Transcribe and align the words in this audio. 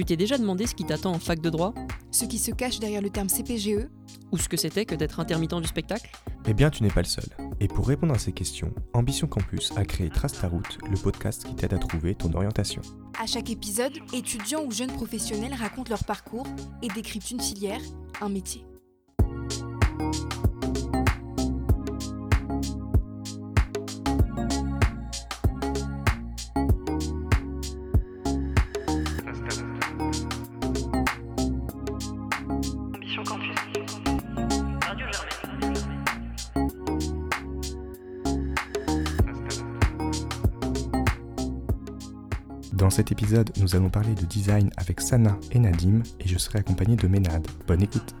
Tu 0.00 0.06
t'es 0.06 0.16
déjà 0.16 0.38
demandé 0.38 0.66
ce 0.66 0.74
qui 0.74 0.86
t'attend 0.86 1.12
en 1.12 1.18
fac 1.18 1.42
de 1.42 1.50
droit? 1.50 1.74
Ce 2.10 2.24
qui 2.24 2.38
se 2.38 2.52
cache 2.52 2.78
derrière 2.78 3.02
le 3.02 3.10
terme 3.10 3.28
CPGE 3.28 3.86
Ou 4.32 4.38
ce 4.38 4.48
que 4.48 4.56
c'était 4.56 4.86
que 4.86 4.94
d'être 4.94 5.20
intermittent 5.20 5.60
du 5.60 5.68
spectacle? 5.68 6.10
Eh 6.46 6.54
bien, 6.54 6.70
tu 6.70 6.82
n'es 6.82 6.88
pas 6.88 7.02
le 7.02 7.06
seul. 7.06 7.26
Et 7.60 7.68
pour 7.68 7.86
répondre 7.86 8.14
à 8.14 8.18
ces 8.18 8.32
questions, 8.32 8.72
Ambition 8.94 9.26
Campus 9.26 9.72
a 9.76 9.84
créé 9.84 10.08
Trace 10.08 10.40
ta 10.40 10.48
route, 10.48 10.78
le 10.90 10.96
podcast 10.96 11.44
qui 11.44 11.54
t'aide 11.54 11.74
à 11.74 11.78
trouver 11.78 12.14
ton 12.14 12.32
orientation. 12.32 12.80
À 13.22 13.26
chaque 13.26 13.50
épisode, 13.50 13.92
étudiants 14.14 14.64
ou 14.64 14.72
jeunes 14.72 14.90
professionnels 14.90 15.52
racontent 15.52 15.90
leur 15.90 16.04
parcours 16.04 16.46
et 16.80 16.88
décryptent 16.88 17.32
une 17.32 17.42
filière, 17.42 17.82
un 18.22 18.30
métier. 18.30 18.64
Cet 43.00 43.12
épisode, 43.12 43.50
nous 43.56 43.74
allons 43.76 43.88
parler 43.88 44.14
de 44.14 44.26
design 44.26 44.70
avec 44.76 45.00
Sana 45.00 45.38
et 45.52 45.58
Nadim, 45.58 46.02
et 46.18 46.28
je 46.28 46.36
serai 46.36 46.58
accompagné 46.58 46.96
de 46.96 47.08
Ménade. 47.08 47.46
Bonne 47.66 47.80
écoute 47.80 48.14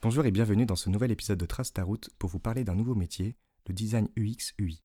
Bonjour 0.00 0.24
et 0.24 0.30
bienvenue 0.30 0.64
dans 0.64 0.76
ce 0.76 0.88
nouvel 0.88 1.10
épisode 1.10 1.38
de 1.38 1.44
Trace 1.44 1.74
ta 1.74 1.84
route 1.84 2.08
pour 2.18 2.30
vous 2.30 2.38
parler 2.38 2.64
d'un 2.64 2.74
nouveau 2.74 2.94
métier, 2.94 3.36
le 3.68 3.74
design 3.74 4.08
UX 4.16 4.54
UI. 4.58 4.82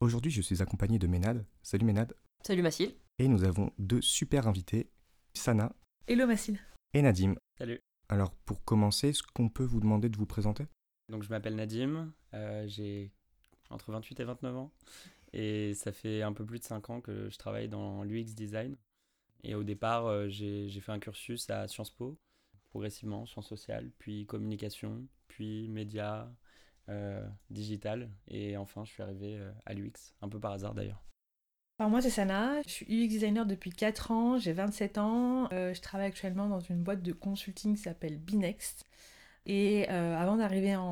Aujourd'hui, 0.00 0.30
je 0.30 0.42
suis 0.42 0.60
accompagné 0.60 0.98
de 0.98 1.06
Ménade. 1.06 1.46
Salut 1.62 1.86
Ménade. 1.86 2.14
Salut 2.46 2.60
Mathilde. 2.60 2.94
Et 3.18 3.26
nous 3.26 3.42
avons 3.44 3.72
deux 3.78 4.02
super 4.02 4.46
invités, 4.46 4.90
Sana 5.32 5.74
Hello 6.06 6.26
Mathilde. 6.26 6.58
et 6.92 7.00
Nadim. 7.00 7.34
Salut. 7.56 7.80
Alors, 8.10 8.34
pour 8.44 8.62
commencer, 8.62 9.08
est-ce 9.08 9.22
qu'on 9.22 9.48
peut 9.48 9.64
vous 9.64 9.80
demander 9.80 10.10
de 10.10 10.18
vous 10.18 10.26
présenter? 10.26 10.66
Donc 11.08 11.22
je 11.22 11.30
m'appelle 11.30 11.56
Nadim, 11.56 12.12
euh, 12.34 12.68
j'ai 12.68 13.10
entre 13.70 13.90
28 13.90 14.20
et 14.20 14.24
29 14.24 14.56
ans 14.56 14.72
et 15.34 15.74
ça 15.74 15.92
fait 15.92 16.22
un 16.22 16.32
peu 16.32 16.46
plus 16.46 16.60
de 16.60 16.64
5 16.64 16.90
ans 16.90 17.00
que 17.00 17.28
je 17.28 17.36
travaille 17.36 17.68
dans 17.68 18.04
l'UX 18.04 18.34
design. 18.34 18.76
Et 19.42 19.54
au 19.56 19.64
départ, 19.64 20.06
euh, 20.06 20.28
j'ai 20.28 20.80
fait 20.80 20.92
un 20.92 21.00
cursus 21.00 21.50
à 21.50 21.66
Sciences 21.66 21.90
Po, 21.90 22.16
progressivement, 22.70 23.26
sciences 23.26 23.48
sociales, 23.48 23.90
puis 23.98 24.26
communication, 24.26 25.06
puis 25.26 25.68
médias, 25.68 26.28
euh, 26.88 27.26
digital 27.50 28.10
et 28.28 28.58
enfin 28.58 28.84
je 28.84 28.92
suis 28.92 29.02
arrivé 29.02 29.36
euh, 29.36 29.50
à 29.64 29.74
l'UX, 29.74 30.14
un 30.20 30.28
peu 30.28 30.38
par 30.38 30.52
hasard 30.52 30.74
d'ailleurs. 30.74 31.02
Moi 31.80 32.00
c'est 32.00 32.10
Sana, 32.10 32.62
je 32.62 32.70
suis 32.70 32.86
UX 32.86 33.08
designer 33.08 33.44
depuis 33.44 33.70
4 33.70 34.12
ans, 34.12 34.38
j'ai 34.38 34.52
27 34.52 34.98
ans, 34.98 35.48
je 35.50 35.80
travaille 35.80 36.06
actuellement 36.06 36.48
dans 36.48 36.60
une 36.60 36.82
boîte 36.82 37.02
de 37.02 37.12
consulting 37.12 37.74
qui 37.74 37.82
s'appelle 37.82 38.18
Binext. 38.18 38.86
Et 39.46 39.86
euh, 39.90 40.16
avant 40.16 40.36
d'arriver 40.36 40.74
en, 40.74 40.82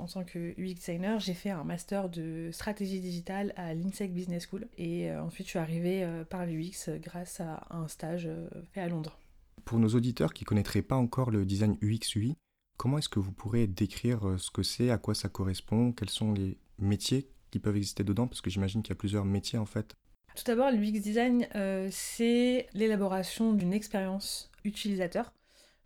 en 0.00 0.06
tant 0.06 0.22
que 0.22 0.54
UX 0.58 0.74
designer, 0.74 1.18
j'ai 1.18 1.32
fait 1.32 1.50
un 1.50 1.64
master 1.64 2.10
de 2.10 2.50
stratégie 2.52 3.00
digitale 3.00 3.54
à 3.56 3.72
l'INSEC 3.72 4.12
Business 4.12 4.46
School. 4.50 4.68
Et 4.76 5.10
euh, 5.10 5.22
ensuite 5.22 5.46
je 5.46 5.50
suis 5.50 5.58
arrivée 5.58 6.04
euh, 6.04 6.24
par 6.24 6.44
l'UX 6.44 6.90
grâce 7.00 7.40
à 7.40 7.66
un 7.70 7.88
stage 7.88 8.28
fait 8.72 8.80
à 8.80 8.88
Londres. 8.88 9.18
Pour 9.64 9.78
nos 9.78 9.88
auditeurs 9.88 10.34
qui 10.34 10.44
connaîtraient 10.44 10.82
pas 10.82 10.96
encore 10.96 11.30
le 11.30 11.46
design 11.46 11.78
UX 11.80 12.14
UI, 12.16 12.36
comment 12.76 12.98
est-ce 12.98 13.08
que 13.08 13.20
vous 13.20 13.32
pourrez 13.32 13.66
décrire 13.66 14.34
ce 14.38 14.50
que 14.50 14.62
c'est, 14.62 14.90
à 14.90 14.98
quoi 14.98 15.14
ça 15.14 15.28
correspond, 15.28 15.92
quels 15.92 16.10
sont 16.10 16.32
les 16.32 16.58
métiers 16.78 17.28
qui 17.50 17.60
peuvent 17.60 17.76
exister 17.76 18.04
dedans? 18.04 18.26
Parce 18.26 18.40
que 18.40 18.50
j'imagine 18.50 18.82
qu'il 18.82 18.90
y 18.90 18.96
a 18.96 18.96
plusieurs 18.96 19.24
métiers 19.24 19.58
en 19.58 19.66
fait. 19.66 19.94
Tout 20.34 20.44
d'abord, 20.46 20.70
l'UX 20.70 21.00
design, 21.00 21.46
c'est 21.90 22.66
l'élaboration 22.74 23.52
d'une 23.52 23.72
expérience 23.72 24.50
utilisateur. 24.64 25.32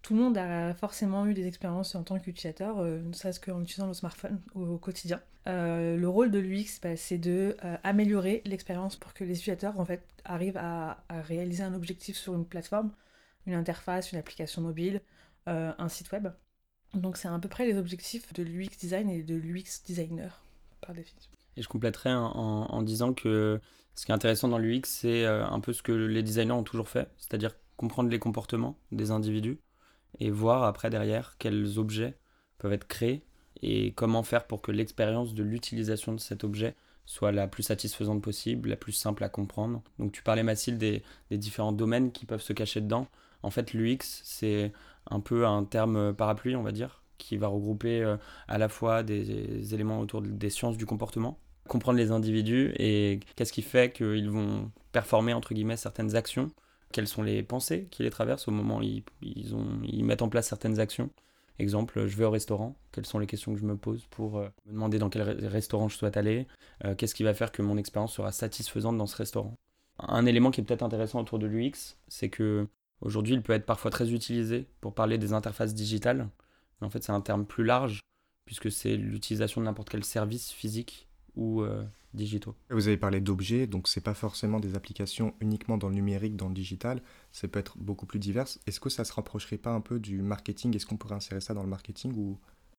Tout 0.06 0.14
le 0.14 0.20
monde 0.20 0.38
a 0.38 0.72
forcément 0.72 1.26
eu 1.26 1.34
des 1.34 1.48
expériences 1.48 1.96
en 1.96 2.04
tant 2.04 2.20
qu'utilisateur, 2.20 2.78
euh, 2.78 3.00
ne 3.00 3.12
serait-ce 3.12 3.40
qu'en 3.40 3.60
utilisant 3.60 3.88
le 3.88 3.92
smartphone 3.92 4.40
au, 4.54 4.78
quotidien. 4.78 5.20
Euh, 5.48 5.96
le 5.96 6.08
rôle 6.08 6.30
de 6.30 6.38
l'UX, 6.38 6.78
bah, 6.80 6.96
c'est 6.96 7.18
de 7.18 7.56
euh, 7.64 7.76
améliorer 7.82 8.40
l'expérience 8.44 8.94
pour 8.94 9.14
que 9.14 9.24
les 9.24 9.32
utilisateurs 9.32 9.80
en 9.80 9.84
fait 9.84 10.06
arrivent 10.24 10.58
à, 10.58 11.02
réaliser 11.10 11.64
un 11.64 11.74
objectif 11.74 12.16
sur 12.16 12.34
une 12.34 12.44
plateforme, 12.44 12.92
une 13.46 13.54
interface, 13.54 14.12
une 14.12 14.18
application 14.20 14.62
mobile, 14.62 15.00
euh, 15.48 15.72
un 15.76 15.88
site 15.88 16.12
web. 16.12 16.28
Donc 16.94 17.16
c'est 17.16 17.26
à 17.26 17.36
peu 17.40 17.48
près 17.48 17.66
les 17.66 17.76
objectifs 17.76 18.32
de 18.32 18.44
l'UX 18.44 18.78
design 18.78 19.10
et 19.10 19.24
de 19.24 19.34
l'UX 19.34 19.82
designer 19.84 20.40
par 20.82 20.94
définition. 20.94 21.32
Et 21.56 21.62
je 21.62 21.68
compléterai 21.68 22.14
en, 22.14 22.82
disant 22.82 23.12
que 23.12 23.60
ce 23.96 24.06
qui 24.06 24.12
est 24.12 24.14
intéressant 24.14 24.46
dans 24.46 24.58
l'UX, 24.58 24.82
c'est 24.84 25.26
un 25.26 25.58
peu 25.58 25.72
ce 25.72 25.82
que 25.82 25.90
les 25.90 26.22
designers 26.22 26.52
ont 26.52 26.62
toujours 26.62 26.88
fait, 26.88 27.08
c'est-à-dire 27.18 27.56
comprendre 27.76 28.08
les 28.08 28.20
comportements 28.20 28.78
des 28.92 29.10
individus 29.10 29.58
et 30.20 30.30
voir 30.30 30.64
après 30.64 30.90
derrière 30.90 31.36
quels 31.38 31.78
objets 31.78 32.18
peuvent 32.58 32.72
être 32.72 32.86
créés 32.86 33.24
et 33.62 33.92
comment 33.92 34.22
faire 34.22 34.46
pour 34.46 34.62
que 34.62 34.72
l'expérience 34.72 35.34
de 35.34 35.42
l'utilisation 35.42 36.12
de 36.12 36.20
cet 36.20 36.44
objet 36.44 36.74
soit 37.06 37.32
la 37.32 37.46
plus 37.46 37.62
satisfaisante 37.62 38.20
possible, 38.22 38.68
la 38.68 38.76
plus 38.76 38.92
simple 38.92 39.22
à 39.24 39.28
comprendre. 39.28 39.82
Donc 39.98 40.12
tu 40.12 40.22
parlais 40.22 40.42
Mathilde 40.42 40.78
des, 40.78 41.02
des 41.30 41.38
différents 41.38 41.72
domaines 41.72 42.12
qui 42.12 42.26
peuvent 42.26 42.42
se 42.42 42.52
cacher 42.52 42.80
dedans. 42.80 43.06
En 43.42 43.50
fait 43.50 43.72
l'UX 43.72 43.98
c'est 44.24 44.72
un 45.10 45.20
peu 45.20 45.46
un 45.46 45.64
terme 45.64 46.14
parapluie 46.14 46.56
on 46.56 46.62
va 46.62 46.72
dire 46.72 47.02
qui 47.18 47.36
va 47.36 47.48
regrouper 47.48 48.02
euh, 48.02 48.16
à 48.48 48.58
la 48.58 48.68
fois 48.68 49.02
des, 49.02 49.74
éléments 49.74 50.00
autour 50.00 50.22
de- 50.22 50.28
des 50.28 50.50
sciences 50.50 50.76
du 50.76 50.86
comportement, 50.86 51.38
comprendre 51.68 51.98
les 51.98 52.10
individus 52.10 52.72
et 52.78 53.20
qu'est-ce 53.36 53.52
qui 53.52 53.62
fait 53.62 53.92
qu'ils 53.92 54.30
vont 54.30 54.70
performer 54.92 55.32
entre 55.32 55.54
guillemets 55.54 55.76
certaines 55.76 56.14
actions, 56.16 56.50
quelles 56.92 57.08
sont 57.08 57.22
les 57.22 57.42
pensées 57.42 57.88
qui 57.90 58.02
les 58.02 58.10
traversent 58.10 58.48
au 58.48 58.52
moment 58.52 58.78
où 58.78 58.82
ils, 58.82 60.04
mettent 60.04 60.22
en 60.22 60.28
place 60.28 60.48
certaines 60.48 60.80
actions. 60.80 61.10
Exemple, 61.58 62.06
je 62.06 62.16
vais 62.16 62.24
au 62.24 62.30
restaurant, 62.30 62.76
quelles 62.92 63.06
sont 63.06 63.18
les 63.18 63.26
questions 63.26 63.54
que 63.54 63.58
je 63.58 63.64
me 63.64 63.76
pose 63.76 64.06
pour 64.10 64.38
euh, 64.38 64.48
me 64.66 64.72
demander 64.72 64.98
dans 64.98 65.08
quel 65.08 65.22
re- 65.22 65.46
restaurant 65.46 65.88
je 65.88 65.96
souhaite 65.96 66.16
aller, 66.16 66.46
euh, 66.84 66.94
qu'est-ce 66.94 67.14
qui 67.14 67.22
va 67.22 67.32
faire 67.32 67.50
que 67.50 67.62
mon 67.62 67.78
expérience 67.78 68.12
sera 68.12 68.30
satisfaisante 68.30 68.98
dans 68.98 69.06
ce 69.06 69.16
restaurant? 69.16 69.54
Un 69.98 70.26
élément 70.26 70.50
qui 70.50 70.60
est 70.60 70.64
peut-être 70.64 70.82
intéressant 70.82 71.20
autour 71.20 71.38
de 71.38 71.46
l'UX, 71.46 71.96
c'est 72.08 72.28
que 72.28 72.68
aujourd'hui 73.00 73.34
il 73.34 73.42
peut 73.42 73.54
être 73.54 73.64
parfois 73.64 73.90
très 73.90 74.12
utilisé 74.12 74.68
pour 74.82 74.94
parler 74.94 75.16
des 75.16 75.32
interfaces 75.32 75.72
digitales, 75.72 76.28
mais 76.80 76.86
en 76.86 76.90
fait 76.90 77.02
c'est 77.02 77.12
un 77.12 77.22
terme 77.22 77.46
plus 77.46 77.64
large 77.64 78.00
puisque 78.44 78.70
c'est 78.70 78.96
l'utilisation 78.96 79.60
de 79.60 79.66
n'importe 79.66 79.88
quel 79.88 80.04
service 80.04 80.52
physique 80.52 81.08
ou 81.36 81.62
euh, 81.62 81.84
digitaux. 82.16 82.54
Vous 82.70 82.88
avez 82.88 82.96
parlé 82.96 83.20
d'objets, 83.20 83.66
donc 83.66 83.88
c'est 83.88 84.00
pas 84.00 84.14
forcément 84.14 84.60
des 84.60 84.74
applications 84.74 85.34
uniquement 85.40 85.78
dans 85.78 85.88
le 85.88 85.94
numérique, 85.94 86.36
dans 86.36 86.48
le 86.48 86.54
digital, 86.54 87.02
ça 87.32 87.48
peut 87.48 87.58
être 87.58 87.78
beaucoup 87.78 88.06
plus 88.06 88.18
divers. 88.18 88.46
Est-ce 88.66 88.80
que 88.80 88.90
ça 88.90 89.04
se 89.04 89.12
rapprocherait 89.12 89.58
pas 89.58 89.70
un 89.70 89.80
peu 89.80 89.98
du 89.98 90.22
marketing? 90.22 90.74
Est-ce 90.74 90.86
qu'on 90.86 90.96
pourrait 90.96 91.14
insérer 91.14 91.40
ça 91.40 91.54
dans 91.54 91.62
le 91.62 91.68
marketing 91.68 92.12
ou? 92.16 92.38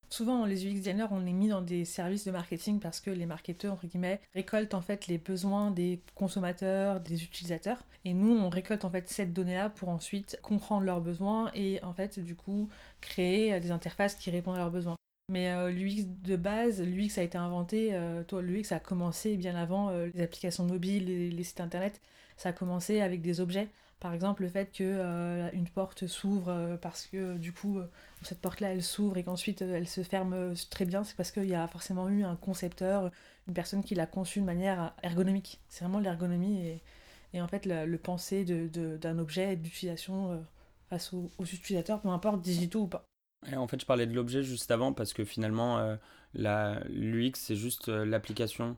Souvent, 0.10 0.46
les 0.46 0.66
UX 0.66 0.74
designers, 0.76 1.08
on 1.12 1.20
les 1.20 1.34
mis 1.34 1.50
dans 1.50 1.62
des 1.62 1.84
services 1.84 2.26
de 2.26 2.32
marketing 2.32 2.80
parce 2.80 3.02
que 3.02 3.12
les 3.12 3.26
marketeurs, 3.26 3.74
entre 3.74 3.88
guillemets, 3.88 4.22
récoltent 4.34 4.74
en 4.74 4.82
fait 4.82 5.08
les 5.08 5.18
besoins 5.18 5.70
des 5.70 6.02
consommateurs, 6.16 7.02
des 7.02 7.24
utilisateurs. 7.26 7.84
Et 8.06 8.14
nous, 8.14 8.32
on 8.32 8.50
récolte 8.50 8.86
en 8.86 8.90
fait 8.90 9.10
cette 9.10 9.34
donnée-là 9.34 9.70
pour 9.70 9.90
ensuite 9.90 10.40
comprendre 10.42 10.86
leurs 10.86 11.02
besoins 11.02 11.52
et 11.54 11.84
en 11.84 11.94
fait, 11.94 12.20
du 12.20 12.36
coup, 12.36 12.70
créer 13.02 13.60
des 13.60 13.72
interfaces 13.72 14.16
qui 14.16 14.32
répondent 14.32 14.56
à 14.56 14.60
leurs 14.60 14.72
besoins. 14.72 14.96
Mais 15.30 15.50
euh, 15.52 15.70
l'UX 15.72 16.06
de 16.24 16.36
base, 16.38 16.82
l'UX 16.82 17.18
a 17.18 17.24
été 17.24 17.38
inventé, 17.38 17.90
euh, 17.94 18.24
toi, 18.24 18.42
l'UX 18.42 18.72
a 18.72 18.80
commencé 18.80 19.36
bien 19.38 19.56
avant 19.56 19.90
euh, 19.90 20.08
les 20.14 20.22
applications 20.24 20.66
mobiles, 20.66 21.06
les, 21.06 21.30
les 21.32 21.44
sites 21.44 21.60
internet. 21.60 22.02
Ça 22.38 22.50
a 22.50 22.54
commencé 22.54 23.02
avec 23.02 23.22
des 23.22 23.42
objets. 23.42 23.68
Par 24.00 24.14
exemple, 24.14 24.44
le 24.44 24.50
fait 24.50 24.72
que 24.72 25.50
une 25.54 25.68
porte 25.68 26.06
s'ouvre 26.06 26.78
parce 26.84 27.08
que 27.08 27.36
du 27.38 27.52
coup, 27.52 27.80
cette 28.22 28.40
porte-là, 28.40 28.72
elle 28.72 28.84
s'ouvre 28.84 29.18
et 29.18 29.24
qu'ensuite 29.24 29.64
elle 29.64 29.88
se 29.88 30.04
ferme 30.04 30.54
très 30.70 30.86
bien, 30.86 31.04
c'est 31.04 31.16
parce 31.18 31.32
qu'il 31.32 31.48
y 31.50 31.56
a 31.56 31.68
forcément 31.68 32.08
eu 32.08 32.24
un 32.24 32.36
concepteur, 32.36 33.10
une 33.48 33.56
personne 33.56 33.84
qui 33.84 33.96
l'a 33.96 34.06
conçu 34.06 34.40
de 34.40 34.46
manière 34.46 34.94
ergonomique. 35.02 35.60
C'est 35.68 35.84
vraiment 35.84 36.00
l'ergonomie 36.00 36.80
et, 37.34 37.42
en 37.42 37.48
fait 37.48 37.66
le, 37.66 37.98
penser 37.98 38.46
de- 38.46 38.68
de- 38.68 38.98
d'un 38.98 39.18
objet 39.18 39.54
et 39.54 39.56
d'utilisation 39.56 40.46
face 40.92 41.12
aux, 41.14 41.32
aux 41.40 41.46
utilisateurs, 41.46 42.00
peu 42.00 42.10
importe 42.10 42.42
digitaux 42.42 42.82
ou 42.84 42.88
pas. 42.88 43.04
En 43.56 43.68
fait, 43.68 43.80
je 43.80 43.86
parlais 43.86 44.08
de 44.08 44.14
l'objet 44.14 44.44
juste 44.44 44.72
avant 44.72 44.94
parce 44.94 45.14
que 45.14 45.24
finalement, 45.24 45.78
euh, 45.80 45.96
la- 46.34 46.82
l'UX, 46.90 47.40
c'est 47.40 47.56
juste 47.56 47.88
euh, 47.90 48.06
l'application 48.06 48.78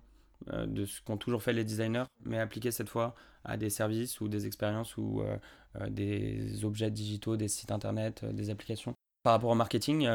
euh, 0.53 0.65
de 0.65 0.85
ce 0.85 1.01
qu'ont 1.01 1.17
toujours 1.17 1.41
fait 1.41 1.53
les 1.53 1.63
designers, 1.63 2.03
mais 2.23 2.39
appliqué 2.39 2.71
cette 2.71 2.89
fois 2.89 3.15
à 3.45 3.57
des 3.57 3.69
services 3.69 4.21
ou 4.21 4.27
des 4.27 4.45
expériences 4.45 4.97
ou 4.97 5.23
des 5.89 6.65
objets 6.65 6.91
digitaux, 6.91 7.37
des 7.37 7.47
sites 7.47 7.71
internet, 7.71 8.25
des 8.25 8.49
applications. 8.49 8.93
Par 9.23 9.33
rapport 9.33 9.49
au 9.51 9.55
marketing, 9.55 10.07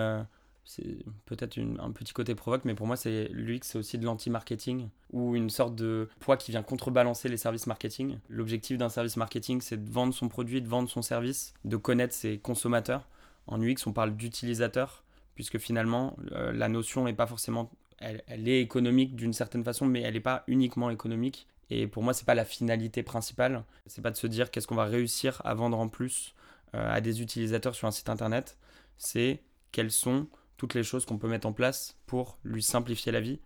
c'est 0.65 0.99
peut-être 1.25 1.59
un 1.59 1.91
petit 1.93 2.13
côté 2.13 2.35
provoque, 2.35 2.65
mais 2.67 2.75
pour 2.75 2.87
moi, 2.87 2.97
c'est 2.97 3.29
l'UX, 3.33 3.67
c'est 3.67 3.79
aussi 3.79 3.99
de 3.99 4.05
l'anti-marketing 4.05 4.89
ou 5.13 5.35
une 5.37 5.49
sorte 5.51 5.75
de 5.75 6.09
poids 6.21 6.37
qui 6.37 6.51
vient 6.51 6.63
contrebalancer 6.63 7.29
les 7.29 7.37
services 7.39 7.67
marketing. 7.67 8.19
L'objectif 8.29 8.77
d'un 8.79 8.89
service 8.91 9.17
marketing, 9.17 9.61
c'est 9.63 9.83
de 9.83 9.91
vendre 9.91 10.13
son 10.15 10.29
produit, 10.29 10.61
de 10.61 10.69
vendre 10.69 10.89
son 10.89 11.03
service, 11.03 11.55
de 11.65 11.77
connaître 11.77 12.15
ses 12.15 12.39
consommateurs. 12.39 13.09
En 13.47 13.61
UX, 13.61 13.87
on 13.87 13.93
parle 13.93 14.17
d'utilisateur, 14.17 15.05
puisque 15.35 15.59
finalement, 15.59 16.17
euh, 16.33 16.53
la 16.53 16.69
notion 16.69 17.05
n'est 17.05 17.15
pas 17.15 17.27
forcément. 17.27 17.71
Elle, 17.99 18.49
est 18.49 18.61
économique 18.61 19.17
d'une 19.17 19.33
certaine 19.33 19.65
façon, 19.65 19.87
mais 19.87 20.03
elle 20.03 20.15
n'est 20.15 20.21
pas 20.21 20.45
uniquement 20.47 20.91
économique. 20.91 21.47
Et 21.71 21.87
pour 21.87 22.03
moi, 22.03 22.13
c'est 22.13 22.27
pas 22.27 22.35
la 22.35 22.45
finalité 22.45 23.03
principale. 23.03 23.65
C'est 23.87 24.03
pas 24.03 24.11
de 24.11 24.17
se 24.17 24.27
dire 24.27 24.51
qu'est-ce 24.51 24.67
qu'on 24.67 24.75
va 24.75 24.85
réussir 24.85 25.41
à 25.45 25.55
vendre 25.55 25.79
en 25.79 25.89
plus 25.89 26.35
euh, 26.75 26.93
à 26.93 27.01
des 27.01 27.23
utilisateurs 27.23 27.75
sur 27.75 27.89
un 27.89 27.91
site 27.91 28.11
internet. 28.11 28.59
C'est 28.99 29.43
quelles 29.73 29.91
sont 29.91 30.27
toutes 30.57 30.75
les 30.75 30.83
choses 30.83 31.07
qu'on 31.07 31.19
peut 31.19 31.29
mettre 31.29 31.47
en 31.47 31.53
place 31.53 31.97
pour 32.07 32.39
lui 32.45 32.63
simplifier 32.63 33.13
la 33.13 33.21
vie. 33.21 33.41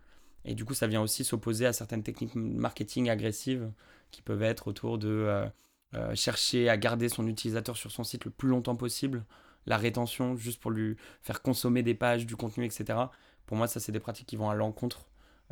Et 0.45 0.55
du 0.55 0.65
coup, 0.65 0.73
ça 0.73 0.87
vient 0.87 1.01
aussi 1.01 1.23
s'opposer 1.23 1.65
à 1.65 1.73
certaines 1.73 2.03
techniques 2.03 2.35
marketing 2.35 3.09
agressives 3.09 3.71
qui 4.11 4.21
peuvent 4.21 4.43
être 4.43 4.67
autour 4.67 4.97
de 4.97 5.49
euh, 5.95 6.15
chercher 6.15 6.69
à 6.69 6.77
garder 6.77 7.09
son 7.09 7.27
utilisateur 7.27 7.75
sur 7.75 7.91
son 7.91 8.03
site 8.03 8.25
le 8.25 8.31
plus 8.31 8.47
longtemps 8.47 8.75
possible, 8.75 9.25
la 9.69 9.77
rétention 9.77 10.35
juste 10.35 10.59
pour 10.59 10.71
lui 10.71 10.97
faire 11.21 11.41
consommer 11.41 11.83
des 11.83 11.93
pages, 11.93 12.25
du 12.25 12.35
contenu, 12.35 12.65
etc. 12.65 12.99
Pour 13.45 13.57
moi, 13.57 13.67
ça, 13.67 13.79
c'est 13.79 13.91
des 13.91 13.99
pratiques 13.99 14.27
qui 14.27 14.35
vont 14.35 14.49
à 14.49 14.55
l'encontre 14.55 15.05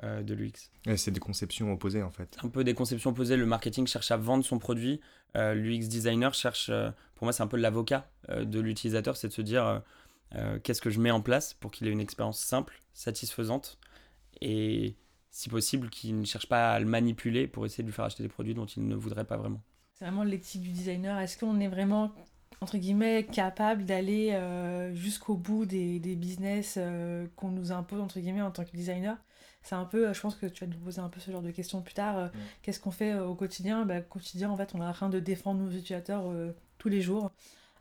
euh, 0.04 0.22
de 0.22 0.34
l'UX. 0.34 0.70
c'est 0.96 1.12
des 1.12 1.20
conceptions 1.20 1.72
opposées 1.72 2.04
en 2.04 2.12
fait. 2.12 2.38
Un 2.44 2.50
peu 2.50 2.64
des 2.64 2.74
conceptions 2.74 3.12
opposées. 3.12 3.38
Le 3.38 3.46
marketing 3.46 3.88
cherche 3.88 4.12
à 4.12 4.18
vendre 4.18 4.44
son 4.44 4.60
produit. 4.60 5.00
L'UX 5.36 5.88
designer 5.88 6.34
cherche, 6.34 6.72
pour 7.16 7.26
moi, 7.26 7.32
c'est 7.32 7.44
un 7.44 7.48
peu 7.48 7.58
l'avocat 7.58 8.10
de 8.28 8.60
l'utilisateur, 8.60 9.16
c'est 9.16 9.28
de 9.28 9.34
se 9.34 9.44
dire 9.44 9.84
qu'est-ce 10.64 10.82
que 10.82 10.90
je 10.90 11.00
mets 11.00 11.12
en 11.12 11.22
place 11.22 11.54
pour 11.54 11.70
qu'il 11.70 11.88
ait 11.88 11.92
une 11.92 12.00
expérience 12.00 12.40
simple, 12.40 12.80
satisfaisante 12.94 13.78
et 14.42 14.96
si 15.38 15.50
possible 15.50 15.90
qu'il 15.90 16.20
ne 16.20 16.26
cherche 16.26 16.48
pas 16.48 16.72
à 16.72 16.80
le 16.80 16.86
manipuler 16.86 17.48
pour 17.48 17.66
essayer 17.66 17.84
de 17.84 17.90
lui 17.90 17.94
faire 17.94 18.06
acheter 18.06 18.24
des 18.24 18.30
produits 18.30 18.54
dont 18.54 18.66
il 18.66 18.88
ne 18.88 18.96
voudrait 18.96 19.26
pas 19.26 19.38
vraiment. 19.38 19.62
C'est 19.94 20.06
vraiment 20.06 20.24
l'éthique 20.24 20.62
du 20.62 20.72
designer. 20.72 21.20
Est-ce 21.20 21.38
qu'on 21.38 21.60
est 21.60 21.68
vraiment, 21.68 22.12
entre 22.62 22.78
guillemets, 22.78 23.26
capable 23.26 23.86
d'aller 23.86 24.32
euh, 24.34 24.94
jusqu'au 24.96 25.36
bout 25.36 25.66
des, 25.66 26.00
des 26.00 26.16
business 26.16 26.76
euh, 26.78 27.28
qu'on 27.36 27.50
nous 27.50 27.72
impose, 27.72 28.02
entre 28.02 28.20
guillemets, 28.20 28.42
en 28.42 28.52
tant 28.52 28.64
que 28.66 28.72
designer 28.72 29.18
C'est 29.64 29.76
un 29.76 29.86
peu, 29.86 30.14
je 30.14 30.20
pense 30.22 30.36
que 30.36 30.48
tu 30.48 30.66
vas 30.66 30.72
nous 30.72 30.80
poser 30.80 31.00
un 31.00 31.10
peu 31.10 31.20
ce 31.20 31.32
genre 31.32 31.42
de 31.42 31.52
questions 31.52 31.82
plus 31.82 31.94
tard. 31.94 32.18
Euh, 32.18 32.28
qu'est-ce 32.62 32.80
qu'on 32.80 32.92
fait 32.92 33.14
au 33.20 33.36
quotidien? 33.36 33.86
Bah, 33.86 34.00
Au 34.00 34.02
quotidien, 34.04 34.50
en 34.50 34.58
fait, 34.58 34.74
on 34.74 34.82
est 34.82 34.86
en 34.86 34.94
train 34.94 35.10
de 35.10 35.20
défendre 35.20 35.62
nos 35.62 35.70
utilisateurs 35.70 36.26
tous 36.78 36.90
les 36.90 37.02
jours. 37.02 37.32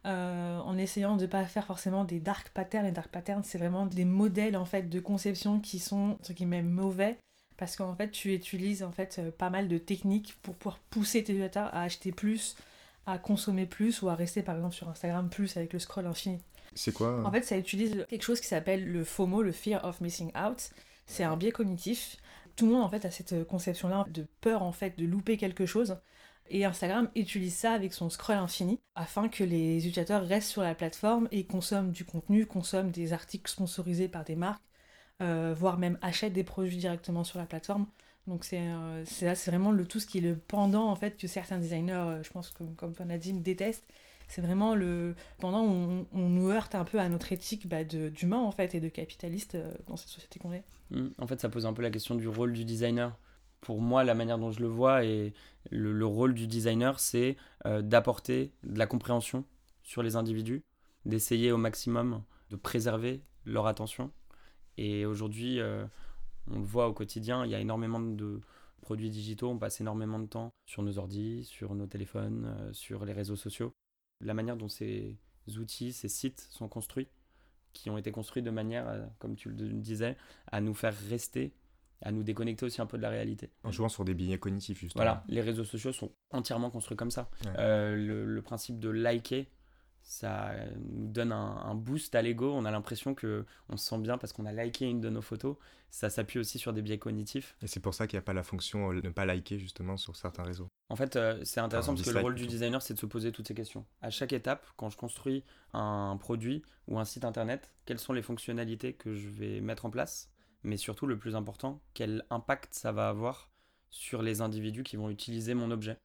en 0.05 0.79
essayant 0.79 1.17
de 1.17 1.23
ne 1.23 1.27
pas 1.27 1.45
faire 1.47 1.67
forcément 1.67 2.05
des 2.05 2.21
dark 2.21 2.51
patterns. 2.51 2.85
Les 2.87 2.93
dark 2.93 3.09
patterns, 3.11 3.45
c'est 3.45 3.59
vraiment 3.59 3.87
des 3.87 4.05
modèles 4.05 4.57
en 4.57 4.65
fait 4.65 4.89
de 4.89 5.01
conception 5.01 5.61
qui 5.61 5.79
sont 5.79 6.11
entre 6.21 6.33
guillemets 6.33 6.63
mauvais 6.63 7.19
parce 7.57 7.77
qu'en 7.77 7.95
fait 7.95 8.11
tu 8.11 8.35
utilises 8.35 8.83
en 8.83 8.93
fait 8.93 9.17
euh, 9.19 9.31
pas 9.31 9.51
mal 9.51 9.69
de 9.69 9.79
techniques 9.79 10.37
pour 10.43 10.55
pouvoir 10.55 10.79
pousser 10.91 11.25
tes 11.25 11.33
utilisateurs 11.33 11.75
à 11.75 11.83
acheter 11.83 12.13
plus, 12.13 12.57
à 13.07 13.19
consommer 13.19 13.67
plus 13.67 14.03
ou 14.03 14.09
à 14.09 14.15
rester 14.15 14.43
par 14.43 14.57
exemple 14.57 14.75
sur 14.75 14.89
Instagram 14.89 15.29
plus 15.31 15.57
avec 15.57 15.73
le 15.73 15.79
scroll 15.79 16.07
infini. 16.07 16.39
C'est 16.75 16.93
quoi 16.93 17.25
En 17.25 17.31
fait, 17.31 17.43
ça 17.43 17.57
utilise 17.57 18.05
quelque 18.09 18.23
chose 18.23 18.41
qui 18.41 18.49
s'appelle 18.49 18.87
le 18.91 19.05
FOMO, 19.05 19.43
le 19.43 19.53
Fear 19.53 19.85
of 19.85 20.01
Missing 20.01 20.33
Out. 20.37 20.71
C'est 21.07 21.25
un 21.25 21.37
biais 21.37 21.53
cognitif. 21.53 22.17
Tout 22.57 22.67
le 22.67 22.73
monde 22.73 22.83
en 22.83 22.89
fait 22.89 23.05
a 23.05 23.11
cette 23.11 23.47
conception-là 23.47 24.05
de 24.13 24.27
peur 24.41 24.63
en 24.63 24.73
fait 24.73 24.99
de 24.99 25.07
louper 25.07 25.37
quelque 25.37 25.67
chose. 25.67 25.97
Et 26.49 26.65
Instagram 26.65 27.11
utilise 27.15 27.55
ça 27.55 27.73
avec 27.73 27.93
son 27.93 28.09
scroll 28.09 28.37
infini 28.37 28.81
afin 28.95 29.29
que 29.29 29.43
les 29.43 29.79
utilisateurs 29.79 30.25
restent 30.25 30.51
sur 30.51 30.63
la 30.63 30.75
plateforme 30.75 31.29
et 31.33 31.45
consomment 31.45 31.91
du 31.91 32.05
contenu, 32.05 32.47
consomment 32.47 32.91
des 32.91 33.13
articles 33.13 33.51
sponsorisés 33.51 34.09
par 34.09 34.25
des 34.25 34.37
marques, 34.37 34.63
euh, 35.23 35.55
voire 35.57 35.79
même 35.79 35.99
achètent 36.03 36.35
des 36.35 36.45
produits 36.45 36.77
directement 36.77 37.25
sur 37.25 37.39
la 37.39 37.47
plateforme. 37.47 37.87
Donc 38.27 38.45
c'est 38.45 38.61
euh, 38.61 39.05
vraiment 39.47 39.71
le 39.71 39.87
tout 39.87 40.01
ce 40.01 40.07
qui 40.07 40.19
est 40.19 40.21
le 40.21 40.37
pendant 40.37 40.89
en 40.89 40.97
fait 40.97 41.17
que 41.17 41.27
certains 41.27 41.59
designers, 41.59 41.93
euh, 41.93 42.23
je 42.23 42.31
pense 42.31 42.51
comme, 42.51 42.75
comme 42.75 42.95
Nadine, 43.07 43.43
détestent. 43.43 43.87
C'est 44.29 44.41
vraiment 44.41 44.75
le 44.75 45.15
pendant 45.39 45.65
où 45.65 46.07
on, 46.13 46.29
nous 46.29 46.51
heurte 46.51 46.75
un 46.75 46.85
peu 46.85 46.99
à 46.99 47.09
notre 47.09 47.31
éthique 47.33 47.69
bah, 47.69 47.85
d'humain 47.85 48.41
en 48.41 48.51
fait 48.51 48.75
et 48.75 48.81
de 48.81 48.89
capitaliste 48.89 49.57
dans 49.87 49.97
cette 49.97 50.09
société 50.09 50.41
qu'on 50.41 50.53
est. 50.53 50.65
Mmh. 50.91 51.09
En 51.19 51.29
fait, 51.29 51.41
ça 51.41 51.49
pose 51.49 51.65
un 51.65 51.73
peu 51.73 51.83
la 51.83 51.91
question 51.91 52.17
du 52.17 52.27
rôle 52.27 52.53
du 52.53 52.65
designer. 52.65 53.17
Pour 53.61 53.81
moi, 53.81 54.03
la 54.03 54.15
manière 54.15 54.39
dont 54.39 54.51
je 54.51 54.61
le 54.61 54.67
vois 54.67 55.05
et 55.05 55.33
le, 55.71 55.93
le 55.93 56.07
rôle 56.07 56.35
du 56.35 56.49
designer, 56.49 56.99
c'est 56.99 57.37
d'apporter 57.65 58.53
de 58.65 58.79
la 58.79 58.87
compréhension 58.87 59.45
sur 59.85 60.03
les 60.03 60.17
individus, 60.17 60.65
d'essayer 61.05 61.53
au 61.53 61.57
maximum 61.57 62.23
de 62.51 62.57
préserver 62.57 63.23
leur 63.45 63.69
attention 63.69 64.11
et 64.79 65.07
aujourd'hui, 65.07 65.61
euh, 65.61 65.85
on 66.51 66.59
le 66.59 66.65
voit 66.65 66.89
au 66.89 66.93
quotidien, 66.93 67.45
il 67.45 67.51
y 67.51 67.55
a 67.55 67.61
énormément 67.61 68.01
de 68.01 68.41
produits 68.81 69.11
digitaux, 69.11 69.49
on 69.51 69.59
passe 69.59 69.81
énormément 69.81 70.19
de 70.19 70.27
temps 70.27 70.53
sur 70.65 70.83
nos 70.83 70.99
ordis, 70.99 71.45
sur 71.45 71.75
nos 71.75 71.87
téléphones, 71.87 72.55
euh, 72.59 72.73
sur 72.73 73.05
les 73.05 73.13
réseaux 73.13 73.37
sociaux. 73.37 73.75
La 74.21 74.35
manière 74.35 74.57
dont 74.57 74.69
ces 74.69 75.17
outils, 75.59 75.93
ces 75.93 76.09
sites 76.09 76.47
sont 76.51 76.69
construits, 76.69 77.09
qui 77.73 77.91
ont 77.91 77.99
été 77.99 78.13
construits 78.13 78.43
de 78.43 78.51
manière, 78.51 78.89
euh, 78.89 79.05
comme 79.19 79.35
tu 79.35 79.51
le 79.51 79.73
disais, 79.73 80.17
à 80.47 80.61
nous 80.61 80.75
faire 80.75 80.95
rester 81.09 81.53
à 82.03 82.13
nous 82.13 82.23
déconnecter 82.23 82.67
aussi 82.67 82.83
un 82.83 82.87
peu 82.87 82.99
de 82.99 83.03
la 83.03 83.09
réalité. 83.09 83.51
En 83.65 83.71
jouant 83.71 83.89
sur 83.89 84.05
des 84.05 84.13
billets 84.13 84.39
cognitifs, 84.39 84.79
justement. 84.79 85.03
Voilà, 85.03 85.25
les 85.29 85.41
réseaux 85.41 85.65
sociaux 85.65 85.93
sont 85.93 86.13
entièrement 86.31 86.71
construits 86.71 86.97
comme 86.97 87.11
ça. 87.11 87.31
le, 87.57 88.41
principe 88.41 88.79
de 88.79 88.91
liker 88.91 89.49
ça 90.07 90.53
nous 90.89 91.09
donne 91.09 91.33
un, 91.33 91.75
boost 91.75 92.15
à 92.15 92.23
l'ego. 92.23 92.53
On 92.55 92.65
a 92.65 92.71
l'impression 92.71 93.15
que 93.15 93.45
on 93.69 93.77
se 93.77 93.87
sent 93.89 93.99
bien 93.99 94.19
parce 94.19 94.33
qu'on 94.33 94.47
a 94.47 94.53
liké 94.53 94.87
une 94.87 95.01
de 95.01 95.11
nos 95.11 95.21
photos. 95.21 95.57
Ça 95.91 96.11
s'appuie 96.11 96.39
aussi 96.39 96.61
sur 96.61 96.73
des 96.73 96.81
biais 96.81 96.99
cognitifs. 96.99 97.57
Et 97.61 97.67
c'est 97.67 97.81
pour 97.81 97.93
ça 97.93 98.07
qu'il 98.07 98.17
n'y 98.17 98.21
a 98.21 98.23
pas 98.23 98.33
la 98.33 98.45
fonction 98.45 98.93
de 98.93 98.99
euh, 98.99 99.03
ne 99.03 99.11
pas 99.11 99.27
liker 99.27 99.59
justement 99.59 99.97
sur 99.97 100.15
certains 100.15 100.45
réseaux. 100.45 100.69
En 100.91 100.97
fait, 100.97 101.17
euh, 101.17 101.41
c'est 101.43 101.59
intéressant 101.59 101.95
parce 101.95 102.07
que 102.07 102.15
le 102.15 102.21
rôle 102.21 102.37
du 102.37 102.47
designer, 102.47 102.81
c'est 102.83 102.95
de 102.95 103.01
se 103.01 103.07
poser 103.07 103.33
toutes 103.33 103.49
ces 103.49 103.55
questions. 103.55 103.85
À 104.01 104.11
chaque 104.11 104.33
étape, 104.33 104.65
quand 104.77 104.91
je 104.91 104.97
construis 104.97 105.43
un 105.73 106.17
produit 106.19 106.63
ou 106.87 107.01
un 107.01 107.05
site 107.05 107.25
internet, 107.25 107.73
quelles 107.85 107.99
sont 107.99 108.13
les 108.13 108.23
fonctionnalités 108.23 108.93
que 108.93 109.13
je 109.13 109.29
vais 109.29 109.61
mettre 109.61 109.87
en 109.87 109.91
place? 109.91 110.31
Mais 110.63 110.77
surtout, 110.77 111.09
le 111.09 111.19
plus 111.19 111.35
important, 111.35 111.83
quel 111.95 112.25
impact 112.31 112.75
ça 112.75 112.93
va 112.93 113.09
avoir 113.09 113.51
sur 113.91 114.23
les 114.23 114.41
individus 114.41 114.85
qui 114.85 114.97
vont 114.97 115.11
utiliser 115.11 115.55
mon 115.55 115.73
objet, 115.73 115.99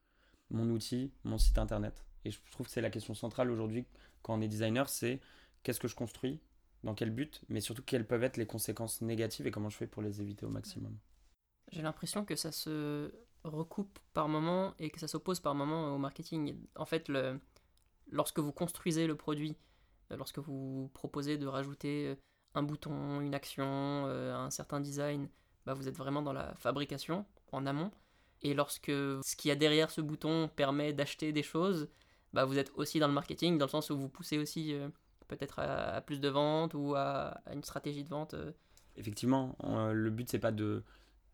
mon 0.50 0.70
outil, 0.72 1.12
mon 1.24 1.38
site 1.38 1.60
internet? 1.60 2.04
Et 2.26 2.32
je 2.32 2.40
trouve 2.52 2.68
que 2.68 2.72
c'est 2.72 2.82
la 2.82 2.90
question 2.90 3.14
centrale 3.14 3.52
aujourd'hui 3.52 3.86
quand 4.22 4.36
on 4.36 4.42
est 4.42 4.48
designer, 4.48 4.90
c'est 4.90 5.20
qu'est-ce 5.64 5.80
que 5.80 5.88
je 5.88 5.96
construis, 5.96 6.40
dans 6.84 6.94
quel 6.94 7.12
but, 7.12 7.42
mais 7.50 7.62
surtout 7.62 7.84
quelles 7.84 8.06
peuvent 8.06 8.24
être 8.24 8.38
les 8.38 8.46
conséquences 8.46 9.02
négatives 9.02 9.48
et 9.48 9.52
comment 9.52 9.70
je 9.70 9.78
fais 9.78 9.88
pour 9.88 10.02
les 10.02 10.22
éviter 10.22 10.46
au 10.46 10.50
maximum. 10.50 10.98
J'ai 11.72 11.82
l'impression 11.82 12.26
que 12.26 12.36
ça 12.36 12.52
se 12.52 13.12
recoupe 13.44 14.00
par 14.14 14.28
moment 14.28 14.74
et 14.80 14.90
que 14.90 15.00
ça 15.00 15.08
s'oppose 15.08 15.40
par 15.40 15.56
moment 15.56 15.96
au 15.96 15.98
marketing. 15.98 16.58
En 16.76 16.86
fait, 16.86 17.08
le, 17.08 17.40
lorsque 18.12 18.40
vous 18.40 18.52
construisez 18.52 19.08
le 19.08 19.16
produit, 19.16 19.56
euh, 20.12 20.18
lorsque 20.18 20.40
vous 20.40 20.90
proposez 20.94 21.38
de 21.38 21.48
rajouter 21.48 22.08
euh, 22.08 22.16
un 22.54 22.64
bouton, 22.64 23.22
une 23.22 23.34
action, 23.34 23.66
euh, 24.08 24.36
un 24.36 24.50
certain 24.50 24.80
design, 24.80 25.30
bah 25.66 25.74
vous 25.74 25.88
êtes 25.88 25.98
vraiment 25.98 26.22
dans 26.22 26.34
la 26.34 26.54
fabrication 26.56 27.26
en 27.52 27.66
amont. 27.66 27.92
Et 28.44 28.54
lorsque 28.56 28.88
ce 28.88 29.36
qu'il 29.36 29.50
y 29.50 29.52
a 29.52 29.56
derrière 29.56 29.92
ce 29.92 30.02
bouton 30.02 30.50
permet 30.56 30.94
d'acheter 30.94 31.32
des 31.32 31.44
choses, 31.44 31.88
bah, 32.34 32.46
vous 32.46 32.58
êtes 32.58 32.72
aussi 32.76 33.00
dans 33.00 33.08
le 33.08 33.14
marketing, 33.14 33.58
dans 33.58 33.66
le 33.66 33.72
sens 33.72 33.90
où 33.90 33.98
vous 33.98 34.10
poussez 34.10 34.38
aussi 34.38 34.74
euh, 34.74 34.90
peut-être 35.28 35.60
à, 35.60 36.02
plus 36.02 36.20
de 36.20 36.30
ventes 36.30 36.74
ou 36.74 36.96
à, 36.96 37.42
une 37.52 37.64
stratégie 37.64 38.04
de 38.04 38.10
vente. 38.10 38.34
Euh. 38.34 38.52
Effectivement, 38.98 39.56
le 39.64 40.10
but 40.10 40.30
c'est 40.30 40.40
pas 40.40 40.52
de 40.52 40.84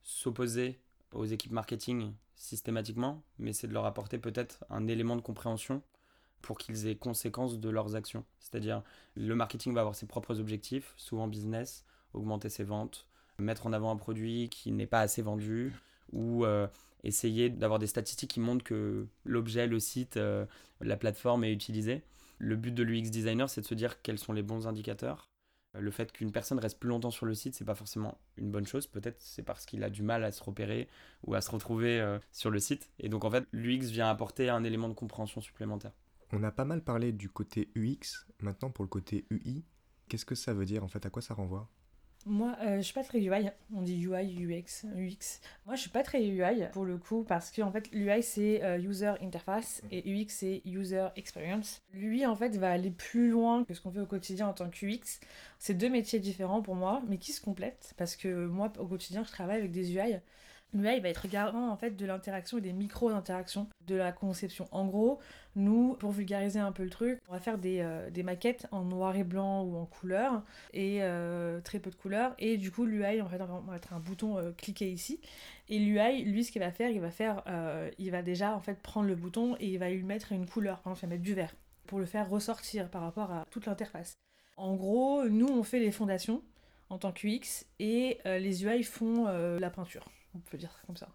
s'opposer 0.04 0.80
aux 1.12 1.26
équipes 1.26 1.52
marketing 1.52 2.14
systématiquement, 2.36 3.24
mais 3.40 3.52
c'est 3.52 3.68
de 3.68 3.74
leur 3.74 3.86
apporter 3.86 4.20
peut-être 4.20 4.64
un 4.70 4.88
élément 4.88 5.16
de 5.16 5.22
compréhension 5.22 5.82
pour 6.42 6.58
qu'ils 6.58 6.88
aient 6.88 6.96
conséquence 6.96 7.60
de 7.60 7.70
leurs 7.70 7.96
actions. 7.96 8.24
C'est-à-dire, 8.40 8.84
le 9.16 9.34
marketing 9.34 9.74
va 9.74 9.82
avoir 9.82 9.96
ses 9.96 10.06
propres 10.06 10.40
objectifs, 10.40 10.94
souvent 10.98 11.28
business, 11.28 11.84
augmenter 12.14 12.50
ses 12.50 12.64
ventes, 12.64 13.08
mettre 13.40 13.66
en 13.66 13.74
avant 13.74 13.92
un 13.92 13.98
produit 13.98 14.50
qui 14.50 14.72
n'est 14.72 14.88
pas 14.88 15.02
assez 15.02 15.22
vendu, 15.22 15.74
ou 16.12 16.46
euh, 16.46 16.68
essayer 17.04 17.50
d'avoir 17.50 17.80
des 17.80 17.88
statistiques 17.88 18.32
qui 18.32 18.40
montrent 18.40 18.64
que 18.64 19.08
l'objet, 19.26 19.68
le 19.68 19.80
site, 19.80 20.18
euh, 20.18 20.46
la 20.82 20.98
plateforme 20.98 21.44
est 21.44 21.54
utilisé. 21.54 22.04
Le 22.40 22.56
but 22.56 22.74
de 22.74 22.84
l'UX 22.84 23.10
designer, 23.10 23.50
c'est 23.50 23.62
de 23.62 23.66
se 23.66 23.76
dire 23.76 24.02
quels 24.02 24.20
sont 24.20 24.34
les 24.34 24.44
bons 24.44 24.68
indicateurs. 24.68 25.30
Euh, 25.76 25.82
le 25.82 25.92
fait 25.92 26.12
qu'une 26.12 26.32
personne 26.32 26.60
reste 26.60 26.80
plus 26.80 26.90
longtemps 26.90 27.12
sur 27.12 27.26
le 27.26 27.34
site, 27.34 27.56
c'est 27.56 27.66
pas 27.66 27.76
forcément 27.76 28.20
une 28.38 28.52
bonne 28.52 28.68
chose. 28.68 28.88
Peut-être 28.88 29.22
c'est 29.22 29.44
parce 29.44 29.66
qu'il 29.66 29.84
a 29.84 29.90
du 29.90 30.04
mal 30.04 30.24
à 30.24 30.32
se 30.32 30.44
repérer 30.44 30.88
ou 31.26 31.36
à 31.36 31.42
se 31.42 31.52
retrouver 31.52 32.00
euh, 32.00 32.20
sur 32.32 32.50
le 32.50 32.60
site. 32.60 32.92
Et 33.00 33.10
donc 33.10 33.26
en 33.26 33.32
fait, 33.32 33.46
l'UX 33.52 33.90
vient 33.92 34.10
apporter 34.10 34.50
un 34.50 34.64
élément 34.64 34.90
de 34.90 34.94
compréhension 34.94 35.42
supplémentaire. 35.42 35.94
On 36.32 36.44
a 36.44 36.52
pas 36.52 36.66
mal 36.66 36.84
parlé 36.84 37.12
du 37.12 37.30
côté 37.30 37.72
UX. 37.76 38.26
Maintenant, 38.42 38.70
pour 38.70 38.84
le 38.84 38.90
côté 38.90 39.26
UI, 39.30 39.64
qu'est-ce 40.10 40.26
que 40.26 40.36
ça 40.36 40.54
veut 40.54 40.66
dire? 40.66 40.84
En 40.84 40.88
fait 40.88 41.06
À 41.06 41.10
quoi 41.10 41.22
ça 41.22 41.34
renvoie? 41.34 41.70
Moi, 42.28 42.56
euh, 42.62 42.78
je 42.78 42.82
suis 42.82 42.94
pas 42.94 43.04
très 43.04 43.20
UI. 43.20 43.50
On 43.74 43.82
dit 43.82 44.02
UI, 44.02 44.46
UX, 44.46 44.86
UX. 44.96 45.40
Moi, 45.66 45.76
je 45.76 45.82
suis 45.82 45.90
pas 45.90 46.04
très 46.04 46.24
UI 46.26 46.68
pour 46.74 46.86
le 46.86 46.98
coup 46.98 47.24
parce 47.24 47.52
que 47.52 47.62
en 47.62 47.72
fait, 47.72 47.92
l'UI 47.92 48.22
c'est 48.22 48.64
euh, 48.64 48.78
User 48.78 49.14
Interface 49.22 49.82
et 49.92 50.10
UX 50.10 50.28
c'est 50.30 50.62
User 50.66 51.08
Experience. 51.16 51.82
L'UI 51.94 52.26
en 52.26 52.36
fait 52.36 52.56
va 52.58 52.72
aller 52.72 52.92
plus 52.92 53.30
loin 53.30 53.64
que 53.64 53.74
ce 53.74 53.82
qu'on 53.82 53.92
fait 53.92 54.02
au 54.02 54.06
quotidien 54.06 54.48
en 54.48 54.54
tant 54.54 54.70
que 54.70 54.86
UX. 54.86 55.20
C'est 55.60 55.74
deux 55.74 55.90
métiers 55.90 56.20
différents 56.20 56.62
pour 56.62 56.76
moi, 56.76 57.02
mais 57.08 57.18
qui 57.18 57.32
se 57.32 57.42
complètent 57.42 57.94
parce 57.98 58.16
que 58.16 58.46
moi, 58.46 58.72
au 58.80 58.88
quotidien, 58.88 59.24
je 59.24 59.32
travaille 59.32 59.58
avec 59.58 59.72
des 59.72 59.94
UI. 59.94 60.20
L'UI 60.74 61.00
va 61.00 61.10
être 61.10 61.28
garant 61.28 61.70
en 61.70 61.78
fait 61.78 61.92
de 61.92 62.06
l'interaction 62.06 62.58
et 62.58 62.62
des 62.62 62.74
micro-interactions 62.74 63.68
de 63.88 63.96
la 63.96 64.12
conception. 64.12 64.68
En 64.72 64.86
gros, 64.86 65.20
nous, 65.56 65.96
pour 65.96 66.12
vulgariser 66.12 66.60
un 66.60 66.74
peu 66.74 66.84
le 66.84 66.90
truc, 66.90 67.20
on 67.30 67.34
va 67.34 67.40
faire 67.40 67.58
des, 67.58 67.80
euh, 67.80 68.10
maquettes 68.24 68.68
en 68.72 68.84
noir 68.84 69.16
et 69.16 69.24
blanc 69.24 69.64
ou 69.64 69.78
en 69.78 69.86
couleur 69.86 70.44
et 70.74 71.00
euh, 71.02 71.62
très 71.62 71.80
peu 71.80 71.90
de 71.90 71.96
couleurs. 71.96 72.36
Et 72.38 72.58
du 72.58 72.70
coup, 72.70 72.86
l'UI, 72.86 73.22
en 73.22 73.30
fait, 73.30 73.42
on 73.42 73.60
va 73.62 73.74
mettre 73.74 73.94
un 73.94 74.00
bouton 74.00 74.38
euh, 74.38 74.52
cliquer 74.52 74.92
ici. 74.92 75.22
Et 75.70 75.80
l'UI, 75.80 76.24
lui, 76.24 76.44
ce 76.44 76.52
qu'il 76.52 76.62
va 76.62 76.72
faire, 76.72 76.90
il 76.90 77.00
va 77.00 77.12
faire, 77.12 77.44
il 77.98 78.12
va 78.12 78.22
déjà 78.22 78.56
en 78.56 78.62
fait 78.62 78.82
prendre 78.82 79.08
le 79.08 79.16
bouton 79.16 79.58
et 79.60 79.68
il 79.68 79.80
va 79.80 79.90
lui 79.90 80.04
mettre 80.04 80.32
une 80.32 80.48
couleur. 80.48 80.80
Par 80.80 80.94
exemple, 80.94 81.00
il 81.00 81.10
va 81.10 81.16
mettre 81.16 81.24
du 81.24 81.34
vert 81.34 81.56
pour 81.88 82.00
le 82.00 82.06
faire 82.06 82.30
ressortir 82.30 82.90
par 82.90 83.02
rapport 83.02 83.32
à 83.32 83.46
toute 83.50 83.66
l'interface. 83.66 84.14
En 84.56 84.76
gros, 84.76 85.28
nous, 85.28 85.48
on 85.48 85.64
fait 85.64 85.80
les 85.80 85.92
fondations 85.92 86.42
en 86.90 86.98
tant 86.98 87.12
qu'UX 87.12 87.66
et 87.80 88.20
les 88.26 88.64
UI 88.64 88.84
font 88.84 89.26
la 89.26 89.70
peinture 89.70 90.10
on 90.38 90.50
peut 90.50 90.58
dire 90.58 90.72
ça 90.72 90.80
comme 90.86 90.98
ça. 90.98 91.10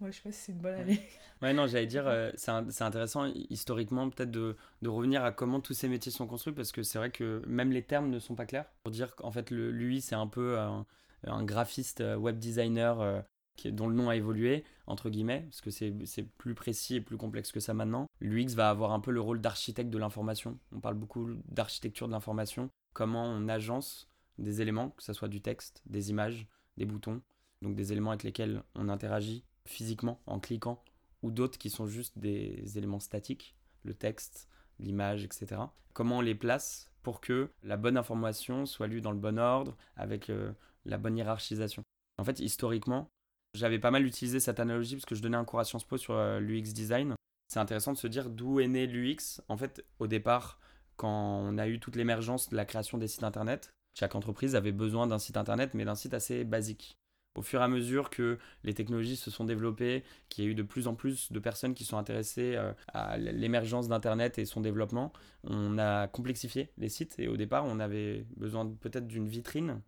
Ouais, 0.00 0.12
je 0.12 0.16
sais 0.16 0.22
pas 0.22 0.32
si 0.32 0.38
c'est 0.40 0.52
une 0.52 0.58
bonne 0.58 0.74
année. 0.74 1.00
Ouais, 1.42 1.52
non, 1.52 1.68
j'allais 1.68 1.86
dire, 1.86 2.08
euh, 2.08 2.32
c'est 2.34 2.82
intéressant 2.82 3.26
historiquement 3.48 4.10
peut-être 4.10 4.32
de, 4.32 4.56
de, 4.82 4.88
revenir 4.88 5.22
à 5.22 5.30
comment 5.30 5.60
tous 5.60 5.72
ces 5.72 5.88
métiers 5.88 6.10
sont 6.10 6.26
construits 6.26 6.52
parce 6.52 6.72
que 6.72 6.82
c'est 6.82 6.98
vrai 6.98 7.12
que 7.12 7.42
même 7.46 7.70
les 7.70 7.84
termes 7.84 8.10
ne 8.10 8.18
sont 8.18 8.34
pas 8.34 8.44
clairs. 8.44 8.68
Pour 8.82 8.90
dire 8.90 9.14
qu'en 9.14 9.30
fait, 9.30 9.52
le, 9.52 9.70
lui, 9.70 10.00
c'est 10.00 10.16
un 10.16 10.26
peu 10.26 10.58
un, 10.58 10.84
un, 11.28 11.44
graphiste 11.44 12.00
euh, 12.00 12.16
web 12.16 12.40
designer 12.40 13.00
euh, 13.00 13.20
qui, 13.54 13.70
dont 13.70 13.86
le 13.86 13.94
nom 13.94 14.08
a 14.08 14.16
évolué, 14.16 14.64
entre 14.88 15.10
guillemets, 15.10 15.42
parce 15.42 15.60
que 15.60 15.70
c'est 15.70 16.22
plus 16.38 16.54
précis 16.56 16.96
et 16.96 17.00
plus 17.00 17.16
complexe 17.16 17.52
que 17.52 17.60
ça 17.60 17.72
maintenant. 17.72 18.06
L'UX 18.20 18.54
va 18.54 18.70
avoir 18.70 18.92
un 18.92 19.00
peu 19.00 19.12
le 19.12 19.20
rôle 19.20 19.40
d'architecte 19.40 19.90
de 19.90 19.98
l'information. 19.98 20.58
On 20.72 20.80
parle 20.80 20.96
beaucoup 20.96 21.30
d'architecture 21.46 22.08
de 22.08 22.12
l'information, 22.12 22.68
comment 22.94 23.24
on 23.24 23.48
agence 23.48 24.08
des 24.38 24.60
éléments, 24.60 24.90
que 24.90 25.04
ce 25.04 25.12
soit 25.12 25.28
du 25.28 25.40
texte, 25.40 25.82
des 25.86 26.10
images, 26.10 26.48
des 26.76 26.84
boutons 26.84 27.22
donc 27.62 27.74
des 27.74 27.92
éléments 27.92 28.10
avec 28.10 28.22
lesquels 28.22 28.62
on 28.74 28.88
interagit 28.88 29.44
physiquement 29.64 30.20
en 30.26 30.40
cliquant, 30.40 30.82
ou 31.22 31.30
d'autres 31.30 31.58
qui 31.58 31.70
sont 31.70 31.86
juste 31.86 32.18
des 32.18 32.78
éléments 32.78 33.00
statiques, 33.00 33.54
le 33.84 33.94
texte, 33.94 34.48
l'image, 34.78 35.24
etc. 35.24 35.62
Comment 35.92 36.18
on 36.18 36.22
les 36.22 36.34
place 36.34 36.90
pour 37.02 37.20
que 37.20 37.50
la 37.62 37.76
bonne 37.76 37.96
information 37.96 38.66
soit 38.66 38.86
lue 38.86 39.00
dans 39.00 39.12
le 39.12 39.18
bon 39.18 39.38
ordre, 39.38 39.76
avec 39.96 40.30
euh, 40.30 40.52
la 40.84 40.98
bonne 40.98 41.16
hiérarchisation? 41.16 41.82
En 42.18 42.24
fait, 42.24 42.40
historiquement, 42.40 43.08
j'avais 43.54 43.78
pas 43.78 43.90
mal 43.90 44.06
utilisé 44.06 44.40
cette 44.40 44.60
analogie 44.60 44.96
parce 44.96 45.06
que 45.06 45.14
je 45.14 45.22
donnais 45.22 45.36
un 45.36 45.44
cours 45.44 45.60
à 45.60 45.64
Sciences 45.64 45.84
Po 45.84 45.96
sur 45.96 46.14
euh, 46.14 46.40
l'UX 46.40 46.72
design. 46.72 47.14
C'est 47.48 47.60
intéressant 47.60 47.92
de 47.92 47.98
se 47.98 48.06
dire 48.06 48.30
d'où 48.30 48.60
est 48.60 48.68
né 48.68 48.86
l'UX. 48.86 49.40
En 49.48 49.56
fait, 49.56 49.84
au 49.98 50.06
départ, 50.06 50.60
quand 50.96 51.40
on 51.40 51.58
a 51.58 51.66
eu 51.66 51.80
toute 51.80 51.96
l'émergence 51.96 52.50
de 52.50 52.56
la 52.56 52.64
création 52.64 52.98
des 52.98 53.08
sites 53.08 53.24
internet, 53.24 53.72
chaque 53.98 54.14
entreprise 54.14 54.54
avait 54.54 54.72
besoin 54.72 55.06
d'un 55.06 55.18
site 55.18 55.36
internet, 55.36 55.74
mais 55.74 55.84
d'un 55.84 55.94
site 55.94 56.14
assez 56.14 56.44
basique 56.44 56.97
au 57.38 57.42
fur 57.42 57.60
et 57.60 57.64
à 57.64 57.68
mesure 57.68 58.10
que 58.10 58.38
les 58.64 58.74
technologies 58.74 59.16
se 59.16 59.30
sont 59.30 59.44
développées, 59.44 60.02
qu'il 60.28 60.44
y 60.44 60.46
a 60.46 60.50
eu 60.50 60.54
de 60.54 60.62
plus 60.62 60.88
en 60.88 60.94
plus 60.94 61.32
de 61.32 61.38
personnes 61.38 61.74
qui 61.74 61.84
sont 61.84 61.96
intéressées 61.96 62.56
euh, 62.56 62.72
à 62.88 63.16
l'émergence 63.16 63.88
d'Internet 63.88 64.38
et 64.38 64.44
son 64.44 64.60
développement, 64.60 65.12
on 65.44 65.78
a 65.78 66.08
complexifié 66.08 66.70
les 66.78 66.88
sites. 66.88 67.18
Et 67.18 67.28
au 67.28 67.36
départ, 67.36 67.64
on 67.64 67.78
avait 67.80 68.26
besoin 68.36 68.66
peut-être 68.80 69.06
d'une 69.06 69.28
vitrine. 69.28 69.80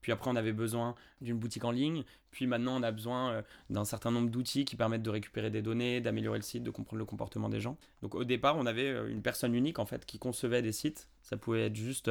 Puis 0.00 0.12
après, 0.12 0.30
on 0.30 0.36
avait 0.36 0.52
besoin 0.52 0.94
d'une 1.20 1.38
boutique 1.38 1.64
en 1.64 1.72
ligne. 1.72 2.04
Puis 2.30 2.46
maintenant, 2.46 2.78
on 2.78 2.82
a 2.82 2.92
besoin 2.92 3.32
euh, 3.32 3.42
d'un 3.70 3.84
certain 3.84 4.10
nombre 4.10 4.30
d'outils 4.30 4.64
qui 4.64 4.76
permettent 4.76 5.02
de 5.02 5.10
récupérer 5.10 5.50
des 5.50 5.62
données, 5.62 6.00
d'améliorer 6.00 6.38
le 6.38 6.44
site, 6.44 6.62
de 6.62 6.70
comprendre 6.70 6.98
le 6.98 7.04
comportement 7.04 7.48
des 7.48 7.60
gens. 7.60 7.76
Donc 8.02 8.14
au 8.14 8.24
départ, 8.24 8.56
on 8.58 8.66
avait 8.66 8.88
euh, 8.88 9.08
une 9.08 9.22
personne 9.22 9.54
unique 9.54 9.78
en 9.78 9.86
fait 9.86 10.04
qui 10.04 10.18
concevait 10.18 10.62
des 10.62 10.72
sites. 10.72 11.08
Ça 11.22 11.36
pouvait 11.36 11.66
être 11.66 11.76
juste 11.76 12.10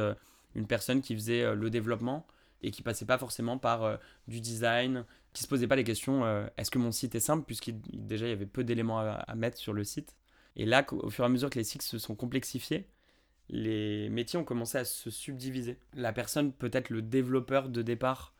une 0.54 0.66
personne 0.66 1.02
qui 1.02 1.14
faisait 1.14 1.54
le 1.54 1.70
développement 1.70 2.26
et 2.62 2.70
qui 2.70 2.82
passait 2.82 3.04
pas 3.04 3.18
forcément 3.18 3.58
par 3.58 3.84
euh, 3.84 3.96
du 4.26 4.40
design, 4.40 5.04
qui 5.32 5.42
se 5.42 5.48
posait 5.48 5.68
pas 5.68 5.76
les 5.76 5.84
questions 5.84 6.24
euh, 6.24 6.46
est-ce 6.56 6.70
que 6.70 6.78
mon 6.78 6.92
site 6.92 7.14
est 7.14 7.20
simple 7.20 7.44
puisqu'il 7.44 7.80
déjà 7.92 8.26
il 8.26 8.30
y 8.30 8.32
avait 8.32 8.46
peu 8.46 8.64
d'éléments 8.64 8.98
à, 8.98 9.34
mettre 9.34 9.58
sur 9.58 9.72
le 9.72 9.84
site. 9.84 10.16
Et 10.56 10.66
là, 10.66 10.84
au 10.90 11.10
fur 11.10 11.24
et 11.24 11.26
à 11.26 11.28
mesure 11.28 11.50
que 11.50 11.58
les 11.58 11.64
sites 11.64 11.82
se 11.82 11.98
sont 11.98 12.16
complexifiés, 12.16 12.88
les 13.48 14.08
métiers 14.08 14.38
ont 14.38 14.44
commencé 14.44 14.76
à 14.76 14.84
se 14.84 15.10
subdiviser. 15.10 15.78
La 15.94 16.12
personne, 16.12 16.52
peut-être 16.52 16.90
le 16.90 17.00
développeur 17.00 17.68
de 17.68 17.80
départ, 17.82 18.34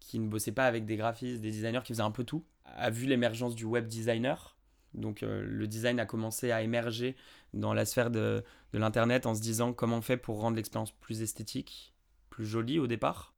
qui 0.00 0.18
ne 0.18 0.28
bossait 0.28 0.52
pas 0.52 0.66
avec 0.66 0.86
des 0.86 0.96
graphistes, 0.96 1.42
des 1.42 1.50
designers, 1.50 1.80
qui 1.84 1.92
faisait 1.92 2.02
un 2.02 2.10
peu 2.10 2.24
tout, 2.24 2.44
a 2.64 2.90
vu 2.90 3.06
l'émergence 3.06 3.54
du 3.54 3.64
web 3.64 3.86
designer. 3.86 4.56
Donc 4.94 5.22
euh, 5.22 5.44
le 5.46 5.66
design 5.66 6.00
a 6.00 6.06
commencé 6.06 6.50
à 6.50 6.62
émerger 6.62 7.16
dans 7.52 7.74
la 7.74 7.84
sphère 7.84 8.10
de 8.10 8.42
l'Internet 8.72 9.26
en 9.26 9.34
se 9.34 9.42
disant 9.42 9.74
comment 9.74 9.98
on 9.98 10.02
fait 10.02 10.16
pour 10.16 10.40
rendre 10.40 10.56
l'expérience 10.56 10.92
plus 10.92 11.20
esthétique, 11.20 11.92
plus 12.30 12.46
jolie 12.46 12.78
au 12.78 12.86
départ. 12.86 13.34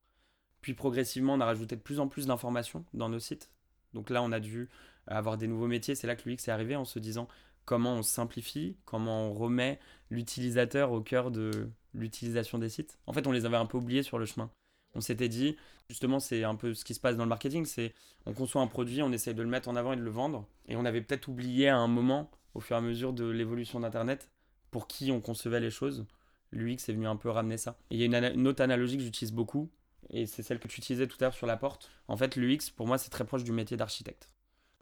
Puis 0.60 0.74
progressivement, 0.74 1.34
on 1.34 1.40
a 1.40 1.44
rajouté 1.44 1.76
de 1.76 1.80
plus 1.80 2.00
en 2.00 2.08
plus 2.08 2.26
d'informations 2.26 2.84
dans 2.94 3.08
nos 3.08 3.18
sites. 3.18 3.50
Donc 3.94 4.10
là, 4.10 4.22
on 4.22 4.32
a 4.32 4.40
dû 4.40 4.68
avoir 5.06 5.36
des 5.36 5.46
nouveaux 5.46 5.66
métiers. 5.66 5.94
C'est 5.94 6.06
là 6.06 6.16
que 6.16 6.28
l'UX 6.28 6.36
est 6.46 6.50
arrivé 6.50 6.76
en 6.76 6.84
se 6.84 6.98
disant 6.98 7.28
comment 7.64 7.94
on 7.94 8.02
simplifie, 8.02 8.76
comment 8.84 9.28
on 9.28 9.32
remet 9.32 9.78
l'utilisateur 10.10 10.92
au 10.92 11.00
cœur 11.00 11.30
de 11.30 11.70
l'utilisation 11.94 12.58
des 12.58 12.68
sites. 12.68 12.98
En 13.06 13.12
fait, 13.12 13.26
on 13.26 13.32
les 13.32 13.44
avait 13.44 13.56
un 13.56 13.66
peu 13.66 13.78
oubliés 13.78 14.02
sur 14.02 14.18
le 14.18 14.26
chemin. 14.26 14.50
On 14.94 15.00
s'était 15.00 15.28
dit, 15.28 15.56
justement, 15.88 16.18
c'est 16.18 16.42
un 16.42 16.56
peu 16.56 16.74
ce 16.74 16.84
qui 16.84 16.94
se 16.94 17.00
passe 17.00 17.16
dans 17.16 17.22
le 17.22 17.28
marketing, 17.28 17.64
c'est 17.64 17.94
on 18.26 18.32
conçoit 18.32 18.60
un 18.60 18.66
produit, 18.66 19.02
on 19.02 19.12
essaye 19.12 19.34
de 19.34 19.42
le 19.42 19.48
mettre 19.48 19.68
en 19.68 19.76
avant 19.76 19.92
et 19.92 19.96
de 19.96 20.02
le 20.02 20.10
vendre, 20.10 20.48
et 20.66 20.74
on 20.74 20.84
avait 20.84 21.00
peut-être 21.00 21.28
oublié 21.28 21.68
à 21.68 21.76
un 21.76 21.86
moment, 21.86 22.30
au 22.54 22.60
fur 22.60 22.74
et 22.74 22.78
à 22.78 22.82
mesure 22.82 23.12
de 23.12 23.24
l'évolution 23.24 23.78
d'Internet, 23.78 24.30
pour 24.72 24.88
qui 24.88 25.12
on 25.12 25.20
concevait 25.20 25.60
les 25.60 25.70
choses. 25.70 26.06
L'UX 26.50 26.88
est 26.88 26.92
venu 26.92 27.06
un 27.06 27.14
peu 27.14 27.30
ramener 27.30 27.56
ça. 27.56 27.78
Et 27.90 27.94
il 27.94 28.00
y 28.00 28.02
a 28.02 28.06
une, 28.06 28.40
une 28.40 28.48
autre 28.48 28.62
analogie 28.62 28.96
que 28.96 29.04
j'utilise 29.04 29.32
beaucoup, 29.32 29.70
et 30.10 30.26
c'est 30.26 30.42
celle 30.42 30.58
que 30.58 30.68
tu 30.68 30.78
utilisais 30.78 31.06
tout 31.06 31.16
à 31.20 31.24
l'heure 31.24 31.34
sur 31.34 31.46
la 31.46 31.56
porte. 31.56 31.90
En 32.08 32.16
fait, 32.16 32.36
l'UX, 32.36 32.70
pour 32.74 32.86
moi, 32.86 32.98
c'est 32.98 33.10
très 33.10 33.24
proche 33.24 33.44
du 33.44 33.52
métier 33.52 33.76
d'architecte. 33.76 34.30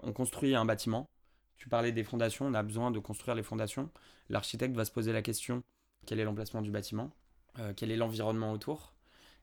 On 0.03 0.13
construit 0.13 0.55
un 0.55 0.65
bâtiment. 0.65 1.09
Tu 1.57 1.69
parlais 1.69 1.93
des 1.93 2.05
fondations, 2.05 2.47
on 2.47 2.55
a 2.55 2.63
besoin 2.63 2.91
de 2.91 2.99
construire 2.99 3.35
les 3.35 3.43
fondations. 3.43 3.91
L'architecte 4.29 4.77
va 4.77 4.85
se 4.85 4.93
poser 4.93 5.13
la 5.13 5.23
question 5.23 5.63
quel 6.09 6.21
est 6.21 6.25
l'emplacement 6.25 6.63
du 6.63 6.71
bâtiment? 6.71 7.11
Euh, 7.59 7.75
Quel 7.77 7.91
est 7.91 7.97
l'environnement 7.97 8.53
autour? 8.53 8.95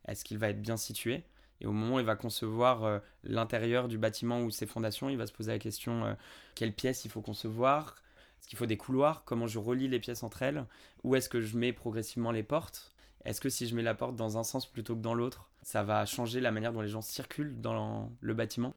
Est-ce 0.07 0.25
qu'il 0.25 0.39
va 0.39 0.49
être 0.49 0.63
bien 0.63 0.77
situé? 0.77 1.23
Et 1.61 1.67
au 1.67 1.71
moment 1.71 1.97
où 1.97 1.99
il 1.99 2.05
va 2.05 2.15
concevoir 2.15 2.83
euh, 2.83 2.97
l'intérieur 3.23 3.87
du 3.87 3.99
bâtiment 3.99 4.41
ou 4.41 4.49
ses 4.49 4.65
fondations, 4.65 5.07
il 5.09 5.17
va 5.17 5.27
se 5.27 5.31
poser 5.31 5.51
la 5.51 5.59
question 5.59 6.05
euh, 6.05 6.13
quelle 6.55 6.73
pièce 6.73 7.05
il 7.05 7.11
faut 7.11 7.21
concevoir? 7.21 7.97
Est-ce 8.39 8.47
qu'il 8.47 8.57
faut 8.57 8.65
des 8.65 8.77
couloirs? 8.77 9.23
Comment 9.25 9.45
je 9.45 9.59
relie 9.59 9.87
les 9.87 9.99
pièces 9.99 10.23
entre 10.23 10.41
elles? 10.41 10.65
Où 11.03 11.15
est-ce 11.15 11.29
que 11.29 11.39
je 11.39 11.55
mets 11.55 11.71
progressivement 11.71 12.31
les 12.31 12.41
portes? 12.41 12.94
Est-ce 13.25 13.41
que 13.41 13.49
si 13.49 13.67
je 13.67 13.75
mets 13.75 13.81
la 13.81 13.95
porte 13.95 14.15
dans 14.15 14.37
un 14.37 14.43
sens 14.43 14.71
plutôt 14.71 14.95
que 14.95 15.01
dans 15.01 15.15
l'autre, 15.15 15.49
ça 15.63 15.83
va 15.83 16.05
changer 16.05 16.39
la 16.39 16.51
manière 16.51 16.71
dont 16.71 16.81
les 16.81 16.89
gens 16.89 17.01
circulent 17.01 17.59
dans 17.59 18.11
le 18.21 18.33
bâtiment? 18.33 18.75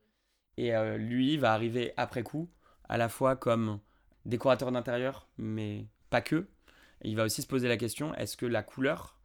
Et 0.57 0.75
euh, 0.75 0.97
lui 0.97 1.37
va 1.37 1.53
arriver 1.53 1.93
après 1.97 2.23
coup, 2.23 2.49
à 2.89 2.97
la 2.97 3.09
fois 3.09 3.37
comme 3.37 3.79
décorateur 4.25 4.73
d'intérieur, 4.73 5.29
mais 5.37 5.87
pas 6.11 6.23
que. 6.23 6.49
il 7.03 7.15
va 7.15 7.25
aussi 7.25 7.43
se 7.43 7.47
poser 7.47 7.69
la 7.69 7.77
question 7.77 8.15
est-ce 8.15 8.37
que 8.37 8.47
la 8.47 8.63
couleur 8.63 9.19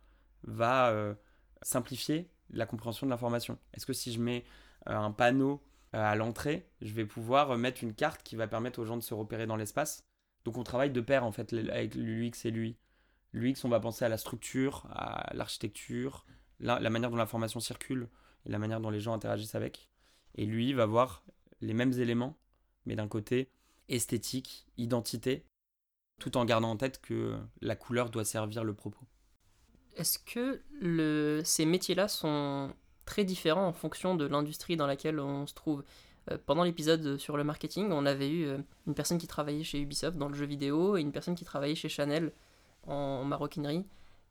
va 0.44 0.90
euh, 0.90 1.14
simplifier 1.62 2.30
la 2.52 2.66
compréhension 2.66 3.08
de 3.08 3.12
l'information? 3.12 3.58
Est-ce 3.74 3.86
que 3.86 3.94
si 3.94 4.12
je 4.12 4.20
mets 4.20 4.44
euh, 4.90 4.96
un 4.96 5.12
panneau 5.12 5.64
à 5.94 6.16
l'entrée, 6.16 6.68
je 6.82 6.94
vais 6.94 7.06
pouvoir 7.06 7.58
mettre 7.58 7.84
une 7.84 7.94
carte 7.94 8.24
qui 8.24 8.36
va 8.36 8.48
permettre 8.48 8.80
aux 8.80 8.86
gens 8.86 8.98
de 8.98 9.04
se 9.04 9.14
repérer 9.14 9.48
dans 9.48 9.56
l'espace? 9.56 10.04
Donc 10.44 10.58
on 10.58 10.64
travaille 10.64 10.92
de 10.92 11.02
pair 11.02 11.24
en 11.24 11.32
fait 11.32 11.54
avec 11.54 11.96
l'UX 11.96 12.46
et 12.46 12.52
lui. 12.52 12.78
L'UX, 13.34 13.56
on 13.64 13.70
va 13.70 13.80
penser 13.80 14.06
à 14.06 14.10
la 14.10 14.18
structure, 14.18 14.86
à 14.92 15.32
l'architecture, 15.34 16.26
la, 16.60 16.80
manière 16.90 17.10
dont 17.10 17.18
l'information 17.18 17.60
circule 17.60 18.08
et 18.46 18.50
la 18.50 18.60
manière 18.60 18.80
dont 18.80 18.92
les 18.92 19.00
gens 19.00 19.14
interagissent 19.14 19.56
avec. 19.56 19.90
Et 20.36 20.46
lui 20.46 20.74
va 20.74 20.86
voir 20.86 21.24
les 21.62 21.74
mêmes 21.74 21.94
éléments, 21.94 22.38
mais 22.86 22.96
d'un 22.96 23.08
côté 23.08 23.50
esthétique, 23.90 24.68
identité, 24.78 25.46
tout 26.20 26.38
en 26.38 26.46
gardant 26.46 26.72
en 26.72 26.78
tête 26.78 27.02
que 27.02 27.38
la 27.62 27.76
couleur 27.76 28.10
doit 28.10 28.26
servir 28.26 28.64
le 28.64 28.74
propos. 28.74 29.06
Est-ce 29.96 30.20
que 30.20 30.62
ces 31.44 31.66
métiers-là 31.66 32.08
sont 32.08 32.74
très 33.06 33.26
différents 33.26 33.68
en 33.68 33.74
fonction 33.74 34.16
de 34.16 34.26
l'industrie 34.26 34.78
dans 34.78 34.88
laquelle 34.88 35.20
on 35.20 35.48
se 35.48 35.54
trouve? 35.54 35.84
Euh, 36.32 36.38
pendant 36.46 36.64
l'épisode 36.64 37.18
sur 37.18 37.36
le 37.36 37.44
marketing, 37.44 37.92
on 37.92 38.06
avait 38.06 38.30
eu 38.30 38.46
euh, 38.46 38.58
une 38.88 38.94
personne 38.94 39.18
qui 39.18 39.28
travaillait 39.28 39.64
chez 39.64 39.82
Ubisoft 39.82 40.18
dans 40.18 40.30
le 40.30 40.36
jeu 40.36 40.46
vidéo 40.46 40.96
et 40.96 41.02
une 41.02 41.12
personne 41.12 41.36
qui 41.36 41.44
travaillait 41.44 41.76
chez 41.76 41.90
Chanel 41.90 42.32
en 42.88 43.24
maroquinerie. 43.24 43.86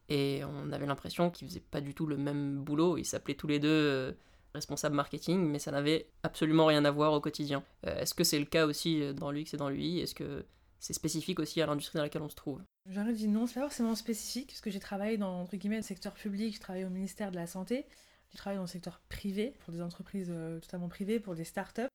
Et 0.08 0.42
on 0.44 0.72
avait 0.72 0.86
l'impression 0.86 1.30
qu'ils 1.30 1.48
faisaient 1.48 1.60
pas 1.60 1.80
du 1.80 1.94
tout 1.94 2.06
le 2.06 2.16
même 2.16 2.62
boulot. 2.62 2.98
Ils 2.98 3.04
s'appelaient 3.04 3.34
tous 3.34 3.46
les 3.46 3.58
deux 3.58 3.68
euh, 3.68 4.12
responsables 4.54 4.94
marketing, 4.94 5.40
mais 5.48 5.58
ça 5.58 5.70
n'avait 5.70 6.08
absolument 6.22 6.66
rien 6.66 6.84
à 6.84 6.90
voir 6.90 7.12
au 7.12 7.20
quotidien. 7.20 7.64
Euh, 7.86 8.00
est-ce 8.00 8.14
que 8.14 8.24
c'est 8.24 8.38
le 8.38 8.44
cas 8.44 8.66
aussi 8.66 9.02
euh, 9.02 9.12
dans 9.12 9.30
l'UX 9.30 9.54
et 9.54 9.56
dans 9.56 9.70
l'UI 9.70 10.00
Est-ce 10.00 10.14
que 10.14 10.44
c'est 10.80 10.92
spécifique 10.92 11.38
aussi 11.38 11.62
à 11.62 11.66
l'industrie 11.66 11.96
dans 11.96 12.02
laquelle 12.02 12.22
on 12.22 12.28
se 12.28 12.34
trouve? 12.34 12.60
J'aurais 12.90 13.12
dit 13.12 13.28
non, 13.28 13.46
c'est 13.46 13.54
pas 13.54 13.62
forcément 13.62 13.94
spécifique, 13.94 14.48
parce 14.48 14.60
que 14.60 14.70
j'ai 14.70 14.80
travaillé 14.80 15.16
dans 15.16 15.40
entre 15.40 15.56
guillemets, 15.56 15.76
le 15.76 15.82
secteur 15.82 16.12
public, 16.12 16.52
j'ai 16.52 16.60
travaillé 16.60 16.84
au 16.84 16.90
ministère 16.90 17.30
de 17.30 17.36
la 17.36 17.46
Santé, 17.46 17.86
j'ai 18.30 18.38
travaillé 18.38 18.56
dans 18.56 18.64
le 18.64 18.68
secteur 18.68 19.00
privé, 19.08 19.54
pour 19.60 19.72
des 19.72 19.80
entreprises 19.80 20.32
totalement 20.60 20.88
privées, 20.88 21.20
pour 21.20 21.36
des 21.36 21.44
startups. 21.44 21.88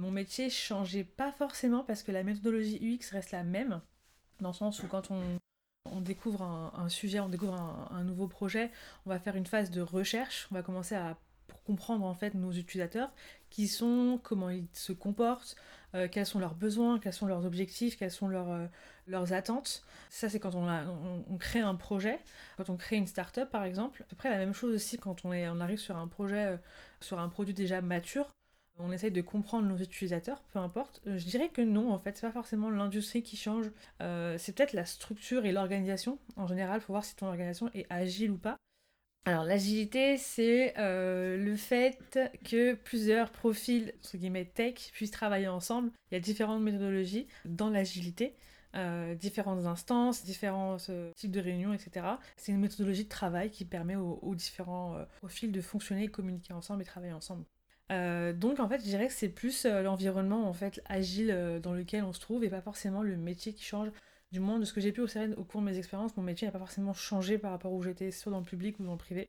Mon 0.00 0.10
métier 0.10 0.48
changeait 0.48 1.04
pas 1.04 1.30
forcément 1.32 1.84
parce 1.84 2.02
que 2.02 2.10
la 2.10 2.24
méthodologie 2.24 2.78
UX 2.80 3.10
reste 3.12 3.32
la 3.32 3.44
même, 3.44 3.82
dans 4.40 4.48
le 4.48 4.54
sens 4.54 4.82
où 4.82 4.88
quand 4.88 5.10
on 5.10 5.20
on 5.90 6.00
découvre 6.00 6.42
un, 6.42 6.88
sujet, 6.88 7.20
on 7.20 7.28
découvre 7.28 7.54
un, 7.90 8.04
nouveau 8.04 8.26
projet, 8.26 8.70
on 9.06 9.10
va 9.10 9.18
faire 9.18 9.36
une 9.36 9.46
phase 9.46 9.70
de 9.70 9.80
recherche, 9.80 10.48
on 10.50 10.54
va 10.54 10.62
commencer 10.62 10.94
à 10.94 11.16
comprendre 11.66 12.04
en 12.04 12.14
fait 12.14 12.34
nos 12.34 12.52
utilisateurs, 12.52 13.12
qui 13.50 13.68
sont, 13.68 14.18
comment 14.22 14.50
ils 14.50 14.66
se 14.72 14.92
comportent, 14.92 15.56
euh, 15.94 16.08
quels 16.10 16.26
sont 16.26 16.40
leurs 16.40 16.54
besoins, 16.54 16.98
quels 16.98 17.12
sont 17.12 17.26
leurs 17.26 17.44
objectifs, 17.44 17.96
quelles 17.96 18.10
sont 18.10 18.28
leurs, 18.28 18.50
euh, 18.50 19.26
attentes. 19.30 19.84
Ça, 20.10 20.28
c'est 20.28 20.40
quand 20.40 20.54
on, 20.54 21.38
crée 21.38 21.60
un 21.60 21.74
projet, 21.74 22.18
quand 22.56 22.70
on 22.70 22.76
crée 22.76 22.96
une 22.96 23.06
start-up 23.06 23.50
par 23.50 23.64
exemple. 23.64 24.04
À 24.24 24.30
la 24.30 24.38
même 24.38 24.54
chose 24.54 24.74
aussi 24.74 24.98
quand 24.98 25.24
on 25.24 25.60
arrive 25.60 25.78
sur 25.78 25.96
un 25.96 26.08
projet, 26.08 26.46
euh, 26.46 26.56
sur 27.00 27.18
un 27.20 27.28
produit 27.28 27.54
déjà 27.54 27.80
mature. 27.80 28.34
On 28.78 28.90
essaye 28.90 29.12
de 29.12 29.20
comprendre 29.20 29.68
nos 29.68 29.76
utilisateurs, 29.76 30.42
peu 30.52 30.58
importe. 30.58 31.00
Euh, 31.06 31.16
Je 31.16 31.24
dirais 31.26 31.48
que 31.48 31.62
non, 31.62 31.92
en 31.92 31.98
fait, 31.98 32.16
c'est 32.16 32.26
pas 32.26 32.32
forcément 32.32 32.70
l'industrie 32.70 33.22
qui 33.22 33.36
change. 33.36 33.70
Euh, 34.02 34.36
c'est 34.38 34.52
peut-être 34.52 34.72
la 34.72 34.84
structure 34.84 35.46
et 35.46 35.52
l'organisation. 35.52 36.18
En 36.36 36.46
général, 36.46 36.80
il 36.80 36.84
faut 36.84 36.92
voir 36.92 37.04
si 37.04 37.14
ton 37.14 37.26
organisation 37.26 37.70
est 37.74 37.86
agile 37.88 38.32
ou 38.32 38.38
pas. 38.38 38.56
Alors 39.26 39.44
l'agilité, 39.44 40.18
c'est 40.18 40.74
euh, 40.76 41.38
le 41.38 41.56
fait 41.56 42.18
que 42.44 42.74
plusieurs 42.74 43.30
profils, 43.30 43.94
entre 43.98 44.18
guillemets, 44.18 44.44
tech, 44.44 44.90
puissent 44.92 45.12
travailler 45.12 45.48
ensemble. 45.48 45.90
Il 46.10 46.14
y 46.14 46.16
a 46.16 46.20
différentes 46.20 46.62
méthodologies 46.62 47.26
dans 47.46 47.70
l'agilité, 47.70 48.34
différentes 49.16 49.64
instances, 49.64 50.24
différents 50.24 50.76
types 51.16 51.30
de 51.30 51.40
réunions, 51.40 51.72
etc. 51.72 52.06
C'est 52.36 52.52
une 52.52 52.60
méthodologie 52.60 53.04
de 53.04 53.08
travail 53.08 53.50
qui 53.50 53.64
permet 53.64 53.96
aux, 53.96 54.18
aux 54.20 54.34
différents 54.34 54.98
profils 55.20 55.50
de 55.52 55.60
fonctionner, 55.62 56.08
communiquer 56.08 56.52
ensemble 56.52 56.82
et 56.82 56.84
travailler 56.84 57.14
ensemble. 57.14 57.46
Euh, 57.92 58.32
donc 58.32 58.60
en 58.60 58.68
fait, 58.68 58.78
je 58.78 58.84
dirais 58.84 59.08
que 59.08 59.12
c'est 59.12 59.28
plus 59.28 59.66
euh, 59.66 59.82
l'environnement 59.82 60.48
en 60.48 60.52
fait 60.54 60.80
agile 60.86 61.30
euh, 61.30 61.58
dans 61.60 61.72
lequel 61.74 62.04
on 62.04 62.12
se 62.12 62.20
trouve 62.20 62.42
et 62.44 62.48
pas 62.50 62.62
forcément 62.62 63.02
le 63.02 63.16
métier 63.16 63.52
qui 63.52 63.64
change. 63.64 63.90
Du 64.32 64.40
moins, 64.40 64.58
de 64.58 64.64
ce 64.64 64.72
que 64.72 64.80
j'ai 64.80 64.92
pu 64.92 65.00
observer 65.00 65.34
au 65.36 65.44
cours 65.44 65.60
de 65.60 65.66
mes 65.66 65.78
expériences, 65.78 66.16
mon 66.16 66.22
métier 66.22 66.46
n'a 66.48 66.52
pas 66.52 66.58
forcément 66.58 66.92
changé 66.94 67.38
par 67.38 67.50
rapport 67.52 67.72
où 67.72 67.82
j'étais, 67.82 68.10
soit 68.10 68.32
dans 68.32 68.40
le 68.40 68.44
public 68.44 68.80
ou 68.80 68.84
dans 68.84 68.92
le 68.92 68.98
privé. 68.98 69.28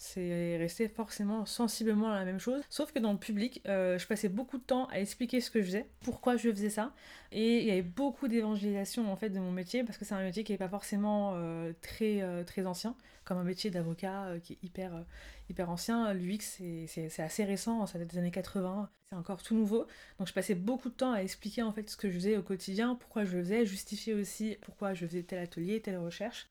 C'est 0.00 0.56
resté 0.58 0.86
forcément 0.88 1.44
sensiblement 1.44 2.10
la 2.10 2.24
même 2.24 2.38
chose. 2.38 2.62
Sauf 2.70 2.92
que 2.92 3.00
dans 3.00 3.12
le 3.12 3.18
public, 3.18 3.60
euh, 3.66 3.98
je 3.98 4.06
passais 4.06 4.28
beaucoup 4.28 4.56
de 4.58 4.62
temps 4.62 4.86
à 4.86 5.00
expliquer 5.00 5.40
ce 5.40 5.50
que 5.50 5.60
je 5.60 5.66
faisais, 5.66 5.90
pourquoi 6.00 6.36
je 6.36 6.48
faisais 6.52 6.70
ça. 6.70 6.94
Et 7.32 7.58
il 7.58 7.64
y 7.64 7.72
avait 7.72 7.82
beaucoup 7.82 8.28
d'évangélisation 8.28 9.10
en 9.12 9.16
fait 9.16 9.30
de 9.30 9.40
mon 9.40 9.50
métier 9.50 9.82
parce 9.82 9.98
que 9.98 10.04
c'est 10.04 10.14
un 10.14 10.22
métier 10.22 10.44
qui 10.44 10.52
n'est 10.52 10.58
pas 10.58 10.68
forcément 10.68 11.32
euh, 11.34 11.72
très, 11.82 12.22
euh, 12.22 12.44
très 12.44 12.64
ancien, 12.64 12.94
comme 13.24 13.38
un 13.38 13.44
métier 13.44 13.70
d'avocat 13.70 14.34
qui 14.44 14.52
est 14.52 14.58
hyper, 14.62 15.04
hyper 15.50 15.68
ancien. 15.68 16.12
L'UX, 16.14 16.60
c'est- 16.86 17.20
assez 17.20 17.44
récent, 17.44 17.84
ça 17.86 17.98
date 17.98 18.08
des 18.08 18.18
années 18.18 18.30
80, 18.30 18.88
c'est 19.10 19.16
encore 19.16 19.42
tout 19.42 19.56
nouveau. 19.56 19.86
Donc 20.20 20.28
je 20.28 20.32
passais 20.32 20.54
beaucoup 20.54 20.90
de 20.90 20.94
temps 20.94 21.12
à 21.12 21.22
expliquer 21.22 21.62
en 21.62 21.72
fait 21.72 21.90
ce 21.90 21.96
que 21.96 22.08
je 22.08 22.14
faisais 22.14 22.36
au 22.36 22.42
quotidien, 22.44 22.94
pourquoi 22.94 23.24
je 23.24 23.36
le 23.36 23.42
faisais, 23.42 23.66
justifier 23.66 24.14
aussi 24.14 24.56
pourquoi 24.62 24.94
je 24.94 25.06
faisais 25.06 25.24
tel 25.24 25.40
atelier, 25.40 25.80
telle 25.82 25.98
recherche 25.98 26.46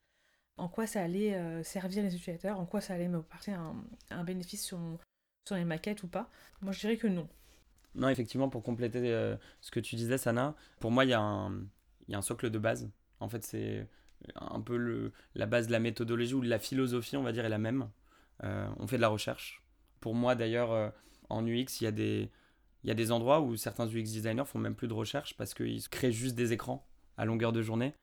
en 0.58 0.68
quoi 0.68 0.86
ça 0.86 1.02
allait 1.02 1.34
euh, 1.34 1.62
servir 1.62 2.02
les 2.02 2.14
utilisateurs, 2.14 2.58
en 2.58 2.66
quoi 2.66 2.80
ça 2.80 2.94
allait 2.94 3.08
me 3.08 3.22
porter 3.22 3.52
un, 3.52 3.76
un 4.10 4.24
bénéfice 4.24 4.64
sur, 4.64 4.78
sur 5.46 5.56
les 5.56 5.64
maquettes 5.64 6.02
ou 6.02 6.08
pas. 6.08 6.28
Moi, 6.60 6.72
je 6.72 6.80
dirais 6.80 6.96
que 6.96 7.06
non. 7.06 7.28
Non, 7.94 8.08
effectivement, 8.08 8.48
pour 8.48 8.62
compléter 8.62 9.12
euh, 9.12 9.36
ce 9.60 9.70
que 9.70 9.80
tu 9.80 9.96
disais, 9.96 10.18
Sana, 10.18 10.54
pour 10.80 10.90
moi, 10.90 11.04
il 11.04 11.10
y, 11.10 11.14
a 11.14 11.20
un- 11.20 12.22
socle 12.22 12.50
de 12.50 12.58
base. 12.58 12.90
En 13.20 13.28
fait, 13.28 13.44
c'est 13.44 13.86
un 14.34 14.60
peu 14.60 15.12
la 15.34 15.46
base 15.46 15.68
de 15.68 15.72
la 15.72 15.80
méthodologie 15.80 16.34
ou 16.34 16.40
de 16.40 16.48
la 16.48 16.58
philosophie, 16.58 17.16
on 17.16 17.22
va 17.22 17.32
dire, 17.32 17.44
est 17.44 17.50
la 17.50 17.58
même. 17.58 17.88
Euh, 18.44 18.68
on 18.78 18.86
fait 18.86 18.96
de 18.96 19.02
la 19.02 19.08
recherche. 19.08 19.62
Pour 20.00 20.14
moi, 20.14 20.34
d'ailleurs, 20.34 20.92
en 21.28 21.46
UX, 21.46 21.80
il 21.80 21.84
y, 21.84 22.90
a 22.90 22.94
des, 22.94 23.12
endroits 23.12 23.40
où 23.40 23.56
certains 23.56 23.86
UX 23.86 24.02
designers 24.02 24.44
font 24.44 24.58
même 24.58 24.74
plus 24.74 24.88
de 24.88 24.92
recherche 24.94 25.36
parce 25.36 25.54
qu'ils 25.54 25.88
créent 25.88 26.12
juste 26.12 26.36
des 26.36 26.52
écrans 26.52 26.86
à 27.16 27.24
longueur 27.24 27.52
de 27.52 27.62
journée. 27.62 27.94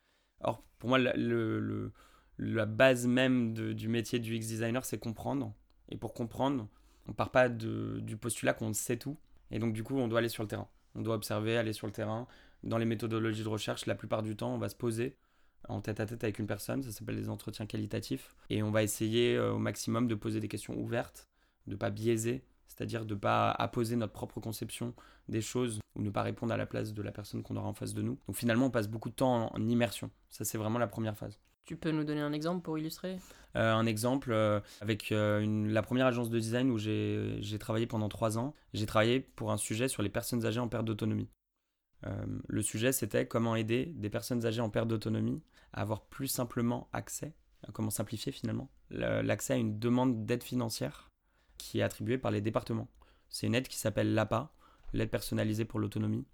Or, 0.41 0.61
pour 0.79 0.89
moi, 0.89 0.99
le- 0.99 1.91
la 2.37 2.65
base 2.65 3.07
même 3.07 3.53
du 3.53 3.87
métier 3.87 4.19
du 4.19 4.35
UX 4.35 4.47
designer, 4.47 4.83
c'est 4.85 4.97
comprendre. 4.97 5.53
Et 5.89 5.97
pour 5.97 6.13
comprendre, 6.13 6.67
on 7.07 7.13
part 7.13 7.31
pas 7.31 7.49
du 7.49 8.17
postulat 8.17 8.53
qu'on 8.53 8.73
sait 8.73 8.97
tout. 8.97 9.17
Et 9.51 9.59
donc, 9.59 9.73
du 9.73 9.83
coup, 9.83 9.97
on 9.97 10.07
doit 10.07 10.19
aller 10.19 10.29
sur 10.29 10.43
le 10.43 10.49
terrain. 10.49 10.67
On 10.95 11.01
doit 11.01 11.15
observer, 11.15 11.57
aller 11.57 11.73
sur 11.73 11.87
le 11.87 11.93
terrain. 11.93 12.27
Dans 12.63 12.77
les 12.77 12.85
méthodologies 12.85 13.43
de 13.43 13.49
recherche, 13.49 13.85
la 13.85 13.95
plupart 13.95 14.23
du 14.23 14.35
temps, 14.35 14.53
on 14.53 14.57
va 14.57 14.69
se 14.69 14.75
poser 14.75 15.15
en 15.67 15.81
tête 15.81 15.99
à 15.99 16.05
tête 16.05 16.23
avec 16.23 16.39
une 16.39 16.47
personne. 16.47 16.83
Ça 16.83 16.91
s'appelle 16.91 17.15
des 17.15 17.29
entretiens 17.29 17.65
qualitatifs. 17.65 18.35
Et 18.49 18.63
on 18.63 18.71
va 18.71 18.83
essayer 18.83 19.35
euh, 19.35 19.53
au 19.53 19.59
maximum 19.59 20.07
de 20.07 20.15
poser 20.15 20.39
des 20.39 20.47
questions 20.47 20.75
ouvertes, 20.77 21.27
de 21.67 21.73
ne 21.73 21.77
pas 21.77 21.89
biaiser, 21.89 22.43
c'est-à-dire 22.67 23.05
de 23.05 23.13
ne 23.13 23.19
pas 23.19 23.51
apposer 23.51 23.95
notre 23.95 24.13
propre 24.13 24.39
conception 24.39 24.93
des 25.29 25.41
choses 25.41 25.79
ou 25.95 26.01
ne 26.01 26.09
pas 26.09 26.23
répondre 26.23 26.53
à 26.53 26.57
la 26.57 26.65
place 26.65 26.93
de 26.93 27.01
la 27.01 27.11
personne 27.11 27.43
qu'on 27.43 27.55
aura 27.55 27.67
en 27.67 27.73
face 27.73 27.93
de 27.93 28.01
nous. 28.01 28.17
Donc, 28.27 28.35
finalement, 28.35 28.67
on 28.67 28.71
passe 28.71 28.87
beaucoup 28.87 29.09
de 29.09 29.15
temps 29.15 29.53
en 29.53 29.67
immersion. 29.67 30.09
Ça, 30.29 30.43
c'est 30.43 30.57
vraiment 30.57 30.79
la 30.79 30.87
première 30.87 31.17
phase. 31.17 31.39
Tu 31.65 31.75
peux 31.75 31.91
nous 31.91 32.03
donner 32.03 32.21
un 32.21 32.31
exemple 32.33 32.61
pour 32.61 32.77
illustrer 32.77 33.17
Euh, 33.55 33.73
un 33.73 33.85
exemple, 33.85 34.31
euh, 34.33 34.59
avec 34.81 35.11
euh, 35.11 35.67
la 35.67 35.81
première 35.81 36.05
agence 36.07 36.29
de 36.29 36.37
design 36.37 36.69
où 36.69 36.77
j'ai 36.77 37.57
travaillé 37.59 37.87
pendant 37.87 38.09
trois 38.09 38.37
ans, 38.37 38.53
j'ai 38.73 38.85
travaillé 38.85 39.21
pour 39.21 39.51
un 39.51 39.57
sujet 39.57 39.87
sur 39.87 40.03
les 40.03 40.09
personnes 40.09 40.45
âgées 40.45 40.59
en 40.59 40.67
perte 40.67 40.85
d'autonomie. 40.85 41.29
Le 42.47 42.61
sujet, 42.61 42.91
c'était 42.91 43.27
comment 43.27 43.55
aider 43.55 43.87
des 43.95 44.11
personnes 44.11 44.45
âgées 44.45 44.61
en 44.61 44.69
perte 44.69 44.87
d'autonomie 44.87 45.41
à 45.73 45.81
avoir 45.81 46.05
plus 46.05 46.27
simplement 46.27 46.87
accès, 46.93 47.33
comment 47.73 47.89
simplifier 47.89 48.31
finalement, 48.31 48.69
le- 48.91 49.23
l'accès 49.23 49.53
à 49.53 49.55
une 49.55 49.79
demande 49.79 50.23
d'aide 50.27 50.43
financière 50.43 51.09
qui 51.57 51.79
est 51.79 51.81
attribuée 51.81 52.19
par 52.19 52.29
les 52.29 52.41
départements. 52.41 52.89
C'est 53.29 53.47
une 53.47 53.55
aide 53.55 53.67
qui 53.67 53.77
s'appelle 53.77 54.13
l'APA, 54.13 54.53
l'aide 54.93 55.09
personnalisée 55.09 55.65
pour 55.65 55.79
l'autonomie. 55.79 56.27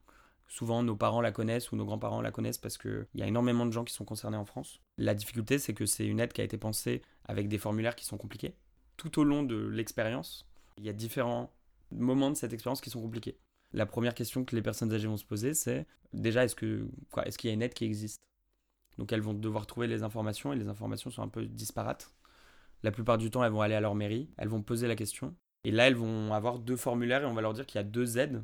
Souvent, 0.52 0.84
nos 0.84 0.98
parents 0.98 1.22
la 1.22 1.32
connaissent 1.32 1.72
ou 1.72 1.78
nos 1.78 1.86
grands-parents 1.86 2.20
la 2.20 2.30
connaissent 2.30 2.58
parce 2.58 2.78
qu'il 2.78 3.08
y 3.16 3.22
a 3.22 3.26
énormément 3.26 3.66
de 3.66 3.72
gens 3.72 3.86
qui 3.86 3.94
sont 3.94 4.04
concernés 4.04 4.36
en 4.36 4.44
France. 4.44 4.82
La 4.98 5.16
difficulté, 5.16 5.58
c'est 5.58 5.74
que 5.74 5.86
c'est 5.86 6.06
une 6.06 6.20
aide 6.20 6.34
qui 6.34 6.42
a 6.42 6.44
été 6.44 6.58
pensée 6.58 7.02
avec 7.24 7.48
des 7.48 7.58
formulaires 7.58 7.96
qui 7.96 8.04
sont 8.04 8.18
compliqués. 8.18 8.54
Tout 8.98 9.18
au 9.18 9.24
long 9.24 9.44
de 9.44 9.56
l'expérience, 9.56 10.46
il 10.76 10.84
y 10.84 10.90
a 10.90 10.94
différents 10.94 11.54
moments 11.90 12.30
de 12.30 12.36
cette 12.36 12.52
expérience 12.52 12.82
qui 12.82 12.90
sont 12.90 13.02
compliqués. 13.02 13.38
La 13.72 13.86
première 13.86 14.14
question 14.14 14.44
que 14.44 14.54
les 14.54 14.62
personnes 14.62 14.92
âgées 14.92 15.08
vont 15.08 15.16
se 15.16 15.24
poser, 15.24 15.54
c'est 15.54 15.88
déjà, 16.12 16.44
est-ce 16.44 16.56
que 16.56 16.86
quoi, 17.12 17.26
est-ce 17.26 17.38
qu'il 17.38 17.50
y 17.50 17.52
a 17.52 17.54
une 17.54 17.62
aide 17.62 17.74
qui 17.74 17.86
existe? 17.86 18.18
Donc 18.98 19.14
elles 19.14 19.22
vont 19.22 19.34
devoir 19.34 19.66
trouver 19.66 19.88
les 19.88 20.04
informations 20.04 20.52
et 20.52 20.58
les 20.58 20.68
informations 20.68 21.12
sont 21.12 21.24
un 21.24 21.30
peu 21.30 21.46
disparates. 21.46 22.14
La 22.84 22.92
plupart 22.92 23.18
du 23.18 23.32
temps, 23.32 23.42
elles 23.42 23.54
vont 23.54 23.62
aller 23.62 23.76
à 23.76 23.80
leur 23.80 23.96
mairie, 23.96 24.30
elles 24.36 24.50
vont 24.50 24.64
poser 24.64 24.90
la 24.90 24.98
question. 24.98 25.34
Et 25.64 25.72
là, 25.72 25.88
elles 25.88 25.96
vont 25.96 26.34
avoir 26.34 26.60
deux 26.60 26.76
formulaires 26.76 27.24
et 27.24 27.26
on 27.26 27.34
va 27.34 27.42
leur 27.42 27.54
dire 27.54 27.66
qu'il 27.66 27.80
y 27.80 27.82
a 27.82 27.86
deux 27.86 28.18
aides. 28.18 28.44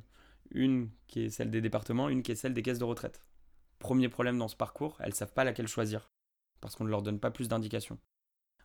Une 0.51 0.89
qui 1.07 1.21
est 1.25 1.29
celle 1.29 1.51
des 1.51 1.62
départements, 1.62 2.10
une 2.10 2.23
qui 2.23 2.31
est 2.31 2.36
celle 2.36 2.53
des 2.53 2.63
caisses 2.63 2.79
de 2.79 2.83
retraite. 2.83 3.21
Premier 3.79 4.10
problème 4.10 4.38
dans 4.38 4.47
ce 4.47 4.55
parcours, 4.55 4.97
elles 4.99 5.10
ne 5.10 5.15
savent 5.15 5.33
pas 5.33 5.43
laquelle 5.43 5.67
choisir 5.67 6.10
parce 6.62 6.75
qu'on 6.75 6.86
ne 6.86 6.89
leur 6.89 7.01
donne 7.01 7.19
pas 7.19 7.31
plus 7.31 7.47
d'indications. 7.47 7.99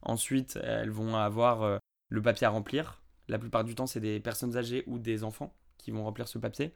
Ensuite, 0.02 0.56
elles 0.62 0.90
vont 0.90 1.14
avoir 1.16 1.62
euh, 1.62 1.78
le 2.08 2.22
papier 2.22 2.46
à 2.46 2.50
remplir. 2.50 3.02
La 3.28 3.38
plupart 3.38 3.64
du 3.64 3.74
temps, 3.74 3.86
c'est 3.86 4.00
des 4.00 4.20
personnes 4.20 4.56
âgées 4.56 4.84
ou 4.86 4.98
des 4.98 5.24
enfants 5.24 5.54
qui 5.78 5.90
vont 5.90 6.04
remplir 6.04 6.28
ce 6.28 6.38
papier. 6.38 6.74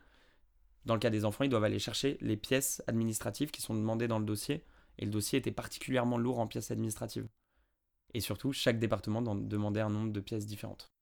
Dans 0.84 0.94
le 0.94 1.00
cas 1.00 1.10
des 1.10 1.24
enfants, 1.24 1.44
ils 1.44 1.50
doivent 1.50 1.64
aller 1.64 1.78
chercher 1.78 2.18
les 2.20 2.36
pièces 2.36 2.82
administratives 2.86 3.50
qui 3.50 3.62
sont 3.62 3.74
demandées 3.74 4.08
dans 4.08 4.18
le 4.18 4.24
dossier. 4.24 4.64
Et 4.98 5.04
le 5.04 5.10
dossier 5.10 5.38
était 5.38 5.50
particulièrement 5.50 6.18
lourd 6.18 6.38
en 6.38 6.46
pièces 6.46 6.70
administratives. 6.70 7.28
Et 8.14 8.20
surtout, 8.20 8.52
chaque 8.52 8.78
département 8.78 9.20
demandait 9.22 9.80
un 9.80 9.90
nombre 9.90 10.12
de 10.12 10.20
pièces 10.20 10.46
différentes. 10.46 10.92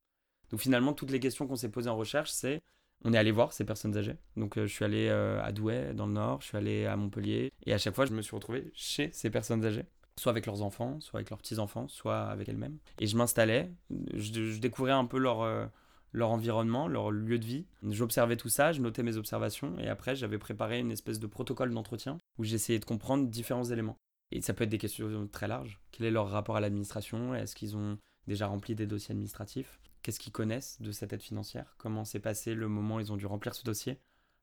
Donc 0.50 0.60
finalement, 0.60 0.94
toutes 0.94 1.10
les 1.10 1.20
questions 1.20 1.46
qu'on 1.46 1.56
s'est 1.56 1.70
posées 1.70 1.90
en 1.90 1.96
recherche, 1.96 2.30
c'est 2.30 2.62
on 3.04 3.12
est 3.12 3.18
allé 3.18 3.30
voir 3.30 3.52
ces 3.52 3.64
personnes 3.64 3.96
âgées. 3.96 4.16
Donc 4.36 4.56
euh, 4.56 4.66
je 4.66 4.72
suis 4.72 4.84
allé 4.84 5.08
euh, 5.08 5.42
à 5.42 5.52
Douai, 5.52 5.92
dans 5.94 6.06
le 6.06 6.12
Nord, 6.12 6.40
je 6.40 6.48
suis 6.48 6.56
allé 6.56 6.86
à 6.86 6.96
Montpellier. 6.96 7.52
Et 7.66 7.74
à 7.74 7.78
chaque 7.78 7.94
fois, 7.94 8.06
je 8.06 8.12
me 8.12 8.22
suis 8.22 8.34
retrouvé 8.34 8.70
chez 8.74 9.10
ces 9.12 9.30
personnes 9.30 9.64
âgées. 9.64 9.84
Soit 10.18 10.30
avec 10.30 10.46
leurs 10.46 10.62
enfants, 10.62 11.00
soit 11.00 11.18
avec 11.18 11.30
leurs 11.30 11.40
petits-enfants, 11.40 11.88
soit 11.88 12.22
avec 12.22 12.48
elles-mêmes. 12.48 12.78
Et 13.00 13.06
je 13.06 13.16
m'installais, 13.16 13.70
je, 14.14 14.58
découvrais 14.58 14.92
un 14.92 15.04
peu 15.06 15.18
leur, 15.18 15.42
euh, 15.42 15.66
leur 16.12 16.30
environnement, 16.30 16.86
leur 16.86 17.10
lieu 17.10 17.38
de 17.38 17.44
vie. 17.44 17.66
J'observais 17.82 18.36
tout 18.36 18.48
ça, 18.48 18.72
je 18.72 18.80
notais 18.80 19.02
mes 19.02 19.16
observations. 19.16 19.76
Et 19.80 19.88
après, 19.88 20.14
j'avais 20.14 20.38
préparé 20.38 20.78
une 20.78 20.92
espèce 20.92 21.18
de 21.18 21.26
protocole 21.26 21.74
d'entretien 21.74 22.18
où 22.38 22.44
j'essayais 22.44 22.78
de 22.78 22.84
comprendre 22.84 23.26
différents 23.26 23.64
éléments. 23.64 23.96
Et 24.30 24.40
ça 24.40 24.54
peut 24.54 24.64
être 24.64 24.70
des 24.70 24.78
questions 24.78 25.28
très 25.28 25.48
larges. 25.48 25.80
Quel 25.90 26.06
est 26.06 26.10
leur 26.10 26.30
rapport 26.30 26.56
à 26.56 26.60
l'administration? 26.60 27.34
Est-ce 27.34 27.54
qu'ils 27.54 27.76
ont 27.76 27.98
déjà 28.26 28.46
rempli 28.46 28.74
des 28.74 28.86
dossiers 28.86 29.12
administratifs? 29.12 29.80
Qu'est-ce 30.04 30.20
qu'ils 30.20 30.32
connaissent 30.34 30.82
de 30.82 30.92
cette 30.92 31.14
aide 31.14 31.22
financière 31.22 31.74
Comment 31.78 32.04
s'est 32.04 32.20
passé 32.20 32.54
le 32.54 32.68
moment 32.68 32.96
où 32.96 33.00
ils 33.00 33.10
ont 33.10 33.16
dû 33.16 33.24
remplir 33.24 33.54
ce 33.54 33.64
dossier 33.64 33.98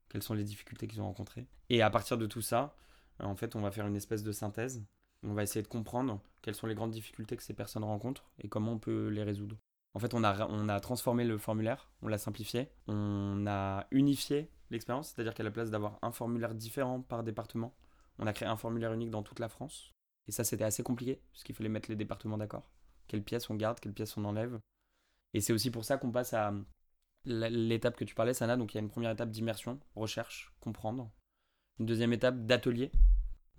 Quelles 0.10 0.24
sont 0.24 0.34
les 0.34 0.44
difficultés 0.44 0.88
qu'ils 0.88 1.02
ont 1.02 1.06
rencontrées 1.06 1.46
Et 1.70 1.84
à 1.84 1.92
partir 1.92 2.18
de 2.18 2.26
tout 2.26 2.42
ça, 2.42 2.76
en 3.20 3.36
fait, 3.36 3.56
on 3.56 3.62
va 3.62 3.70
faire 3.70 3.86
une 3.86 3.96
espèce 3.96 4.24
de 4.24 4.32
synthèse. 4.32 4.84
On 5.22 5.36
va 5.36 5.44
essayer 5.44 5.62
de 5.62 5.68
comprendre 5.68 6.20
quelles 6.42 6.56
sont 6.56 6.66
les 6.66 6.74
grandes 6.74 6.90
difficultés 6.90 7.38
que 7.38 7.44
ces 7.44 7.54
personnes 7.54 7.84
rencontrent 7.84 8.32
et 8.40 8.50
comment 8.50 8.72
on 8.72 8.80
peut 8.80 9.10
les 9.10 9.22
résoudre. 9.22 9.56
En 9.94 10.00
fait, 10.00 10.16
on 10.16 10.24
a, 10.24 10.80
transformé 10.80 11.26
le 11.26 11.38
formulaire, 11.38 11.92
on 12.02 12.08
l'a 12.08 12.18
simplifié, 12.18 12.72
on 12.88 13.46
a 13.46 13.86
unifié 13.92 14.50
l'expérience, 14.72 15.10
c'est-à-dire 15.10 15.36
qu'à 15.36 15.44
la 15.44 15.52
place 15.52 15.70
d'avoir 15.70 16.00
un 16.02 16.12
formulaire 16.12 16.56
différent 16.56 17.02
par 17.02 17.24
département, 17.24 17.76
on 18.18 18.26
a 18.26 18.34
créé 18.34 18.50
un 18.50 18.58
formulaire 18.58 18.94
unique 18.94 19.12
dans 19.12 19.22
toute 19.22 19.38
la 19.38 19.50
France. 19.50 19.94
Et 20.28 20.32
ça, 20.32 20.44
c'était 20.44 20.64
assez 20.64 20.82
compliqué, 20.82 21.22
puisqu'il 21.34 21.54
fallait 21.54 21.70
mettre 21.70 21.92
les 21.92 21.96
départements 21.96 22.40
d'accord. 22.40 22.68
Quelles 23.08 23.24
pièces 23.24 23.48
on 23.52 23.56
garde, 23.56 23.80
quelles 23.80 23.94
pièces 23.94 24.18
on 24.18 24.26
enlève. 24.26 24.60
Et 25.34 25.42
c'est 25.42 25.54
aussi 25.54 25.72
pour 25.72 25.86
ça 25.86 25.98
qu'on 25.98 26.12
passe 26.12 26.34
à 26.34 26.54
l'étape 27.26 27.96
que 27.96 28.04
tu 28.04 28.16
parlais, 28.16 28.34
Sana. 28.34 28.58
Donc 28.58 28.74
il 28.74 28.78
y 28.78 28.80
a 28.80 28.84
une 28.84 28.90
première 28.90 29.12
étape 29.12 29.30
d'immersion, 29.30 29.80
recherche, 29.96 30.54
comprendre. 30.60 31.12
Une 31.80 31.86
deuxième 31.86 32.14
étape 32.14 32.46
d'atelier. 32.46 32.92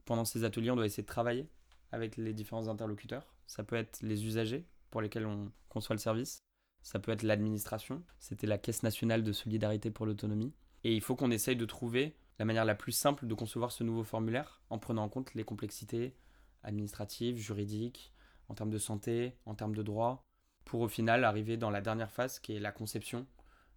Pendant 0.04 0.24
ces 0.24 0.44
ateliers, 0.44 0.70
on 0.70 0.76
doit 0.76 0.86
essayer 0.86 1.02
de 1.02 1.08
travailler 1.08 1.48
avec 1.92 2.16
les 2.16 2.32
différents 2.32 2.68
interlocuteurs. 2.68 3.34
Ça 3.46 3.64
peut 3.64 3.76
être 3.76 4.00
les 4.02 4.26
usagers 4.26 4.66
pour 4.90 5.00
lesquels 5.00 5.26
on 5.26 5.50
conçoit 5.68 5.94
le 5.94 6.00
service. 6.00 6.42
ça 6.82 6.98
peut 6.98 7.12
être 7.12 7.22
l'administration. 7.22 8.02
C'était 8.18 8.48
la 8.48 8.58
Caisse 8.58 8.82
nationale 8.82 9.22
de 9.22 9.32
solidarité 9.32 9.92
pour 9.92 10.04
l'autonomie. 10.04 10.52
Et 10.82 10.94
il 10.94 11.00
faut 11.00 11.14
qu'on 11.14 11.30
essaye 11.30 11.54
de 11.54 11.64
trouver 11.64 12.16
la 12.40 12.44
manière 12.44 12.64
la 12.64 12.74
plus 12.74 12.92
simple 12.92 13.28
de 13.28 13.34
concevoir 13.34 13.70
ce 13.70 13.84
nouveau 13.84 14.02
formulaire 14.02 14.62
en 14.68 14.78
prenant 14.78 15.04
en 15.04 15.08
compte 15.08 15.32
les 15.34 15.44
complexités 15.44 16.16
administratives, 16.64 17.36
juridiques, 17.36 18.12
en 18.48 18.54
termes 18.54 18.70
de 18.70 18.78
santé, 18.78 19.36
en 19.46 19.54
termes 19.54 19.76
de 19.76 19.82
droit, 19.82 20.24
pour 20.64 20.80
au 20.80 20.88
final 20.88 21.24
arriver 21.24 21.56
dans 21.56 21.70
la 21.70 21.80
dernière 21.80 22.10
phase 22.10 22.38
qui 22.38 22.54
est 22.54 22.60
la 22.60 22.72
conception 22.72 23.26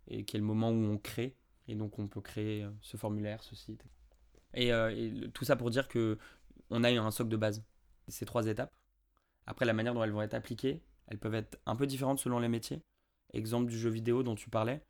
et 0.08 0.24
qui 0.24 0.38
est 0.38 0.40
le 0.40 0.46
moment 0.46 0.70
où 0.70 0.84
on 0.86 0.98
crée. 0.98 1.36
Et 1.68 1.76
donc 1.76 2.00
on 2.00 2.08
peut 2.08 2.22
créer 2.22 2.64
euh, 2.64 2.70
ce 2.82 2.98
formulaire, 2.98 3.44
ce 3.44 3.56
site. 3.56 3.84
Et, 4.54 4.72
euh, 4.72 5.28
tout 5.34 5.46
ça 5.46 5.56
pour 5.56 5.70
dire 5.70 5.88
que 5.88 6.18
on 6.70 6.84
a 6.84 6.90
un 6.90 7.12
socle 7.12 7.30
de 7.30 7.38
base. 7.38 7.64
Ces 8.08 8.26
trois 8.26 8.48
étapes. 8.48 8.72
Après, 9.48 9.66
la 9.66 9.74
manière 9.74 9.94
dont 9.94 10.04
elles 10.04 10.12
vont 10.12 10.22
être 10.22 10.34
appliquées, 10.34 10.82
elles 11.08 11.20
peuvent 11.20 11.36
être 11.36 11.60
un 11.66 11.76
peu 11.76 11.88
différentes 11.88 12.20
selon 12.20 12.40
les 12.40 12.48
métiers. 12.48 12.82
Exemple 13.34 13.70
du 13.70 13.78
jeu 13.78 13.90
vidéo 13.90 14.24
dont 14.24 14.36
tu 14.36 14.50
parlais. 14.50 14.82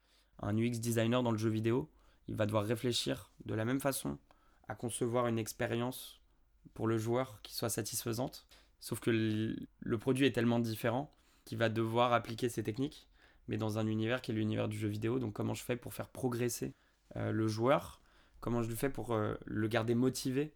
Un 0.41 0.57
UX 0.57 0.79
designer 0.79 1.23
dans 1.23 1.31
le 1.31 1.37
jeu 1.37 1.49
vidéo, 1.49 1.89
il 2.27 2.35
va 2.35 2.45
devoir 2.45 2.65
réfléchir 2.65 3.31
de 3.45 3.53
la 3.53 3.65
même 3.65 3.79
façon 3.79 4.17
à 4.67 4.75
concevoir 4.75 5.27
une 5.27 5.39
expérience 5.39 6.21
pour 6.73 6.87
le 6.87 6.97
joueur 6.97 7.41
qui 7.41 7.53
soit 7.53 7.69
satisfaisante. 7.69 8.45
Sauf 8.79 8.99
que 8.99 9.09
le 9.09 9.97
produit 9.97 10.25
est 10.25 10.31
tellement 10.31 10.59
différent 10.59 11.15
qu'il 11.45 11.57
va 11.57 11.69
devoir 11.69 12.11
appliquer 12.11 12.49
ces 12.49 12.63
techniques, 12.63 13.07
mais 13.47 13.57
dans 13.57 13.77
un 13.77 13.87
univers 13.87 14.21
qui 14.21 14.31
est 14.31 14.33
l'univers 14.33 14.67
du 14.67 14.77
jeu 14.77 14.87
vidéo. 14.87 15.19
Donc 15.19 15.33
comment 15.33 15.53
je 15.53 15.63
fais 15.63 15.75
pour 15.75 15.93
faire 15.93 16.09
progresser 16.09 16.73
euh, 17.15 17.31
le 17.31 17.47
joueur? 17.47 18.01
Comment 18.41 18.63
je 18.63 18.69
le 18.69 18.75
fais 18.75 18.89
pour 18.89 19.13
euh, 19.13 19.35
le 19.45 19.67
garder 19.67 19.95
motivé 19.95 20.53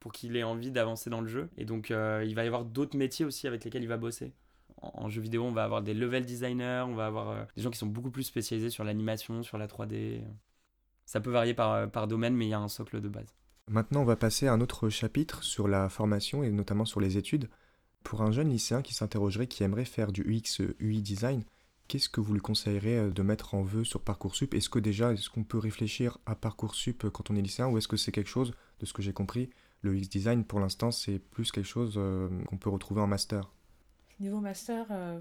pour 0.00 0.12
qu'il 0.12 0.36
ait 0.36 0.42
envie 0.42 0.70
d'avancer 0.70 1.10
dans 1.10 1.20
le 1.20 1.28
jeu? 1.28 1.48
Et 1.56 1.64
donc, 1.64 1.90
euh, 1.90 2.24
il 2.26 2.34
va 2.34 2.44
y 2.44 2.46
avoir 2.46 2.64
d'autres 2.64 2.96
métiers 2.96 3.24
aussi 3.24 3.46
avec 3.46 3.64
lesquels 3.64 3.82
il 3.82 3.88
va 3.88 3.96
bosser. 3.96 4.32
En, 4.80 5.08
jeu 5.08 5.20
vidéo, 5.20 5.44
on 5.44 5.52
va 5.52 5.62
avoir 5.62 5.80
des 5.82 5.94
level 5.94 6.26
designers, 6.26 6.84
on 6.88 6.94
va 6.94 7.06
avoir 7.06 7.46
des 7.54 7.62
gens 7.62 7.70
qui 7.70 7.78
sont 7.78 7.86
beaucoup 7.86 8.10
plus 8.10 8.24
spécialisés 8.24 8.70
sur 8.70 8.82
l'animation, 8.82 9.44
sur 9.44 9.56
la 9.56 9.68
3D. 9.68 10.22
Ça 11.04 11.20
peut 11.20 11.30
varier 11.30 11.54
par, 11.54 11.88
par 11.88 12.08
domaine, 12.08 12.34
mais 12.34 12.46
il 12.46 12.48
y 12.48 12.54
a 12.54 12.58
un 12.58 12.66
socle 12.66 13.00
de 13.00 13.08
base. 13.08 13.32
Maintenant, 13.70 14.00
on 14.02 14.04
va 14.04 14.16
passer 14.16 14.48
à 14.48 14.52
un 14.52 14.60
autre 14.60 14.88
chapitre 14.88 15.44
sur 15.44 15.68
la 15.68 15.88
formation 15.88 16.42
et 16.42 16.50
notamment 16.50 16.84
sur 16.84 17.00
les 17.00 17.16
études. 17.16 17.48
Pour 18.02 18.22
un 18.22 18.32
jeune 18.32 18.50
lycéen 18.50 18.82
qui 18.82 18.94
s'interrogerait, 18.94 19.46
qui 19.46 19.62
aimerait 19.62 19.84
faire 19.84 20.12
du 20.12 20.22
UX, 20.22 20.62
UI 20.80 21.02
design, 21.02 21.44
qu'est-ce 21.88 22.08
que 22.08 22.20
vous 22.20 22.34
lui 22.34 22.40
conseillerez 22.40 22.98
euh, 22.98 23.10
de 23.10 23.22
mettre 23.22 23.54
en 23.54 23.62
vœu 23.62 23.84
sur 23.84 24.00
Parcoursup? 24.00 24.54
Est-ce 24.54 24.68
que 24.68 24.78
déjà, 24.78 25.12
est-ce 25.12 25.30
qu'on 25.30 25.44
peut 25.44 25.58
réfléchir 25.58 26.18
à 26.26 26.34
Parcoursup 26.34 27.08
quand 27.10 27.30
on 27.30 27.36
est 27.36 27.42
lycéen 27.42 27.68
ou 27.68 27.78
est-ce 27.78 27.88
que 27.88 27.96
c'est 27.96 28.12
quelque 28.12 28.30
chose, 28.30 28.52
de 28.80 28.86
ce 28.86 28.92
que 28.92 29.02
j'ai 29.02 29.12
compris, 29.12 29.50
le 29.82 29.94
UX 29.94 30.08
design 30.08 30.44
pour 30.44 30.60
l'instant 30.60 30.90
c'est 30.90 31.18
plus 31.18 31.52
quelque 31.52 31.66
chose 31.66 31.94
euh, 31.96 32.28
qu'on 32.46 32.56
peut 32.56 32.70
retrouver 32.70 33.00
en 33.00 33.06
master? 33.06 33.50
Niveau 34.20 34.40
master, 34.40 34.86
euh, 34.90 35.20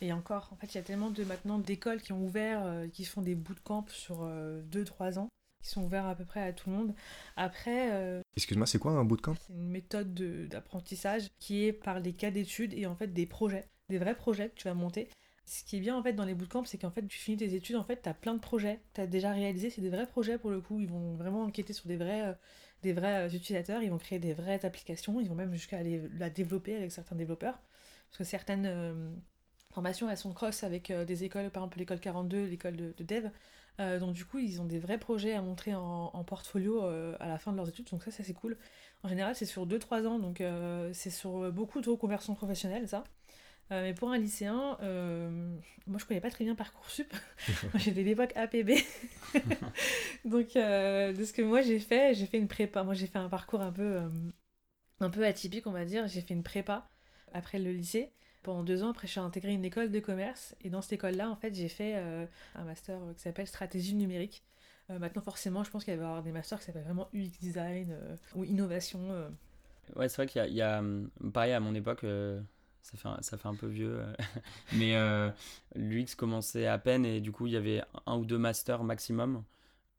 et 0.00 0.12
encore, 0.12 0.48
en 0.52 0.56
fait, 0.56 0.68
il 0.68 0.76
y 0.76 0.78
a 0.80 0.82
tellement 0.82 1.10
de 1.10 1.24
maintenant 1.24 1.58
d'écoles 1.58 2.00
qui 2.00 2.12
ont 2.12 2.24
ouvert, 2.24 2.62
euh, 2.64 2.86
qui 2.88 3.04
font 3.04 3.22
des 3.22 3.34
bootcamps 3.34 3.86
sur 3.88 4.28
2-3 4.72 5.18
ans, 5.18 5.28
qui 5.62 5.68
sont 5.68 5.82
ouverts 5.82 6.06
à 6.06 6.14
peu 6.14 6.24
près 6.24 6.42
à 6.42 6.52
tout 6.52 6.70
le 6.70 6.76
monde. 6.76 6.94
Après, 7.36 7.92
euh, 7.92 8.20
Excuse-moi, 8.36 8.66
c'est 8.66 8.78
quoi 8.78 8.92
un 8.92 9.04
bootcamp? 9.04 9.34
c'est 9.46 9.52
une 9.52 9.68
méthode 9.68 10.14
de- 10.14 10.46
d'apprentissage 10.46 11.28
qui 11.38 11.64
est 11.64 11.72
par 11.72 12.00
des 12.00 12.12
cas 12.12 12.30
d'études 12.30 12.74
et 12.74 12.86
en 12.86 12.94
fait 12.94 13.08
des 13.12 13.26
projets, 13.26 13.68
des 13.88 13.98
vrais 13.98 14.14
projets 14.16 14.50
que 14.50 14.54
tu 14.54 14.68
vas 14.68 14.74
monter. 14.74 15.08
Ce 15.46 15.64
qui 15.64 15.78
est 15.78 15.80
bien 15.80 15.96
en 15.96 16.02
fait 16.02 16.12
dans 16.12 16.26
les 16.26 16.34
bootcamps, 16.34 16.64
c'est 16.66 16.76
qu'en 16.78 16.90
fait 16.90 17.06
tu 17.06 17.18
finis 17.18 17.38
tes 17.38 17.54
études, 17.54 17.76
en 17.76 17.84
fait 17.84 18.02
tu 18.02 18.08
as 18.08 18.14
plein 18.14 18.34
de 18.34 18.38
projets, 18.38 18.80
tu 18.94 19.00
as 19.00 19.06
déjà 19.06 19.32
réalisé, 19.32 19.70
c'est 19.70 19.80
des 19.80 19.88
vrais 19.88 20.06
projets 20.06 20.36
pour 20.38 20.50
le 20.50 20.60
coup, 20.60 20.78
ils 20.78 20.88
vont 20.88 21.14
vraiment 21.14 21.42
enquêter 21.42 21.72
sur 21.72 21.88
des 21.88 21.96
vrais, 21.96 22.26
euh, 22.28 22.32
des 22.82 22.92
vrais 22.92 23.26
euh, 23.26 23.30
utilisateurs, 23.30 23.82
ils 23.82 23.90
vont 23.90 23.96
créer 23.98 24.18
des 24.18 24.34
vraies 24.34 24.64
applications, 24.66 25.20
ils 25.20 25.28
vont 25.28 25.34
même 25.34 25.52
jusqu'à 25.54 25.78
aller 25.78 26.02
la 26.18 26.28
développer 26.30 26.76
avec 26.76 26.92
certains 26.92 27.16
développeurs. 27.16 27.58
Parce 28.10 28.18
que 28.18 28.24
certaines 28.24 28.66
euh, 28.66 29.10
formations 29.72 30.08
elles 30.10 30.16
sont 30.18 30.32
cross 30.34 30.62
avec 30.64 30.92
des 30.92 31.24
écoles, 31.24 31.50
par 31.50 31.62
exemple 31.62 31.78
l'école 31.78 32.00
42, 32.00 32.44
l'école 32.44 32.76
de, 32.76 32.94
de 32.96 33.04
dev. 33.04 33.28
Euh, 33.80 34.00
donc 34.00 34.12
du 34.12 34.24
coup 34.24 34.38
ils 34.38 34.60
ont 34.60 34.64
des 34.64 34.80
vrais 34.80 34.98
projets 34.98 35.34
à 35.34 35.42
montrer 35.42 35.72
en, 35.74 36.10
en 36.12 36.24
portfolio 36.24 36.82
euh, 36.82 37.16
à 37.20 37.28
la 37.28 37.38
fin 37.38 37.52
de 37.52 37.56
leurs 37.56 37.68
études, 37.68 37.86
donc 37.90 38.02
ça, 38.02 38.10
ça 38.10 38.24
c'est 38.24 38.34
cool. 38.34 38.56
En 39.04 39.08
général, 39.08 39.36
c'est 39.36 39.46
sur 39.46 39.66
2-3 39.66 40.06
ans, 40.06 40.18
donc 40.18 40.40
euh, 40.40 40.90
c'est 40.92 41.10
sur 41.10 41.52
beaucoup 41.52 41.80
de 41.80 41.88
reconversion 41.88 42.34
professionnelle, 42.34 42.88
ça. 42.88 43.04
Mais 43.70 43.92
pour 43.92 44.10
un 44.10 44.16
lycéen, 44.16 44.78
moi 45.86 45.98
je 45.98 46.06
connais 46.06 46.22
pas 46.22 46.30
très 46.30 46.42
bien 46.44 46.54
Parcoursup. 46.54 47.12
J'étais 47.74 48.02
l'époque 48.02 48.32
APB. 48.34 48.70
donc 50.24 50.54
de 50.54 51.24
ce 51.24 51.32
que 51.34 51.42
moi 51.42 51.60
j'ai 51.60 51.78
fait, 51.78 52.14
j'ai 52.14 52.24
fait 52.24 52.38
une 52.38 52.48
prépa. 52.48 52.82
Moi 52.82 52.94
j'ai 52.94 53.06
fait 53.06 53.18
un 53.18 53.28
parcours 53.28 53.60
un 53.60 53.70
peu, 53.70 54.00
un 55.00 55.10
peu 55.10 55.26
atypique, 55.26 55.66
on 55.66 55.72
va 55.72 55.84
dire. 55.84 56.08
J'ai 56.08 56.22
fait 56.22 56.32
une 56.32 56.42
prépa 56.42 56.88
après 57.34 57.58
le 57.58 57.70
lycée. 57.72 58.10
Pendant 58.48 58.62
deux 58.62 58.82
ans, 58.82 58.88
après, 58.88 59.06
suis 59.06 59.20
intégré 59.20 59.52
une 59.52 59.66
école 59.66 59.90
de 59.90 60.00
commerce. 60.00 60.56
Et 60.62 60.70
dans 60.70 60.80
cette 60.80 60.94
école-là, 60.94 61.28
en 61.28 61.36
fait, 61.36 61.54
j'ai 61.54 61.68
fait 61.68 61.96
euh, 61.96 62.24
un 62.54 62.64
master 62.64 62.98
euh, 62.98 63.12
qui 63.12 63.20
s'appelle 63.20 63.46
stratégie 63.46 63.94
numérique. 63.94 64.42
Euh, 64.88 64.98
maintenant, 64.98 65.20
forcément, 65.20 65.64
je 65.64 65.70
pense 65.70 65.84
qu'il 65.84 65.94
va 65.96 66.02
y 66.02 66.06
avoir 66.06 66.22
des 66.22 66.32
masters 66.32 66.58
qui 66.58 66.64
s'appellent 66.64 66.84
vraiment 66.84 67.10
UX 67.12 67.28
design 67.42 67.94
ou 68.34 68.44
innovation. 68.44 69.00
Ouais, 69.96 70.08
c'est 70.08 70.16
vrai 70.16 70.26
qu'il 70.28 70.54
y 70.54 70.62
a, 70.62 70.78
hum, 70.78 71.10
pareil 71.34 71.52
à 71.52 71.60
mon 71.60 71.74
époque, 71.74 72.06
ça, 72.80 72.96
fait 73.36 73.48
un, 73.48 73.54
peu 73.54 73.66
vieux, 73.66 74.00
mais 74.72 74.96
l'UX 75.74 76.14
commençait 76.16 76.66
à 76.66 76.78
peine 76.78 77.04
et 77.04 77.20
du 77.20 77.32
coup 77.32 77.46
il 77.48 77.52
y 77.52 77.56
avait 77.56 77.82
un 78.06 78.16
ou 78.16 78.24
deux 78.24 78.38
masters 78.38 78.82
maximum. 78.82 79.44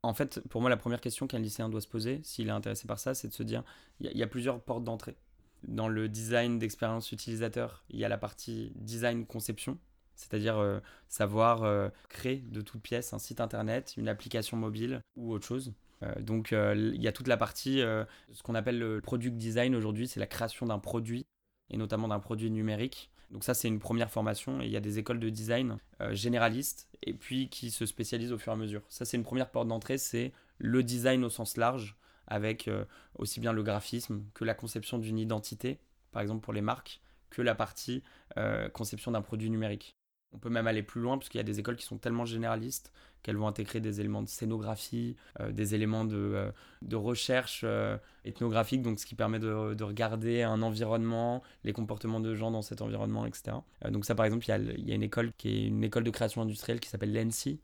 En 0.01 0.15
fait, 0.15 0.39
pour 0.49 0.61
moi, 0.61 0.71
la 0.71 0.77
première 0.77 1.01
question 1.01 1.27
qu'un 1.27 1.37
lycéen 1.37 1.69
doit 1.69 1.81
se 1.81 1.87
poser, 1.87 2.19
s'il 2.23 2.47
est 2.47 2.51
intéressé 2.51 2.87
par 2.87 2.97
ça, 2.97 3.13
c'est 3.13 3.27
de 3.27 3.33
se 3.33 3.43
dire, 3.43 3.63
il 3.99 4.17
y 4.17 4.23
a 4.23 4.27
plusieurs 4.27 4.59
portes 4.59 4.83
d'entrée. 4.83 5.17
Dans 5.67 5.87
le 5.87 6.07
design 6.07 6.57
d'expérience 6.57 7.11
utilisateur, 7.11 7.83
il 7.89 7.99
y 7.99 8.05
a 8.05 8.09
la 8.09 8.17
partie 8.17 8.71
design 8.75 9.25
conception, 9.25 9.77
c'est-à-dire 10.15 10.57
euh, 10.57 10.79
savoir 11.07 11.63
euh, 11.63 11.89
créer 12.07 12.37
de 12.37 12.61
toutes 12.61 12.81
pièces 12.81 13.13
un 13.13 13.19
site 13.19 13.41
internet, 13.41 13.95
une 13.97 14.07
application 14.07 14.57
mobile 14.57 15.01
ou 15.15 15.31
autre 15.31 15.45
chose. 15.45 15.73
Euh, 16.03 16.13
donc 16.21 16.51
il 16.51 17.01
y 17.01 17.07
a 17.07 17.11
toute 17.11 17.27
la 17.27 17.37
partie, 17.37 17.79
ce 17.79 18.43
qu'on 18.43 18.55
appelle 18.55 18.79
le 18.79 19.01
product 19.01 19.35
design 19.35 19.75
aujourd'hui, 19.75 20.07
c'est 20.07 20.19
la 20.19 20.27
création 20.27 20.65
d'un 20.65 20.79
produit 20.79 21.25
et 21.69 21.77
notamment 21.77 22.07
d'un 22.07 22.19
produit 22.19 22.51
numérique. 22.51 23.11
Donc 23.31 23.43
ça 23.43 23.53
c'est 23.53 23.67
une 23.67 23.79
première 23.79 24.09
formation 24.09 24.61
et 24.61 24.65
il 24.65 24.71
y 24.71 24.77
a 24.77 24.81
des 24.81 24.97
écoles 24.97 25.19
de 25.19 25.29
design 25.29 25.77
généralistes 26.11 26.89
et 27.03 27.13
puis 27.13 27.49
qui 27.49 27.69
se 27.69 27.85
spécialisent 27.85 28.31
au 28.31 28.37
fur 28.37 28.53
et 28.53 28.55
à 28.55 28.57
mesure. 28.57 28.81
Ça 28.87 29.05
c'est 29.05 29.17
une 29.17 29.23
première 29.23 29.51
porte 29.51 29.67
d'entrée, 29.67 29.97
c'est 29.97 30.31
le 30.57 30.83
design 30.83 31.23
au 31.23 31.29
sens 31.29 31.57
large 31.57 31.95
avec 32.29 32.67
euh, 32.67 32.85
aussi 33.17 33.39
bien 33.39 33.53
le 33.53 33.63
graphisme 33.63 34.23
que 34.33 34.45
la 34.45 34.53
conception 34.53 34.97
d'une 34.97 35.19
identité, 35.19 35.79
par 36.11 36.21
exemple 36.21 36.41
pour 36.41 36.53
les 36.53 36.61
marques, 36.61 37.01
que 37.29 37.41
la 37.41 37.55
partie 37.55 38.03
euh, 38.37 38.69
conception 38.69 39.11
d'un 39.11 39.21
produit 39.21 39.49
numérique. 39.49 39.95
On 40.31 40.37
peut 40.37 40.49
même 40.49 40.67
aller 40.67 40.83
plus 40.83 41.01
loin 41.01 41.17
parce 41.17 41.27
qu'il 41.27 41.39
y 41.39 41.41
a 41.41 41.43
des 41.43 41.59
écoles 41.59 41.75
qui 41.75 41.85
sont 41.85 41.97
tellement 41.97 42.25
généralistes 42.25 42.93
qu'elles 43.23 43.35
vont 43.35 43.47
intégrer 43.47 43.79
des 43.81 43.99
éléments 43.99 44.21
de 44.21 44.29
scénographie, 44.29 45.15
euh, 45.39 45.51
des 45.51 45.73
éléments 45.73 46.05
de, 46.05 46.51
recherche 46.93 47.65
ethnographique, 48.23 48.81
donc 48.83 48.99
ce 48.99 49.05
qui 49.05 49.15
permet 49.15 49.39
de, 49.39 49.73
de 49.73 49.83
regarder 49.83 50.43
un 50.43 50.61
environnement, 50.61 51.43
les 51.63 51.73
comportements 51.73 52.19
de 52.19 52.35
gens 52.35 52.51
dans 52.51 52.61
cet 52.61 52.81
environnement, 52.81 53.25
etc. 53.25 53.57
Donc 53.89 54.05
ça, 54.05 54.13
par 54.15 54.25
exemple, 54.25 54.45
il 54.45 54.49
y, 54.49 54.51
a, 54.51 54.57
le- 54.59 54.79
il 54.79 54.87
y 54.87 54.91
a 54.91 54.95
une 54.95 55.03
école 55.03 55.31
qui 55.37 55.49
est 55.49 55.65
une 55.67 55.83
école 55.83 56.03
de 56.03 56.11
création 56.11 56.41
industrielle 56.43 56.79
qui 56.79 56.89
s'appelle 56.89 57.11
l'ENSI, 57.13 57.59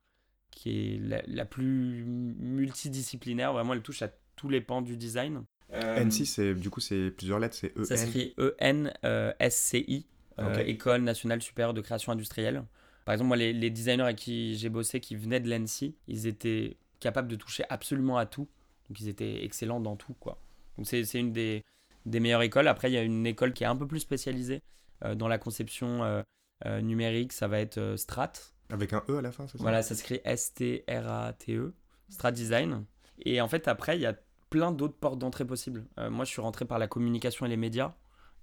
qui 0.52 0.96
est 0.96 1.00
la, 1.00 1.22
la 1.28 1.46
plus 1.46 2.04
multidisciplinaire. 2.06 3.54
Vraiment, 3.54 3.74
elle 3.74 3.82
touche 3.82 4.02
à 4.02 4.10
tous 4.36 4.50
les 4.50 4.62
pans 4.62 4.82
du 4.82 4.98
design. 4.98 5.44
Euh, 5.74 6.04
N6, 6.04 6.26
c'est 6.26 6.54
du 6.56 6.70
coup 6.70 6.80
c'est 6.80 7.12
plusieurs 7.12 7.40
lettres, 7.40 7.56
c'est 7.56 7.76
E 7.78 7.84
ça 7.84 7.96
EN. 7.96 7.98
s'écrit 7.98 8.34
E 8.38 8.56
E-N-S-C-I, 8.60 10.06
euh, 10.40 10.54
Ok. 10.62 10.68
École 10.68 11.02
nationale 11.02 11.42
supérieure 11.42 11.74
de 11.74 11.82
création 11.82 12.12
industrielle. 12.12 12.64
Par 13.06 13.14
exemple, 13.14 13.28
moi, 13.30 13.38
les, 13.38 13.54
les 13.54 13.70
designers 13.70 14.04
avec 14.04 14.18
qui 14.18 14.56
j'ai 14.58 14.70
bossé, 14.70 15.00
qui 15.00 15.16
venaient 15.16 15.40
de 15.40 15.50
l'ENSI, 15.50 15.96
ils 16.08 16.28
étaient 16.28 16.78
capables 17.00 17.28
de 17.28 17.36
toucher 17.36 17.64
absolument 17.70 18.18
à 18.18 18.26
tout. 18.26 18.48
Donc, 18.90 19.00
ils 19.00 19.08
étaient 19.08 19.44
excellents 19.44 19.80
dans 19.80 19.96
tout, 19.96 20.14
quoi. 20.20 20.40
Donc, 20.78 20.88
c'est 20.88 21.04
c'est 21.06 21.20
une 21.20 21.32
des, 21.32 21.64
des 22.06 22.20
meilleures 22.20 22.42
écoles. 22.42 22.68
Après, 22.68 22.90
il 22.90 22.94
y 22.94 22.98
a 22.98 23.04
une 23.04 23.26
école 23.28 23.54
qui 23.54 23.64
est 23.64 23.68
un 23.68 23.76
peu 23.76 23.88
plus 23.88 24.00
spécialisée 24.00 24.62
euh, 25.04 25.14
dans 25.16 25.28
la 25.28 25.38
conception 25.38 26.04
euh, 26.04 26.22
euh, 26.66 26.82
numérique. 26.82 27.32
Ça 27.34 27.48
va 27.48 27.60
être 27.60 27.78
euh, 27.78 27.96
Strat. 27.98 28.34
Avec 28.70 28.92
un 28.94 29.04
E 29.10 29.18
à 29.18 29.22
la 29.22 29.32
fin, 29.32 29.46
c'est 29.48 29.58
ça? 29.58 29.62
Voilà, 29.64 29.84
ça 29.84 29.94
s'écrit 29.96 30.20
S-T-R-A-T-E, 30.26 31.74
Strat 32.10 32.32
Design. 32.32 32.86
Et 33.24 33.40
en 33.40 33.48
fait, 33.48 33.68
après, 33.68 33.98
il 33.98 34.02
y 34.02 34.06
a 34.08 34.16
plein 34.56 34.72
d'autres 34.72 34.96
portes 34.96 35.20
d'entrée 35.20 35.44
possibles. 35.44 35.86
Euh, 36.00 36.10
moi, 36.10 36.24
je 36.24 36.30
suis 36.30 36.40
rentré 36.40 36.64
par 36.64 36.80
la 36.80 36.88
communication 36.88 37.46
et 37.46 37.50
les 37.50 37.58
médias. 37.58 37.94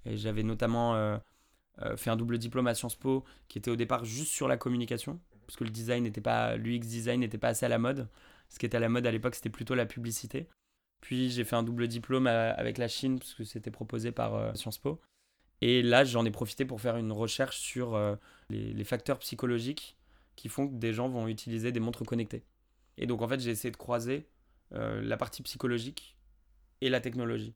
Et 0.04 0.18
j'avais 0.18 0.42
notamment 0.42 0.94
euh, 0.94 1.16
euh, 1.80 1.96
fait 1.96 2.10
un 2.10 2.16
double 2.16 2.36
diplôme 2.36 2.66
à 2.66 2.74
Sciences 2.74 2.96
Po 2.96 3.24
qui 3.48 3.56
était 3.56 3.70
au 3.70 3.76
départ 3.76 4.04
juste 4.04 4.30
sur 4.30 4.46
la 4.46 4.58
communication. 4.58 5.18
Parce 5.46 5.56
que 5.56 5.64
le 5.64 5.70
design 5.70 6.04
n'était 6.04 6.20
pas, 6.20 6.58
l'UX 6.58 6.80
design 6.80 7.20
n'était 7.20 7.38
pas 7.38 7.48
assez 7.48 7.64
à 7.64 7.70
la 7.70 7.78
mode. 7.78 8.10
Ce 8.50 8.58
qui 8.58 8.66
était 8.66 8.76
à 8.76 8.80
la 8.80 8.90
mode 8.90 9.06
à 9.06 9.10
l'époque, 9.10 9.34
c'était 9.34 9.48
plutôt 9.48 9.74
la 9.74 9.86
publicité. 9.86 10.48
Puis 11.00 11.30
j'ai 11.30 11.44
fait 11.44 11.56
un 11.56 11.62
double 11.62 11.88
diplôme 11.88 12.26
avec 12.26 12.76
la 12.76 12.88
Chine, 12.88 13.18
parce 13.18 13.32
que 13.32 13.44
c'était 13.44 13.70
proposé 13.70 14.12
par 14.12 14.54
Sciences 14.54 14.76
Po. 14.76 15.00
Et 15.62 15.82
là, 15.82 16.04
j'en 16.04 16.26
ai 16.26 16.30
profité 16.30 16.66
pour 16.66 16.82
faire 16.82 16.98
une 16.98 17.10
recherche 17.10 17.58
sur 17.58 17.98
les 18.50 18.84
facteurs 18.84 19.18
psychologiques 19.18 19.96
qui 20.36 20.50
font 20.50 20.68
que 20.68 20.74
des 20.74 20.92
gens 20.92 21.08
vont 21.08 21.26
utiliser 21.26 21.72
des 21.72 21.80
montres 21.80 22.04
connectées. 22.04 22.44
Et 22.98 23.06
donc, 23.06 23.22
en 23.22 23.28
fait, 23.28 23.40
j'ai 23.40 23.50
essayé 23.50 23.72
de 23.72 23.76
croiser 23.76 24.28
euh, 24.74 25.00
la 25.02 25.16
partie 25.16 25.42
psychologique 25.42 26.16
et 26.80 26.88
la 26.88 27.00
technologie. 27.00 27.54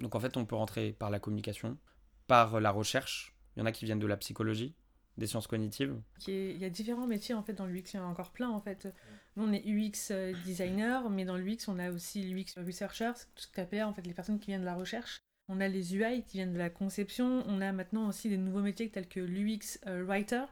Donc, 0.00 0.14
en 0.14 0.20
fait, 0.20 0.36
on 0.36 0.44
peut 0.44 0.56
rentrer 0.56 0.92
par 0.92 1.10
la 1.10 1.18
communication, 1.18 1.78
par 2.26 2.60
la 2.60 2.70
recherche. 2.70 3.34
Il 3.56 3.60
y 3.60 3.62
en 3.62 3.66
a 3.66 3.72
qui 3.72 3.84
viennent 3.84 3.98
de 3.98 4.06
la 4.06 4.16
psychologie, 4.16 4.74
des 5.20 5.26
sciences 5.26 5.46
cognitives. 5.46 6.00
Il 6.26 6.56
y 6.56 6.64
a 6.64 6.70
différents 6.70 7.06
métiers 7.06 7.34
en 7.34 7.42
fait 7.42 7.52
dans 7.52 7.66
l'UX, 7.66 7.92
il 7.92 7.96
y 7.96 7.98
en 7.98 8.04
a 8.04 8.08
encore 8.08 8.30
plein 8.30 8.48
en 8.48 8.60
fait. 8.60 8.88
Nous 9.36 9.44
on 9.44 9.52
est 9.52 9.64
UX 9.64 10.10
euh, 10.10 10.32
designer, 10.44 11.08
mais 11.10 11.24
dans 11.24 11.36
l'UX 11.36 11.68
on 11.68 11.78
a 11.78 11.90
aussi 11.90 12.22
l'UX 12.22 12.54
researcher, 12.56 13.12
c'est 13.14 13.26
tout 13.34 13.42
ce 13.42 13.48
que 13.48 13.60
tu 13.60 13.82
en 13.82 13.92
fait 13.92 14.06
les 14.06 14.14
personnes 14.14 14.40
qui 14.40 14.46
viennent 14.48 14.62
de 14.62 14.66
la 14.66 14.74
recherche. 14.74 15.20
On 15.48 15.60
a 15.60 15.68
les 15.68 15.96
UI 15.96 16.22
qui 16.22 16.38
viennent 16.38 16.52
de 16.52 16.58
la 16.58 16.70
conception, 16.70 17.44
on 17.46 17.60
a 17.60 17.72
maintenant 17.72 18.08
aussi 18.08 18.28
des 18.28 18.38
nouveaux 18.38 18.62
métiers 18.62 18.88
tels 18.88 19.08
que 19.08 19.20
l'UX 19.20 19.78
euh, 19.86 20.04
writer. 20.04 20.44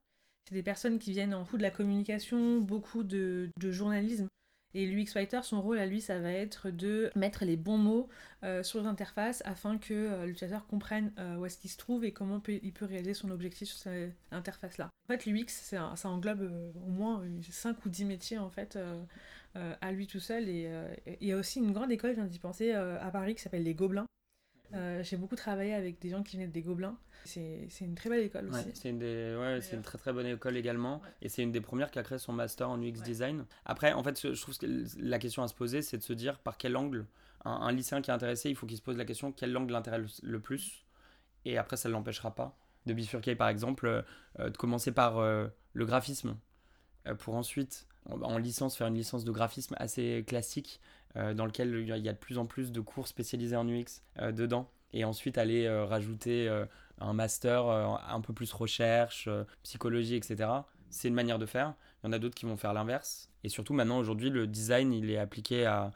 C'est 0.49 0.55
des 0.55 0.63
personnes 0.63 0.99
qui 0.99 1.13
viennent 1.13 1.35
en 1.35 1.43
beaucoup 1.43 1.59
de 1.59 1.63
la 1.63 1.71
communication, 1.71 2.61
beaucoup 2.61 3.05
de, 3.05 3.51
de 3.59 3.71
journalisme. 3.71 4.29
Et 4.75 4.87
l'UX 4.87 5.15
writer, 5.15 5.41
son 5.43 5.63
rôle 5.63 5.79
à 5.79 5.87
lui, 5.87 6.01
ça 6.01 6.19
va 6.19 6.31
être 6.31 6.71
de 6.71 7.11
mettre 7.17 7.45
les 7.45 7.57
bons 7.57 7.79
mots 7.79 8.09
euh, 8.45 8.63
sur 8.63 8.81
les 8.81 8.87
interfaces 8.87 9.43
afin 9.47 9.79
que 9.79 9.95
euh, 9.95 10.27
l'utilisateur 10.27 10.67
comprenne 10.67 11.13
euh, 11.19 11.37
où 11.37 11.47
est-ce 11.47 11.59
qu'il 11.59 11.71
se 11.71 11.79
trouve 11.79 12.05
et 12.05 12.13
comment 12.13 12.43
il 12.47 12.73
peut 12.73 12.85
réaliser 12.85 13.15
son 13.15 13.31
objectif 13.31 13.69
sur 13.69 13.79
cette 13.79 14.15
interface-là. 14.31 14.91
En 15.09 15.13
fait, 15.13 15.25
l'UX, 15.25 15.47
ça 15.49 16.09
englobe 16.09 16.53
au 16.87 16.91
moins 16.91 17.25
5 17.51 17.85
ou 17.87 17.89
10 17.89 18.05
métiers 18.05 18.39
en 18.39 18.51
fait 18.51 18.79
à 19.55 19.93
lui 19.93 20.07
tout 20.07 20.21
seul. 20.21 20.49
Et 20.49 20.71
il 21.21 21.27
y 21.27 21.33
a 21.33 21.37
aussi 21.37 21.61
une 21.61 21.73
grande 21.73 21.91
école, 21.91 22.11
je 22.11 22.17
viens 22.17 22.27
d'y 22.27 22.39
penser, 22.39 22.73
à 22.73 23.11
Paris 23.11 23.35
qui 23.35 23.43
s'appelle 23.43 23.65
les 23.65 23.75
Gobelins. 23.75 24.07
Euh, 24.75 25.03
J'ai 25.03 25.17
beaucoup 25.17 25.37
travaillé 25.37 25.75
avec 25.75 25.99
des 26.01 26.11
gens 26.11 26.23
qui 26.23 26.37
venaient 26.37 26.49
des 26.49 26.63
Gobelins. 26.63 26.97
C'est 27.25 27.69
une 27.81 27.95
très 27.95 28.09
belle 28.09 28.23
école 28.25 28.49
Ouais, 28.49 28.61
aussi. 28.61 28.71
c'est 28.75 28.89
une, 28.91 28.99
des, 28.99 29.37
ouais, 29.39 29.61
c'est 29.61 29.77
une 29.77 29.83
très 29.83 29.99
très 29.99 30.13
bonne 30.13 30.27
école 30.27 30.57
également. 30.57 31.01
Ouais. 31.01 31.09
Et 31.23 31.29
c'est 31.29 31.43
une 31.43 31.53
des 31.53 31.61
premières 31.61 31.91
qui 31.91 31.99
a 31.99 32.03
créé 32.03 32.19
son 32.19 32.33
master 32.33 32.71
en 32.71 32.81
UX 32.81 33.03
design. 33.03 33.45
Après, 33.67 33.93
en 33.93 34.03
fait, 34.03 34.19
je 34.35 34.41
trouve 34.41 34.57
que 34.57 34.67
la 34.99 35.19
question 35.19 35.43
à 35.43 35.49
se 35.49 35.55
poser, 35.55 35.83
c'est 35.83 35.99
de 35.99 36.03
se 36.03 36.13
dire 36.15 36.39
par 36.39 36.57
quel 36.57 36.77
angle 36.77 37.07
un, 37.45 37.51
un 37.51 37.73
lycéen 37.73 38.01
qui 38.01 38.11
est 38.11 38.15
intéressé, 38.15 38.49
il 38.51 38.57
faut 38.57 38.67
qu'il 38.67 38.77
se 38.79 38.83
pose 38.83 38.97
la 38.97 39.05
question 39.05 39.31
quel 39.33 39.55
angle 39.57 39.73
l'intéresse 39.73 40.21
le, 40.23 40.41
plus? 40.41 40.85
Et 41.45 41.59
après, 41.59 41.77
ça 41.77 41.89
ne 41.89 41.95
l'empêchera 41.95 42.35
pas 42.35 42.57
de 42.87 42.95
bifurquer, 42.95 43.35
par 43.37 43.49
exemple, 43.49 43.87
euh, 43.87 44.03
euh, 44.39 44.49
de 44.51 44.57
commencer 44.57 44.93
par 44.93 45.19
euh, 45.19 45.49
le 45.75 45.85
graphisme 45.85 46.37
euh, 47.07 47.15
pour 47.15 47.35
ensuite, 47.35 47.87
en, 48.07 48.23
en 48.23 48.39
licence, 48.39 48.77
faire 48.77 48.87
une 48.87 48.95
licence 48.95 49.25
de 49.25 49.31
graphisme 49.33 49.75
assez 49.79 50.25
classique 50.27 50.81
euh, 50.81 50.85
dans 51.15 51.47
lequel 51.47 51.75
il 51.81 51.89
y 51.89 52.09
a- 52.09 52.13
de 52.13 52.19
plus 52.19 52.39
en 52.39 52.47
plus 52.47 52.73
de 52.73 52.81
cours 52.81 53.09
spécialisés 53.09 53.57
en 53.57 53.67
UX 53.69 54.03
euh, 54.21 54.33
dedans. 54.33 54.71
Et 54.93 55.05
ensuite 55.05 55.37
aller 55.39 55.67
euh, 55.67 55.85
rajouter 55.85 56.49
euh, 56.49 56.65
un 57.01 57.13
master 57.13 57.67
euh, 57.67 57.87
un 58.09 58.21
peu 58.21 58.33
plus 58.33 58.53
recherche, 58.53 59.27
euh, 59.29 59.45
psychologie, 59.63 60.15
etc. 60.15 60.67
C'est 60.91 61.09
une 61.09 61.15
manière 61.15 61.39
de 61.39 61.45
faire. 61.47 61.75
Il 62.03 62.07
y 62.07 62.11
en 62.11 62.13
a 62.13 62.19
d'autres 62.19 62.35
qui 62.35 62.47
vont 62.47 62.57
faire 62.57 62.73
l'inverse. 62.73 63.31
Et 63.45 63.49
surtout, 63.51 63.75
maintenant, 63.75 63.99
aujourd'hui, 63.99 64.31
le 64.31 64.47
design, 64.47 64.93
il 64.93 65.11
est 65.11 65.19
appliqué 65.19 65.67
à, 65.67 65.93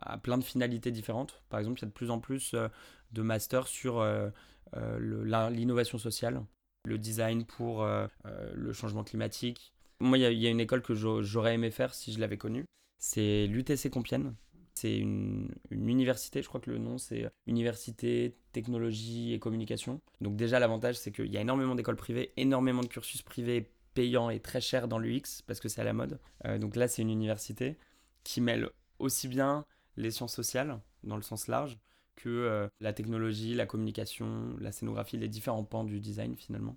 à 0.00 0.18
plein 0.18 0.36
de 0.38 0.44
finalités 0.44 0.90
différentes. 0.90 1.42
Par 1.48 1.58
exemple, 1.60 1.78
il 1.80 1.82
y 1.82 1.86
a 1.86 1.88
de 1.88 1.92
plus 1.94 2.10
en 2.10 2.18
plus 2.20 2.52
euh, 2.54 2.68
de 3.12 3.22
masters 3.22 3.66
sur 3.68 4.00
euh, 4.00 4.28
euh, 4.76 5.48
l'innovation 5.50 5.96
sociale, 5.98 6.42
le 6.84 6.98
design 6.98 7.44
pour 7.46 7.82
euh, 7.82 8.06
euh, 8.26 8.52
le 8.54 8.72
changement 8.74 9.04
climatique. 9.04 9.72
Moi, 10.00 10.18
il 10.18 10.32
y, 10.32 10.36
y 10.42 10.46
a 10.46 10.50
une 10.50 10.60
école 10.60 10.82
que 10.82 10.94
j'au- 10.94 11.22
j'aurais 11.22 11.54
aimé 11.54 11.70
faire 11.70 11.94
si 11.94 12.12
je 12.12 12.20
l'avais 12.20 12.36
connue. 12.36 12.64
C'est 12.98 13.46
l'UTC 13.46 13.90
Compiègne. 13.90 14.32
C'est 14.76 14.98
une, 14.98 15.48
université, 15.70 16.42
je 16.42 16.48
crois 16.48 16.60
que 16.60 16.70
le 16.70 16.78
nom 16.78 16.98
c'est 16.98 17.30
Université 17.46 18.36
Technologie 18.52 19.32
et 19.32 19.38
Communication. 19.38 20.00
Donc 20.20 20.36
déjà 20.36 20.58
l'avantage 20.60 20.96
c'est 20.98 21.12
qu'il 21.12 21.32
y 21.32 21.38
a 21.38 21.40
énormément 21.40 21.74
d'écoles 21.74 21.96
privées, 21.96 22.32
énormément 22.36 22.82
de 22.82 22.88
cursus 22.88 23.22
privés 23.22 23.70
payants 23.94 24.28
et 24.30 24.40
très 24.40 24.60
chers 24.60 24.88
dans 24.88 24.98
l'UX 24.98 25.42
parce 25.46 25.60
que 25.60 25.68
c'est 25.70 25.80
à 25.80 25.84
la 25.84 25.94
mode. 25.94 26.20
Euh, 26.44 26.58
donc 26.58 26.76
là 26.76 26.88
c'est 26.88 27.02
une 27.02 27.10
université 27.10 27.78
qui 28.24 28.40
mêle 28.42 28.68
aussi 28.98 29.28
bien 29.28 29.64
les 29.96 30.10
sciences 30.10 30.34
sociales 30.34 30.80
dans 31.04 31.16
le 31.16 31.22
sens 31.22 31.48
large 31.48 31.78
que 32.16 32.28
euh, 32.28 32.68
la 32.80 32.92
technologie, 32.92 33.54
la 33.54 33.66
communication, 33.66 34.56
la 34.60 34.72
scénographie, 34.72 35.16
les 35.18 35.28
différents 35.28 35.64
pans 35.64 35.84
du 35.84 36.00
design 36.00 36.36
finalement. 36.36 36.76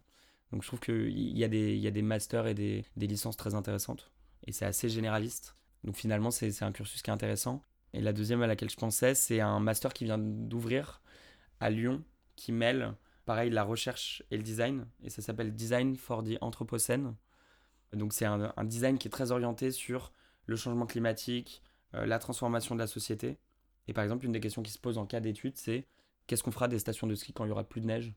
Donc 0.52 0.64
je 0.64 0.68
trouve 0.68 0.80
qu'il 0.80 1.38
y, 1.38 1.44
a 1.44 1.48
des- 1.50 1.78
y 1.78 1.88
a 1.88 1.92
des 1.92 2.02
masters 2.02 2.48
et 2.48 2.54
des, 2.56 2.86
des 2.98 3.08
licences 3.08 3.38
très 3.38 3.56
intéressantes 3.56 4.12
et 4.48 4.52
c'est 4.54 4.66
assez 4.66 4.90
généraliste. 4.90 5.56
Donc 5.84 5.96
finalement 5.98 6.32
c'est 6.32 6.64
un 6.64 6.72
cursus 6.72 7.02
qui 7.02 7.10
est 7.10 7.14
intéressant. 7.14 7.64
Et 7.94 8.02
la 8.02 8.14
deuxième 8.14 8.42
à 8.42 8.48
laquelle 8.48 8.70
je 8.70 8.76
pensais, 8.76 9.16
c'est 9.16 9.40
un 9.40 9.60
master 9.60 9.94
qui 9.94 10.06
vient 10.06 10.18
d'ouvrir 10.18 11.02
à 11.60 11.70
Lyon, 11.70 12.04
qui 12.36 12.52
mêle, 12.52 12.96
pareil, 13.26 13.50
la 13.50 13.64
recherche 13.64 14.24
et 14.32 14.38
le 14.38 14.44
design. 14.44 14.88
Et 15.04 15.10
ça 15.10 15.22
s'appelle 15.22 15.54
Design 15.54 15.96
for 15.96 16.24
the 16.24 16.38
Anthropocène. 16.42 17.16
Donc 17.94 18.14
c'est 18.14 18.26
un, 18.26 18.54
design 18.64 18.98
qui 18.98 19.08
est 19.08 19.12
très 19.12 19.32
orienté 19.32 19.72
sur 19.72 20.14
le 20.46 20.56
changement 20.56 20.86
climatique, 20.86 21.64
euh, 21.96 22.06
la 22.06 22.20
transformation 22.20 22.76
de 22.76 22.80
la 22.80 22.88
société. 22.88 23.40
Et 23.88 23.94
par 23.94 24.04
exemple, 24.04 24.26
une 24.26 24.32
des 24.32 24.40
questions 24.40 24.62
qui 24.62 24.72
se 24.72 24.78
pose 24.78 25.00
en 25.00 25.08
cas 25.08 25.20
d'étude, 25.20 25.58
c'est 25.58 25.88
qu'est-ce 26.28 26.44
qu'on 26.44 26.52
fera 26.52 26.68
des 26.68 26.78
stations 26.78 27.08
de 27.08 27.16
ski 27.16 27.34
quand 27.34 27.46
il 27.46 27.50
y 27.50 27.52
aura 27.52 27.64
plus 27.64 27.82
de 27.82 27.88
neige? 27.88 28.14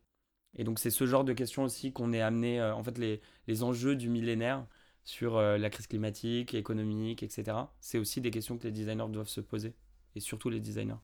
Et 0.55 0.65
donc 0.65 0.79
c'est 0.79 0.91
ce 0.91 1.07
genre 1.07 1.25
de 1.25 1.33
questions 1.33 1.65
aussi 1.65 1.95
qu'on 1.95 2.13
est 2.13 2.21
amené, 2.21 2.61
euh, 2.61 2.75
en 2.75 2.85
fait, 2.85 2.99
les 2.99 3.63
enjeux 3.63 3.97
du 3.97 4.11
millénaire 4.11 4.67
sur 5.05 5.37
euh, 5.37 5.59
la 5.59 5.71
crise 5.71 5.87
climatique, 5.87 6.55
économique, 6.55 7.23
etc. 7.23 7.57
C'est 7.81 7.99
aussi 7.99 8.21
des 8.21 8.31
questions 8.31 8.59
que 8.59 8.65
les 8.65 8.73
designers 8.73 9.09
doivent 9.09 9.29
se 9.29 9.41
poser, 9.41 9.75
et 10.15 10.21
surtout 10.21 10.51
les 10.51 10.61
designers. 10.61 11.01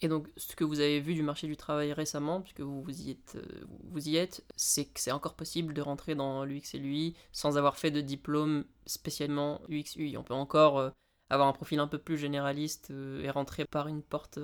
Et 0.00 0.08
donc, 0.08 0.28
ce 0.36 0.56
que 0.56 0.64
vous 0.64 0.80
avez 0.80 1.00
vu 1.00 1.14
du 1.14 1.22
marché 1.22 1.46
du 1.46 1.56
travail 1.56 1.92
récemment, 1.92 2.40
puisque 2.42 2.60
vous, 2.60 2.82
vous 2.82 3.02
y 3.02 3.10
êtes, 3.10 3.36
euh, 3.36 3.64
vous 3.90 4.08
y 4.08 4.16
êtes 4.16 4.44
c'est 4.56 4.84
que 4.84 5.00
c'est 5.00 5.12
encore 5.12 5.34
possible 5.34 5.72
de 5.72 5.80
rentrer 5.80 6.14
dans 6.14 6.44
l'UX 6.44 6.74
et 6.74 6.78
l'UI 6.78 7.14
sans 7.32 7.56
avoir 7.56 7.78
fait 7.78 7.90
de 7.90 8.00
diplôme 8.00 8.64
spécialement 8.86 9.62
UX-UI. 9.68 10.16
On 10.16 10.24
peut 10.24 10.34
encore 10.34 10.78
euh, 10.78 10.90
avoir 11.30 11.48
un 11.48 11.52
profil 11.52 11.78
un 11.78 11.86
peu 11.86 11.98
plus 11.98 12.18
généraliste 12.18 12.90
et 12.90 13.30
rentrer 13.30 13.64
par 13.64 13.88
une 13.88 14.02
porte 14.02 14.38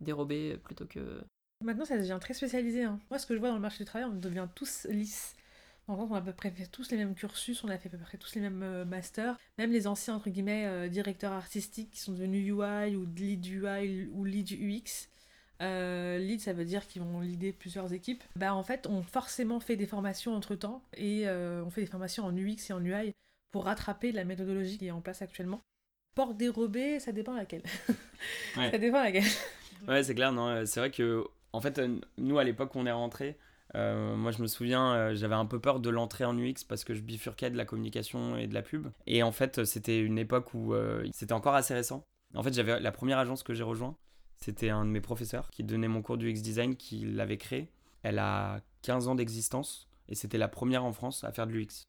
dérobée 0.00 0.56
plutôt 0.62 0.86
que... 0.86 1.22
Maintenant, 1.64 1.84
ça 1.84 1.98
devient 1.98 2.18
très 2.20 2.34
spécialisé. 2.34 2.84
hein. 2.84 3.00
Moi, 3.10 3.18
ce 3.18 3.26
que 3.26 3.34
je 3.34 3.40
vois 3.40 3.48
dans 3.48 3.56
le 3.56 3.60
marché 3.60 3.78
du 3.78 3.84
travail, 3.84 4.08
on 4.08 4.14
devient 4.14 4.46
tous 4.54 4.86
lisses. 4.88 5.34
En 5.88 5.96
fait, 5.96 6.02
on 6.02 6.14
a 6.14 6.18
à 6.18 6.20
peu 6.20 6.32
près 6.32 6.50
fait 6.50 6.66
tous 6.66 6.90
les 6.90 6.98
mêmes 6.98 7.14
cursus, 7.14 7.64
on 7.64 7.68
a 7.68 7.78
fait 7.78 7.88
à 7.88 7.96
peu 7.96 8.04
près 8.04 8.18
tous 8.18 8.34
les 8.34 8.42
mêmes 8.42 8.62
euh, 8.62 8.84
masters. 8.84 9.36
Même 9.56 9.72
les 9.72 9.86
anciens, 9.86 10.14
entre 10.14 10.28
guillemets, 10.28 10.66
euh, 10.66 10.88
directeurs 10.88 11.32
artistiques 11.32 11.90
qui 11.90 12.00
sont 12.00 12.12
devenus 12.12 12.46
UI 12.46 12.94
ou 12.94 13.06
lead 13.06 13.46
UI 13.46 14.08
ou 14.12 14.24
lead 14.24 14.52
UX. 14.52 15.08
Euh, 15.60 16.18
lead, 16.18 16.40
ça 16.40 16.52
veut 16.52 16.64
dire 16.64 16.86
qu'ils 16.86 17.02
vont 17.02 17.20
leader 17.20 17.52
plusieurs 17.52 17.92
équipes. 17.92 18.22
Bah, 18.36 18.54
en 18.54 18.62
fait, 18.62 18.86
on 18.86 19.02
forcément 19.02 19.60
fait 19.60 19.76
des 19.76 19.86
formations 19.86 20.34
entre 20.34 20.54
temps 20.54 20.82
et 20.96 21.26
euh, 21.26 21.64
on 21.64 21.70
fait 21.70 21.80
des 21.80 21.86
formations 21.88 22.24
en 22.24 22.36
UX 22.36 22.70
et 22.70 22.72
en 22.72 22.84
UI 22.84 23.12
pour 23.50 23.64
rattraper 23.64 24.12
la 24.12 24.24
méthodologie 24.24 24.78
qui 24.78 24.86
est 24.86 24.90
en 24.92 25.00
place 25.00 25.22
actuellement. 25.22 25.62
Porte 26.14 26.36
dérobée, 26.36 27.00
ça 27.00 27.12
dépend 27.12 27.34
laquelle. 27.34 27.62
Ouais. 28.56 28.70
ça 28.70 28.78
dépend 28.78 29.02
laquelle. 29.02 29.22
Ouais, 29.86 30.02
c'est 30.02 30.14
clair, 30.14 30.32
non. 30.32 30.66
C'est 30.66 30.80
vrai 30.80 30.90
que, 30.90 31.24
en 31.52 31.60
fait, 31.60 31.80
nous, 32.18 32.38
à 32.38 32.42
l'époque 32.44 32.74
où 32.74 32.78
on 32.78 32.86
est 32.86 32.92
rentré, 32.92 33.38
euh, 33.74 34.16
moi, 34.16 34.30
je 34.30 34.40
me 34.42 34.46
souviens, 34.46 34.94
euh, 34.94 35.14
j'avais 35.14 35.34
un 35.34 35.46
peu 35.46 35.60
peur 35.60 35.80
de 35.80 35.90
l'entrée 35.90 36.24
en 36.24 36.36
UX 36.38 36.64
parce 36.66 36.84
que 36.84 36.94
je 36.94 37.00
bifurquais 37.00 37.50
de 37.50 37.56
la 37.56 37.64
communication 37.64 38.36
et 38.36 38.46
de 38.46 38.54
la 38.54 38.62
pub. 38.62 38.88
Et 39.06 39.22
en 39.22 39.32
fait, 39.32 39.64
c'était 39.64 40.00
une 40.00 40.18
époque 40.18 40.54
où 40.54 40.74
euh, 40.74 41.06
c'était 41.12 41.32
encore 41.34 41.54
assez 41.54 41.74
récent. 41.74 42.02
En 42.34 42.42
fait, 42.42 42.54
j'avais 42.54 42.80
la 42.80 42.92
première 42.92 43.18
agence 43.18 43.42
que 43.42 43.54
j'ai 43.54 43.62
rejoint, 43.62 43.96
c'était 44.36 44.70
un 44.70 44.84
de 44.84 44.90
mes 44.90 45.00
professeurs 45.00 45.50
qui 45.50 45.64
donnait 45.64 45.88
mon 45.88 46.02
cours 46.02 46.18
du 46.18 46.30
UX 46.30 46.40
design 46.40 46.76
qui 46.76 47.04
l'avait 47.04 47.38
créé. 47.38 47.70
Elle 48.02 48.18
a 48.18 48.60
15 48.82 49.08
ans 49.08 49.14
d'existence 49.14 49.88
et 50.08 50.14
c'était 50.14 50.38
la 50.38 50.48
première 50.48 50.84
en 50.84 50.92
France 50.92 51.24
à 51.24 51.32
faire 51.32 51.46
de 51.46 51.52
l'UX. 51.52 51.84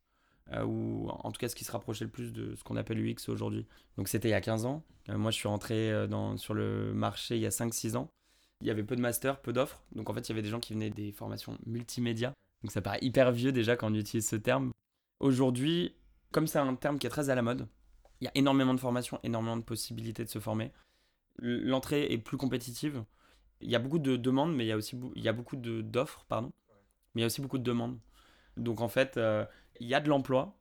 Ou 0.65 1.07
en 1.09 1.31
tout 1.31 1.39
cas 1.39 1.47
ce 1.47 1.55
qui 1.55 1.63
se 1.63 1.71
rapprochait 1.71 2.05
le 2.05 2.09
plus 2.09 2.33
de 2.33 2.55
ce 2.55 2.63
qu'on 2.63 2.75
appelle 2.75 2.97
l'UX 2.97 3.27
aujourd'hui. 3.27 3.67
Donc 3.97 4.07
c'était 4.07 4.29
il 4.29 4.31
y 4.31 4.35
a 4.35 4.41
15 4.41 4.65
ans. 4.65 4.83
Moi 5.07 5.29
je 5.29 5.35
suis 5.35 5.47
rentré 5.47 6.07
dans, 6.07 6.37
sur 6.37 6.55
le 6.55 6.91
marché 6.93 7.35
il 7.35 7.41
y 7.41 7.45
a 7.45 7.49
5-6 7.49 7.97
ans. 7.97 8.09
Il 8.61 8.67
y 8.67 8.71
avait 8.71 8.83
peu 8.83 8.95
de 8.95 9.01
masters, 9.01 9.41
peu 9.41 9.53
d'offres. 9.53 9.81
Donc 9.93 10.09
en 10.09 10.13
fait 10.13 10.27
il 10.27 10.29
y 10.29 10.33
avait 10.33 10.41
des 10.41 10.49
gens 10.49 10.59
qui 10.59 10.73
venaient 10.73 10.89
des 10.89 11.11
formations 11.11 11.57
multimédia. 11.65 12.33
Donc 12.63 12.71
ça 12.71 12.81
paraît 12.81 12.99
hyper 13.01 13.31
vieux 13.31 13.51
déjà 13.51 13.75
quand 13.75 13.91
on 13.91 13.95
utilise 13.95 14.27
ce 14.27 14.35
terme. 14.35 14.71
Aujourd'hui, 15.19 15.95
comme 16.31 16.47
c'est 16.47 16.59
un 16.59 16.75
terme 16.75 16.99
qui 16.99 17.07
est 17.07 17.09
très 17.09 17.29
à 17.29 17.35
la 17.35 17.41
mode, 17.41 17.67
il 18.21 18.25
y 18.25 18.27
a 18.27 18.31
énormément 18.35 18.73
de 18.73 18.79
formations, 18.79 19.19
énormément 19.23 19.57
de 19.57 19.63
possibilités 19.63 20.23
de 20.25 20.29
se 20.29 20.39
former. 20.39 20.71
L'entrée 21.37 22.11
est 22.11 22.17
plus 22.17 22.37
compétitive. 22.37 23.03
Il 23.61 23.69
y 23.69 23.75
a 23.75 23.79
beaucoup 23.79 23.99
de 23.99 24.17
demandes, 24.17 24.53
mais 24.53 24.65
il 24.65 24.67
y 24.67 24.71
a 24.71 24.77
aussi 24.77 24.95
beaucoup 24.95 25.55
d'offres, 25.55 26.25
pardon. 26.27 26.51
Mais 27.13 27.19
il 27.19 27.21
y 27.21 27.23
a 27.23 27.27
aussi 27.27 27.41
beaucoup 27.41 27.57
de 27.57 27.63
demandes. 27.63 27.97
Donc 28.57 28.81
en 28.81 28.89
fait, 28.89 29.15
euh, 29.17 29.45
il 29.79 29.87
y 29.87 29.95
a 29.95 30.01
de 30.01 30.09
l'emploi 30.09 30.57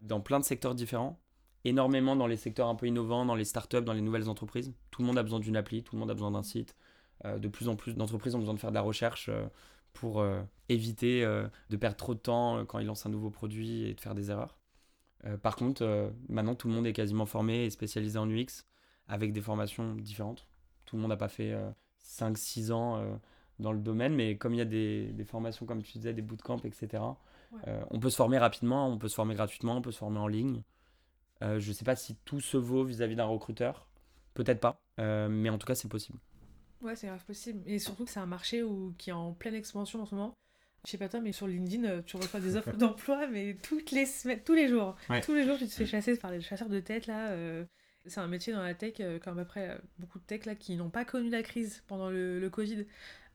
dans 0.00 0.20
plein 0.20 0.38
de 0.38 0.44
secteurs 0.44 0.74
différents, 0.74 1.20
énormément 1.64 2.14
dans 2.14 2.26
les 2.26 2.36
secteurs 2.36 2.68
un 2.68 2.74
peu 2.74 2.86
innovants, 2.86 3.24
dans 3.24 3.34
les 3.34 3.44
startups, 3.44 3.82
dans 3.82 3.92
les 3.92 4.00
nouvelles 4.00 4.28
entreprises. 4.28 4.72
Tout 4.90 5.02
le 5.02 5.08
monde 5.08 5.18
a 5.18 5.22
besoin 5.22 5.40
d'une 5.40 5.56
appli, 5.56 5.82
tout 5.82 5.96
le 5.96 6.00
monde 6.00 6.10
a 6.10 6.14
besoin 6.14 6.30
d'un 6.30 6.42
site. 6.42 6.76
Euh, 7.24 7.38
de 7.38 7.48
plus 7.48 7.68
en 7.68 7.76
plus 7.76 7.94
d'entreprises 7.94 8.34
ont 8.34 8.38
besoin 8.38 8.54
de 8.54 8.58
faire 8.60 8.70
de 8.70 8.74
la 8.74 8.82
recherche 8.82 9.28
euh, 9.28 9.46
pour 9.92 10.20
euh, 10.20 10.42
éviter 10.68 11.22
de 11.70 11.76
perdre 11.76 11.96
trop 11.96 12.14
de 12.14 12.18
temps 12.18 12.64
quand 12.66 12.78
ils 12.80 12.86
lancent 12.86 13.06
un 13.06 13.10
nouveau 13.10 13.30
produit 13.30 13.84
et 13.84 13.94
de 13.94 14.00
faire 14.00 14.14
des 14.14 14.30
erreurs. 14.30 14.58
Par 15.42 15.56
contre, 15.56 16.12
maintenant 16.28 16.54
tout 16.54 16.68
le 16.68 16.74
monde 16.74 16.86
est 16.86 16.92
quasiment 16.92 17.26
formé 17.26 17.64
et 17.64 17.70
spécialisé 17.70 18.18
en 18.18 18.28
UX 18.28 18.64
avec 19.08 19.32
des 19.32 19.40
formations 19.40 19.94
différentes. 19.94 20.46
Tout 20.84 20.96
le 20.96 21.02
monde 21.02 21.10
n'a 21.10 21.16
pas 21.16 21.28
fait 21.28 21.54
5-6 22.04 22.72
ans 22.72 23.02
dans 23.60 23.72
le 23.72 23.78
domaine, 23.78 24.14
mais 24.14 24.36
comme 24.36 24.52
il 24.54 24.58
y 24.58 24.62
a 24.62 24.66
des, 24.66 25.12
des 25.12 25.24
formations, 25.24 25.64
comme 25.64 25.82
tu 25.82 25.92
disais, 25.92 26.12
des 26.12 26.22
bootcamps, 26.22 26.58
etc., 26.64 27.02
Ouais. 27.52 27.60
euh, 27.68 27.84
on 27.90 28.00
peut 28.00 28.10
se 28.10 28.16
former 28.16 28.38
rapidement, 28.38 28.88
on 28.88 28.98
peut 28.98 29.08
se 29.08 29.14
former 29.14 29.34
gratuitement, 29.34 29.76
on 29.76 29.82
peut 29.82 29.92
se 29.92 29.98
former 29.98 30.18
en 30.18 30.26
ligne. 30.26 30.62
Euh, 31.42 31.60
je 31.60 31.68
ne 31.68 31.74
sais 31.74 31.84
pas 31.84 31.96
si 31.96 32.16
tout 32.24 32.40
se 32.40 32.56
vaut 32.56 32.84
vis-à-vis 32.84 33.16
d'un 33.16 33.24
recruteur, 33.26 33.86
peut-être 34.34 34.60
pas, 34.60 34.80
euh, 35.00 35.28
mais 35.28 35.50
en 35.50 35.58
tout 35.58 35.66
cas 35.66 35.74
c'est 35.74 35.88
possible. 35.88 36.18
Ouais, 36.84 36.94
c'est 36.96 37.06
grave 37.08 37.24
possible. 37.24 37.62
Et 37.66 37.78
surtout 37.78 38.04
que 38.04 38.10
c'est 38.10 38.20
un 38.20 38.26
marché 38.26 38.62
où, 38.62 38.94
qui 38.98 39.10
est 39.10 39.14
en 39.14 39.32
pleine 39.32 39.54
expansion 39.54 40.02
en 40.02 40.06
ce 40.06 40.14
moment. 40.14 40.34
Je 40.86 40.90
sais 40.90 40.98
pas 40.98 41.08
toi, 41.08 41.20
mais 41.20 41.32
sur 41.32 41.46
LinkedIn, 41.48 41.84
euh, 41.84 42.02
tu 42.04 42.16
reçois 42.16 42.40
des 42.40 42.56
offres 42.56 42.72
d'emploi, 42.76 43.26
mais 43.26 43.56
toutes 43.62 43.90
les 43.90 44.04
semaines, 44.04 44.40
tous 44.44 44.52
les 44.54 44.68
jours. 44.68 44.96
Ouais. 45.08 45.22
Tous 45.22 45.32
les 45.34 45.44
jours, 45.44 45.56
tu 45.56 45.66
te 45.66 45.72
fais 45.72 45.86
chasser 45.86 46.16
par 46.16 46.30
les 46.30 46.40
chasseurs 46.42 46.68
de 46.68 46.80
tête, 46.80 47.06
là. 47.06 47.30
euh. 47.30 47.64
C'est 48.06 48.20
un 48.20 48.26
métier 48.28 48.52
dans 48.52 48.62
la 48.62 48.74
tech, 48.74 48.96
euh, 49.00 49.18
comme 49.18 49.38
après 49.38 49.80
beaucoup 49.98 50.18
de 50.18 50.24
tech, 50.24 50.44
là, 50.44 50.54
qui 50.54 50.76
n'ont 50.76 50.90
pas 50.90 51.06
connu 51.06 51.30
la 51.30 51.42
crise 51.42 51.82
pendant 51.86 52.10
le, 52.10 52.38
le 52.38 52.50
Covid. 52.50 52.84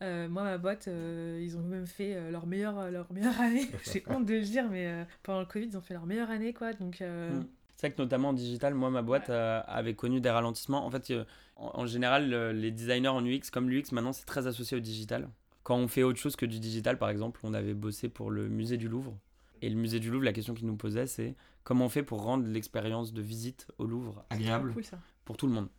Euh, 0.03 0.29
moi, 0.29 0.43
ma 0.43 0.59
boîte, 0.59 0.87
euh, 0.87 1.39
ils 1.41 1.57
ont 1.57 1.63
même 1.63 1.87
fait 1.87 2.13
euh, 2.13 2.29
leur, 2.29 2.45
meilleure, 2.45 2.91
leur 2.91 3.11
meilleure 3.11 3.41
année. 3.41 3.67
J'ai 3.91 4.03
honte 4.07 4.27
de 4.27 4.35
le 4.35 4.41
dire, 4.41 4.69
mais 4.69 5.07
pendant 5.23 5.39
le 5.39 5.47
Covid, 5.47 5.65
ils 5.65 5.75
ont 5.77 5.81
fait 5.81 5.95
leur 5.95 6.05
meilleure 6.05 6.29
année, 6.29 6.53
quoi. 6.53 6.73
Donc, 6.73 7.01
Mm. 7.01 7.45
C'est 7.79 7.87
vrai 7.87 7.95
que 7.95 8.01
notamment 8.01 8.29
en 8.29 8.33
digital, 8.33 8.73
moi, 8.73 8.89
ma 8.89 9.01
boîte 9.01 9.29
euh, 9.29 9.61
avait 9.65 9.93
connu 9.93 10.19
des 10.19 10.29
ralentissements. 10.29 10.85
En 10.85 10.91
fait, 10.91 11.11
euh, 11.11 11.23
en, 11.55 11.79
en 11.79 11.85
général, 11.85 12.33
euh, 12.33 12.51
les 12.51 12.71
designers 12.71 13.07
en 13.07 13.25
UX, 13.25 13.49
comme 13.53 13.69
l'UX, 13.69 13.93
maintenant, 13.93 14.11
c'est 14.11 14.25
très 14.25 14.47
associé 14.47 14.75
au 14.75 14.81
digital. 14.81 15.29
Quand 15.63 15.77
on 15.77 15.87
fait 15.87 16.03
autre 16.03 16.19
chose 16.19 16.35
que 16.35 16.45
du 16.45 16.59
digital, 16.59 16.97
par 16.97 17.09
exemple, 17.09 17.39
on 17.43 17.53
avait 17.53 17.73
bossé 17.73 18.09
pour 18.09 18.31
le 18.31 18.49
musée 18.49 18.75
du 18.75 18.89
Louvre. 18.89 19.17
Et 19.61 19.69
le 19.69 19.77
musée 19.77 20.01
du 20.01 20.11
Louvre, 20.11 20.25
la 20.25 20.33
question 20.33 20.53
qu'ils 20.53 20.67
nous 20.67 20.75
posaient, 20.75 21.07
c'est 21.07 21.37
comment 21.63 21.85
on 21.85 21.89
fait 21.89 22.03
pour 22.03 22.21
rendre 22.21 22.45
l'expérience 22.49 23.13
de 23.13 23.21
visite 23.21 23.67
au 23.77 23.85
Louvre 23.85 24.25
agréable 24.29 24.73
cool, 24.73 24.83
pour 25.23 25.37
tout 25.37 25.47
le 25.47 25.53
monde. 25.53 25.69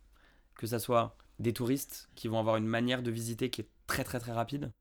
Que 0.55 0.65
ça 0.65 0.79
soit 0.79 1.15
des 1.37 1.53
touristes 1.53 2.09
qui 2.15 2.27
vont 2.27 2.39
avoir 2.39 2.57
une 2.57 2.65
manière 2.65 3.03
de 3.03 3.11
visiter 3.11 3.51
qui 3.51 3.61
est 3.61 3.69
très 3.85 4.03
très 4.03 4.19
très 4.19 4.31
rapide, 4.31 4.71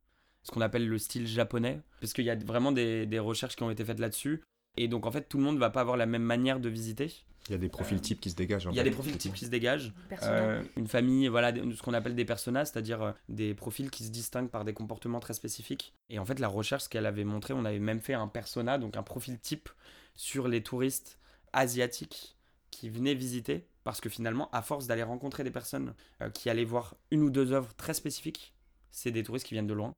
ce 0.42 0.52
qu'on 0.52 0.62
appelle 0.62 0.88
le 0.88 0.96
style 0.96 1.26
japonais, 1.26 1.82
parce 2.00 2.14
qu'il 2.14 2.24
y 2.24 2.30
a 2.30 2.34
vraiment 2.34 2.72
des, 2.72 3.04
des 3.04 3.18
recherches 3.18 3.56
qui 3.56 3.62
ont 3.62 3.70
été 3.70 3.84
faites 3.84 3.98
là-dessus. 3.98 4.40
Et 4.76 4.88
donc 4.88 5.06
en 5.06 5.10
fait, 5.10 5.28
tout 5.28 5.38
le 5.38 5.44
monde 5.44 5.58
va 5.58 5.70
pas 5.70 5.80
avoir 5.80 5.96
la 5.96 6.06
même 6.06 6.22
manière 6.22 6.60
de 6.60 6.68
visiter. 6.68 7.12
Il 7.48 7.52
y 7.52 7.54
a 7.54 7.58
des 7.58 7.68
profils 7.68 7.96
Euh, 7.96 8.00
types 8.00 8.20
qui 8.20 8.30
se 8.30 8.36
dégagent. 8.36 8.66
en 8.66 8.70
Il 8.70 8.76
y 8.76 8.80
a 8.80 8.84
des 8.84 8.90
profils 8.90 9.16
types 9.16 9.34
qui 9.34 9.46
se 9.46 9.50
dégagent. 9.50 9.92
Euh, 10.22 10.62
une 10.76 10.86
famille, 10.86 11.26
voilà, 11.28 11.52
ce 11.54 11.82
qu'on 11.82 11.94
appelle 11.94 12.14
des 12.14 12.24
personas, 12.24 12.64
c'est-à-dire 12.66 13.02
euh, 13.02 13.12
des 13.28 13.54
profils 13.54 13.90
qui 13.90 14.04
se 14.04 14.10
distinguent 14.10 14.50
par 14.50 14.64
des 14.64 14.74
comportements 14.74 15.20
très 15.20 15.34
spécifiques. 15.34 15.94
Et 16.10 16.18
en 16.18 16.24
fait, 16.24 16.38
la 16.38 16.48
recherche, 16.48 16.84
ce 16.84 16.88
qu'elle 16.88 17.06
avait 17.06 17.24
montré, 17.24 17.54
on 17.54 17.64
avait 17.64 17.78
même 17.78 18.00
fait 18.00 18.14
un 18.14 18.28
persona, 18.28 18.78
donc 18.78 18.96
un 18.96 19.02
profil 19.02 19.38
type 19.40 19.68
sur 20.14 20.48
les 20.48 20.62
touristes 20.62 21.18
asiatiques 21.52 22.36
qui 22.70 22.88
venaient 22.88 23.14
visiter, 23.14 23.66
parce 23.84 24.00
que 24.00 24.08
finalement, 24.08 24.48
à 24.52 24.62
force 24.62 24.86
d'aller 24.86 25.02
rencontrer 25.02 25.42
des 25.42 25.50
personnes 25.50 25.94
euh, 26.22 26.30
qui 26.30 26.50
allaient 26.50 26.64
voir 26.64 26.94
une 27.10 27.22
ou 27.22 27.30
deux 27.30 27.52
œuvres 27.52 27.74
très 27.74 27.94
spécifiques, 27.94 28.54
c'est 28.92 29.10
des 29.10 29.22
touristes 29.22 29.46
qui 29.46 29.54
viennent 29.54 29.66
de 29.66 29.74
loin. 29.74 29.92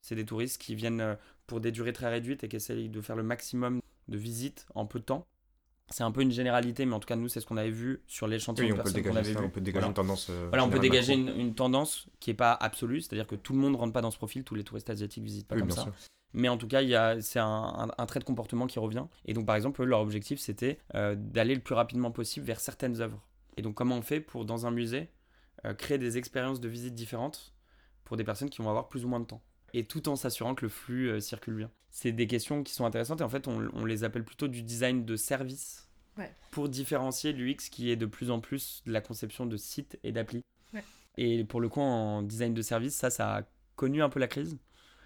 C'est 0.00 0.14
des 0.14 0.24
touristes 0.24 0.60
qui 0.60 0.74
viennent 0.74 1.00
euh, 1.00 1.14
pour 1.46 1.60
des 1.60 1.72
durées 1.72 1.92
très 1.92 2.08
réduites 2.08 2.44
et 2.44 2.48
qui 2.48 2.56
essayent 2.56 2.88
de 2.88 3.00
faire 3.00 3.16
le 3.16 3.22
maximum 3.22 3.80
de 4.08 4.16
visites 4.16 4.66
en 4.74 4.86
peu 4.86 4.98
de 4.98 5.04
temps. 5.04 5.26
C'est 5.90 6.02
un 6.02 6.10
peu 6.10 6.22
une 6.22 6.30
généralité, 6.32 6.86
mais 6.86 6.94
en 6.94 7.00
tout 7.00 7.06
cas, 7.06 7.16
nous, 7.16 7.28
c'est 7.28 7.40
ce 7.40 7.46
qu'on 7.46 7.58
avait 7.58 7.70
vu 7.70 8.02
sur 8.06 8.26
l'échantillon 8.26 8.66
Oui, 8.68 8.72
de 8.72 8.74
on 8.74 8.76
peut 8.78 8.82
personnes 8.84 9.02
qu'on 9.02 9.08
dégager 9.10 9.18
avait 9.20 9.32
ça, 9.34 9.40
vu. 9.40 9.46
on 9.46 9.50
peut 9.50 9.60
dégager 9.60 9.80
Voilà. 9.80 9.88
une 9.88 9.94
tendance. 9.94 10.26
euh, 10.30 10.46
Voilà, 10.48 10.64
on 10.64 10.70
peut 10.70 10.78
dégager 10.78 11.12
une, 11.12 11.28
une 11.28 11.54
tendance 11.54 12.06
qui 12.20 12.30
n'est 12.30 12.34
pas 12.34 12.52
absolue, 12.54 13.00
c'est-à-dire 13.02 13.26
que 13.26 13.34
tout 13.36 13.52
le 13.52 13.58
monde 13.58 13.72
ne 13.72 13.76
rentre 13.76 13.92
pas 13.92 14.00
dans 14.00 14.10
ce 14.10 14.16
profil, 14.16 14.44
tous 14.44 14.54
les 14.54 14.64
touristes 14.64 14.88
asiatiques 14.88 15.22
visitent 15.22 15.46
pas 15.46 15.56
Oui, 15.56 15.60
comme 15.60 15.70
ça. 15.70 15.82
sûr. 15.82 15.92
Mais 16.32 16.48
en 16.48 16.56
tout 16.56 16.66
cas, 16.66 17.20
c'est 17.20 17.38
un, 17.38 17.46
un- 17.46 17.90
un 17.96 18.06
trait 18.06 18.18
de 18.18 18.24
comportement 18.24 18.66
qui 18.66 18.78
revient. 18.78 19.04
Et 19.26 19.34
donc, 19.34 19.46
par 19.46 19.56
exemple, 19.56 19.82
eux, 19.82 19.84
leur 19.84 20.00
objectif, 20.00 20.40
c'était 20.40 20.78
euh, 20.94 21.14
d'aller 21.16 21.54
le 21.54 21.60
plus 21.60 21.74
rapidement 21.74 22.10
possible 22.10 22.46
vers 22.46 22.60
certaines 22.60 23.00
œuvres. 23.00 23.22
Et 23.56 23.62
donc, 23.62 23.74
comment 23.74 23.96
on 23.96 24.02
fait 24.02 24.20
pour, 24.20 24.44
dans 24.46 24.66
un 24.66 24.70
musée, 24.70 25.10
euh, 25.64 25.74
créer 25.74 25.98
des 25.98 26.16
expériences 26.18 26.60
de 26.60 26.68
visite 26.68 26.94
différentes 26.94 27.54
pour 28.04 28.16
des 28.16 28.24
personnes 28.24 28.50
qui 28.50 28.62
vont 28.62 28.70
avoir 28.70 28.88
plus 28.88 29.04
ou 29.04 29.08
moins 29.08 29.20
de 29.20 29.26
temps? 29.26 29.42
Et 29.74 29.84
tout 29.84 30.08
en 30.08 30.16
s'assurant 30.16 30.54
que 30.54 30.64
le 30.64 30.68
flux 30.70 31.10
euh, 31.10 31.20
circule 31.20 31.54
bien. 31.54 31.70
C'est 31.90 32.12
des 32.12 32.26
questions 32.26 32.62
qui 32.62 32.72
sont 32.72 32.86
intéressantes 32.86 33.20
et 33.20 33.24
en 33.24 33.28
fait, 33.28 33.46
on, 33.48 33.68
on 33.74 33.84
les 33.84 34.02
appelle 34.04 34.24
plutôt 34.24 34.48
du 34.48 34.62
design 34.62 35.04
de 35.04 35.16
service 35.16 35.80
Ouais. 36.16 36.32
pour 36.52 36.68
différencier 36.68 37.32
l'UX 37.32 37.68
qui 37.72 37.90
est 37.90 37.96
de 37.96 38.06
plus 38.06 38.30
en 38.30 38.38
plus 38.38 38.82
de 38.86 38.92
la 38.92 39.00
conception 39.00 39.46
de 39.46 39.56
sites 39.56 39.98
et 40.04 40.12
d'applis. 40.12 40.44
Ouais. 40.72 40.84
Et 41.16 41.42
pour 41.42 41.60
le 41.60 41.68
coup, 41.68 41.80
en 41.80 42.22
design 42.22 42.54
de 42.54 42.62
service, 42.62 42.94
ça, 42.94 43.10
ça 43.10 43.38
a 43.38 43.42
connu 43.74 44.00
un 44.00 44.08
peu 44.08 44.20
la 44.20 44.28
crise. 44.28 44.56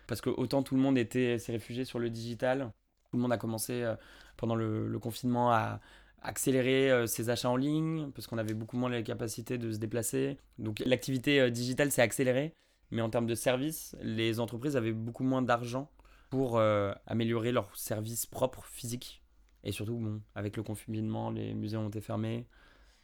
Parce 0.07 0.20
que 0.20 0.28
autant 0.28 0.62
tout 0.62 0.74
le 0.74 0.83
monde 0.83 0.98
était, 0.98 1.38
s'est 1.38 1.52
réfugié 1.52 1.87
sur 1.87 1.98
le 1.98 2.11
digital, 2.11 2.70
tout 3.11 3.16
le 3.16 3.22
monde 3.22 3.33
a 3.33 3.38
commencé 3.38 3.83
euh, 3.83 3.94
pendant 4.37 4.54
le, 4.54 4.87
le 4.87 4.98
confinement 4.98 5.50
à 5.50 5.81
accélérer 6.20 6.90
euh, 6.90 7.07
ses 7.07 7.31
achats 7.31 7.48
en 7.48 7.57
ligne, 7.57 8.11
parce 8.11 8.26
qu'on 8.26 8.37
avait 8.38 8.52
beaucoup 8.54 8.76
moins 8.76 8.90
les 8.90 9.02
capacités 9.02 9.57
de 9.57 9.72
se 9.72 9.78
déplacer. 9.78 10.37
Donc 10.59 10.81
l'activité 10.85 11.40
euh, 11.40 11.48
digitale 11.50 11.90
s'est 11.90 12.02
accélérée, 12.02 12.52
mais 12.90 13.03
en 13.03 13.11
termes 13.11 13.27
de 13.27 13.35
services, 13.35 13.96
les 14.01 14.40
entreprises 14.40 14.77
avaient 14.77 14.92
beaucoup 14.92 15.24
moins 15.24 15.42
d'argent 15.42 15.90
pour 16.31 16.59
euh, 16.59 16.92
améliorer 17.07 17.53
leurs 17.53 17.74
services 17.77 18.27
propres 18.27 18.64
physiques. 18.66 19.22
Et 19.64 19.72
surtout, 19.72 19.96
bon, 19.96 20.20
avec 20.35 20.57
le 20.57 20.62
confinement, 20.62 21.31
les 21.31 21.55
musées 21.55 21.77
ont 21.77 21.88
été 21.88 22.01
fermés, 22.01 22.46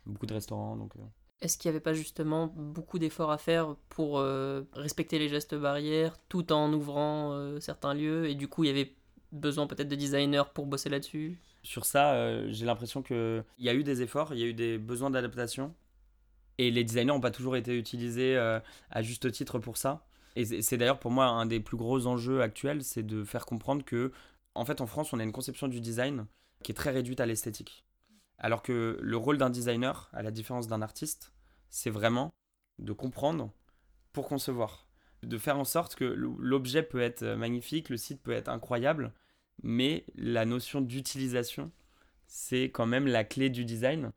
beaucoup 0.06 0.26
de 0.26 0.34
restaurants, 0.34 0.76
donc... 0.76 0.94
euh, 0.96 1.00
Est-ce 1.40 1.58
qu'il 1.58 1.70
n'y 1.70 1.76
avait 1.76 1.82
pas 1.82 1.94
justement 1.94 2.46
beaucoup 2.46 2.98
d'efforts 2.98 3.30
à 3.30 3.38
faire 3.38 3.76
pour 3.88 4.18
euh, 4.18 4.62
respecter 4.72 5.18
les 5.18 5.28
gestes 5.28 5.54
barrières 5.54 6.18
tout 6.28 6.52
en 6.52 6.72
ouvrant 6.72 7.58
certains 7.60 7.94
lieux? 7.94 8.28
Et 8.28 8.34
du 8.34 8.48
coup 8.48 8.64
il 8.64 8.68
y 8.68 8.70
avait 8.70 8.94
besoin 9.32 9.66
peut-être 9.66 9.88
de 9.88 9.96
designers 9.96 10.44
pour 10.54 10.66
bosser 10.66 10.88
là-dessus? 10.90 11.38
Sur 11.62 11.86
ça, 11.86 12.46
j'ai 12.50 12.66
l'impression 12.66 13.02
qu'il 13.02 13.42
y 13.58 13.68
a 13.68 13.74
eu 13.74 13.82
des 13.84 14.02
efforts, 14.02 14.34
il 14.34 14.40
y 14.40 14.44
a 14.44 14.46
eu 14.46 14.54
des 14.54 14.78
besoins 14.78 15.10
d'adaptation. 15.10 15.74
Et 16.58 16.70
les 16.70 16.84
designers 16.84 17.06
n'ont 17.06 17.20
pas 17.20 17.30
toujours 17.30 17.56
été 17.56 17.76
utilisés 17.76 18.36
euh, 18.36 18.60
à 18.90 19.02
juste 19.02 19.30
titre 19.32 19.58
pour 19.58 19.76
ça. 19.76 20.06
Et 20.36 20.44
c'est- 20.62 20.76
d'ailleurs 20.76 20.98
pour 20.98 21.10
moi 21.10 21.26
un 21.26 21.46
des 21.46 21.60
plus 21.60 21.76
gros 21.76 22.06
enjeux 22.06 22.42
actuels, 22.42 22.82
c'est 22.84 23.02
de 23.04 23.24
faire 23.24 23.46
comprendre 23.46 23.84
que, 23.84 24.12
en 24.54 24.64
fait, 24.64 24.80
en 24.80 24.86
France, 24.86 25.12
on 25.12 25.20
a 25.20 25.24
une 25.24 25.32
conception 25.32 25.68
du 25.68 25.80
design 25.80 26.26
qui 26.62 26.72
est 26.72 26.74
très 26.74 26.90
réduite 26.90 27.20
à 27.20 27.26
l'esthétique. 27.26 27.84
Alors 28.38 28.62
que 28.62 28.98
le 29.00 29.16
rôle 29.16 29.38
d'un 29.38 29.50
designer, 29.50 30.10
à 30.12 30.22
la 30.22 30.30
différence 30.30 30.66
d'un 30.66 30.82
artiste, 30.82 31.32
c'est 31.70 31.90
vraiment 31.90 32.34
de 32.78 32.92
comprendre 32.92 33.52
pour 34.12 34.28
concevoir. 34.28 34.86
De 35.22 35.38
faire 35.38 35.58
en 35.58 35.64
sorte 35.64 35.94
que 35.94 36.04
l'objet 36.04 36.82
peut 36.82 37.00
être 37.00 37.24
magnifique, 37.24 37.88
le 37.88 37.96
site 37.96 38.22
peut 38.22 38.32
être 38.32 38.48
incroyable, 38.48 39.12
mais 39.62 40.04
la 40.16 40.44
notion 40.44 40.80
d'utilisation, 40.80 41.70
c'est 42.26 42.64
quand 42.64 42.86
même 42.86 43.06
la 43.06 43.24
clé 43.24 43.50
du 43.50 43.64
design. 43.64 44.12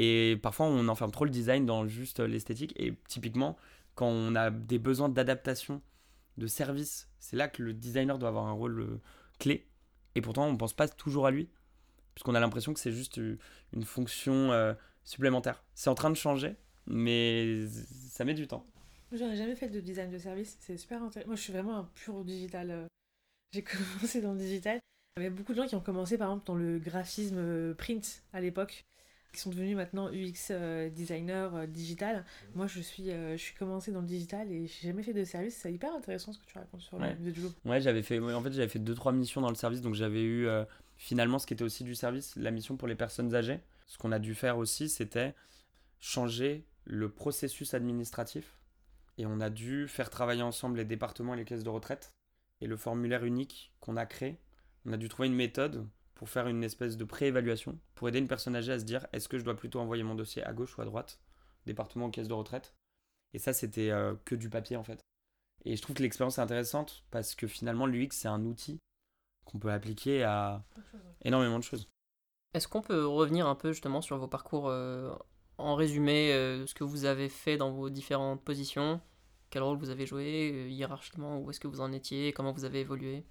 Et 0.00 0.38
parfois, 0.40 0.66
on 0.66 0.86
enferme 0.86 1.10
trop 1.10 1.24
le 1.24 1.30
design 1.30 1.66
dans 1.66 1.88
juste 1.88 2.20
l'esthétique. 2.20 2.72
Et 2.76 2.94
typiquement, 3.08 3.56
quand 3.96 4.06
on 4.06 4.36
a 4.36 4.50
des 4.50 4.78
besoins 4.78 5.08
d'adaptation, 5.08 5.82
de 6.36 6.46
service, 6.46 7.08
c'est 7.18 7.34
là 7.34 7.48
que 7.48 7.64
le 7.64 7.74
designer 7.74 8.16
doit 8.16 8.28
avoir 8.28 8.46
un 8.46 8.52
rôle 8.52 8.80
euh, 8.80 9.00
clé. 9.40 9.66
Et 10.14 10.20
pourtant, 10.20 10.46
on 10.46 10.52
ne 10.52 10.56
pense 10.56 10.72
pas 10.72 10.86
toujours 10.86 11.26
à 11.26 11.32
lui, 11.32 11.48
puisqu'on 12.14 12.36
a 12.36 12.40
l'impression 12.40 12.72
que 12.72 12.78
c'est 12.78 12.92
juste 12.92 13.18
euh, 13.18 13.38
une 13.72 13.84
fonction 13.84 14.52
euh, 14.52 14.72
supplémentaire. 15.02 15.64
C'est 15.74 15.90
en 15.90 15.96
train 15.96 16.10
de 16.10 16.16
changer, 16.16 16.54
mais 16.86 17.66
ça 18.08 18.24
met 18.24 18.34
du 18.34 18.46
temps. 18.46 18.64
Ai 19.10 19.16
jamais 19.16 19.56
fait 19.56 19.68
de 19.68 19.80
design 19.80 20.10
de 20.10 20.18
service, 20.18 20.58
c'est 20.60 20.76
super 20.76 21.02
intéressant. 21.02 21.28
Moi, 21.28 21.36
je 21.36 21.42
suis 21.42 21.52
vraiment 21.52 21.76
un 21.78 21.90
pur 21.94 22.24
digital. 22.24 22.70
euh. 22.70 22.86
J'ai 23.52 23.62
commencé 23.64 24.20
dans 24.20 24.32
le 24.32 24.38
digital. 24.38 24.78
Il 25.16 25.22
y 25.22 25.26
avait 25.26 25.34
beaucoup 25.34 25.52
de 25.52 25.56
gens 25.56 25.66
qui 25.66 25.74
ont 25.74 25.80
commencé, 25.80 26.18
par 26.18 26.28
exemple, 26.28 26.46
dans 26.46 26.54
le 26.54 26.78
graphisme 26.78 27.38
euh, 27.38 27.74
print 27.74 28.22
à 28.32 28.40
l'époque, 28.40 28.84
qui 29.32 29.40
sont 29.40 29.50
devenus 29.50 29.76
maintenant 29.76 30.08
UX 30.10 30.32
euh, 30.50 30.88
designer 30.90 31.54
euh, 31.54 31.66
digital. 31.66 32.24
Moi, 32.54 32.66
je 32.66 32.80
suis, 32.80 33.10
euh, 33.10 33.32
je 33.36 33.42
suis 33.42 33.54
commencé 33.54 33.92
dans 33.92 34.00
le 34.00 34.06
digital 34.06 34.50
et 34.50 34.66
j'ai 34.66 34.88
jamais 34.88 35.02
fait 35.02 35.12
de 35.12 35.22
service. 35.24 35.54
C'est 35.56 35.72
hyper 35.72 35.94
intéressant 35.94 36.32
ce 36.32 36.38
que 36.38 36.46
tu 36.46 36.56
racontes 36.58 36.80
sur 36.80 36.98
Ouais. 36.98 37.16
le 37.22 37.30
Louvre. 37.32 37.54
Ouais, 37.64 37.80
j'avais 37.80 38.02
fait, 38.02 38.18
en 38.18 38.42
fait, 38.42 38.52
j'avais 38.52 38.68
fait 38.68 38.78
deux 38.78 38.94
trois 38.94 39.12
missions 39.12 39.40
dans 39.40 39.50
le 39.50 39.54
service, 39.54 39.80
donc 39.82 39.94
j'avais 39.94 40.22
eu 40.22 40.46
euh, 40.46 40.64
finalement 40.96 41.38
ce 41.38 41.46
qui 41.46 41.54
était 41.54 41.62
aussi 41.64 41.84
du 41.84 41.94
service, 41.94 42.34
la 42.36 42.50
mission 42.50 42.76
pour 42.76 42.88
les 42.88 42.94
personnes 42.96 43.34
âgées. 43.34 43.60
Ce 43.86 43.98
qu'on 43.98 44.12
a 44.12 44.18
dû 44.18 44.34
faire 44.34 44.56
aussi, 44.58 44.88
c'était 44.88 45.34
changer 46.00 46.64
le 46.84 47.10
processus 47.10 47.74
administratif 47.74 48.56
et 49.18 49.26
on 49.26 49.40
a 49.40 49.50
dû 49.50 49.88
faire 49.88 50.10
travailler 50.10 50.42
ensemble 50.42 50.78
les 50.78 50.84
départements 50.84 51.34
et 51.34 51.38
les 51.38 51.44
caisses 51.44 51.64
de 51.64 51.68
retraite 51.70 52.14
et 52.60 52.66
le 52.66 52.76
formulaire 52.76 53.24
unique 53.24 53.72
qu'on 53.80 53.96
a 53.96 54.06
créé. 54.06 54.38
On 54.86 54.92
a 54.92 54.96
dû 54.96 55.08
trouver 55.08 55.28
une 55.28 55.34
méthode 55.34 55.86
pour 56.18 56.28
faire 56.28 56.48
une 56.48 56.62
espèce 56.62 56.96
de 56.96 57.04
préévaluation 57.04 57.78
pour 57.94 58.08
aider 58.08 58.18
une 58.18 58.28
personne 58.28 58.56
âgée 58.56 58.72
à 58.72 58.78
se 58.78 58.84
dire 58.84 59.06
est-ce 59.12 59.28
que 59.28 59.38
je 59.38 59.44
dois 59.44 59.56
plutôt 59.56 59.80
envoyer 59.80 60.02
mon 60.02 60.14
dossier 60.14 60.44
à 60.44 60.52
gauche 60.52 60.76
ou 60.76 60.82
à 60.82 60.84
droite, 60.84 61.20
département 61.64 62.06
ou 62.06 62.10
caisse 62.10 62.28
de 62.28 62.34
retraite? 62.34 62.74
Et 63.32 63.38
ça, 63.38 63.52
c'était 63.52 63.90
euh, 63.90 64.14
que 64.24 64.34
du 64.34 64.50
papier 64.50 64.76
en 64.76 64.84
fait. 64.84 65.00
Et 65.64 65.76
je 65.76 65.82
trouve 65.82 65.96
que 65.96 66.02
l'expérience 66.02 66.38
est 66.38 66.42
intéressante 66.42 67.04
parce 67.10 67.34
que 67.34 67.46
finalement, 67.46 67.86
l'UX, 67.86 68.08
c'est 68.12 68.28
un 68.28 68.44
outil 68.44 68.78
qu'on 69.44 69.58
peut 69.58 69.72
appliquer 69.72 70.24
à 70.24 70.64
énormément 71.22 71.58
de 71.58 71.64
choses. 71.64 71.88
Est-ce 72.54 72.68
qu'on 72.68 72.82
peut 72.82 73.06
revenir 73.06 73.46
un 73.46 73.54
peu 73.54 73.72
justement 73.72 74.00
sur 74.00 74.18
vos 74.18 74.28
parcours 74.28 74.68
euh, 74.68 75.14
en 75.58 75.74
résumé, 75.74 76.32
euh, 76.32 76.66
ce 76.66 76.74
que 76.74 76.84
vous 76.84 77.04
avez 77.04 77.28
fait 77.28 77.56
dans 77.56 77.70
vos 77.70 77.90
différentes 77.90 78.42
positions? 78.42 79.00
Quel 79.50 79.62
rôle 79.62 79.78
vous 79.78 79.90
avez 79.90 80.06
joué 80.06 80.52
euh, 80.52 80.68
hiérarchiquement? 80.68 81.38
Où 81.38 81.50
est-ce 81.50 81.60
que 81.60 81.68
vous 81.68 81.80
en 81.80 81.92
étiez? 81.92 82.32
Comment 82.32 82.52
vous 82.52 82.64
avez 82.64 82.80
évolué? 82.80 83.24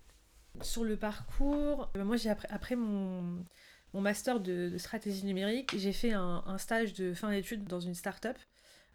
Sur 0.61 0.83
le 0.83 0.97
parcours, 0.97 1.89
euh, 1.95 2.03
moi, 2.03 2.17
j'ai 2.17 2.29
après, 2.29 2.47
après 2.51 2.75
mon, 2.75 3.45
mon 3.93 4.01
master 4.01 4.39
de, 4.39 4.69
de 4.69 4.77
stratégie 4.77 5.25
numérique, 5.25 5.75
j'ai 5.77 5.93
fait 5.93 6.13
un, 6.13 6.43
un 6.45 6.57
stage 6.57 6.93
de 6.93 7.13
fin 7.13 7.31
d'études 7.31 7.63
dans 7.65 7.79
une 7.79 7.93
start-up. 7.93 8.37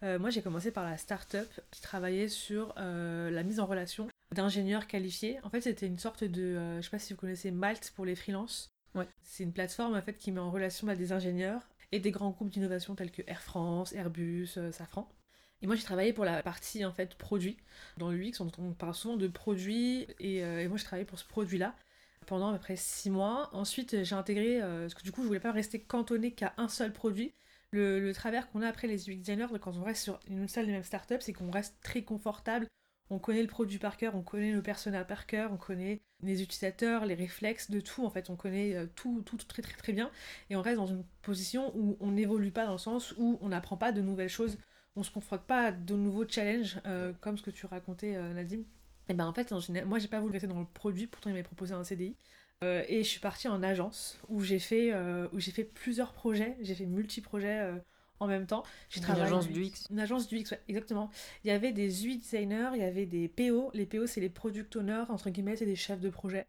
Euh, 0.02 0.18
moi, 0.18 0.30
j'ai 0.30 0.42
commencé 0.42 0.72
par 0.72 0.84
la 0.84 0.96
start-up 0.96 1.48
qui 1.70 1.80
travaillait 1.80 2.28
sur 2.28 2.74
euh, 2.76 3.30
la 3.30 3.42
mise 3.44 3.60
en 3.60 3.66
relation 3.66 4.08
d'ingénieurs 4.34 4.86
qualifiés. 4.86 5.38
En 5.44 5.50
fait, 5.50 5.60
c'était 5.60 5.86
une 5.86 5.98
sorte 5.98 6.24
de, 6.24 6.42
euh, 6.42 6.76
je 6.78 6.82
sais 6.82 6.90
pas 6.90 6.98
si 6.98 7.12
vous 7.12 7.18
connaissez 7.20 7.50
Malte 7.50 7.92
pour 7.94 8.04
les 8.04 8.16
freelances. 8.16 8.72
Ouais. 8.94 9.06
C'est 9.22 9.44
une 9.44 9.52
plateforme 9.52 9.94
en 9.94 10.02
fait 10.02 10.14
qui 10.18 10.32
met 10.32 10.40
en 10.40 10.50
relation 10.50 10.86
bah, 10.86 10.96
des 10.96 11.12
ingénieurs 11.12 11.68
et 11.92 12.00
des 12.00 12.10
grands 12.10 12.30
groupes 12.30 12.50
d'innovation 12.50 12.94
tels 12.94 13.12
que 13.12 13.22
Air 13.26 13.42
France, 13.42 13.92
Airbus, 13.92 14.58
Safran. 14.72 15.08
Et 15.62 15.66
moi, 15.66 15.76
j'ai 15.76 15.84
travaillé 15.84 16.12
pour 16.12 16.24
la 16.24 16.42
partie 16.42 16.84
en 16.84 16.92
fait 16.92 17.14
produit. 17.16 17.56
Dans 17.96 18.10
l'UX, 18.10 18.40
on, 18.40 18.50
on 18.58 18.72
parle 18.72 18.94
souvent 18.94 19.16
de 19.16 19.28
produit, 19.28 20.06
et, 20.20 20.44
euh, 20.44 20.60
et 20.62 20.68
moi, 20.68 20.76
j'ai 20.76 20.84
travaillé 20.84 21.06
pour 21.06 21.18
ce 21.18 21.24
produit-là 21.26 21.74
pendant 22.26 22.50
à 22.50 22.52
peu 22.52 22.58
près 22.58 22.76
six 22.76 23.10
mois. 23.10 23.50
Ensuite, 23.52 24.04
j'ai 24.04 24.14
intégré, 24.14 24.60
euh, 24.62 24.82
parce 24.82 24.94
que 24.94 25.02
du 25.02 25.12
coup, 25.12 25.22
je 25.22 25.26
voulais 25.28 25.40
pas 25.40 25.52
rester 25.52 25.80
cantonné 25.80 26.32
qu'à 26.32 26.54
un 26.56 26.68
seul 26.68 26.92
produit. 26.92 27.32
Le, 27.70 28.00
le 28.00 28.12
travers 28.12 28.50
qu'on 28.50 28.62
a 28.62 28.68
après 28.68 28.86
les 28.88 29.08
UX 29.08 29.16
designers, 29.16 29.46
quand 29.60 29.76
on 29.76 29.82
reste 29.84 30.02
sur 30.02 30.20
une 30.28 30.46
seule 30.48 30.68
et 30.68 30.72
même 30.72 30.84
startup, 30.84 31.22
c'est 31.22 31.32
qu'on 31.32 31.50
reste 31.50 31.76
très 31.82 32.02
confortable. 32.02 32.66
On 33.10 33.18
connaît 33.18 33.42
le 33.42 33.48
produit 33.48 33.78
par 33.78 33.96
cœur, 33.96 34.14
on 34.14 34.22
connaît 34.22 34.52
le 34.52 34.62
persona 34.62 35.04
par 35.04 35.26
cœur, 35.26 35.52
on 35.52 35.56
connaît 35.56 36.00
les 36.22 36.42
utilisateurs, 36.42 37.04
les 37.06 37.14
réflexes 37.14 37.70
de 37.70 37.80
tout. 37.80 38.04
En 38.06 38.10
fait, 38.10 38.30
on 38.30 38.36
connaît 38.36 38.74
euh, 38.74 38.86
tout, 38.94 39.22
tout 39.26 39.36
très 39.36 39.62
très 39.62 39.76
très 39.76 39.92
bien. 39.92 40.10
Et 40.50 40.56
on 40.56 40.62
reste 40.62 40.76
dans 40.78 40.86
une 40.86 41.04
position 41.22 41.72
où 41.76 41.96
on 42.00 42.12
n'évolue 42.12 42.52
pas 42.52 42.64
dans 42.66 42.72
le 42.72 42.78
sens 42.78 43.14
où 43.18 43.38
on 43.42 43.48
n'apprend 43.48 43.76
pas 43.76 43.92
de 43.92 44.00
nouvelles 44.00 44.28
choses. 44.28 44.58
On 44.96 45.02
se 45.02 45.10
confronte 45.10 45.42
pas 45.42 45.66
à 45.66 45.72
de 45.72 45.94
nouveaux 45.94 46.28
challenges, 46.28 46.78
euh, 46.86 47.12
comme 47.20 47.38
ce 47.38 47.42
que 47.42 47.50
tu 47.50 47.66
racontais, 47.66 48.14
euh, 48.16 48.34
Nadim. 48.34 48.62
Et 49.08 49.14
ben 49.14 49.26
en 49.26 49.32
fait, 49.32 49.52
en 49.52 49.58
général, 49.60 49.88
moi 49.88 49.98
j'ai 49.98 50.08
pas 50.08 50.20
voulu 50.20 50.32
rester 50.32 50.46
dans 50.46 50.60
le 50.60 50.66
produit, 50.66 51.06
pourtant 51.06 51.30
il 51.30 51.32
m'avait 51.32 51.42
proposé 51.42 51.72
un 51.74 51.82
CDI. 51.84 52.14
Euh, 52.62 52.84
et 52.88 53.02
je 53.02 53.08
suis 53.08 53.18
partie 53.20 53.48
en 53.48 53.62
agence 53.62 54.18
où 54.28 54.42
j'ai 54.42 54.58
fait, 54.60 54.92
euh, 54.92 55.26
où 55.32 55.40
j'ai 55.40 55.50
fait 55.50 55.64
plusieurs 55.64 56.12
projets, 56.12 56.56
j'ai 56.60 56.74
fait 56.74 56.86
multi-projets 56.86 57.72
en 58.20 58.28
même 58.28 58.46
temps. 58.46 58.62
J'ai 58.90 58.98
Une 59.00 59.04
travaillé- 59.06 59.24
agence 59.26 59.48
du 59.48 59.64
X. 59.64 59.88
Une 59.90 59.98
agence 59.98 60.28
du 60.28 60.36
X, 60.38 60.52
ouais, 60.52 60.60
exactement. 60.68 61.10
Il 61.42 61.48
y 61.48 61.50
avait 61.50 61.72
des 61.72 62.06
UI 62.06 62.18
designers, 62.18 62.70
il 62.74 62.80
y 62.80 62.84
avait 62.84 63.06
des 63.06 63.26
PO. 63.28 63.70
Les 63.74 63.86
PO, 63.86 64.06
c'est 64.06 64.20
les 64.20 64.28
product 64.28 64.76
owners, 64.76 65.06
entre 65.08 65.30
guillemets, 65.30 65.56
c'est 65.56 65.66
des 65.66 65.74
chefs 65.74 66.00
de 66.00 66.10
projet. 66.10 66.46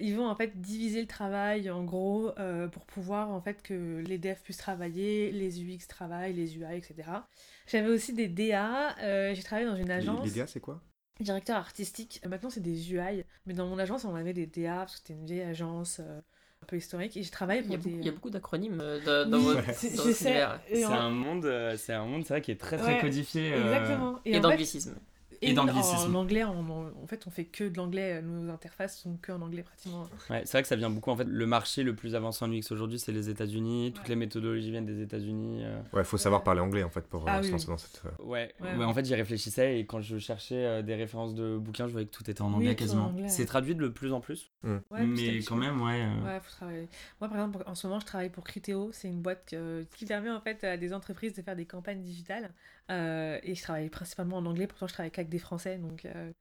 Ils 0.00 0.16
vont 0.16 0.26
en 0.28 0.34
fait 0.34 0.60
diviser 0.60 1.00
le 1.00 1.06
travail 1.06 1.70
en 1.70 1.84
gros 1.84 2.32
euh, 2.38 2.68
pour 2.68 2.84
pouvoir 2.86 3.30
en 3.30 3.40
fait 3.40 3.62
que 3.62 4.02
les 4.06 4.18
devs 4.18 4.40
puissent 4.42 4.56
travailler, 4.58 5.30
les 5.32 5.60
UX 5.62 5.86
travaillent, 5.88 6.32
les 6.34 6.56
UI, 6.56 6.76
etc. 6.78 7.28
J'avais 7.66 7.88
aussi 7.90 8.12
des 8.14 8.28
DA, 8.28 8.96
euh, 9.00 9.34
j'ai 9.34 9.42
travaillé 9.42 9.66
dans 9.68 9.76
une 9.76 9.90
agence 9.90 10.18
les 10.24 10.30
DA, 10.30 10.46
c'est 10.46 10.60
quoi? 10.60 10.82
Directeur 11.20 11.56
artistique. 11.58 12.20
Maintenant, 12.28 12.50
c'est 12.50 12.60
des 12.62 12.92
UI. 12.92 13.24
Mais 13.46 13.54
dans 13.54 13.66
mon 13.68 13.78
agence, 13.78 14.04
on 14.06 14.14
avait 14.16 14.32
des 14.32 14.46
DA 14.46 14.78
parce 14.80 14.92
que 14.94 14.98
c'était 14.98 15.14
une 15.14 15.26
vieille 15.26 15.42
agence 15.42 16.00
euh, 16.00 16.20
un 16.62 16.66
peu 16.66 16.76
historique. 16.76 17.16
Et 17.16 17.22
j'ai 17.22 17.30
travaillé 17.30 17.62
Il 17.62 17.70
y 17.70 17.74
pour 17.74 17.76
a 17.76 17.78
beaucoup, 17.78 17.88
des. 17.90 18.00
il 18.00 18.06
y 18.06 18.08
a 18.08 18.12
beaucoup 18.12 18.30
d'acronymes 18.30 18.80
euh, 18.80 19.24
de- 19.24 19.30
dans 19.30 19.38
Oui, 19.38 19.44
votre, 19.44 19.74
c'est-. 20.14 20.46
Et 20.70 20.82
un 20.84 21.10
monde, 21.10 21.44
euh, 21.44 21.76
c'est 21.76 21.92
un 21.92 22.06
monde, 22.06 22.24
c'est 22.24 22.34
vrai 22.34 22.40
qui 22.42 22.50
est 22.52 22.60
très 22.60 22.78
très 22.78 22.92
Ouais, 22.92 23.00
codifié. 23.00 23.52
euh, 23.54 23.60
Exactement. 23.62 24.20
Et, 24.24 24.32
fait- 24.32 24.40
d'anglicisme. 24.40 24.96
Et 25.42 25.52
en- 25.52 25.64
d'anglicisme. 25.64 26.14
En, 26.14 26.20
anglais, 26.20 26.44
en, 26.44 26.58
en 26.68 27.06
fait, 27.06 27.26
on 27.26 27.30
fait 27.30 27.44
que 27.44 27.64
de 27.64 27.76
l'anglais. 27.76 28.20
Nos 28.22 28.50
interfaces 28.50 28.98
sont 28.98 29.16
que 29.16 29.32
en 29.32 29.40
anglais 29.40 29.62
pratiquement. 29.62 30.02
Ouais, 30.28 30.42
c'est 30.44 30.52
vrai 30.52 30.62
que 30.62 30.68
ça 30.68 30.76
vient 30.76 30.90
beaucoup. 30.90 31.10
En 31.10 31.16
fait, 31.16 31.26
le 31.28 31.46
marché 31.46 31.82
le 31.82 31.94
plus 31.94 32.14
avancé 32.14 32.44
en 32.44 32.50
UX 32.52 32.70
aujourd'hui, 32.70 32.98
c'est 32.98 33.12
les 33.12 33.30
États-Unis. 33.30 33.92
Toutes 33.94 34.04
Ouais. 34.04 34.10
les 34.10 34.16
méthodologies 34.16 34.70
viennent 34.70 34.86
des 34.86 35.00
États-Unis. 35.02 35.64
euh. 35.64 35.80
Ouais, 35.92 36.04
faut 36.04 36.18
savoir 36.18 36.42
parler 36.44 36.60
anglais 36.60 36.82
en 36.82 36.90
fait 36.90 37.06
pour 37.06 37.22
euh, 37.22 37.26
Ah 37.28 37.40
se 37.42 37.46
oui, 37.46 37.52
lancer 37.52 37.66
oui. 37.66 37.72
dans 37.72 37.78
cette. 37.78 38.02
euh, 38.04 38.22
Ouais, 38.24 38.54
Ouais, 38.60 38.70
ouais, 38.72 38.76
ouais. 38.78 38.84
en 38.84 38.94
fait, 38.94 39.04
j'y 39.04 39.14
réfléchissais 39.14 39.78
et 39.78 39.86
quand 39.86 40.00
je 40.00 40.18
cherchais 40.18 40.64
euh, 40.64 40.82
des 40.82 40.94
références 40.94 41.34
de 41.34 41.56
bouquins, 41.58 41.86
je 41.86 41.92
voyais 41.92 42.06
que 42.06 42.14
tout 42.14 42.28
était 42.30 42.42
en 42.42 42.52
anglais 42.52 42.74
quasiment. 42.76 43.12
C'est 43.28 43.46
traduit 43.46 43.74
de 43.74 43.88
plus 43.88 44.12
en 44.12 44.20
plus, 44.20 44.50
à 44.64 45.02
mais 45.04 45.38
quand 45.40 45.56
même, 45.56 45.80
ouais. 45.82 46.02
euh, 46.02 46.24
Ouais, 46.26 46.40
faut 46.40 46.50
travailler. 46.50 46.88
Moi, 47.20 47.28
par 47.28 47.38
exemple, 47.38 47.64
en 47.66 47.74
ce 47.74 47.86
moment, 47.86 48.00
je 48.00 48.06
travaille 48.06 48.30
pour 48.30 48.44
Criteo. 48.44 48.90
C'est 48.92 49.08
une 49.08 49.20
boîte 49.22 49.44
que- 49.50 49.84
qui 49.96 50.04
permet 50.06 50.30
en 50.30 50.40
fait 50.40 50.62
à 50.64 50.76
des 50.76 50.92
entreprises 50.92 51.34
de 51.34 51.42
faire 51.42 51.56
des 51.56 51.64
campagnes 51.66 52.02
digitales. 52.02 52.50
Euh, 52.90 53.38
et 53.42 53.54
je 53.54 53.62
travaille 53.62 53.88
principalement 53.88 54.36
en 54.38 54.46
anglais. 54.46 54.66
Pourtant, 54.66 54.86
je 54.86 54.92
travaille 54.92 55.10
qu'avec 55.10 55.28
des 55.28 55.38
Français. 55.38 55.78
Donc, 55.78 56.04
euh, 56.04 56.32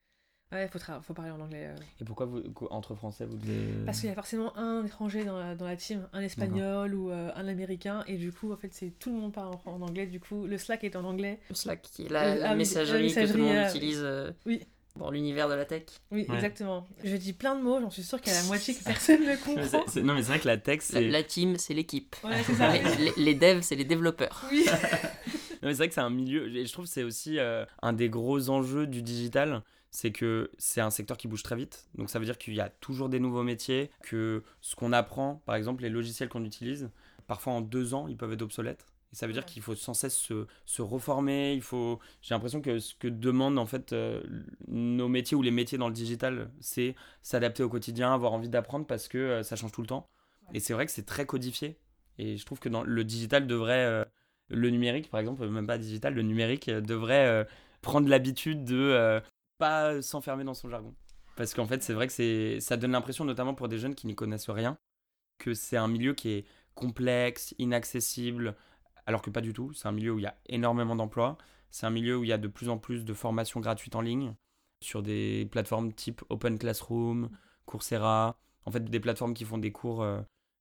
ouais, 0.51 0.67
faut, 0.67 0.79
faut 1.01 1.13
parler 1.13 1.31
en 1.31 1.39
anglais. 1.39 1.67
euh. 1.67 1.75
Et 2.01 2.03
pourquoi 2.05 2.25
vous, 2.25 2.41
entre 2.71 2.95
Français, 2.95 3.25
vous 3.25 3.37
devez. 3.37 3.85
Parce 3.85 3.99
qu'il 3.99 4.09
y 4.09 4.11
a 4.11 4.15
forcément 4.15 4.57
un 4.57 4.83
étranger 4.85 5.23
dans 5.25 5.37
la, 5.37 5.55
dans 5.55 5.65
la 5.65 5.75
team, 5.75 6.07
un 6.11 6.21
espagnol 6.21 6.95
ou 6.95 7.11
euh, 7.11 7.31
un 7.35 7.47
américain. 7.47 8.03
Et 8.07 8.17
du 8.17 8.31
coup, 8.31 8.51
en 8.51 8.57
fait, 8.57 8.73
c'est 8.73 8.91
tout 8.99 9.11
le 9.11 9.17
monde 9.17 9.33
parle 9.33 9.53
en, 9.65 9.71
en 9.73 9.81
anglais. 9.81 10.07
Du 10.07 10.19
coup, 10.19 10.47
le 10.47 10.57
Slack 10.57 10.83
est 10.83 10.95
en 10.95 11.03
anglais. 11.03 11.39
Le 11.49 11.55
Slack, 11.55 11.81
qui 11.83 12.05
est 12.05 12.09
la, 12.09 12.23
Euh, 12.25 12.35
la 12.35 12.49
ah 12.51 12.55
messagerie, 12.55 13.13
que 13.13 13.31
tout 13.31 13.37
le 13.37 13.43
monde 13.43 13.55
euh, 13.55 13.69
utilise 13.69 14.01
euh, 14.01 14.31
oui. 14.47 14.63
dans 14.95 15.11
l'univers 15.11 15.49
de 15.49 15.53
la 15.53 15.65
tech. 15.65 15.83
Oui, 16.09 16.25
Ouais. 16.27 16.35
exactement. 16.35 16.87
Je 17.03 17.15
dis 17.15 17.33
plein 17.33 17.55
de 17.55 17.61
mots. 17.61 17.79
J'en 17.79 17.91
suis 17.91 18.01
sûre 18.03 18.19
qu'il 18.19 18.33
y 18.33 18.35
a 18.35 18.41
la 18.41 18.47
moitié 18.47 18.73
que 18.73 18.83
personne 18.83 19.21
ne 19.21 19.25
Mais 19.27 19.37
comprend. 19.37 20.01
non, 20.01 20.13
mais 20.15 20.23
c'est 20.23 20.29
vrai 20.29 20.39
que 20.39 20.47
la 20.47 20.57
tech, 20.57 20.77
La, 20.79 20.99
c'est. 20.99 21.07
la 21.09 21.21
team, 21.23 21.57
c'est 21.57 21.75
l'équipe. 21.75 22.15
Ouais, 22.23 22.41
c'est 22.43 22.55
ça. 22.55 22.73
les, 22.73 22.81
les- 23.05 23.13
les 23.23 23.35
devs, 23.35 23.61
c'est 23.61 23.75
les 23.75 23.85
développeurs. 23.85 24.43
Oui. 24.51 24.65
Non, 25.61 25.67
mais 25.67 25.73
c'est 25.73 25.79
vrai 25.79 25.87
que 25.89 25.93
c'est 25.93 26.01
un 26.01 26.09
milieu, 26.09 26.47
et 26.55 26.65
je 26.65 26.71
trouve 26.71 26.85
que 26.85 26.91
c'est 26.91 27.03
aussi 27.03 27.39
euh, 27.39 27.65
un 27.81 27.93
des 27.93 28.09
gros 28.09 28.49
enjeux 28.49 28.87
du 28.87 29.01
digital, 29.01 29.63
c'est 29.91 30.11
que 30.11 30.51
c'est 30.57 30.81
un 30.81 30.89
secteur 30.89 31.17
qui 31.17 31.27
bouge 31.27 31.43
très 31.43 31.55
vite. 31.55 31.89
Donc 31.95 32.09
ça 32.09 32.19
veut 32.19 32.25
dire 32.25 32.37
qu'il 32.37 32.53
y 32.53 32.61
a 32.61 32.69
toujours 32.69 33.09
des 33.09 33.19
nouveaux 33.19 33.43
métiers, 33.43 33.89
que 34.03 34.43
ce 34.61 34.75
qu'on 34.75 34.93
apprend, 34.93 35.41
par 35.45 35.55
exemple 35.55 35.83
les 35.83 35.89
logiciels 35.89 36.29
qu'on 36.29 36.45
utilise, 36.45 36.89
parfois 37.27 37.53
en 37.53 37.61
deux 37.61 37.93
ans, 37.93 38.07
ils 38.07 38.17
peuvent 38.17 38.33
être 38.33 38.41
obsolètes. 38.41 38.85
Et 39.11 39.15
ça 39.15 39.25
veut 39.25 39.33
dire 39.33 39.45
qu'il 39.45 39.61
faut 39.61 39.75
sans 39.75 39.93
cesse 39.93 40.15
se, 40.15 40.45
se 40.65 40.81
reformer. 40.81 41.53
Il 41.53 41.61
faut. 41.61 41.99
J'ai 42.21 42.35
l'impression 42.35 42.61
que 42.61 42.79
ce 42.79 42.93
que 42.93 43.07
demandent 43.07 43.57
en 43.57 43.65
fait 43.65 43.91
euh, 43.91 44.21
nos 44.67 45.07
métiers 45.07 45.35
ou 45.35 45.41
les 45.41 45.51
métiers 45.51 45.77
dans 45.77 45.87
le 45.87 45.93
digital, 45.93 46.51
c'est 46.59 46.95
s'adapter 47.23 47.63
au 47.63 47.69
quotidien, 47.69 48.13
avoir 48.13 48.33
envie 48.33 48.49
d'apprendre 48.49 48.85
parce 48.85 49.07
que 49.07 49.17
euh, 49.17 49.43
ça 49.43 49.55
change 49.55 49.71
tout 49.71 49.81
le 49.81 49.87
temps. 49.87 50.07
Et 50.53 50.59
c'est 50.59 50.73
vrai 50.73 50.85
que 50.85 50.91
c'est 50.91 51.05
très 51.05 51.25
codifié. 51.25 51.79
Et 52.19 52.37
je 52.37 52.45
trouve 52.45 52.59
que 52.59 52.69
dans 52.69 52.83
le 52.83 53.03
digital 53.03 53.47
devrait 53.47 53.85
euh, 53.85 54.05
le 54.49 54.69
numérique, 54.69 55.09
par 55.09 55.19
exemple, 55.19 55.47
même 55.47 55.67
pas 55.67 55.77
digital, 55.77 56.13
le 56.13 56.21
numérique 56.21 56.69
euh, 56.69 56.81
devrait 56.81 57.27
euh, 57.27 57.43
prendre 57.81 58.07
l'habitude 58.09 58.65
de 58.65 58.77
euh, 58.77 59.19
pas 59.57 60.01
s'enfermer 60.01 60.43
dans 60.43 60.53
son 60.53 60.69
jargon. 60.69 60.93
Parce 61.35 61.53
qu'en 61.53 61.65
fait, 61.65 61.81
c'est 61.83 61.93
vrai 61.93 62.07
que 62.07 62.59
ça 62.59 62.77
donne 62.77 62.91
l'impression, 62.91 63.23
notamment 63.23 63.53
pour 63.53 63.69
des 63.69 63.77
jeunes 63.77 63.95
qui 63.95 64.07
n'y 64.07 64.15
connaissent 64.15 64.49
rien, 64.49 64.77
que 65.37 65.53
c'est 65.53 65.77
un 65.77 65.87
milieu 65.87 66.13
qui 66.13 66.31
est 66.31 66.45
complexe, 66.75 67.55
inaccessible, 67.59 68.55
alors 69.05 69.21
que 69.21 69.29
pas 69.29 69.41
du 69.41 69.53
tout. 69.53 69.71
C'est 69.73 69.87
un 69.87 69.93
milieu 69.93 70.11
où 70.11 70.19
il 70.19 70.23
y 70.23 70.27
a 70.27 70.35
énormément 70.47 70.95
d'emplois. 70.95 71.37
C'est 71.71 71.85
un 71.85 71.91
milieu 71.91 72.17
où 72.17 72.23
il 72.23 72.29
y 72.29 72.33
a 72.33 72.37
de 72.37 72.47
plus 72.47 72.67
en 72.67 72.77
plus 72.77 73.05
de 73.05 73.13
formations 73.13 73.61
gratuites 73.61 73.95
en 73.95 74.01
ligne 74.01 74.33
sur 74.81 75.01
des 75.01 75.47
plateformes 75.51 75.93
type 75.93 76.23
Open 76.29 76.57
Classroom, 76.57 77.29
Coursera, 77.65 78.37
en 78.65 78.71
fait 78.71 78.83
des 78.83 78.99
plateformes 78.99 79.33
qui 79.33 79.45
font 79.45 79.57
des 79.57 79.71
cours, 79.71 80.05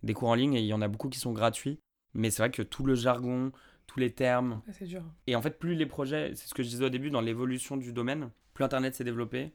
des 0.02 0.14
cours 0.14 0.28
en 0.28 0.34
ligne 0.34 0.54
et 0.54 0.60
il 0.60 0.66
y 0.66 0.72
en 0.74 0.82
a 0.82 0.88
beaucoup 0.88 1.08
qui 1.08 1.18
sont 1.18 1.32
gratuits. 1.32 1.80
Mais 2.14 2.30
c'est 2.30 2.42
vrai 2.42 2.50
que 2.50 2.62
tout 2.62 2.84
le 2.84 2.94
jargon, 2.94 3.52
tous 3.88 3.98
les 3.98 4.12
termes, 4.12 4.60
c'est 4.70 4.84
dur. 4.86 5.02
et 5.26 5.34
en 5.34 5.42
fait, 5.42 5.58
plus 5.58 5.74
les 5.74 5.86
projets, 5.86 6.32
c'est 6.36 6.46
ce 6.46 6.54
que 6.54 6.62
je 6.62 6.68
disais 6.68 6.84
au 6.84 6.90
début, 6.90 7.10
dans 7.10 7.20
l'évolution 7.20 7.76
du 7.76 7.92
domaine, 7.92 8.30
plus 8.54 8.62
Internet 8.64 8.94
s'est 8.94 9.02
développé, 9.04 9.52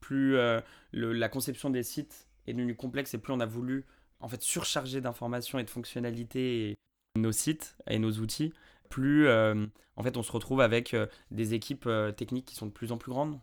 plus 0.00 0.36
euh, 0.36 0.60
le- 0.92 1.12
la 1.14 1.28
conception 1.30 1.70
des 1.70 1.82
sites 1.82 2.28
est 2.46 2.52
devenue 2.52 2.76
complexe 2.76 3.14
et 3.14 3.18
plus 3.18 3.32
on 3.32 3.40
a 3.40 3.46
voulu 3.46 3.84
en 4.20 4.28
fait 4.28 4.42
surcharger 4.42 5.00
d'informations 5.00 5.58
et 5.58 5.64
de 5.64 5.70
fonctionnalités 5.70 6.76
nos 7.16 7.32
sites 7.32 7.76
et 7.88 7.98
nos 7.98 8.12
outils, 8.12 8.52
plus 8.90 9.26
euh, 9.26 9.66
en 9.96 10.02
fait 10.02 10.16
on 10.18 10.22
se 10.22 10.32
retrouve 10.32 10.60
avec 10.60 10.92
euh, 10.92 11.06
des 11.30 11.54
équipes 11.54 11.88
techniques 12.16 12.44
qui 12.46 12.54
sont 12.56 12.66
de 12.66 12.72
plus 12.72 12.92
en 12.92 12.98
plus 12.98 13.10
grandes, 13.10 13.38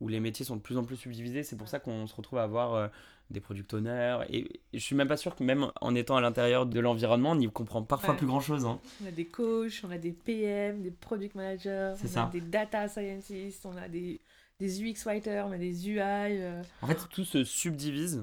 où 0.00 0.08
les 0.08 0.20
métiers 0.20 0.44
sont 0.44 0.56
de 0.56 0.60
plus 0.60 0.76
en 0.76 0.84
plus 0.84 0.96
subdivisés. 0.96 1.42
C'est 1.42 1.56
pour 1.56 1.68
ça 1.68 1.78
qu'on 1.80 2.06
se 2.06 2.14
retrouve 2.14 2.38
à 2.38 2.42
avoir 2.42 2.74
euh, 2.74 2.88
des 3.30 3.40
product 3.40 3.72
owners. 3.74 4.18
Et, 4.30 4.60
je 4.74 4.78
suis 4.78 4.94
même 4.94 5.08
pas 5.08 5.16
sûr 5.16 5.34
que 5.34 5.42
même 5.42 5.70
en 5.80 5.94
étant 5.94 6.16
à 6.16 6.20
l'intérieur 6.20 6.66
de 6.66 6.80
l'environnement, 6.80 7.30
on 7.32 7.36
n'y 7.36 7.48
comprend 7.50 7.82
parfois 7.82 8.10
Ouais. 8.12 8.18
plus 8.18 8.26
grand 8.26 8.40
chose. 8.40 8.64
Hein. 8.66 8.78
On 9.02 9.06
a 9.08 9.10
des 9.10 9.26
coachs, 9.26 9.80
on 9.84 9.90
a 9.90 9.98
des 9.98 10.12
PM, 10.12 10.82
des 10.82 10.90
product 10.90 11.34
managers, 11.34 11.94
on 12.02 12.06
ça. 12.06 12.24
a 12.26 12.30
des 12.30 12.40
data 12.42 12.88
scientists, 12.88 13.64
on 13.66 13.76
a 13.76 13.88
des, 13.88 14.20
des 14.60 14.82
UX 14.82 15.04
writers, 15.06 15.46
on 15.46 15.52
a 15.52 15.58
des 15.58 15.88
UI. 15.88 15.98
euh, 16.00 16.62
En 16.82 16.86
fait, 16.86 16.98
tout 17.10 17.24
se 17.24 17.42
subdivise. 17.44 18.22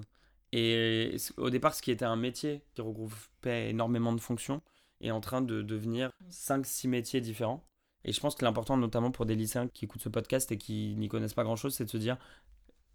Et 0.51 1.15
au 1.37 1.49
départ, 1.49 1.73
ce 1.73 1.81
qui 1.81 1.89
était 1.89 2.05
un 2.05 2.15
métier 2.15 2.61
qui 2.75 2.81
regroupait 2.81 3.71
énormément 3.71 4.13
de 4.13 4.19
fonctions 4.21 4.61
est 5.01 5.09
en 5.11 5.19
train 5.19 5.41
de 5.41 5.63
devenir 5.63 6.11
5-6 6.29 6.87
métiers 6.87 7.19
différents. 7.21 7.65
Et 8.05 8.11
je 8.11 8.19
pense 8.19 8.35
que 8.35 8.43
l'important, 8.43 8.77
notamment 8.77 9.11
pour 9.11 9.25
des 9.25 9.35
lycéens 9.35 9.67
qui 9.67 9.85
écoutent 9.85 10.01
ce 10.01 10.09
podcast 10.09 10.51
et 10.51 10.57
qui 10.57 10.95
n'y 10.97 11.07
connaissent 11.07 11.33
pas 11.33 11.43
grand-chose, 11.43 11.73
c'est 11.73 11.85
de 11.85 11.89
se 11.89 11.97
dire 11.97 12.17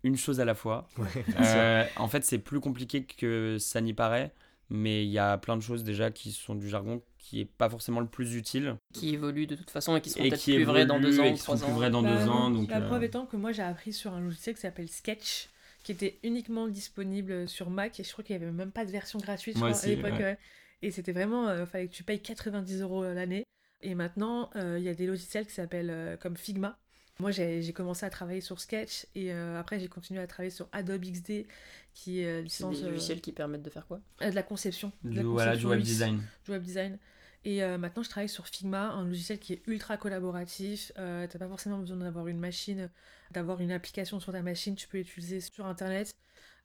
une 0.04 0.16
chose 0.16 0.40
à 0.40 0.44
la 0.44 0.54
fois. 0.54 0.88
Ouais, 0.98 1.24
Euh, 1.40 1.84
en 1.96 2.08
fait, 2.08 2.24
c'est 2.24 2.38
plus 2.38 2.60
compliqué 2.60 3.04
que 3.04 3.56
ça 3.58 3.80
n'y 3.80 3.94
paraît, 3.94 4.32
mais 4.70 5.04
il 5.04 5.10
y 5.10 5.18
a 5.18 5.38
plein 5.38 5.56
de 5.56 5.62
choses 5.62 5.82
déjà 5.82 6.10
qui 6.10 6.30
sont 6.32 6.54
du 6.54 6.68
jargon 6.68 7.02
qui 7.18 7.40
est 7.40 7.46
pas 7.46 7.68
forcément 7.68 8.00
le 8.00 8.06
plus 8.06 8.36
utile 8.36 8.76
Qui 8.92 9.14
évoluent 9.14 9.46
de 9.46 9.54
toute 9.54 9.70
façon 9.70 9.96
et 9.96 10.00
qui 10.00 10.10
seront 10.10 10.24
et 10.24 10.28
peut-être 10.30 10.44
plus 10.44 10.64
vrais 10.64 10.86
dans 10.86 11.00
deux 11.00 11.20
ans 11.20 11.24
et 11.24 11.34
qui 11.34 11.40
trois 11.40 11.56
plus 11.56 11.72
vrais 11.72 11.90
dans 11.90 12.02
Bah, 12.02 12.14
deux 12.14 12.28
ans. 12.28 12.50
Donc, 12.50 12.70
la 12.70 12.78
euh, 12.78 12.86
preuve 12.86 13.04
étant 13.04 13.26
que 13.26 13.36
moi 13.36 13.52
j'ai 13.52 13.62
appris 13.62 13.92
sur 13.92 14.12
un 14.14 14.20
logiciel 14.20 14.54
qui 14.54 14.60
s'appelle 14.60 14.88
Sketch, 14.88 15.48
qui 15.82 15.92
était 15.92 16.18
uniquement 16.22 16.68
disponible 16.68 17.48
sur 17.48 17.70
Mac 17.70 17.98
et 17.98 18.04
je 18.04 18.12
crois 18.12 18.22
qu'il 18.24 18.36
n'y 18.36 18.42
avait 18.42 18.52
même 18.52 18.70
pas 18.72 18.84
de 18.84 18.90
version 18.90 19.18
gratuite 19.18 19.56
crois, 19.56 19.70
aussi, 19.70 19.86
à 19.86 19.88
l'époque. 19.96 20.12
ouais. 20.18 20.38
Et 20.80 20.90
c'était 20.90 21.12
vraiment, 21.12 21.52
il 21.54 21.66
fallait 21.66 21.88
que 21.88 21.92
tu 21.94 22.04
payes 22.04 22.20
90 22.20 22.82
euros 22.82 23.02
l'année. 23.02 23.44
Et 23.80 23.94
maintenant, 23.94 24.50
euh, 24.56 24.76
il 24.78 24.84
y 24.84 24.88
a 24.88 24.94
des 24.94 25.06
logiciels 25.06 25.46
qui 25.46 25.52
s'appellent 25.54 25.90
euh, 25.90 26.16
comme 26.16 26.36
Figma. 26.36 26.78
Moi, 27.20 27.32
j'ai 27.32 27.72
commencé 27.72 28.06
à 28.06 28.10
travailler 28.10 28.40
sur 28.40 28.60
Sketch 28.60 29.06
et 29.16 29.32
euh, 29.32 29.58
après, 29.58 29.80
j'ai 29.80 29.88
continué 29.88 30.20
à 30.20 30.26
travailler 30.28 30.50
sur 30.50 30.68
Adobe 30.70 31.02
XD, 31.02 31.46
qui 31.92 32.20
est 32.20 32.26
euh, 32.26 32.42
licence 32.42 32.78
des 32.78 32.84
euh, 32.86 32.90
logiciels 32.90 33.20
qui 33.20 33.32
permettent 33.32 33.64
de 33.64 33.70
faire 33.70 33.86
quoi? 33.88 34.00
Euh, 34.22 34.30
de 34.30 34.34
la 34.36 34.44
conception. 34.44 34.92
de 35.02 35.10
du, 35.10 35.16
la 35.16 35.22
voilà, 35.24 35.56
du 35.56 35.64
conception 35.64 35.68
web 35.70 35.80
design. 35.82 36.22
du 36.44 36.50
web 36.52 36.62
design. 36.62 36.98
Et 37.44 37.64
euh, 37.64 37.76
maintenant, 37.76 38.04
je 38.04 38.10
travaille 38.10 38.28
sur 38.28 38.46
Figma, 38.46 38.90
un 38.90 39.04
logiciel 39.04 39.40
qui 39.40 39.54
est 39.54 39.62
ultra 39.66 39.96
collaboratif. 39.96 40.92
Euh, 40.96 41.26
T'as 41.28 41.38
pas 41.40 41.48
forcément 41.48 41.78
besoin 41.78 41.96
d'avoir 41.96 42.28
une 42.28 42.38
machine, 42.38 42.88
d'avoir 43.32 43.60
une 43.60 43.72
application 43.72 44.20
sur 44.20 44.30
ta 44.32 44.42
machine. 44.42 44.76
Tu 44.76 44.86
peux 44.86 44.98
l'utiliser 44.98 45.40
sur 45.40 45.66
Internet. 45.66 46.12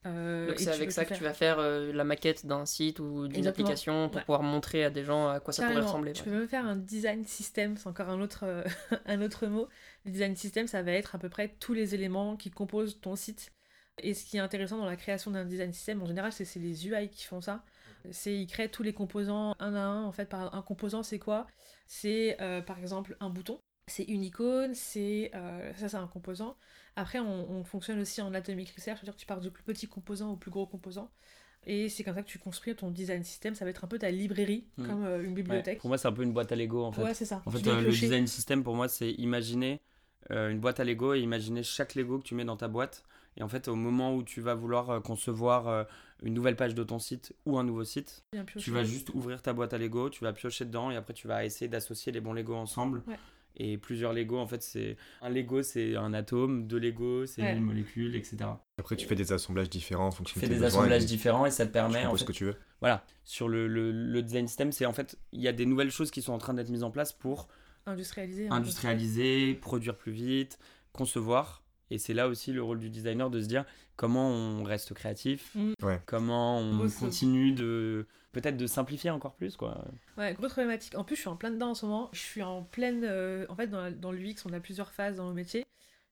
Euh, 0.06 0.47
Donc 0.47 0.60
c'est 0.60 0.72
avec 0.72 0.91
ça 0.91 1.06
que 1.06 1.14
tu 1.14 1.24
vas 1.24 1.34
faire 1.34 1.60
euh, 1.60 1.93
la 1.93 2.04
maquette 2.04 2.45
d'un 2.45 2.66
site 2.66 2.99
ou 2.99 3.28
d'une 3.28 3.47
application 3.47 4.10
pour 4.10 4.20
Ouais. 4.20 4.26
pouvoir 4.26 4.43
montrer 4.43 4.84
à 4.84 4.89
des 4.89 5.04
gens 5.04 5.30
à 5.30 5.39
quoi 5.39 5.54
ça 5.54 5.64
pourrait 5.64 5.82
ressembler. 5.82 6.14
Tu 6.14 6.24
ouais. 6.24 6.30
peux 6.30 6.32
même 6.32 6.47
faire 6.47 6.66
un 6.66 6.76
design 6.76 7.26
system, 7.26 7.78
c'est 7.78 7.88
encore 7.88 8.10
un 8.10 8.20
autre, 8.22 8.43
euh, 8.43 8.64
un 9.06 9.22
autre 9.22 9.47
mot. 9.47 9.68
Le 10.06 10.12
design 10.12 10.36
system, 10.36 10.68
ça 10.68 10.82
va 10.84 10.91
être 10.91 11.16
à 11.16 11.20
peu 11.20 11.30
près 11.30 11.56
tous 11.60 11.74
les 11.74 11.95
éléments 11.95 12.36
qui 12.38 12.51
composent 12.51 12.99
ton 13.01 13.16
site. 13.16 13.51
Et 13.99 14.14
ce 14.14 14.26
qui 14.26 14.38
est 14.38 14.39
intéressant 14.39 14.78
dans 14.78 14.86
la 14.86 14.95
création 14.97 15.32
d'un 15.32 15.45
design 15.45 15.72
system, 15.74 16.01
en 16.01 16.06
général, 16.08 16.32
c'est 16.34 16.45
c'est 16.45 16.60
les 16.60 16.88
UI 16.88 17.10
qui 17.10 17.26
font 17.26 17.41
ça. 17.41 17.64
C'est 18.12 18.34
ils 18.36 18.47
créent 18.47 18.70
tous 18.70 18.84
les 18.84 18.93
composants 18.93 19.56
un 19.60 19.76
à 19.76 19.80
un. 19.82 20.04
En 20.04 20.12
fait, 20.12 20.26
par 20.26 20.54
un 20.56 20.62
composant, 20.64 21.04
c'est 21.04 21.20
quoi? 21.20 21.47
C'est 21.88 22.41
euh, 22.41 22.62
par 22.62 22.80
exemple 22.80 23.16
un 23.20 23.30
bouton. 23.30 23.62
C'est 23.88 24.04
une 24.04 24.24
icône, 24.24 24.74
c'est 24.76 25.32
euh, 25.36 25.74
ça, 25.76 25.89
c'est 25.89 25.97
un 25.97 26.08
composant. 26.08 26.58
Après, 26.96 27.20
on, 27.20 27.50
on 27.52 27.64
fonctionne 27.64 28.00
aussi 28.00 28.22
en 28.22 28.34
atomic 28.34 28.70
research, 28.70 28.98
c'est-à-dire 29.00 29.16
que 29.16 29.20
tu 29.20 29.26
pars 29.26 29.41
du 29.41 29.50
plus 29.52 29.64
petit 29.64 29.88
composant 29.88 30.32
au 30.32 30.36
plus 30.36 30.52
gros 30.52 30.66
composant. 30.68 31.10
Et 31.66 31.88
c'est 31.89 32.04
comme 32.04 32.14
ça 32.16 32.22
que 32.24 32.28
tu 32.28 32.39
construis 32.39 32.76
ton 32.76 32.91
design 32.91 33.24
system. 33.24 33.56
Ça 33.56 33.64
va 33.66 33.72
être 33.72 33.84
un 33.86 33.88
peu 33.88 33.98
ta 33.98 34.12
librairie, 34.12 34.66
Mm. 34.78 34.86
comme 34.88 35.06
euh, 35.06 35.22
une 35.24 35.30
Ouais, 35.30 35.34
bibliothèque. 35.36 35.80
Pour 35.80 35.88
moi, 35.89 35.98
c'est 35.98 36.08
un 36.08 36.12
peu 36.14 36.24
une 36.24 36.34
boîte 36.34 36.52
à 36.52 36.56
Lego 36.56 36.84
en 36.84 36.91
fait. 36.91 37.02
Ouais, 37.04 37.14
c'est 37.14 37.26
ça. 37.26 37.41
En 37.46 37.52
Tu 37.52 37.58
fait, 37.60 37.70
euh, 37.70 37.82
le 37.82 37.89
design 37.91 38.28
system 38.28 38.64
pour 38.64 38.76
moi, 38.76 38.88
c'est 38.89 39.12
imaginer 39.12 39.80
euh, 40.32 40.50
une 40.50 40.60
boîte 40.60 40.80
à 40.80 40.84
Lego 40.84 41.14
et 41.14 41.20
imaginer 41.22 41.64
chaque 41.64 41.96
Lego 41.96 42.20
que 42.20 42.24
tu 42.24 42.36
mets 42.36 42.46
dans 42.46 42.58
ta 42.58 42.68
boîte. 42.68 43.04
Et 43.38 43.44
en 43.44 43.48
fait, 43.48 43.68
au 43.68 43.76
moment 43.76 44.14
où 44.16 44.22
tu 44.24 44.41
vas 44.41 44.54
vouloir 44.54 45.02
concevoir 45.02 45.88
une 46.22 46.36
nouvelle 46.36 46.56
page 46.56 46.76
de 46.76 46.84
ton 46.84 47.00
site 47.00 47.34
ou 47.48 47.58
un 47.58 47.64
nouveau 47.64 47.84
site, 47.84 48.24
tu 48.58 48.70
vas 48.70 48.84
juste 48.84 49.10
ouvrir 49.16 49.41
ta 49.41 49.54
boîte 49.54 49.74
à 49.74 49.80
Lego, 49.80 50.12
tu 50.12 50.24
vas 50.24 50.34
piocher 50.34 50.66
dedans 50.66 50.91
et 50.91 50.96
après 50.96 51.16
tu 51.16 51.28
vas 51.28 51.44
essayer 51.44 51.68
d'associer 51.68 52.12
les 52.12 52.22
bons 52.22 52.34
Lego 52.34 52.54
ensemble. 52.54 53.02
Ouais. 53.08 53.18
Et 53.58 53.78
plusieurs 53.78 54.14
Lego, 54.14 54.38
en 54.39 54.47
fait, 54.47 54.64
c'est 54.64 54.97
un 55.22 55.30
Lego, 55.30 55.62
c'est 55.62 55.95
un 55.95 56.14
atome, 56.14 56.66
deux 56.68 56.80
Lego, 56.80 57.26
c'est 57.28 57.41
Ouais. 57.43 57.56
une 57.56 57.64
molécule, 57.64 58.16
etc. 58.16 58.38
Après, 58.80 58.95
tu 58.95 59.06
fais 59.06 59.16
des 59.16 59.32
assemblages 59.32 59.70
différents 59.70 60.08
en 60.08 60.12
fonction 60.12 60.34
Tu 60.34 60.39
de 60.39 60.45
fais 60.45 60.47
tes 60.47 60.54
des 60.60 60.66
besoins 60.66 60.82
assemblages 60.82 61.04
et 61.04 61.06
différents 61.06 61.45
et 61.45 61.51
ça 61.51 61.66
te 61.66 61.70
tu 61.70 61.74
permet 61.74 61.99
en 61.99 62.06
composes 62.06 62.20
fait, 62.20 62.26
ce 62.26 62.28
que 62.28 62.32
tu 62.38 62.45
veux. 62.45 62.56
voilà, 62.82 63.06
sur 63.24 63.47
le, 63.47 63.68
le, 63.68 63.91
le 63.91 64.22
design 64.24 64.47
system, 64.47 64.72
c'est 64.72 64.86
en 64.88 64.93
fait, 64.93 65.18
il 65.32 65.41
y 65.41 65.47
a 65.47 65.51
des 65.54 65.66
nouvelles 65.68 65.91
choses 65.91 66.10
qui 66.10 66.22
sont 66.24 66.34
en 66.34 66.39
train 66.39 66.54
d'être 66.56 66.70
mises 66.70 66.84
en 66.84 66.89
place 66.91 67.14
pour 67.14 67.47
peu. 67.86 67.91
industrialiser, 68.49 69.54
produire 69.56 69.95
plus 69.97 70.12
vite, 70.12 70.58
concevoir. 70.93 71.64
Et 71.91 71.97
c'est 71.99 72.14
là 72.14 72.28
aussi 72.28 72.51
le 72.54 72.64
rôle 72.64 72.80
du 72.80 72.89
designer 72.89 73.30
de 73.30 73.39
se 73.41 73.47
dire 73.47 73.66
comment 73.97 74.30
on 74.30 74.64
reste 74.64 74.93
créatif, 74.93 75.51
Mm. 75.56 75.74
Ouais. 75.84 76.01
comment 76.06 76.60
on 76.60 76.89
continue 76.89 77.51
de 77.51 78.08
peut-être 78.34 78.58
de 78.58 78.68
simplifier 78.68 79.10
encore 79.12 79.36
plus 79.36 79.56
quoi. 79.56 79.86
Ouais, 80.18 80.34
grosse 80.34 80.52
problématique. 80.52 80.96
En 80.96 81.04
plus, 81.06 81.16
je 81.16 81.22
suis 81.22 81.30
en 81.30 81.38
plein 81.38 81.52
dedans 81.52 81.70
en 81.70 81.76
ce 81.76 81.86
moment. 81.86 82.10
Je 82.12 82.20
suis 82.20 82.44
en 82.44 82.64
pleine. 82.64 83.04
euh, 83.06 83.46
En 83.50 83.56
fait, 83.56 83.68
dans, 83.68 84.12
l'UX, 84.12 84.36
on 84.46 84.52
a 84.54 84.60
plusieurs 84.60 84.92
phases 84.92 85.16
dans 85.18 85.30
le 85.30 85.34
métier. 85.34 85.64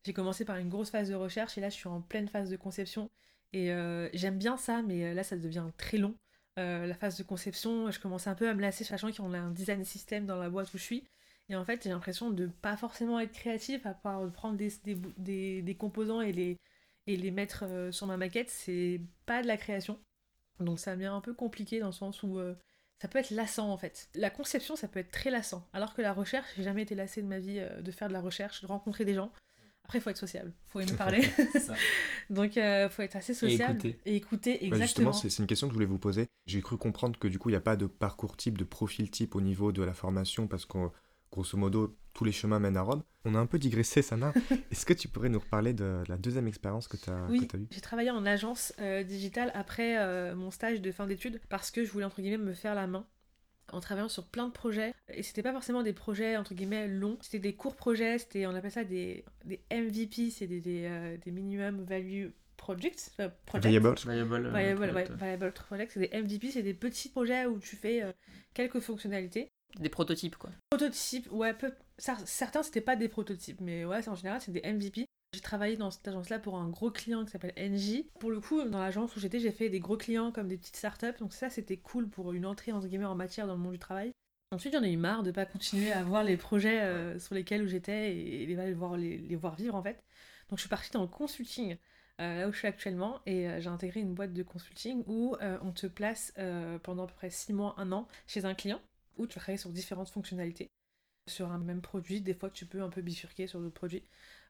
J'ai 0.06 0.14
commencé 0.14 0.46
par 0.46 0.58
une 0.58 0.70
grosse 0.70 0.90
phase 0.90 1.10
de 1.10 1.16
recherche 1.16 1.58
et 1.58 1.62
là, 1.62 1.70
je 1.70 1.76
suis 1.76 1.88
en 1.90 2.02
pleine 2.02 2.28
phase 2.30 2.50
de 2.50 2.56
conception. 2.58 3.10
Et 3.54 3.72
euh, 3.74 4.10
j'aime 4.14 4.38
bien 4.38 4.56
ça, 4.58 4.82
mais 4.82 5.04
euh, 5.06 5.14
là, 5.14 5.24
ça 5.24 5.36
devient 5.38 5.66
très 5.78 5.98
long. 5.98 6.16
La 6.58 6.94
phase 6.94 7.18
de 7.18 7.24
conception, 7.24 7.90
je 7.90 8.00
commence 8.00 8.28
un 8.28 8.36
peu 8.36 8.48
à 8.48 8.54
me 8.54 8.62
lasser, 8.62 8.84
sachant 8.84 9.12
qu'on 9.12 9.34
a 9.34 9.40
un 9.40 9.50
design 9.50 9.84
system 9.84 10.28
dans 10.28 10.36
la 10.38 10.48
boîte 10.50 10.72
où 10.76 10.78
je 10.78 10.84
suis. 10.84 11.04
Et 11.50 11.56
en 11.56 11.66
fait, 11.66 11.82
j'ai 11.84 11.90
l'impression 11.90 12.30
de 12.30 12.46
pas 12.62 12.78
forcément 12.78 13.20
être 13.20 13.32
créatif, 13.32 13.84
à 13.88 13.96
part 13.96 14.32
prendre 14.32 14.58
des, 14.58 14.72
des, 15.18 15.62
des- 15.64 15.76
composants 15.76 16.22
et 16.22 16.32
les, 16.32 16.60
et 17.08 17.18
les 17.18 17.32
mettre 17.32 17.90
sur 17.92 18.06
ma 18.06 18.16
maquette. 18.18 18.50
C'est 18.52 19.02
pas 19.26 19.42
de 19.42 19.48
la 19.48 19.58
création. 19.58 20.00
Donc 20.62 20.80
ça 20.80 20.96
devient 20.96 21.08
un 21.08 21.22
peu 21.22 21.34
compliqué 21.34 21.80
dans 21.80 21.88
le 21.88 21.92
sens 21.94 22.24
où 22.24 22.38
euh, 22.40 22.56
ça 23.02 23.08
peut 23.08 23.20
être 23.20 23.32
lassant 23.32 23.70
en 23.72 23.78
fait. 23.78 24.10
La 24.16 24.30
conception, 24.30 24.76
ça 24.76 24.88
peut 24.88 25.00
être 25.00 25.12
très 25.12 25.32
lassant. 25.32 25.68
Alors 25.74 25.94
que 25.94 26.02
la 26.02 26.14
recherche, 26.14 26.48
j'ai 26.58 26.64
jamais 26.64 26.84
été 26.84 26.96
lassée 26.96 27.22
de 27.22 27.28
ma 27.28 27.40
vie 27.40 27.60
euh, 27.60 27.82
de 27.82 27.92
faire 27.92 28.08
de 28.08 28.14
la 28.14 28.22
recherche, 28.22 28.62
de 28.62 28.68
rencontrer 28.68 29.06
des 29.06 29.14
gens. 29.14 29.32
Après, 29.84 29.98
il 29.98 30.02
faut 30.02 30.12
être 30.12 30.18
sociable, 30.18 30.54
faut 30.68 30.80
aimer 30.80 30.94
parler. 30.98 31.22
Donc, 32.30 32.56
il 32.56 32.88
faut 32.92 33.02
être 33.02 33.16
assez 33.16 33.34
sociable. 33.34 33.80
écouter. 33.80 34.00
Et 34.06 34.16
écouter, 34.16 34.52
Bah, 34.62 34.78
exactement. 34.78 35.12
justement, 35.12 35.30
c'est 35.30 35.40
une 35.42 35.48
question 35.48 35.68
que 35.68 35.72
je 35.72 35.76
voulais 35.76 35.86
vous 35.88 35.98
poser. 35.98 36.28
J'ai 36.46 36.62
cru 36.62 36.78
comprendre 36.78 37.20
que 37.20 37.28
du 37.28 37.40
coup, 37.40 37.50
il 37.50 37.54
n'y 37.54 37.58
a 37.58 37.62
pas 37.62 37.76
de 37.76 37.88
parcours 37.88 38.38
type, 38.38 38.58
de 38.58 38.64
profil 38.64 39.10
type 39.12 39.36
au 39.36 39.42
niveau 39.42 39.72
de 39.72 39.84
la 39.84 39.94
formation, 39.94 40.48
parce 40.48 40.66
que 40.66 40.78
grosso 41.32 41.58
modo, 41.58 41.98
tous 42.14 42.24
les 42.26 42.32
chemins 42.32 42.60
mènent 42.60 42.78
à 42.78 42.82
Rome. 42.82 43.04
On 43.26 43.36
a 43.36 43.40
un 43.40 43.46
peu 43.46 43.58
digressé, 43.60 44.02
Sana. 44.02 44.34
Est-ce 44.72 44.86
que 44.86 44.94
tu 44.94 45.08
pourrais 45.08 45.30
nous 45.30 45.40
reparler 45.40 45.74
de 45.74 46.04
la 46.08 46.18
deuxième 46.18 46.48
expérience 46.48 46.88
que 46.88 46.98
tu 46.98 47.10
as, 47.10 47.26
Oui, 47.30 47.48
eue? 47.54 47.68
j'ai 47.72 47.82
travaillé 47.82 48.12
en 48.12 48.26
agence 48.26 48.74
euh, 48.80 49.04
digitale 49.04 49.52
après 49.54 49.98
euh, 50.00 50.36
mon 50.36 50.52
stage 50.52 50.82
de 50.82 50.92
fin 50.92 51.08
d'études 51.08 51.40
parce 51.50 51.72
que 51.72 51.86
je 51.86 51.92
voulais 51.92 52.06
entre 52.06 52.22
guillemets 52.22 52.38
me 52.44 52.54
faire 52.54 52.76
la 52.76 52.88
main 52.88 53.06
en 53.72 53.80
travaillant 53.80 54.10
sur 54.10 54.28
plein 54.28 54.48
de 54.48 54.52
projets 54.52 54.94
et 55.14 55.24
c'était 55.24 55.44
pas 55.44 55.54
forcément 55.54 55.82
des 55.84 55.94
projets 55.94 56.36
entre 56.36 56.54
guillemets 56.54 56.90
longs 56.90 57.18
c'était 57.22 57.40
des 57.40 57.54
courts 57.54 57.78
projets 57.78 58.18
c'était 58.18 58.46
on 58.46 58.54
appelle 58.54 58.72
ça 58.72 58.84
des, 58.84 59.24
des 59.46 59.62
MVP 59.72 60.30
c'est 60.30 60.48
des, 60.48 60.60
des, 60.60 60.84
euh, 60.86 61.16
des 61.24 61.32
minimum 61.32 61.82
value 61.86 62.28
projects 62.58 63.12
euh, 63.22 63.30
projects. 63.46 63.70
Viable 63.72 63.96
Viable, 64.06 64.46
euh, 64.48 64.52
Viable, 64.52 64.88
product. 64.92 65.10
ouais, 65.12 65.18
viable 65.18 65.52
projects, 65.54 65.92
c'est 65.94 66.00
des 66.02 66.22
MVP, 66.22 66.52
c'est 66.52 66.62
des 66.64 66.74
petits 66.76 67.10
projets 67.10 67.46
où 67.48 67.60
tu 67.60 67.76
fais 67.76 68.04
euh, 68.04 68.12
quelques 68.54 68.80
fonctionnalités. 68.82 69.51
Des 69.80 69.90
prototypes, 69.90 70.36
quoi. 70.36 70.50
Prototypes, 70.70 71.32
ouais, 71.32 71.54
peu- 71.54 71.74
cer- 72.00 72.26
certains 72.26 72.64
c'était 72.64 72.82
pas 72.82 72.96
des 72.96 73.08
prototypes, 73.10 73.62
mais 73.62 73.86
ouais, 73.86 74.08
en 74.08 74.16
général 74.16 74.42
c'est 74.42 74.52
des 74.52 74.62
MVP. 74.62 75.06
J'ai 75.34 75.40
travaillé 75.42 75.78
dans 75.78 75.92
cette 75.92 76.06
agence-là 76.10 76.40
pour 76.40 76.58
un 76.58 76.68
gros 76.68 76.92
client 76.92 77.24
qui 77.24 77.32
s'appelle 77.32 77.54
NJ. 77.56 78.04
Pour 78.20 78.32
le 78.32 78.42
coup, 78.42 78.62
dans 78.64 78.80
l'agence 78.80 79.16
où 79.16 79.20
j'étais, 79.22 79.40
j'ai 79.40 79.52
fait 79.52 79.70
des 79.70 79.80
gros 79.80 79.96
clients 79.96 80.32
comme 80.34 80.50
des 80.50 80.58
petites 80.58 80.76
startups, 80.76 81.18
donc 81.20 81.32
ça 81.34 81.50
c'était 81.50 81.78
cool 81.78 82.10
pour 82.10 82.34
une 82.34 82.46
entrée 82.46 82.74
entre 82.74 82.88
guillemets 82.88 83.06
en 83.06 83.16
matière 83.16 83.48
dans 83.48 83.54
le 83.54 83.60
monde 83.60 83.72
du 83.72 83.80
travail. 83.80 84.12
Ensuite, 84.54 84.74
j'en 84.74 84.84
ai 84.84 84.92
eu 84.92 84.98
marre 84.98 85.24
de 85.24 85.32
pas 85.32 85.46
continuer 85.46 85.94
à 85.94 86.04
voir 86.04 86.26
les 86.26 86.36
projets 86.36 86.82
euh, 86.82 87.18
sur 87.18 87.34
lesquels 87.36 87.66
j'étais 87.70 88.14
et 88.14 88.46
les, 88.46 88.56
les 88.56 88.74
voir, 88.74 88.98
les, 88.98 89.18
les 89.20 89.36
voir 89.38 89.56
vivre 89.56 89.76
en 89.76 89.82
fait. 89.82 90.04
Donc 90.50 90.58
je 90.60 90.64
suis 90.64 90.70
partie 90.70 90.92
dans 90.92 91.02
le 91.04 91.08
consulting, 91.08 91.78
euh, 92.20 92.42
là 92.42 92.50
où 92.50 92.52
je 92.52 92.58
suis 92.58 92.68
actuellement, 92.68 93.22
et 93.26 93.48
euh, 93.48 93.62
j'ai 93.62 93.70
intégré 93.70 94.02
une 94.02 94.14
boîte 94.14 94.34
de 94.34 94.44
consulting 94.44 95.06
où 95.08 95.38
on 95.62 95.72
te 95.72 95.88
place 95.88 96.34
pendant 96.84 97.06
à 97.06 97.08
peu 97.08 97.14
près 97.14 97.30
6 97.30 97.54
mois, 97.54 97.74
1 97.78 97.94
an 97.94 98.06
chez 98.28 98.44
un 98.44 98.54
client, 98.54 98.82
où 99.18 99.28
tu 99.28 99.36
vas 99.36 99.42
travailler 99.42 99.58
sur 99.58 99.72
différentes 99.72 100.10
fonctionnalités. 100.10 100.72
Sur 101.28 101.52
un 101.52 101.60
même 101.60 101.82
produit, 101.82 102.22
des 102.22 102.34
fois 102.34 102.50
tu 102.50 102.66
peux 102.66 102.82
un 102.84 102.90
peu 102.90 103.02
bifurquer 103.02 103.48
sur 103.48 103.60
d'autres 103.62 103.74
produits. 103.76 104.04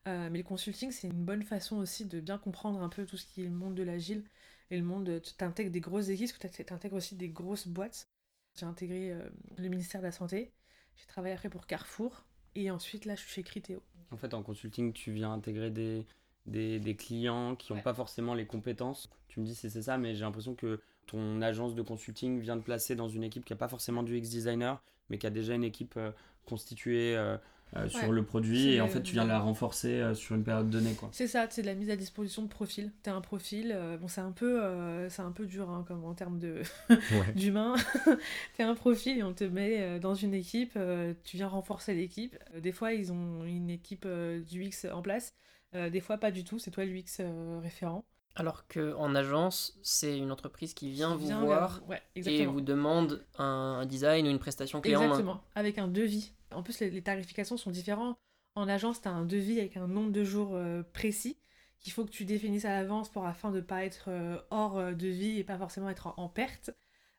Euh, 0.08 0.30
mais 0.32 0.40
le 0.40 0.44
consulting, 0.44 0.92
c'est 0.92 1.08
une 1.08 1.26
bonne 1.26 1.44
façon 1.44 1.78
aussi 1.78 2.06
de 2.06 2.20
bien 2.20 2.38
comprendre 2.38 2.82
un 2.82 2.90
peu 2.90 3.06
tout 3.06 3.18
ce 3.18 3.26
qui 3.26 3.42
est 3.42 3.46
le 3.46 3.52
monde 3.52 3.76
de 3.76 3.84
l'agile 3.84 4.24
et 4.72 4.78
le 4.78 4.84
monde. 4.84 5.06
de- 5.06 5.20
Tu 5.20 5.44
intègres 5.44 5.72
des 5.72 5.82
grosses 5.82 6.10
équipes, 6.10 6.32
tu 6.40 6.74
intègres 6.74 6.96
aussi 6.96 7.16
des 7.16 7.30
grosses 7.30 7.68
boîtes. 7.68 8.08
J'ai 8.56 8.66
intégré 8.66 9.12
euh, 9.12 9.30
le 9.58 9.68
ministère 9.70 10.02
de 10.02 10.06
la 10.08 10.12
Santé, 10.12 10.52
j'ai 10.98 11.06
travaillé 11.08 11.34
après 11.36 11.50
pour 11.50 11.68
Carrefour, 11.68 12.26
et 12.56 12.70
ensuite 12.72 13.06
là 13.06 13.16
je 13.16 13.22
suis 13.22 13.32
chez 13.32 13.44
Criteo. 13.44 13.82
En 14.12 14.18
fait, 14.18 14.34
en 14.34 14.44
consulting, 14.44 14.94
tu 14.94 15.12
viens 15.12 15.32
intégrer 15.32 15.72
des, 15.72 16.06
des, 16.46 16.80
des 16.80 16.96
clients 16.96 17.56
qui 17.56 17.72
n'ont 17.72 17.78
Ouais. 17.78 17.84
pas 17.84 17.94
forcément 17.94 18.34
les 18.34 18.46
compétences. 18.46 19.10
Tu 19.28 19.40
me 19.40 19.46
dis 19.46 19.56
si 19.56 19.70
c'est 19.70 19.84
ça, 19.84 19.98
mais 19.98 20.16
j'ai 20.16 20.22
l'impression 20.22 20.54
que 20.56 20.82
ton 21.08 21.42
agence 21.42 21.76
de 21.76 21.82
consulting 21.82 22.40
vient 22.40 22.56
de 22.58 22.62
placer 22.62 22.96
dans 22.96 23.10
une 23.10 23.24
équipe 23.24 23.46
qui 23.46 23.54
n'a 23.54 23.58
pas 23.58 23.68
forcément 23.68 24.04
du 24.04 24.18
X-designer, 24.18 24.82
mais 25.10 25.18
qui 25.18 25.28
a 25.28 25.30
déjà 25.30 25.54
une 25.56 25.64
équipe 25.64 25.96
euh, 25.98 26.12
constituée 26.46 27.16
euh, 27.18 27.38
euh, 27.76 27.88
sur 27.90 28.12
le 28.12 28.26
produit. 28.26 28.70
Et 28.74 28.82
en 28.82 28.88
fait, 28.88 29.02
tu 29.04 29.14
viens 29.16 29.26
la 29.26 29.40
renforcer 29.40 30.00
euh, 30.02 30.14
sur 30.16 30.36
une 30.36 30.44
période 30.44 30.70
donnée. 30.70 30.96
Quoi. 30.96 31.14
C'est 31.14 31.28
ça, 31.28 31.48
c'est 31.50 31.62
de 31.62 31.68
la 31.68 31.76
mise 31.76 31.90
à 31.90 31.98
disposition 31.98 32.42
de 32.44 32.48
profil. 32.48 32.94
T'as 33.04 33.14
un 33.14 33.20
profil, 33.22 33.72
euh, 33.76 33.98
bon 33.98 34.08
c'est 34.08 34.22
un 34.22 34.32
peu, 34.32 34.64
euh, 34.64 35.10
c'est 35.10 35.22
un 35.22 35.32
peu 35.34 35.46
dur 35.46 35.70
hein, 35.70 35.84
comme 35.88 36.06
en 36.06 36.14
termes 36.14 36.40
de 36.40 36.62
d'humain. 37.36 37.76
T'as 38.58 38.68
un 38.68 38.76
profil 38.76 39.18
et 39.18 39.24
on 39.24 39.34
te 39.34 39.44
met 39.44 40.00
dans 40.00 40.16
une 40.16 40.34
équipe, 40.34 40.74
euh, 40.78 41.14
tu 41.24 41.38
viens 41.38 41.48
renforcer 41.50 41.94
l'équipe. 41.94 42.38
Des 42.58 42.72
fois 42.72 42.94
ils 42.94 43.12
ont 43.12 43.44
une 43.46 43.70
équipe 43.70 44.06
euh, 44.06 44.42
du 44.42 44.64
X 44.66 44.86
en 44.92 45.02
place, 45.02 45.34
Euh, 45.76 45.90
des 45.90 46.02
fois 46.02 46.18
pas 46.18 46.32
du 46.32 46.44
tout, 46.44 46.60
c'est 46.60 46.72
toi 46.72 46.84
le 46.86 46.92
UX 46.92 47.20
euh, 47.22 47.60
référent. 47.64 48.06
Alors 48.36 48.66
qu'en 48.68 49.14
agence, 49.14 49.78
c'est 49.84 50.18
une 50.18 50.32
entreprise 50.32 50.74
qui 50.74 50.90
vient 50.90 51.12
Qui 51.12 51.18
vous 51.20 51.26
vient 51.28 51.44
voir 51.44 51.82
ouais, 51.88 52.02
et 52.16 52.46
vous 52.46 52.62
demande 52.62 53.26
un, 53.38 53.80
un 53.82 53.86
design 53.86 54.26
ou 54.28 54.30
une 54.32 54.40
prestation 54.40 54.80
clé 54.82 54.96
en 54.96 55.02
main. 55.02 55.06
Exactement, 55.08 55.44
avec 55.56 55.78
un 55.78 55.88
devis. 55.88 56.32
En 56.52 56.64
plus, 56.64 56.80
les, 56.80 56.90
les 56.90 57.02
tarifications 57.02 57.58
sont 57.58 57.72
différentes. 57.72 58.18
En 58.56 58.68
agence, 58.68 59.02
tu 59.02 59.08
as 59.08 59.12
un 59.12 59.26
devis 59.26 59.60
avec 59.60 59.78
un 59.78 59.88
nombre 59.88 60.12
de 60.12 60.24
jours 60.24 60.52
euh, 60.54 60.84
précis 60.94 61.38
qu'il 61.80 61.92
faut 61.94 62.06
que 62.06 62.12
tu 62.12 62.26
définisses 62.26 62.66
à 62.66 62.70
l'avance 62.70 63.10
pour 63.10 63.26
afin 63.26 63.50
de 63.50 63.56
ne 63.58 63.62
pas 63.62 63.84
être 63.86 64.06
euh, 64.10 64.38
hors 64.50 64.78
euh, 64.78 64.94
devis 64.94 65.40
et 65.40 65.44
pas 65.44 65.58
forcément 65.58 65.90
être 65.90 66.08
en, 66.08 66.14
en 66.18 66.30
perte. 66.30 66.72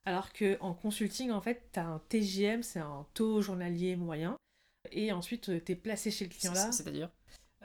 Alors 0.04 0.32
que 0.32 0.56
en 0.60 0.72
consulting, 0.74 1.30
en 1.30 1.40
fait, 1.40 1.68
tu 1.72 1.78
as 1.80 1.86
un 1.86 2.00
TGM, 2.08 2.62
c'est 2.62 2.78
un 2.80 3.06
taux 3.14 3.40
journalier 3.40 3.96
moyen. 3.96 4.36
Et 4.90 5.12
ensuite, 5.12 5.64
tu 5.64 5.72
es 5.72 5.76
placé 5.76 6.10
chez 6.10 6.24
le 6.24 6.30
client 6.30 6.52
là. 6.54 6.70
C'est- 6.72 6.82
C'est-à-dire? 6.82 7.10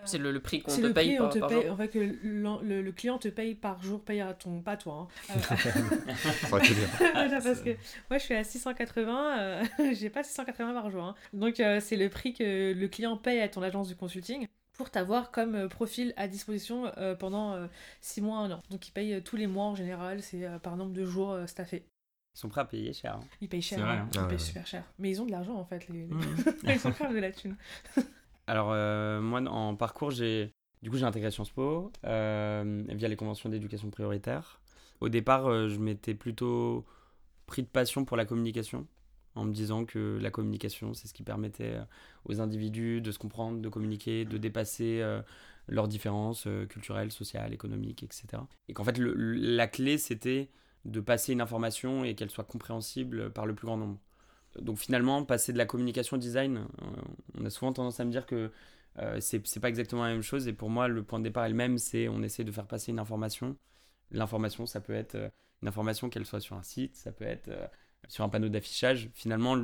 C'est 0.06 0.18
le, 0.20 0.32
le 0.32 0.40
prix 0.40 0.62
qu'on 0.62 0.74
te 0.76 0.82
le 0.82 0.94
paye 0.94 1.10
prix, 1.10 1.18
par, 1.18 1.28
on 1.28 1.30
te 1.30 1.40
par 1.40 1.50
paye, 1.50 1.62
jour 1.64 1.72
en 1.72 1.78
fait, 1.78 1.88
que 1.90 2.00
le, 2.00 2.18
le- 2.64 2.82
le 2.82 2.92
client 2.92 3.18
te 3.18 3.28
paye 3.28 3.56
par 3.56 3.82
jour, 3.84 4.02
paye 4.02 4.22
à 4.22 4.34
ton, 4.34 4.62
pas 4.62 4.78
toi. 4.78 5.08
hein. 5.30 5.36
Euh. 5.36 5.56
Voilà, 6.50 7.42
parce 7.42 7.62
que 7.62 7.72
moi 8.10 8.18
je 8.18 8.24
suis 8.24 8.34
à 8.34 8.44
680, 8.44 9.40
euh, 9.40 9.64
j'ai 9.94 10.10
pas 10.10 10.24
680 10.24 10.74
par 10.74 10.90
jour. 10.92 11.04
hein. 11.04 11.16
Donc 11.34 11.60
euh, 11.60 11.80
c'est 11.82 11.96
le 11.98 12.10
prix 12.10 12.34
que 12.34 12.74
le 12.74 12.88
client 12.88 13.18
paye 13.18 13.40
à 13.42 13.50
ton 13.50 13.62
agence 13.62 13.90
de 13.90 13.94
consulting 13.96 14.48
pour 14.74 14.90
t'avoir 14.92 15.32
comme 15.32 15.56
euh, 15.56 15.68
profil 15.68 16.14
à 16.18 16.28
disposition 16.28 16.92
euh, 16.98 17.16
pendant 17.16 17.68
6 18.02 18.22
mois, 18.22 18.38
1 18.40 18.52
an. 18.52 18.62
Donc 18.70 18.88
ils 18.88 18.92
payent 18.92 19.16
euh, 19.16 19.22
tous 19.22 19.36
les 19.36 19.48
mois 19.48 19.66
en 19.66 19.76
général, 19.76 20.22
c'est 20.22 20.46
euh, 20.46 20.60
par 20.60 20.78
nombre 20.78 20.94
de 20.94 21.04
jours 21.06 21.32
euh, 21.32 21.48
staffés. 21.48 21.84
Ils 22.36 22.40
sont 22.40 22.50
prêts 22.50 22.62
à 22.62 22.66
payer 22.66 22.94
cher. 22.94 23.16
hein. 23.16 23.24
Ils 23.42 23.50
payent 23.50 23.62
cher, 23.64 23.80
vrai, 23.80 23.90
hein. 23.90 24.02
hein. 24.06 24.10
ils 24.14 24.18
Ah 24.20 24.22
ouais, 24.22 24.28
payent 24.30 24.38
ouais. 24.38 24.44
super 24.44 24.68
cher. 24.68 24.84
Mais 25.00 25.10
ils 25.10 25.20
ont 25.22 25.26
de 25.26 25.32
l'argent 25.32 25.56
en 25.56 25.66
fait, 25.66 25.88
les... 25.90 26.06
Mhm. 26.06 26.36
ils 26.64 26.88
ont 26.88 26.92
quand 26.92 27.06
même 27.06 27.16
de 27.16 27.20
la 27.20 27.32
thune. 27.32 27.56
Alors, 28.48 28.72
euh, 28.72 29.22
moi, 29.22 29.42
en 29.42 29.76
parcours, 29.76 30.12
j'ai 30.12 30.54
Du 30.82 30.90
coup, 30.90 30.98
j'ai 30.98 31.04
intégré 31.04 31.32
Sciences 31.32 31.52
Po 31.52 31.92
euh, 32.06 32.84
via 32.90 33.08
les 33.10 33.16
conventions 33.18 33.50
d'éducation 33.50 33.90
prioritaire. 33.90 34.62
Au 35.02 35.10
départ, 35.10 35.48
euh, 35.48 35.68
je 35.68 35.80
m'étais 35.80 36.16
plutôt 36.16 36.86
pris 37.46 37.62
de 37.62 37.68
passion 37.68 38.06
pour 38.06 38.16
la 38.18 38.26
communication, 38.26 38.88
en 39.36 39.44
me 39.46 39.52
disant 39.54 39.86
que 39.86 40.18
la 40.22 40.32
communication, 40.32 40.94
c'est 40.94 41.08
ce 41.08 41.14
qui 41.14 41.24
permettait 41.24 41.78
aux 42.26 42.42
individus 42.42 43.02
de 43.02 43.12
se 43.12 43.20
comprendre, 43.20 43.62
de 43.62 43.70
communiquer, 43.70 44.26
de 44.26 44.38
dépasser 44.38 45.02
leurs 45.68 45.88
différences 45.88 46.46
culturelles, 46.70 47.12
sociales, 47.12 47.54
économiques, 47.54 48.04
etc. 48.04 48.44
Et 48.68 48.74
qu'en 48.74 48.84
fait, 48.84 48.98
la 48.98 49.68
clé, 49.68 49.98
c'était 49.98 50.50
de 50.84 51.00
passer 51.00 51.32
une 51.32 51.42
information 51.42 52.04
et 52.04 52.16
qu'elle 52.16 52.30
soit 52.30 52.44
compréhensible 52.44 53.32
par 53.32 53.46
le 53.46 53.56
plus 53.56 53.66
grand 53.66 53.78
nombre. 53.78 53.98
Donc 54.62 54.78
finalement, 54.78 55.24
passer 55.24 55.54
de 55.54 55.58
la 55.58 55.66
communication 55.66 56.18
design, 56.18 56.58
euh, 56.58 56.86
on 57.40 57.46
a 57.46 57.50
souvent 57.50 57.74
tendance 57.74 58.00
à 58.00 58.06
me 58.06 58.12
dire 58.12 58.26
que 58.26 58.52
euh, 59.00 59.20
c'est 59.20 59.60
pas 59.60 59.70
exactement 59.70 60.04
la 60.04 60.12
même 60.12 60.22
chose. 60.22 60.48
Et 60.48 60.54
pour 60.54 60.70
moi, 60.70 60.88
le 60.88 61.04
point 61.04 61.20
de 61.20 61.24
départ 61.24 61.46
est 61.46 61.50
le 61.50 61.56
même, 61.56 61.78
c'est 61.78 62.08
on 62.08 62.24
essaie 62.24 62.44
de 62.44 62.52
faire 62.52 62.66
passer 62.68 62.92
une 62.92 63.00
information. 63.00 63.56
L'information, 64.12 64.66
ça 64.66 64.82
peut 64.82 64.94
être 64.94 65.16
euh, 65.16 65.30
une 65.62 65.68
information 65.68 66.10
qu'elle 66.10 66.26
soit 66.26 66.40
sur 66.40 66.56
un 66.56 66.64
site, 66.64 66.96
ça 66.96 67.12
peut 67.12 67.26
être 67.26 67.50
euh, 67.50 67.68
sur 68.08 68.24
un 68.24 68.30
panneau 68.30 68.50
d'affichage. 68.50 69.10
Finalement, 69.14 69.56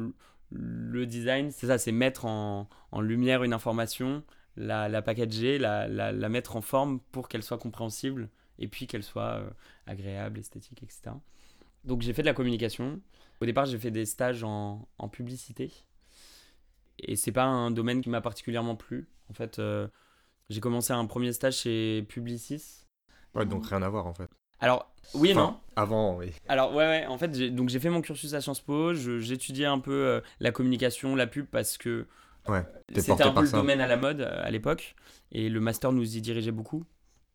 le, 0.52 1.06
design, 1.08 1.52
c'est 1.52 1.68
ça, 1.68 1.78
c'est 1.78 1.92
mettre 1.92 2.26
en, 2.26 2.68
lumière 3.00 3.44
une 3.44 3.54
information, 3.54 4.24
la, 4.56 5.02
packager, 5.02 5.58
la, 5.58 6.30
mettre 6.30 6.56
en 6.56 6.62
forme 6.62 7.00
pour 7.12 7.28
qu'elle 7.28 7.44
soit 7.44 7.58
compréhensible 7.58 8.30
et 8.60 8.68
puis 8.68 8.86
qu'elle 8.86 9.04
soit 9.04 9.44
agréable, 9.88 10.40
esthétique, 10.40 10.84
etc. 10.84 11.16
Donc 11.86 12.02
j'ai 12.02 12.14
fait 12.14 12.22
de 12.22 12.28
la 12.28 12.34
communication. 12.34 13.02
Au 13.44 13.46
départ, 13.46 13.66
j'ai 13.66 13.78
fait 13.78 13.92
des 13.92 14.06
stages 14.06 14.42
en, 14.46 14.88
en 14.98 15.10
publicité. 15.10 15.70
Et 16.98 17.18
c'est 17.18 17.34
pas 17.34 17.44
un 17.44 17.72
domaine 17.72 18.02
qui 18.02 18.10
m'a 18.10 18.22
particulièrement 18.22 18.78
plu. 18.78 19.10
En 19.30 19.34
fait, 19.34 19.60
euh, 19.60 19.90
j'ai 20.50 20.62
commencé 20.62 20.94
un 20.94 21.06
premier 21.06 21.34
stage 21.34 21.58
chez 21.58 22.06
Publicis. 22.08 22.86
Ouais, 23.36 23.46
donc 23.46 23.66
rien 23.68 23.82
à 23.82 23.90
voir 23.90 24.08
en 24.08 24.14
fait. 24.14 24.30
Alors, 24.62 24.94
oui 25.14 25.32
et 25.32 25.34
non. 25.34 25.60
Avant, 25.76 26.16
oui. 26.16 26.32
Alors 26.48 26.72
ouais, 26.74 26.86
ouais 26.86 27.06
en 27.08 27.18
fait, 27.18 27.36
j'ai- 27.36 27.50
donc 27.50 27.68
j'ai 27.68 27.82
fait 27.82 27.90
mon 27.90 28.00
cursus 28.02 28.34
à 28.34 28.40
Sciences 28.40 28.62
Po, 28.62 28.94
je- 28.94 29.20
j'étudiais 29.20 29.66
un 29.66 29.80
peu 29.80 29.92
euh, 29.92 30.22
la 30.40 30.52
communication, 30.52 31.14
la 31.18 31.28
pub 31.28 31.46
parce 31.48 31.78
que 31.78 32.08
Ouais, 32.48 32.64
c'était 32.96 33.24
un 33.24 33.34
peu 33.34 33.42
le 33.42 33.48
ça. 33.48 33.58
domaine 33.58 33.82
à 33.82 33.88
la 33.88 33.98
mode 33.98 34.22
euh, 34.22 34.42
à 34.42 34.52
l'époque 34.52 34.96
et 35.34 35.50
le 35.50 35.60
master 35.60 35.92
nous 35.92 36.16
y 36.16 36.22
dirigeait 36.22 36.52
beaucoup, 36.52 36.86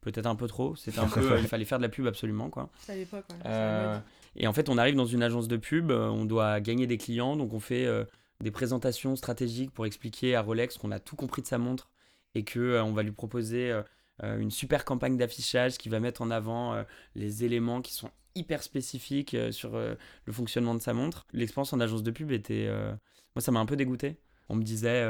peut-être 0.00 0.26
un 0.26 0.36
peu 0.36 0.46
trop. 0.46 0.74
C'était 0.76 1.00
un 1.00 1.06
peu, 1.08 1.32
euh, 1.32 1.38
il 1.40 1.48
fallait 1.48 1.66
faire 1.66 1.78
de 1.78 1.82
la 1.82 1.90
pub 1.90 2.06
absolument 2.06 2.48
quoi. 2.48 2.70
C'est 2.80 2.92
à 2.92 2.96
l'époque, 2.96 3.24
ouais. 3.28 3.36
Euh. 3.44 3.98
Et 4.38 4.46
en 4.46 4.52
fait, 4.52 4.68
on 4.68 4.78
arrive 4.78 4.94
dans 4.94 5.04
une 5.04 5.22
agence 5.22 5.48
de 5.48 5.56
pub, 5.56 5.90
euh, 5.90 6.08
on 6.08 6.24
doit 6.24 6.60
gagner 6.60 6.86
des 6.86 6.96
clients, 6.96 7.36
donc 7.36 7.52
on 7.52 7.60
fait 7.60 7.86
euh, 7.86 8.04
des 8.40 8.52
présentations 8.52 9.16
stratégiques 9.16 9.72
pour 9.72 9.84
expliquer 9.84 10.36
à 10.36 10.42
Rolex 10.42 10.78
qu'on 10.78 10.92
a 10.92 11.00
tout 11.00 11.16
compris 11.16 11.42
de 11.42 11.48
sa 11.48 11.58
montre 11.58 11.90
et 12.36 12.44
que 12.44 12.60
euh, 12.60 12.84
on 12.84 12.92
va 12.92 13.02
lui 13.02 13.12
proposer 13.12 13.76
une 14.20 14.50
super 14.50 14.84
campagne 14.84 15.16
d'affichage 15.16 15.78
qui 15.78 15.88
va 15.88 16.00
mettre 16.00 16.22
en 16.22 16.32
avant 16.32 16.84
les 17.14 17.44
éléments 17.44 17.80
qui 17.80 17.94
sont 17.94 18.10
hyper 18.34 18.64
spécifiques 18.64 19.36
sur 19.52 19.78
le 19.78 20.32
fonctionnement 20.32 20.74
de 20.74 20.80
sa 20.80 20.92
montre. 20.92 21.24
L'expérience 21.32 21.72
en 21.72 21.78
agence 21.78 22.02
de 22.02 22.10
pub 22.10 22.32
était, 22.32 22.68
moi, 23.36 23.40
ça 23.40 23.52
m'a 23.52 23.60
un 23.60 23.66
peu 23.66 23.76
dégoûté. 23.76 24.16
On 24.48 24.56
me 24.56 24.64
disait. 24.64 25.06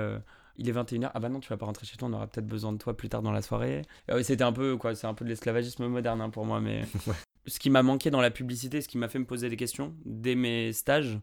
il 0.59 0.69
est 0.69 0.73
21h, 0.73 1.11
ah 1.15 1.21
bah 1.21 1.31
non, 1.31 1.41
tu 1.41 1.49
vas 1.49 1.57
pas 1.57 1.65
rentrer 1.65 1.87
chez 1.87 1.97
toi, 1.97 2.09
on 2.09 2.13
aura 2.13 2.27
peut-être 2.27 2.47
besoin 2.47 2.71
de 2.71 2.77
toi 2.77 2.95
plus 2.95 3.09
tard 3.09 3.23
dans 3.23 3.33
la 3.33 3.41
soirée. 3.41 3.81
C'était 4.21 4.45
un 4.45 4.53
peu, 4.53 4.77
quoi, 4.77 4.95
c'est 4.95 5.07
un 5.07 5.15
peu 5.15 5.25
de 5.25 5.31
l'esclavagisme 5.31 5.87
moderne 5.87 6.21
hein, 6.21 6.29
pour 6.29 6.45
moi, 6.45 6.61
mais 6.61 6.83
ce 7.49 7.59
qui 7.59 7.71
m'a 7.71 7.83
manqué 7.83 8.11
dans 8.11 8.21
la 8.21 8.31
publicité, 8.31 8.81
ce 8.81 8.89
qui 8.89 8.99
m'a 8.99 9.09
fait 9.09 9.19
me 9.19 9.25
poser 9.25 9.49
des 9.49 9.57
questions 9.57 9.95
dès 10.05 10.35
mes 10.35 10.73
stages, 10.73 11.19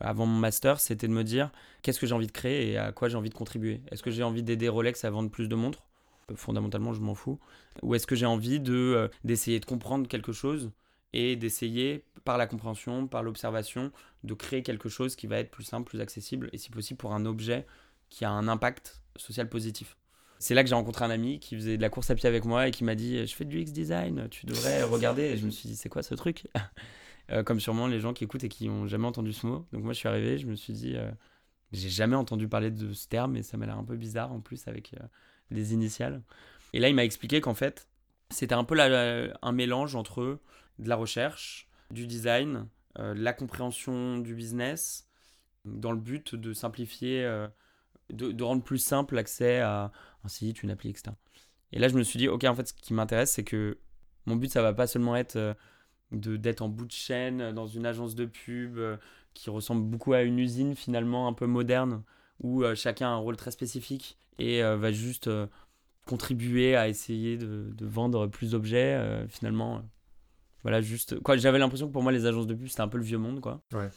avant 0.00 0.26
mon 0.26 0.38
master, 0.38 0.80
c'était 0.80 1.06
de 1.06 1.12
me 1.12 1.22
dire 1.22 1.52
qu'est-ce 1.82 2.00
que 2.00 2.06
j'ai 2.06 2.14
envie 2.14 2.26
de 2.26 2.32
créer 2.32 2.72
et 2.72 2.78
à 2.78 2.92
quoi 2.92 3.08
j'ai 3.08 3.16
envie 3.16 3.30
de 3.30 3.34
contribuer? 3.34 3.82
Est-ce 3.90 4.02
que 4.02 4.10
j'ai 4.10 4.22
envie 4.22 4.42
d'aider 4.42 4.68
Rolex 4.68 5.04
à 5.04 5.10
vendre 5.10 5.30
plus 5.30 5.48
de 5.48 5.54
montres? 5.54 5.86
Fondamentalement, 6.34 6.92
je 6.92 7.00
m'en 7.00 7.14
fous. 7.14 7.38
Ou 7.82 7.94
est-ce 7.94 8.06
que 8.06 8.16
j'ai 8.16 8.26
envie 8.26 8.62
euh, 8.68 9.08
d'essayer 9.24 9.60
de 9.60 9.64
comprendre 9.66 10.08
quelque 10.08 10.32
chose 10.32 10.72
et 11.12 11.36
d'essayer, 11.36 12.04
par 12.24 12.38
la 12.38 12.46
compréhension, 12.46 13.06
par 13.06 13.22
l'observation, 13.22 13.92
de 14.24 14.34
créer 14.34 14.62
quelque 14.62 14.88
chose 14.88 15.14
qui 15.14 15.26
va 15.26 15.38
être 15.38 15.50
plus 15.50 15.64
simple, 15.64 15.88
plus 15.88 16.00
accessible 16.00 16.48
et 16.52 16.58
si 16.58 16.70
possible 16.70 16.98
pour 16.98 17.12
un 17.12 17.24
objet 17.24 17.66
qui 18.08 18.24
a 18.24 18.30
un 18.30 18.48
impact 18.48 19.02
social 19.16 19.48
positif? 19.48 19.96
C'est 20.44 20.54
là 20.54 20.62
que 20.62 20.68
j'ai 20.68 20.74
rencontré 20.74 21.06
un 21.06 21.10
ami 21.10 21.40
qui 21.40 21.54
faisait 21.54 21.78
de 21.78 21.80
la 21.80 21.88
course 21.88 22.10
à 22.10 22.14
pied 22.14 22.28
avec 22.28 22.44
moi 22.44 22.68
et 22.68 22.70
qui 22.70 22.84
m'a 22.84 22.94
dit 22.94 23.26
Je 23.26 23.34
fais 23.34 23.46
du 23.46 23.60
X-Design, 23.60 24.28
tu 24.28 24.44
devrais 24.44 24.82
regarder. 24.82 25.22
Et 25.22 25.36
je 25.38 25.46
me 25.46 25.50
suis 25.50 25.70
dit 25.70 25.74
C'est 25.74 25.88
quoi 25.88 26.02
ce 26.02 26.14
truc? 26.14 26.46
Euh, 27.30 27.42
Comme 27.42 27.58
sûrement 27.58 27.86
les 27.86 28.00
gens 28.00 28.12
qui 28.12 28.24
écoutent 28.24 28.44
et 28.44 28.50
qui 28.50 28.68
n'ont 28.68 28.86
jamais 28.86 29.06
entendu 29.06 29.32
ce 29.32 29.46
mot. 29.46 29.66
Donc 29.72 29.82
moi 29.82 29.94
je 29.94 29.98
suis 29.98 30.08
arrivé, 30.08 30.36
je 30.36 30.46
me 30.46 30.54
suis 30.54 30.74
dit 30.74 30.92
euh, 30.94 31.10
J'ai 31.72 31.88
jamais 31.88 32.16
entendu 32.16 32.48
parler 32.48 32.70
de 32.70 32.92
ce 32.92 33.08
terme 33.08 33.34
et 33.36 33.42
ça 33.42 33.56
m'a 33.56 33.64
l'air 33.64 33.78
un 33.78 33.84
peu 33.84 33.96
bizarre 33.96 34.30
en 34.30 34.40
plus 34.40 34.68
avec 34.68 34.92
euh, 34.92 35.06
les 35.50 35.72
initiales. 35.72 36.20
Et 36.74 36.80
là 36.80 36.90
il 36.90 36.94
m'a 36.94 37.02
expliqué 37.02 37.40
qu'en 37.40 37.54
fait 37.54 37.88
c'était 38.28 38.54
un 38.54 38.64
peu 38.64 38.78
un 38.78 39.52
mélange 39.52 39.96
entre 39.96 40.38
de 40.78 40.88
la 40.90 40.96
recherche, 40.96 41.66
du 41.90 42.06
design, 42.06 42.68
euh, 42.98 43.14
la 43.16 43.32
compréhension 43.32 44.18
du 44.18 44.34
business, 44.34 45.08
dans 45.64 45.92
le 45.92 45.98
but 45.98 46.34
de 46.34 46.52
simplifier, 46.52 47.24
euh, 47.24 47.48
de, 48.12 48.32
de 48.32 48.44
rendre 48.44 48.62
plus 48.62 48.78
simple 48.78 49.14
l'accès 49.14 49.60
à 49.60 49.92
un 50.24 50.28
site, 50.28 50.62
une 50.62 50.70
appli, 50.70 50.90
etc. 50.90 51.12
Et 51.72 51.78
là, 51.78 51.88
je 51.88 51.94
me 51.94 52.02
suis 52.02 52.18
dit, 52.18 52.28
ok, 52.28 52.44
en 52.44 52.54
fait, 52.54 52.68
ce 52.68 52.72
qui 52.72 52.94
m'intéresse, 52.94 53.32
c'est 53.32 53.44
que 53.44 53.78
mon 54.26 54.36
but, 54.36 54.50
ça 54.50 54.62
va 54.62 54.72
pas 54.72 54.86
seulement 54.86 55.16
être 55.16 55.36
euh, 55.36 55.54
de 56.12 56.36
d'être 56.36 56.62
en 56.62 56.68
bout 56.68 56.86
de 56.86 56.92
chaîne 56.92 57.40
euh, 57.40 57.52
dans 57.52 57.66
une 57.66 57.86
agence 57.86 58.14
de 58.14 58.26
pub 58.26 58.78
euh, 58.78 58.96
qui 59.34 59.50
ressemble 59.50 59.84
beaucoup 59.84 60.12
à 60.12 60.22
une 60.22 60.38
usine 60.38 60.76
finalement 60.76 61.26
un 61.26 61.32
peu 61.32 61.46
moderne 61.46 62.02
où 62.40 62.64
chacun 62.74 63.08
a 63.08 63.10
un 63.10 63.16
rôle 63.16 63.36
très 63.36 63.52
spécifique 63.52 64.18
et 64.38 64.60
va 64.60 64.90
juste 64.90 65.30
contribuer 66.04 66.74
à 66.74 66.88
essayer 66.88 67.36
de, 67.36 67.70
de 67.72 67.86
vendre 67.86 68.26
plus 68.26 68.50
d'objets 68.50 69.24
finalement. 69.28 69.82
voilà, 70.62 70.80
juste 70.80 71.20
quoi. 71.20 71.36
J'avais 71.36 71.60
l'impression 71.60 71.86
que 71.86 71.92
pour 71.92 72.02
moi, 72.02 72.10
les 72.10 72.26
agences 72.26 72.48
de 72.48 72.54
pub, 72.54 72.66
c'était 72.66 72.80
un 72.80 72.88
peu 72.88 72.98
le 72.98 73.04
vieux 73.04 73.18
monde, 73.18 73.40
quoi. 73.40 73.62
Ouais. 73.72 73.88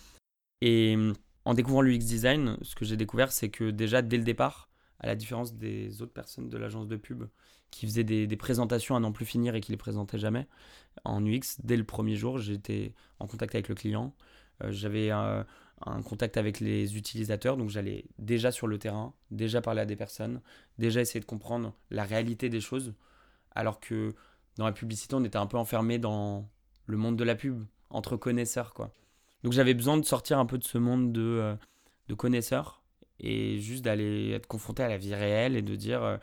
Et 0.62 0.94
hum, 0.96 1.14
en 1.48 1.54
découvrant 1.54 1.82
l'UX 1.82 2.00
design, 2.00 2.58
ce 2.62 2.76
que 2.76 2.84
j'ai 2.84 2.98
découvert, 2.98 3.32
c'est 3.32 3.48
que 3.48 3.72
déjà 3.72 4.02
dès 4.02 4.18
le 4.18 4.26
départ, 4.26 4.70
à 5.00 5.08
la 5.08 5.16
différence 5.16 5.54
des 5.54 6.02
autres 6.02 6.12
personnes 6.12 6.50
de 6.50 6.58
l'agence 6.58 6.90
de 6.90 6.98
pub 6.98 7.24
qui 7.72 7.86
faisaient 7.86 8.04
des, 8.04 8.28
présentations 8.36 8.98
à 8.98 9.00
n'en 9.00 9.14
plus 9.14 9.26
finir 9.26 9.56
et 9.56 9.62
qui 9.62 9.72
les 9.72 9.78
présentaient 9.78 10.18
jamais, 10.18 10.46
en 11.06 11.26
UX, 11.26 11.62
dès 11.64 11.78
le 11.78 11.86
premier 11.86 12.18
jour, 12.18 12.38
j'étais 12.38 12.94
en 13.20 13.28
contact 13.28 13.56
avec 13.56 13.70
le 13.70 13.76
client. 13.76 14.14
Euh, 14.62 14.74
J'avais 14.74 15.10
euh, 15.10 15.42
un 15.86 16.02
contact 16.02 16.36
avec 16.36 16.60
les 16.60 16.98
utilisateurs, 16.98 17.56
donc 17.56 17.70
j'allais 17.70 18.04
déjà 18.20 18.52
sur 18.52 18.68
le 18.68 18.78
terrain, 18.78 19.14
déjà 19.32 19.62
parler 19.62 19.80
à 19.80 19.86
des 19.86 19.96
personnes, 19.96 20.42
déjà 20.78 21.00
essayer 21.00 21.22
de 21.22 21.26
comprendre 21.26 21.74
la 21.92 22.04
réalité 22.04 22.50
des 22.50 22.60
choses, 22.60 22.94
alors 23.56 23.80
que 23.80 24.14
dans 24.58 24.66
la 24.66 24.74
publicité, 24.74 25.16
on 25.16 25.24
était 25.24 25.38
un 25.38 25.48
peu 25.48 25.58
enfermé 25.58 25.98
dans 25.98 26.50
le 26.88 26.98
monde 26.98 27.16
de 27.16 27.24
la 27.24 27.36
pub, 27.36 27.64
entre 27.90 28.18
connaisseurs, 28.18 28.74
quoi. 28.74 28.92
Donc 29.44 29.54
j'avais 29.54 29.74
besoin 29.74 29.98
de 29.98 30.06
sortir 30.06 30.40
un 30.40 30.46
peu 30.46 30.58
de 30.58 30.64
ce 30.64 30.78
monde 30.78 31.12
de, 31.14 31.22
euh, 31.22 31.56
de 32.08 32.14
connaisseurs 32.14 32.84
et 33.20 33.60
juste 33.60 33.84
d'aller 33.84 34.32
être 34.32 34.48
confronté 34.48 34.84
à 34.84 34.88
la 34.88 34.98
vie 34.98 35.16
réelle 35.16 35.56
et 35.56 35.62
de 35.62 35.76
dire, 35.76 36.04
euh, 36.04 36.18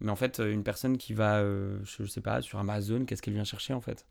mais 0.00 0.10
en 0.10 0.16
fait, 0.16 0.38
une 0.40 0.64
personne 0.64 0.98
qui 0.98 1.14
va, 1.14 1.38
euh, 1.38 1.78
je 1.84 2.04
sais 2.04 2.20
pas, 2.20 2.42
sur 2.42 2.58
Amazon, 2.58 3.04
qu'est-ce 3.04 3.22
qu'elle 3.22 3.34
vient 3.34 3.44
chercher 3.44 3.72
en 3.72 3.80
fait? 3.80 4.06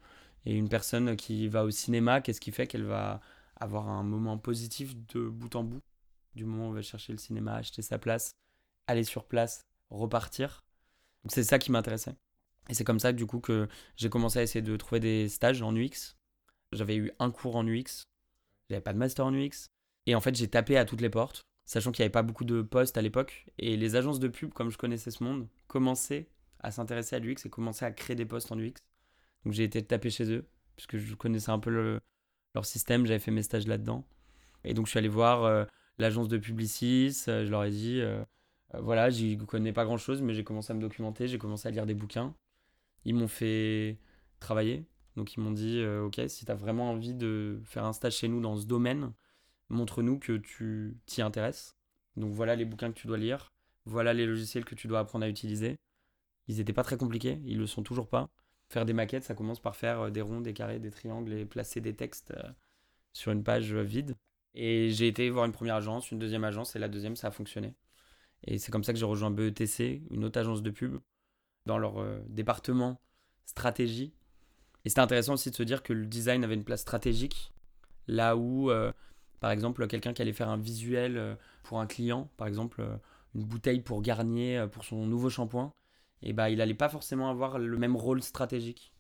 Et 0.46 0.54
une 0.56 0.70
personne 0.70 1.16
qui 1.16 1.48
va 1.48 1.64
au 1.64 1.72
cinéma, 1.72 2.22
qu'est-ce 2.22 2.42
qui 2.42 2.52
fait 2.52 2.68
qu'elle 2.68 2.86
va 2.86 3.20
avoir 3.56 3.90
un 3.90 4.04
moment 4.04 4.38
positif 4.38 4.96
de 5.08 5.28
bout 5.28 5.56
en 5.56 5.64
bout? 5.64 5.82
Du 6.36 6.46
moment 6.46 6.68
où 6.68 6.70
on 6.72 6.74
va 6.74 6.82
chercher 6.82 7.14
le 7.14 7.18
cinéma, 7.18 7.56
acheter 7.56 7.82
sa 7.82 7.98
place, 7.98 8.36
aller 8.88 9.04
sur 9.04 9.26
place, 9.26 9.66
repartir? 9.90 10.64
Donc 11.24 11.32
c'est 11.32 11.44
ça 11.44 11.60
qui 11.60 11.72
m'intéressait. 11.72 12.16
Et 12.70 12.74
c'est 12.74 12.84
comme 12.84 13.00
ça 13.00 13.14
du 13.14 13.26
coup 13.26 13.40
que 13.40 13.68
j'ai 13.96 14.10
commencé 14.10 14.40
à 14.40 14.44
essayer 14.44 14.62
de 14.62 14.76
trouver 14.76 15.00
des 15.00 15.30
stages 15.30 15.62
en 15.62 15.76
UX. 15.76 16.16
J'avais 16.72 16.96
eu 16.96 17.12
un 17.20 17.32
cours 17.32 17.56
en 17.56 17.66
UX, 17.66 18.08
j'avais 18.70 18.82
pas 18.82 18.94
de 18.94 18.98
master 18.98 19.26
en 19.26 19.34
UX. 19.34 19.70
Et 20.08 20.16
en 20.16 20.22
fait, 20.22 20.36
j'ai 20.36 20.48
tapé 20.48 20.78
à 20.78 20.86
toutes 20.86 21.02
les 21.02 21.10
portes, 21.10 21.44
sachant 21.66 21.92
qu'il 21.92 22.04
n'y 22.04 22.06
avait 22.06 22.12
pas 22.12 22.24
beaucoup 22.24 22.46
de 22.46 22.62
postes 22.62 22.98
à 22.98 23.02
l'époque. 23.02 23.46
Et 23.58 23.78
les 23.78 23.96
agences 23.96 24.20
de 24.20 24.28
pub, 24.28 24.54
comme 24.54 24.70
je 24.72 24.78
connaissais 24.78 25.12
ce 25.12 25.24
monde, 25.24 25.48
commençaient 25.68 26.30
à 26.60 26.72
s'intéresser 26.72 27.16
à 27.16 27.20
l'UX 27.20 27.46
et 27.46 27.50
commençaient 27.50 27.86
à 27.86 27.92
créer 27.92 28.16
des 28.16 28.26
postes 28.26 28.52
en 28.52 28.60
UX. 28.60 28.74
Donc 29.44 29.54
j'ai 29.54 29.64
été 29.64 29.84
taper 29.84 30.10
chez 30.10 30.32
eux, 30.32 30.48
puisque 30.76 30.98
je 30.98 31.16
connaissais 31.16 31.52
un 31.52 31.60
peu 31.60 31.70
le- 31.70 32.00
leur 32.56 32.66
système, 32.66 33.06
j'avais 33.06 33.20
fait 33.20 33.32
mes 33.32 33.44
stages 33.44 33.68
là-dedans. 33.68 34.08
Et 34.64 34.74
donc 34.74 34.88
je 34.88 34.92
suis 34.92 35.00
allé 35.00 35.08
voir 35.10 35.44
euh, 35.44 35.66
l'agence 36.00 36.28
de 36.28 36.38
Publicis, 36.38 37.24
euh, 37.28 37.46
je 37.46 37.52
leur 37.52 37.64
ai 37.66 37.72
dit, 37.72 38.02
euh, 38.02 38.24
voilà, 38.80 39.10
j'y 39.10 39.38
connais 39.38 39.74
pas 39.74 39.86
grand-chose, 39.86 40.22
mais 40.22 40.34
j'ai 40.34 40.44
commencé 40.44 40.72
à 40.72 40.76
me 40.76 40.82
documenter, 40.82 41.28
j'ai 41.28 41.38
commencé 41.38 41.68
à 41.68 41.72
lire 41.72 41.86
des 41.86 41.94
bouquins. 41.94 42.36
Ils 43.06 43.16
m'ont 43.16 43.28
fait 43.28 44.00
travailler. 44.40 44.86
Donc 45.16 45.34
ils 45.36 45.40
m'ont 45.40 45.52
dit, 45.52 45.80
euh, 45.80 46.04
ok, 46.04 46.22
si 46.28 46.46
tu 46.46 46.52
as 46.52 46.56
vraiment 46.56 46.92
envie 46.92 47.14
de 47.14 47.62
faire 47.64 47.86
un 47.86 47.94
stage 47.94 48.18
chez 48.18 48.28
nous 48.28 48.42
dans 48.42 48.58
ce 48.58 48.66
domaine, 48.66 49.14
montre-nous 49.70 50.20
que 50.20 50.38
tu 50.38 50.98
t'y 51.06 51.22
intéresses. 51.22 51.76
Donc 52.18 52.34
voilà 52.34 52.56
les 52.56 52.66
bouquins 52.66 52.92
que 52.92 53.00
tu 53.00 53.08
dois 53.08 53.18
lire, 53.18 53.54
voilà 53.86 54.14
les 54.14 54.26
logiciels 54.26 54.66
que 54.66 54.76
tu 54.76 54.88
dois 54.88 55.00
apprendre 55.00 55.26
à 55.26 55.30
utiliser. 55.30 55.78
Ils 56.48 56.58
n'étaient 56.58 56.74
pas 56.74 56.84
très 56.84 56.98
compliqués, 56.98 57.42
ils 57.46 57.58
le 57.58 57.66
sont 57.66 57.84
toujours 57.84 58.10
pas. 58.10 58.30
Faire 58.70 58.86
des 58.86 58.94
maquettes, 58.94 59.24
ça 59.24 59.36
commence 59.36 59.60
par 59.60 59.76
faire 59.76 60.02
euh, 60.02 60.10
des 60.10 60.22
ronds, 60.22 60.42
des 60.42 60.54
carrés, 60.54 60.80
des 60.80 60.92
triangles 60.92 61.34
et 61.34 61.46
placer 61.46 61.82
des 61.82 61.96
textes 61.96 62.32
euh, 62.32 62.50
sur 63.14 63.32
une 63.32 63.44
page 63.44 63.74
vide. 63.74 64.16
Et 64.54 64.90
j'ai 64.90 65.08
été 65.08 65.30
voir 65.30 65.46
une 65.46 65.52
première 65.52 65.76
agence, 65.76 66.12
une 66.12 66.20
deuxième 66.20 66.44
agence, 66.44 66.76
et 66.76 66.80
la 66.80 66.88
deuxième, 66.88 67.16
ça 67.16 67.28
a 67.28 67.32
fonctionné. 67.32 67.76
Et 68.44 68.58
c'est 68.58 68.72
comme 68.72 68.84
ça 68.84 68.94
que 68.94 69.00
j'ai 69.00 69.06
rejoint 69.06 69.32
BETC, 69.32 70.04
une 70.12 70.24
autre 70.24 70.40
agence 70.40 70.62
de 70.62 70.70
pub, 70.72 71.00
dans 71.66 71.78
leur 71.78 71.96
département 72.28 73.02
stratégie. 73.46 74.14
Et 74.86 74.90
c'était 74.90 75.02
intéressant 75.02 75.34
aussi 75.34 75.50
de 75.52 75.56
se 75.56 75.64
dire 75.64 75.84
que 75.84 75.94
le 75.94 76.06
design 76.06 76.44
avait 76.44 76.54
une 76.56 76.64
place 76.64 76.82
stratégique, 76.82 77.52
là 78.08 78.38
où, 78.38 78.70
euh, 78.70 78.92
par 79.40 79.52
exemple, 79.52 79.88
quelqu'un 79.88 80.14
qui 80.14 80.22
allait 80.22 80.34
faire 80.34 80.50
un 80.50 80.58
visuel 80.58 81.18
euh, 81.18 81.36
pour 81.64 81.80
un 81.80 81.88
client, 81.88 82.30
par 82.38 82.48
exemple, 82.48 82.82
euh, 82.82 82.96
une 83.34 83.44
bouteille 83.44 83.82
pour 83.82 84.02
Garnier 84.02 84.66
pour 84.72 84.86
son 84.86 85.06
nouveau 85.08 85.30
shampoing, 85.30 85.74
et 86.22 86.34
bah, 86.34 86.50
il 86.50 86.62
allait 86.62 86.74
pas 86.76 86.90
forcément 86.90 87.30
avoir 87.30 87.58
le 87.60 87.78
même 87.78 87.96
rôle 87.96 88.22
stratégique. 88.22 88.94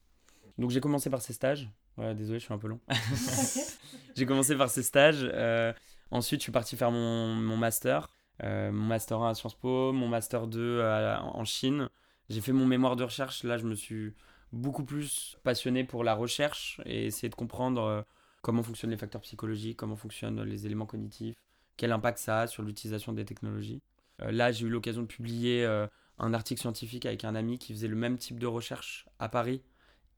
Donc 0.57 0.71
j'ai 0.71 0.81
commencé 0.81 1.09
par 1.09 1.21
ces 1.21 1.33
stages. 1.33 1.69
Ouais, 1.97 2.13
désolé, 2.15 2.39
je 2.39 2.45
suis 2.45 2.53
un 2.53 2.57
peu 2.57 2.67
long. 2.67 2.79
j'ai 4.15 4.25
commencé 4.25 4.55
par 4.55 4.69
ces 4.69 4.83
stages. 4.83 5.29
euh, 5.33 5.71
ensuite, 6.11 6.41
je 6.41 6.43
suis 6.43 6.51
parti 6.51 6.75
faire 6.75 6.91
mon, 6.91 7.35
mon 7.35 7.57
master. 7.57 8.09
Euh, 8.43 8.71
mon 8.71 8.85
master 8.85 9.21
1 9.21 9.29
à 9.29 9.33
Sciences 9.33 9.55
Po, 9.55 9.93
mon 9.93 10.07
master 10.09 10.47
2 10.47 10.81
à- 10.81 11.23
en 11.23 11.45
Chine. 11.45 11.89
J'ai 12.29 12.41
fait 12.41 12.51
mon 12.51 12.65
mémoire 12.65 12.95
de 12.95 13.03
recherche. 13.03 13.43
Là, 13.43 13.57
je 13.57 13.65
me 13.65 13.75
suis 13.75 14.13
beaucoup 14.55 14.83
plus 14.83 15.37
passionné 15.43 15.83
pour 15.83 16.03
la 16.03 16.13
recherche 16.13 16.81
et 16.85 17.05
essayer 17.05 17.29
de 17.29 17.35
comprendre 17.35 17.83
euh, 17.83 18.01
comment 18.41 18.63
fonctionnent 18.63 18.91
les 18.91 18.97
facteurs 18.97 19.21
psychologiques, 19.21 19.77
comment 19.77 19.95
fonctionnent 19.95 20.43
les 20.43 20.65
éléments 20.65 20.85
cognitifs, 20.85 21.35
quel 21.77 21.91
impact 21.91 22.17
ça 22.17 22.41
a 22.41 22.47
sur 22.47 22.63
l'utilisation 22.63 23.13
des 23.13 23.25
technologies. 23.25 23.81
Euh, 24.21 24.31
là, 24.31 24.51
j'ai 24.51 24.65
eu 24.65 24.69
l'occasion 24.69 25.01
de 25.01 25.07
publier 25.07 25.65
euh, 25.65 25.87
un 26.19 26.33
article 26.33 26.61
scientifique 26.61 27.05
avec 27.05 27.25
un 27.25 27.35
ami 27.35 27.57
qui 27.57 27.73
faisait 27.73 27.87
le 27.87 27.95
même 27.95 28.17
type 28.17 28.39
de 28.39 28.47
recherche 28.47 29.07
à 29.19 29.29
Paris 29.29 29.61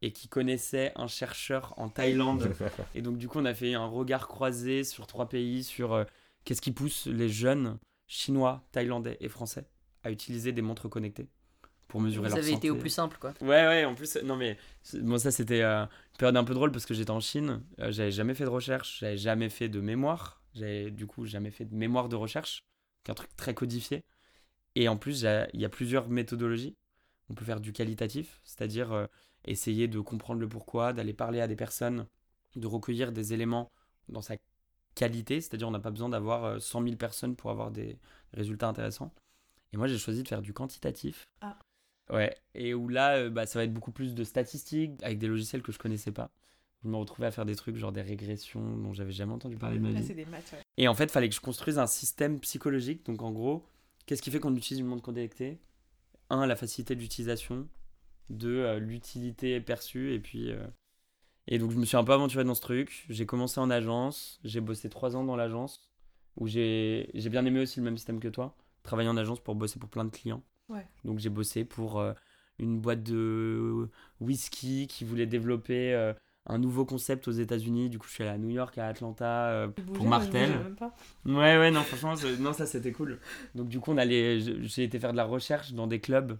et 0.01 0.11
qui 0.11 0.27
connaissait 0.27 0.91
un 0.95 1.07
chercheur 1.07 1.73
en 1.77 1.89
Thaïlande. 1.89 2.53
Et 2.95 3.01
donc, 3.01 3.17
du 3.17 3.27
coup, 3.27 3.39
on 3.39 3.45
a 3.45 3.53
fait 3.53 3.73
un 3.73 3.87
regard 3.87 4.27
croisé 4.27 4.83
sur 4.83 5.07
trois 5.07 5.27
pays, 5.27 5.63
sur 5.63 5.93
euh, 5.93 6.03
qu'est-ce 6.43 6.61
qui 6.61 6.71
pousse 6.71 7.07
les 7.07 7.29
jeunes 7.29 7.79
chinois, 8.05 8.67
thaïlandais 8.71 9.17
et 9.19 9.29
français 9.29 9.67
à 10.03 10.11
utiliser 10.11 10.51
des 10.51 10.61
montres 10.61 10.89
connectées 10.89 11.27
pour 11.87 12.01
mesurer 12.01 12.29
Vous 12.29 12.35
leur 12.35 12.43
avez 12.43 12.53
été 12.53 12.69
au 12.69 12.75
plus 12.75 12.89
simple, 12.89 13.17
quoi. 13.19 13.33
Ouais, 13.41 13.67
ouais, 13.67 13.85
en 13.85 13.95
plus, 13.95 14.15
non 14.17 14.35
mais, 14.35 14.57
bon, 14.93 15.17
ça 15.17 15.31
c'était 15.31 15.61
euh, 15.61 15.83
une 15.83 16.17
période 16.17 16.37
un 16.37 16.43
peu 16.43 16.53
drôle 16.53 16.71
parce 16.71 16.85
que 16.85 16.93
j'étais 16.93 17.11
en 17.11 17.19
Chine, 17.19 17.63
euh, 17.79 17.91
j'avais 17.91 18.11
jamais 18.11 18.33
fait 18.33 18.43
de 18.43 18.49
recherche, 18.49 18.99
j'avais 18.99 19.17
jamais 19.17 19.49
fait 19.49 19.69
de 19.69 19.79
mémoire, 19.79 20.41
j'avais 20.53 20.91
du 20.91 21.07
coup 21.07 21.25
jamais 21.25 21.51
fait 21.51 21.65
de 21.65 21.75
mémoire 21.75 22.09
de 22.09 22.15
recherche, 22.15 22.63
qui 23.03 23.11
est 23.11 23.13
un 23.13 23.15
truc 23.15 23.35
très 23.35 23.53
codifié. 23.53 24.03
Et 24.75 24.87
en 24.89 24.97
plus, 24.97 25.23
il 25.23 25.59
y 25.59 25.65
a 25.65 25.69
plusieurs 25.69 26.07
méthodologies. 26.07 26.75
On 27.29 27.33
peut 27.33 27.45
faire 27.45 27.59
du 27.59 27.73
qualitatif, 27.73 28.39
c'est-à-dire 28.43 28.91
euh, 28.91 29.07
essayer 29.45 29.87
de 29.87 29.99
comprendre 29.99 30.39
le 30.39 30.47
pourquoi, 30.47 30.93
d'aller 30.93 31.13
parler 31.13 31.41
à 31.41 31.47
des 31.47 31.55
personnes, 31.55 32.05
de 32.55 32.67
recueillir 32.67 33.11
des 33.11 33.33
éléments 33.33 33.71
dans 34.07 34.21
sa 34.21 34.35
qualité, 34.95 35.41
c'est-à-dire 35.41 35.67
on 35.67 35.71
n'a 35.71 35.79
pas 35.79 35.91
besoin 35.91 36.09
d'avoir 36.09 36.45
euh, 36.45 36.59
100 36.59 36.83
000 36.83 36.95
personnes 36.95 37.35
pour 37.35 37.49
avoir 37.49 37.71
des 37.71 37.97
résultats 38.33 38.67
intéressants. 38.67 39.13
Et 39.73 39.77
moi, 39.77 39.87
j'ai 39.87 39.97
choisi 39.97 40.23
de 40.23 40.27
faire 40.27 40.41
du 40.41 40.53
quantitatif. 40.53 41.27
Ah. 41.41 41.57
Ouais, 42.09 42.35
et 42.55 42.73
où 42.73 42.87
là, 42.87 43.17
euh, 43.17 43.29
bah, 43.29 43.45
ça 43.45 43.59
va 43.59 43.63
être 43.65 43.73
beaucoup 43.73 43.91
plus 43.91 44.15
de 44.15 44.23
statistiques 44.23 44.91
avec 45.03 45.17
des 45.19 45.27
logiciels 45.27 45.61
que 45.61 45.71
je 45.71 45.77
connaissais 45.79 46.11
pas. 46.11 46.31
Je 46.83 46.87
me 46.89 46.95
retrouvais 46.95 47.27
à 47.27 47.31
faire 47.31 47.45
des 47.45 47.55
trucs 47.55 47.75
genre 47.75 47.91
des 47.91 48.01
régressions 48.01 48.61
dont 48.77 48.93
j'avais 48.93 49.11
jamais 49.11 49.33
entendu 49.33 49.57
parler 49.57 49.77
de 49.77 49.83
ma 49.83 49.89
vie. 49.91 50.05
c'est 50.05 50.13
des 50.13 50.25
maths, 50.25 50.51
ouais. 50.53 50.59
Et 50.77 50.87
en 50.87 50.93
fait, 50.93 51.05
il 51.05 51.09
fallait 51.09 51.27
que 51.27 51.35
je 51.35 51.41
construise 51.41 51.79
un 51.79 51.87
système 51.87 52.39
psychologique. 52.39 53.05
Donc 53.05 53.21
en 53.21 53.31
gros, 53.31 53.65
qu'est-ce 54.05 54.21
qui 54.21 54.31
fait 54.31 54.39
qu'on 54.39 54.55
utilise 54.55 54.79
une 54.79 54.85
montre 54.87 55.01
connectée 55.03 55.59
Un, 56.29 56.45
la 56.45 56.55
facilité 56.55 56.95
d'utilisation. 56.95 57.67
Deux, 58.29 58.59
euh, 58.59 58.79
l'utilité 58.79 59.59
perçue. 59.59 60.13
Et 60.13 60.19
puis. 60.19 60.51
euh, 60.51 60.65
Et 61.47 61.57
donc 61.59 61.71
je 61.71 61.77
me 61.77 61.83
suis 61.85 61.97
un 61.97 62.03
peu 62.03 62.13
aventuré 62.13 62.43
dans 62.45 62.55
ce 62.55 62.61
truc. 62.61 63.05
J'ai 63.09 63.25
commencé 63.25 63.59
en 63.59 63.69
agence. 63.69 64.39
J'ai 64.45 64.61
bossé 64.61 64.87
trois 64.89 65.15
ans 65.17 65.23
dans 65.25 65.35
l'agence. 65.35 65.81
Où 66.37 66.47
j'ai 66.47 67.09
j'ai 67.15 67.29
bien 67.29 67.43
aimé 67.45 67.59
aussi 67.61 67.79
le 67.79 67.85
même 67.85 67.97
système 67.97 68.19
que 68.19 68.27
toi. 68.27 68.55
Travailler 68.83 69.09
en 69.09 69.17
agence 69.17 69.39
pour 69.39 69.55
bosser 69.55 69.79
pour 69.79 69.89
plein 69.89 70.05
de 70.05 70.11
clients. 70.11 70.43
Ouais. 70.69 70.85
Donc 71.05 71.19
j'ai 71.19 71.29
bossé 71.29 71.63
pour 71.65 71.99
euh, 71.99 72.13
une 72.59 72.79
boîte 72.79 73.03
de 73.03 73.89
whisky 74.19 74.87
qui 74.87 75.05
voulait 75.05 75.25
développer 75.25 75.93
euh, 75.93 76.13
un 76.45 76.57
nouveau 76.57 76.85
concept 76.85 77.27
aux 77.27 77.31
États-Unis. 77.31 77.89
Du 77.89 77.99
coup, 77.99 78.07
je 78.07 78.13
suis 78.13 78.23
allé 78.23 78.33
à 78.33 78.37
New 78.37 78.49
York, 78.49 78.77
à 78.77 78.87
Atlanta 78.87 79.47
euh, 79.49 79.67
pour 79.93 80.05
Martel. 80.05 80.49
même 80.49 80.75
pas. 80.75 80.93
Ouais, 81.25 81.57
ouais, 81.57 81.71
non, 81.71 81.81
franchement, 81.83 82.13
non, 82.39 82.53
ça 82.53 82.65
c'était 82.65 82.91
cool. 82.91 83.19
Donc, 83.55 83.67
du 83.69 83.79
coup, 83.79 83.91
on 83.91 83.97
allait, 83.97 84.39
j'ai 84.39 84.83
été 84.83 84.99
faire 84.99 85.11
de 85.11 85.17
la 85.17 85.25
recherche 85.25 85.73
dans 85.73 85.87
des 85.87 85.99
clubs 85.99 86.37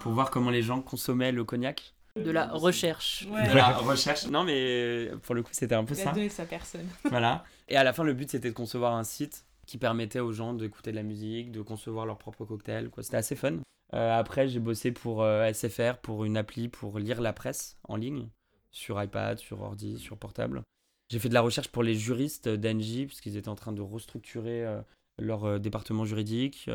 pour 0.00 0.12
voir 0.12 0.30
comment 0.30 0.50
les 0.50 0.62
gens 0.62 0.80
consommaient 0.80 1.32
le 1.32 1.44
cognac. 1.44 1.94
De 2.16 2.30
la 2.32 2.46
recherche. 2.48 3.26
Ouais. 3.30 3.48
De 3.48 3.54
la 3.54 3.76
recherche. 3.76 4.26
Non, 4.26 4.42
mais 4.42 5.10
pour 5.22 5.34
le 5.36 5.42
coup, 5.42 5.50
c'était 5.52 5.74
un 5.76 5.84
peu 5.84 5.94
Il 5.94 6.00
a 6.00 6.04
ça. 6.04 6.12
donné 6.12 6.28
sa 6.28 6.46
personne. 6.46 6.86
Voilà. 7.04 7.44
Et 7.68 7.76
à 7.76 7.84
la 7.84 7.92
fin, 7.92 8.02
le 8.02 8.12
but 8.14 8.28
c'était 8.30 8.48
de 8.50 8.54
concevoir 8.54 8.94
un 8.94 9.04
site 9.04 9.44
qui 9.68 9.76
permettait 9.76 10.20
aux 10.20 10.32
gens 10.32 10.54
d'écouter 10.54 10.92
de 10.92 10.96
la 10.96 11.02
musique, 11.02 11.52
de 11.52 11.60
concevoir 11.60 12.06
leur 12.06 12.16
propre 12.16 12.46
cocktail. 12.46 12.90
C'était 13.02 13.18
assez 13.18 13.36
fun. 13.36 13.58
Euh, 13.92 14.18
après, 14.18 14.48
j'ai 14.48 14.60
bossé 14.60 14.92
pour 14.92 15.22
euh, 15.22 15.52
SFR, 15.52 15.98
pour 15.98 16.24
une 16.24 16.38
appli 16.38 16.68
pour 16.68 16.98
lire 16.98 17.20
la 17.20 17.34
presse 17.34 17.76
en 17.84 17.96
ligne, 17.96 18.30
sur 18.70 19.00
iPad, 19.02 19.38
sur 19.38 19.60
ordi, 19.60 19.98
sur 19.98 20.16
portable. 20.16 20.62
J'ai 21.10 21.18
fait 21.18 21.28
de 21.28 21.34
la 21.34 21.42
recherche 21.42 21.68
pour 21.68 21.82
les 21.82 21.94
juristes 21.94 22.48
d'Engie, 22.48 23.04
puisqu'ils 23.04 23.36
étaient 23.36 23.50
en 23.50 23.54
train 23.56 23.72
de 23.72 23.82
restructurer 23.82 24.64
euh, 24.64 24.80
leur 25.18 25.60
département 25.60 26.06
juridique. 26.06 26.70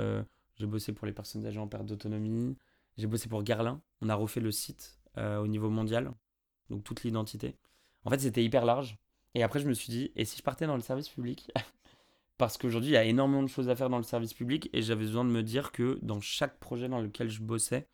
J'ai 0.58 0.68
bossé 0.68 0.94
pour 0.94 1.08
les 1.08 1.14
personnes 1.14 1.48
âgées 1.48 1.60
en 1.60 1.68
perte 1.68 1.88
d'autonomie. 1.88 2.56
J'ai 3.00 3.08
bossé 3.08 3.28
pour 3.28 3.42
Garlin. 3.42 3.82
On 4.02 4.10
a 4.10 4.16
refait 4.16 4.40
le 4.40 4.52
site 4.52 5.00
au 5.18 5.48
niveau 5.48 5.70
mondial, 5.70 6.12
donc 6.70 6.84
toute 6.84 7.04
l'identité. 7.04 7.56
En 8.06 8.12
fait, 8.12 8.20
c'était 8.20 8.44
hyper 8.44 8.66
large. 8.66 8.98
Et 9.34 9.42
après, 9.42 9.60
je 9.60 9.68
me 9.68 9.74
suis 9.74 9.90
dit, 9.90 10.12
et 10.16 10.26
si 10.26 10.38
je 10.38 10.44
partais 10.44 10.68
dans 10.68 10.76
le 10.76 10.82
service 10.82 11.10
public? 11.10 11.52
Parce 12.38 12.58
qu'aujourd'hui, 12.58 12.92
il 12.92 12.94
y 12.94 12.98
a 12.98 13.04
énormément 13.04 13.44
de 13.44 13.48
choses 13.48 13.70
à 13.70 13.76
faire 13.76 13.90
dans 13.90 13.98
le 13.98 14.04
service 14.04 14.34
public 14.34 14.70
et 14.74 14.82
j'avais 14.82 15.06
besoin 15.06 15.24
de 15.24 15.30
me 15.30 15.44
dire 15.44 15.72
que 15.72 16.00
dans 16.02 16.20
chaque 16.20 16.60
projet 16.60 16.90
dans 16.90 17.00
lequel 17.00 17.30
je 17.30 17.42
bossais, 17.42 17.88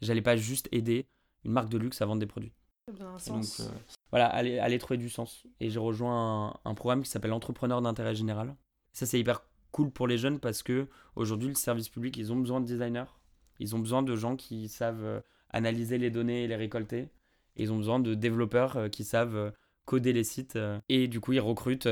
j'allais 0.00 0.22
pas 0.22 0.36
juste 0.36 0.68
aider 0.72 1.06
une 1.44 1.52
marque 1.52 1.68
de 1.68 1.78
luxe 1.78 2.00
à 2.00 2.06
vendre 2.06 2.20
des 2.20 2.26
produits. 2.26 2.52
Ça 2.86 2.92
donne 2.92 3.06
un 3.06 3.12
donc, 3.12 3.20
sens. 3.20 3.60
euh, 3.60 3.64
voilà, 4.10 4.26
aller, 4.26 4.58
aller 4.58 4.78
trouver 4.78 4.98
du 4.98 5.08
sens. 5.08 5.44
Et 5.60 5.70
j'ai 5.70 5.78
rejoint 5.78 6.54
un, 6.64 6.70
un 6.70 6.74
programme 6.74 7.02
qui 7.02 7.10
s'appelle 7.10 7.32
Entrepreneur 7.32 7.82
d'intérêt 7.82 8.14
général. 8.14 8.54
Ça, 8.92 9.06
c'est 9.06 9.18
hyper 9.18 9.42
cool 9.72 9.90
pour 9.90 10.06
les 10.06 10.18
jeunes 10.18 10.38
parce 10.38 10.62
que 10.62 10.86
aujourd'hui, 11.16 11.48
le 11.48 11.54
service 11.54 11.88
public, 11.88 12.16
ils 12.16 12.32
ont 12.32 12.36
besoin 12.36 12.60
de 12.60 12.66
designers. 12.66 13.10
Ils 13.58 13.74
ont 13.74 13.78
besoin 13.80 14.02
de 14.02 14.14
gens 14.14 14.36
qui 14.36 14.68
savent 14.68 15.04
euh, 15.04 15.20
analyser 15.50 15.98
les 15.98 16.10
données 16.10 16.44
et 16.44 16.46
les 16.48 16.56
récolter. 16.56 17.08
Et 17.56 17.64
ils 17.64 17.72
ont 17.72 17.76
besoin 17.76 17.98
de 18.00 18.14
développeurs 18.14 18.76
euh, 18.76 18.88
qui 18.88 19.04
savent 19.04 19.52
coder 19.84 20.12
les 20.12 20.24
sites. 20.24 20.58
et 20.88 21.08
du 21.08 21.20
coup, 21.20 21.32
ils 21.34 21.40
recrutent 21.40 21.88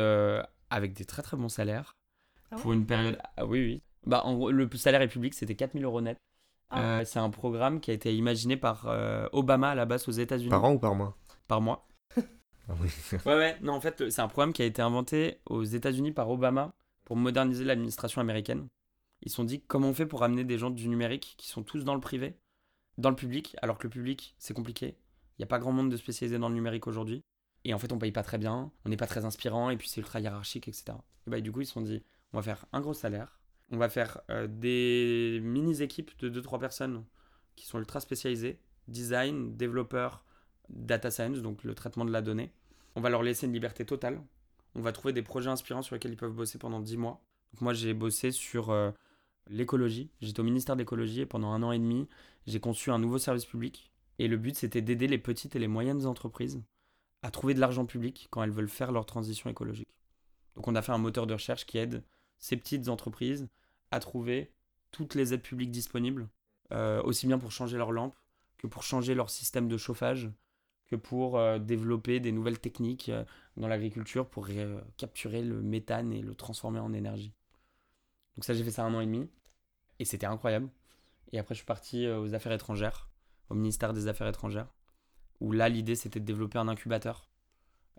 avec 0.72 0.94
des 0.94 1.04
très 1.04 1.22
très 1.22 1.36
bons 1.36 1.48
salaires 1.48 1.96
Ah 2.50 2.56
ouais 2.56 2.62
pour 2.62 2.72
une 2.72 2.86
période. 2.86 3.18
Ah 3.36 3.46
oui, 3.46 3.60
oui. 3.60 3.82
Bah, 4.04 4.22
en 4.24 4.34
gros, 4.34 4.50
le 4.50 4.68
salaire 4.74 5.02
est 5.02 5.08
public, 5.08 5.34
c'était 5.34 5.54
4000 5.54 5.84
euros 5.84 6.00
net. 6.00 6.18
Ah. 6.70 7.00
Euh, 7.00 7.04
c'est 7.04 7.18
un 7.18 7.30
programme 7.30 7.80
qui 7.80 7.90
a 7.90 7.94
été 7.94 8.14
imaginé 8.16 8.56
par 8.56 8.86
euh, 8.88 9.28
Obama 9.32 9.70
à 9.70 9.74
la 9.74 9.84
base 9.84 10.08
aux 10.08 10.12
États-Unis 10.12 10.50
Par 10.50 10.64
an 10.64 10.72
ou 10.72 10.78
par 10.78 10.94
mois? 10.94 11.16
Par 11.46 11.60
mois. 11.60 11.86
Ah 12.68 12.74
oui. 12.80 12.88
Ouais, 13.26 13.34
ouais, 13.34 13.56
non, 13.60 13.72
en 13.72 13.80
fait, 13.80 14.08
c'est 14.08 14.22
un 14.22 14.28
programme 14.28 14.52
qui 14.52 14.62
a 14.62 14.64
été 14.64 14.80
inventé 14.80 15.40
aux 15.46 15.64
États-Unis 15.64 16.12
par 16.12 16.30
Obama 16.30 16.72
pour 17.04 17.16
moderniser 17.16 17.64
l'administration 17.64 18.20
américaine. 18.20 18.68
Ils 19.22 19.30
se 19.30 19.36
sont 19.36 19.44
dit 19.44 19.60
comment 19.62 19.88
on 19.88 19.94
fait 19.94 20.06
pour 20.06 20.22
amener 20.22 20.44
des 20.44 20.58
gens 20.58 20.70
du 20.70 20.88
numérique 20.88 21.34
qui 21.38 21.48
sont 21.48 21.64
tous 21.64 21.82
dans 21.84 21.94
le 21.94 22.00
privé, 22.00 22.36
dans 22.98 23.10
le 23.10 23.16
public, 23.16 23.56
alors 23.62 23.78
que 23.78 23.88
le 23.88 23.90
public, 23.90 24.36
c'est 24.38 24.54
compliqué? 24.54 24.96
Il 25.36 25.40
n'y 25.40 25.44
a 25.44 25.48
pas 25.48 25.58
grand 25.58 25.72
monde 25.72 25.90
de 25.90 25.96
spécialisé 25.96 26.38
dans 26.38 26.48
le 26.48 26.54
numérique 26.54 26.86
aujourd'hui. 26.86 27.24
Et 27.64 27.74
en 27.74 27.78
fait, 27.78 27.92
on 27.92 27.98
paye 27.98 28.12
pas 28.12 28.22
très 28.22 28.38
bien, 28.38 28.72
on 28.84 28.88
n'est 28.88 28.96
pas 28.96 29.06
très 29.06 29.24
inspirant, 29.24 29.70
et 29.70 29.76
puis 29.76 29.88
c'est 29.88 30.00
ultra 30.00 30.20
hiérarchique, 30.20 30.68
etc. 30.68 30.94
Et 31.26 31.30
bah, 31.30 31.40
du 31.40 31.52
coup, 31.52 31.60
ils 31.60 31.66
se 31.66 31.72
sont 31.72 31.80
dit 31.80 32.02
on 32.32 32.38
va 32.38 32.42
faire 32.42 32.66
un 32.72 32.80
gros 32.80 32.94
salaire, 32.94 33.40
on 33.70 33.76
va 33.76 33.88
faire 33.88 34.20
euh, 34.30 34.46
des 34.48 35.40
mini-équipes 35.42 36.12
de 36.18 36.40
2-3 36.40 36.58
personnes 36.58 37.04
qui 37.56 37.66
sont 37.66 37.78
ultra 37.78 38.00
spécialisées 38.00 38.58
design, 38.88 39.56
développeur, 39.56 40.24
data 40.68 41.10
science, 41.10 41.40
donc 41.40 41.64
le 41.64 41.74
traitement 41.74 42.04
de 42.04 42.10
la 42.10 42.22
donnée. 42.22 42.52
On 42.94 43.00
va 43.00 43.10
leur 43.10 43.22
laisser 43.22 43.46
une 43.46 43.52
liberté 43.52 43.84
totale. 43.84 44.20
On 44.74 44.80
va 44.80 44.92
trouver 44.92 45.12
des 45.12 45.22
projets 45.22 45.50
inspirants 45.50 45.82
sur 45.82 45.94
lesquels 45.94 46.12
ils 46.12 46.16
peuvent 46.16 46.32
bosser 46.32 46.58
pendant 46.58 46.80
10 46.80 46.96
mois. 46.96 47.22
Moi, 47.60 47.74
j'ai 47.74 47.94
bossé 47.94 48.30
sur 48.30 48.70
euh, 48.70 48.90
l'écologie. 49.48 50.10
J'étais 50.20 50.40
au 50.40 50.44
ministère 50.44 50.76
de 50.76 50.80
l'écologie 50.80 51.20
et 51.20 51.26
pendant 51.26 51.52
un 51.52 51.62
an 51.62 51.72
et 51.72 51.78
demi, 51.78 52.08
j'ai 52.46 52.60
conçu 52.60 52.90
un 52.90 52.98
nouveau 52.98 53.18
service 53.18 53.44
public. 53.44 53.90
Et 54.18 54.28
le 54.28 54.36
but, 54.36 54.56
c'était 54.56 54.82
d'aider 54.82 55.06
les 55.06 55.18
petites 55.18 55.56
et 55.56 55.58
les 55.58 55.68
moyennes 55.68 56.06
entreprises 56.06 56.62
à 57.22 57.30
trouver 57.30 57.54
de 57.54 57.60
l'argent 57.60 57.86
public 57.86 58.28
quand 58.30 58.42
elles 58.42 58.50
veulent 58.50 58.68
faire 58.68 58.92
leur 58.92 59.06
transition 59.06 59.48
écologique. 59.48 59.96
Donc 60.56 60.68
on 60.68 60.74
a 60.74 60.82
fait 60.82 60.92
un 60.92 60.98
moteur 60.98 61.26
de 61.26 61.34
recherche 61.34 61.66
qui 61.66 61.78
aide 61.78 62.04
ces 62.38 62.56
petites 62.56 62.88
entreprises 62.88 63.48
à 63.90 64.00
trouver 64.00 64.52
toutes 64.90 65.14
les 65.14 65.32
aides 65.32 65.42
publiques 65.42 65.70
disponibles, 65.70 66.28
euh, 66.72 67.02
aussi 67.02 67.26
bien 67.26 67.38
pour 67.38 67.52
changer 67.52 67.78
leurs 67.78 67.92
lampes 67.92 68.16
que 68.58 68.66
pour 68.66 68.82
changer 68.82 69.14
leur 69.14 69.30
système 69.30 69.68
de 69.68 69.76
chauffage, 69.76 70.30
que 70.86 70.96
pour 70.96 71.38
euh, 71.38 71.58
développer 71.58 72.20
des 72.20 72.32
nouvelles 72.32 72.58
techniques 72.58 73.08
euh, 73.08 73.24
dans 73.56 73.68
l'agriculture 73.68 74.28
pour 74.28 74.48
capturer 74.96 75.42
le 75.42 75.62
méthane 75.62 76.12
et 76.12 76.20
le 76.20 76.34
transformer 76.34 76.80
en 76.80 76.92
énergie. 76.92 77.32
Donc 78.36 78.44
ça, 78.44 78.54
j'ai 78.54 78.64
fait 78.64 78.70
ça 78.70 78.84
un 78.84 78.94
an 78.94 79.00
et 79.00 79.06
demi, 79.06 79.28
et 79.98 80.04
c'était 80.04 80.26
incroyable. 80.26 80.68
Et 81.32 81.38
après, 81.38 81.54
je 81.54 81.58
suis 81.58 81.66
parti 81.66 82.08
aux 82.08 82.34
affaires 82.34 82.52
étrangères, 82.52 83.10
au 83.50 83.54
ministère 83.54 83.92
des 83.92 84.08
Affaires 84.08 84.28
étrangères, 84.28 84.72
où 85.42 85.52
là, 85.52 85.68
l'idée, 85.68 85.96
c'était 85.96 86.20
de 86.20 86.24
développer 86.24 86.58
un 86.58 86.68
incubateur 86.68 87.28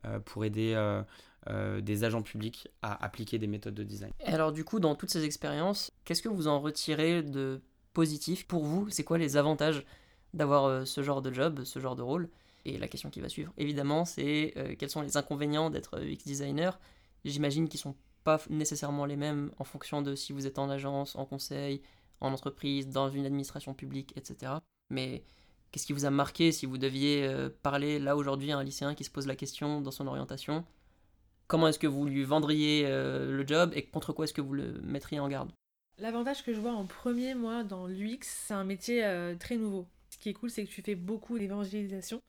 euh, 0.06 0.20
pour 0.20 0.46
aider 0.46 0.74
euh, 0.76 1.04
euh, 1.50 1.82
des 1.82 2.04
agents 2.04 2.22
publics 2.22 2.70
à 2.82 3.04
appliquer 3.04 3.38
des 3.38 3.48
méthodes 3.48 3.76
de 3.76 3.84
design. 3.84 4.12
Et 4.22 4.30
alors 4.30 4.52
du 4.52 4.64
coup, 4.64 4.80
dans 4.80 4.96
toutes 4.96 5.12
ces 5.12 5.24
expériences, 5.24 5.92
qu'est-ce 6.06 6.22
que 6.22 6.30
vous 6.30 6.48
en 6.48 6.60
retirez 6.60 7.22
de 7.22 7.62
positif 7.94 8.48
pour 8.48 8.64
vous? 8.64 8.90
C'est 8.90 9.04
quoi 9.04 9.18
les 9.18 9.38
avantages 9.38 9.86
d'avoir 10.34 10.88
ce 10.88 11.04
genre 11.04 11.22
de 11.22 11.32
job, 11.32 11.64
ce 11.64 11.80
genre 11.80 11.96
de 11.96 12.02
rôle? 12.02 12.30
Et 12.66 12.78
la 12.78 12.88
question 12.88 13.10
qui 13.10 13.20
va 13.20 13.30
suivre, 13.30 13.54
évidemment, 13.58 14.06
c'est 14.06 14.76
quels 14.80 14.90
sont 14.90 15.02
les 15.02 15.18
inconvénients 15.18 15.70
d'être 15.70 16.00
UX 16.00 16.24
designer? 16.26 16.80
J'imagine 17.26 17.68
qu'ils 17.68 17.80
sont 17.80 17.96
pas 18.24 18.42
nécessairement 18.50 19.06
les 19.06 19.18
mêmes 19.18 19.52
en 19.58 19.66
fonction 19.66 20.02
de 20.02 20.16
si 20.16 20.32
vous 20.32 20.48
êtes 20.48 20.60
en 20.60 20.70
agence, 20.70 21.16
en 21.18 21.26
conseil, 21.26 21.82
en 22.22 22.32
entreprise, 22.32 22.88
dans 22.88 23.10
une 23.10 23.26
administration 23.26 23.74
publique, 23.74 24.14
etc. 24.16 24.54
Mais 24.90 25.24
qu'est-ce 25.74 25.88
qui 25.88 25.94
vous 25.94 26.06
a 26.06 26.12
marqué 26.12 26.52
si 26.52 26.66
vous 26.68 26.78
deviez 26.78 27.26
euh, 27.26 27.50
parler 27.50 28.00
là 28.00 28.16
aujourd'hui 28.16 28.52
à 28.52 28.58
un 28.58 28.64
lycéen 28.64 28.94
qui 28.94 29.04
se 29.04 29.10
pose 29.10 29.28
la 29.28 29.36
question 29.36 29.82
dans 29.82 29.92
son 29.92 30.08
orientation? 30.08 30.64
Comment 31.48 31.68
est-ce 31.68 31.80
que 31.80 31.88
vous 31.88 32.06
lui 32.06 32.24
vendriez 32.24 32.84
euh, 32.86 33.36
le 33.36 33.46
job 33.46 33.72
et 33.74 33.84
contre 33.84 34.14
quoi 34.14 34.26
est-ce 34.26 34.34
que 34.34 34.42
vous 34.42 34.54
le 34.54 34.80
mettriez 34.82 35.20
en 35.20 35.28
garde? 35.28 35.52
L'avantage 35.98 36.46
que 36.46 36.54
je 36.54 36.60
vois 36.60 36.74
en 36.74 36.86
premier, 36.86 37.34
moi, 37.34 37.64
dans 37.64 37.88
l'UX, 37.88 38.20
c'est 38.22 38.54
un 38.54 38.64
métier 38.64 39.04
euh, 39.04 39.36
très 39.36 39.58
nouveau. 39.58 39.88
Ce 40.12 40.18
qui 40.18 40.30
est 40.30 40.34
cool, 40.34 40.52
c'est 40.52 40.64
que 40.64 40.70
tu 40.70 40.82
fais 40.84 40.96
beaucoup 40.96 41.38
d'évangélisation. 41.38 42.22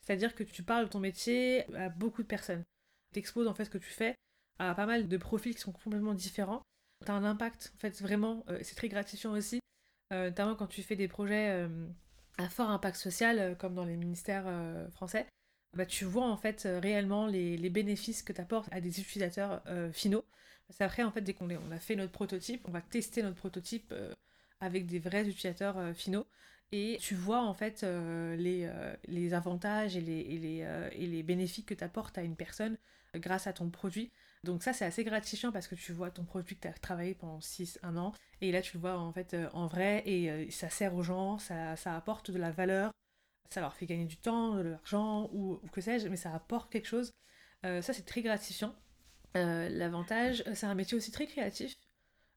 C'est-à-dire 0.00 0.34
que 0.34 0.42
tu 0.42 0.62
parles 0.62 0.86
de 0.86 0.90
ton 0.90 1.00
métier 1.00 1.72
à 1.76 1.88
beaucoup 1.88 2.22
de 2.22 2.28
personnes. 2.28 2.64
Tu 3.12 3.20
exposes 3.20 3.46
en 3.46 3.54
fait 3.54 3.64
ce 3.64 3.70
que 3.70 3.78
tu 3.78 3.90
fais 3.90 4.14
à 4.58 4.74
pas 4.74 4.86
mal 4.86 5.08
de 5.08 5.16
profils 5.16 5.54
qui 5.54 5.60
sont 5.60 5.72
complètement 5.72 6.14
différents. 6.14 6.62
Tu 7.04 7.12
as 7.12 7.14
un 7.14 7.24
impact, 7.24 7.72
en 7.76 7.78
fait, 7.78 8.00
vraiment, 8.02 8.44
c'est 8.62 8.74
très 8.74 8.88
gratifiant 8.88 9.32
aussi, 9.32 9.60
notamment 10.10 10.56
quand 10.56 10.66
tu 10.66 10.82
fais 10.82 10.96
des 10.96 11.06
projets 11.06 11.68
à 12.38 12.48
fort 12.48 12.70
impact 12.70 12.96
social, 12.96 13.38
euh, 13.38 13.54
comme 13.54 13.74
dans 13.74 13.84
les 13.84 13.96
ministères 13.96 14.44
euh, 14.46 14.88
français. 14.90 15.26
Bah, 15.76 15.84
tu 15.84 16.04
vois 16.04 16.26
en 16.26 16.36
fait 16.36 16.64
euh, 16.64 16.80
réellement 16.80 17.26
les, 17.26 17.58
bénéfices 17.68 18.22
que 18.22 18.32
tu 18.32 18.40
apportes 18.40 18.68
à 18.72 18.80
des 18.80 19.00
utilisateurs 19.00 19.62
finaux. 19.92 20.24
Parce 20.66 20.78
qu'après, 20.78 21.02
en 21.02 21.10
fait, 21.10 21.20
dès 21.22 21.34
qu'on 21.34 21.50
on 21.50 21.70
a 21.70 21.78
fait 21.78 21.96
notre 21.96 22.12
prototype, 22.12 22.66
on 22.68 22.70
va 22.70 22.80
tester 22.80 23.22
notre 23.22 23.36
prototype 23.36 23.94
avec 24.60 24.86
des 24.86 24.98
vrais 24.98 25.26
utilisateurs 25.28 25.94
finaux. 25.94 26.26
Et 26.72 26.98
tu 27.00 27.14
vois 27.14 27.42
en 27.42 27.54
fait 27.54 27.84
les, 28.36 28.68
avantages 29.32 29.96
et 29.96 30.02
les, 30.02 30.66
et 30.92 31.06
les, 31.06 31.22
bénéfices 31.22 31.64
que 31.64 31.72
tu 31.72 31.84
apportes 31.84 32.18
à 32.18 32.22
une 32.22 32.36
personne 32.36 32.76
grâce 33.14 33.46
à 33.46 33.54
ton 33.54 33.70
produit. 33.70 34.10
Donc 34.44 34.62
ça 34.62 34.72
c'est 34.72 34.84
assez 34.84 35.04
gratifiant 35.04 35.52
parce 35.52 35.66
que 35.66 35.74
tu 35.74 35.92
vois 35.92 36.10
ton 36.10 36.24
produit 36.24 36.56
que 36.56 36.62
tu 36.62 36.68
as 36.68 36.72
travaillé 36.72 37.14
pendant 37.14 37.40
6, 37.40 37.78
1 37.82 37.96
an 37.96 38.14
et 38.40 38.52
là 38.52 38.62
tu 38.62 38.76
le 38.76 38.80
vois 38.80 38.98
en 38.98 39.12
fait 39.12 39.34
euh, 39.34 39.48
en 39.52 39.66
vrai 39.66 40.02
et 40.06 40.30
euh, 40.30 40.50
ça 40.50 40.70
sert 40.70 40.94
aux 40.94 41.02
gens, 41.02 41.38
ça, 41.38 41.74
apporte 41.86 42.30
de 42.30 42.38
la 42.38 42.50
valeur, 42.50 42.92
ça 43.50 43.60
leur 43.60 43.74
fait 43.74 43.86
gagner 43.86 44.06
du 44.06 44.16
temps, 44.16 44.54
de 44.56 44.62
l'argent 44.62 45.28
ou, 45.32 45.60
que 45.72 45.80
sais-je, 45.80 46.08
mais 46.08 46.16
ça 46.16 46.32
apporte 46.34 46.70
quelque 46.70 46.86
chose. 46.86 47.12
Euh, 47.66 47.82
ça 47.82 47.92
c'est 47.92 48.04
très 48.04 48.22
gratifiant. 48.22 48.74
L'avantage, 49.34 50.42
c'est 50.54 50.66
un 50.66 50.74
métier 50.74 50.96
aussi 50.96 51.12
très 51.12 51.26
créatif. 51.26 51.76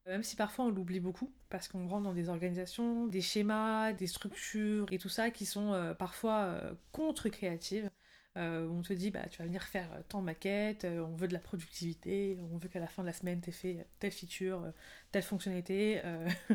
Même 0.05 0.21
si 0.21 0.35
parfois 0.35 0.65
on 0.65 0.69
l'oublie 0.69 0.99
beaucoup, 0.99 1.33
parce 1.49 1.67
qu'on 1.67 1.87
rentre 1.87 2.03
dans 2.03 2.13
des 2.13 2.29
organisations, 2.29 3.07
des 3.07 3.21
schémas, 3.21 3.93
des 3.93 4.05
structures 4.05 4.85
et 4.91 4.99
tout 4.99 5.09
ça 5.09 5.31
qui 5.31 5.47
sont 5.47 5.95
parfois 5.97 6.61
contre-créatives. 6.91 7.89
Euh, 8.37 8.67
on 8.69 8.81
te 8.81 8.93
dit, 8.93 9.11
bah, 9.11 9.27
tu 9.29 9.39
vas 9.39 9.45
venir 9.45 9.63
faire 9.63 9.91
euh, 9.93 10.01
tant 10.07 10.21
de 10.21 10.25
maquettes, 10.25 10.85
euh, 10.85 11.01
on 11.01 11.15
veut 11.15 11.27
de 11.27 11.33
la 11.33 11.39
productivité, 11.39 12.37
on 12.53 12.57
veut 12.57 12.69
qu'à 12.69 12.79
la 12.79 12.87
fin 12.87 13.01
de 13.01 13.07
la 13.07 13.13
semaine, 13.13 13.41
tu 13.41 13.51
fait 13.51 13.79
euh, 13.79 13.83
telle 13.99 14.11
feature, 14.11 14.71
telle 15.11 15.23
fonctionnalité, 15.23 16.01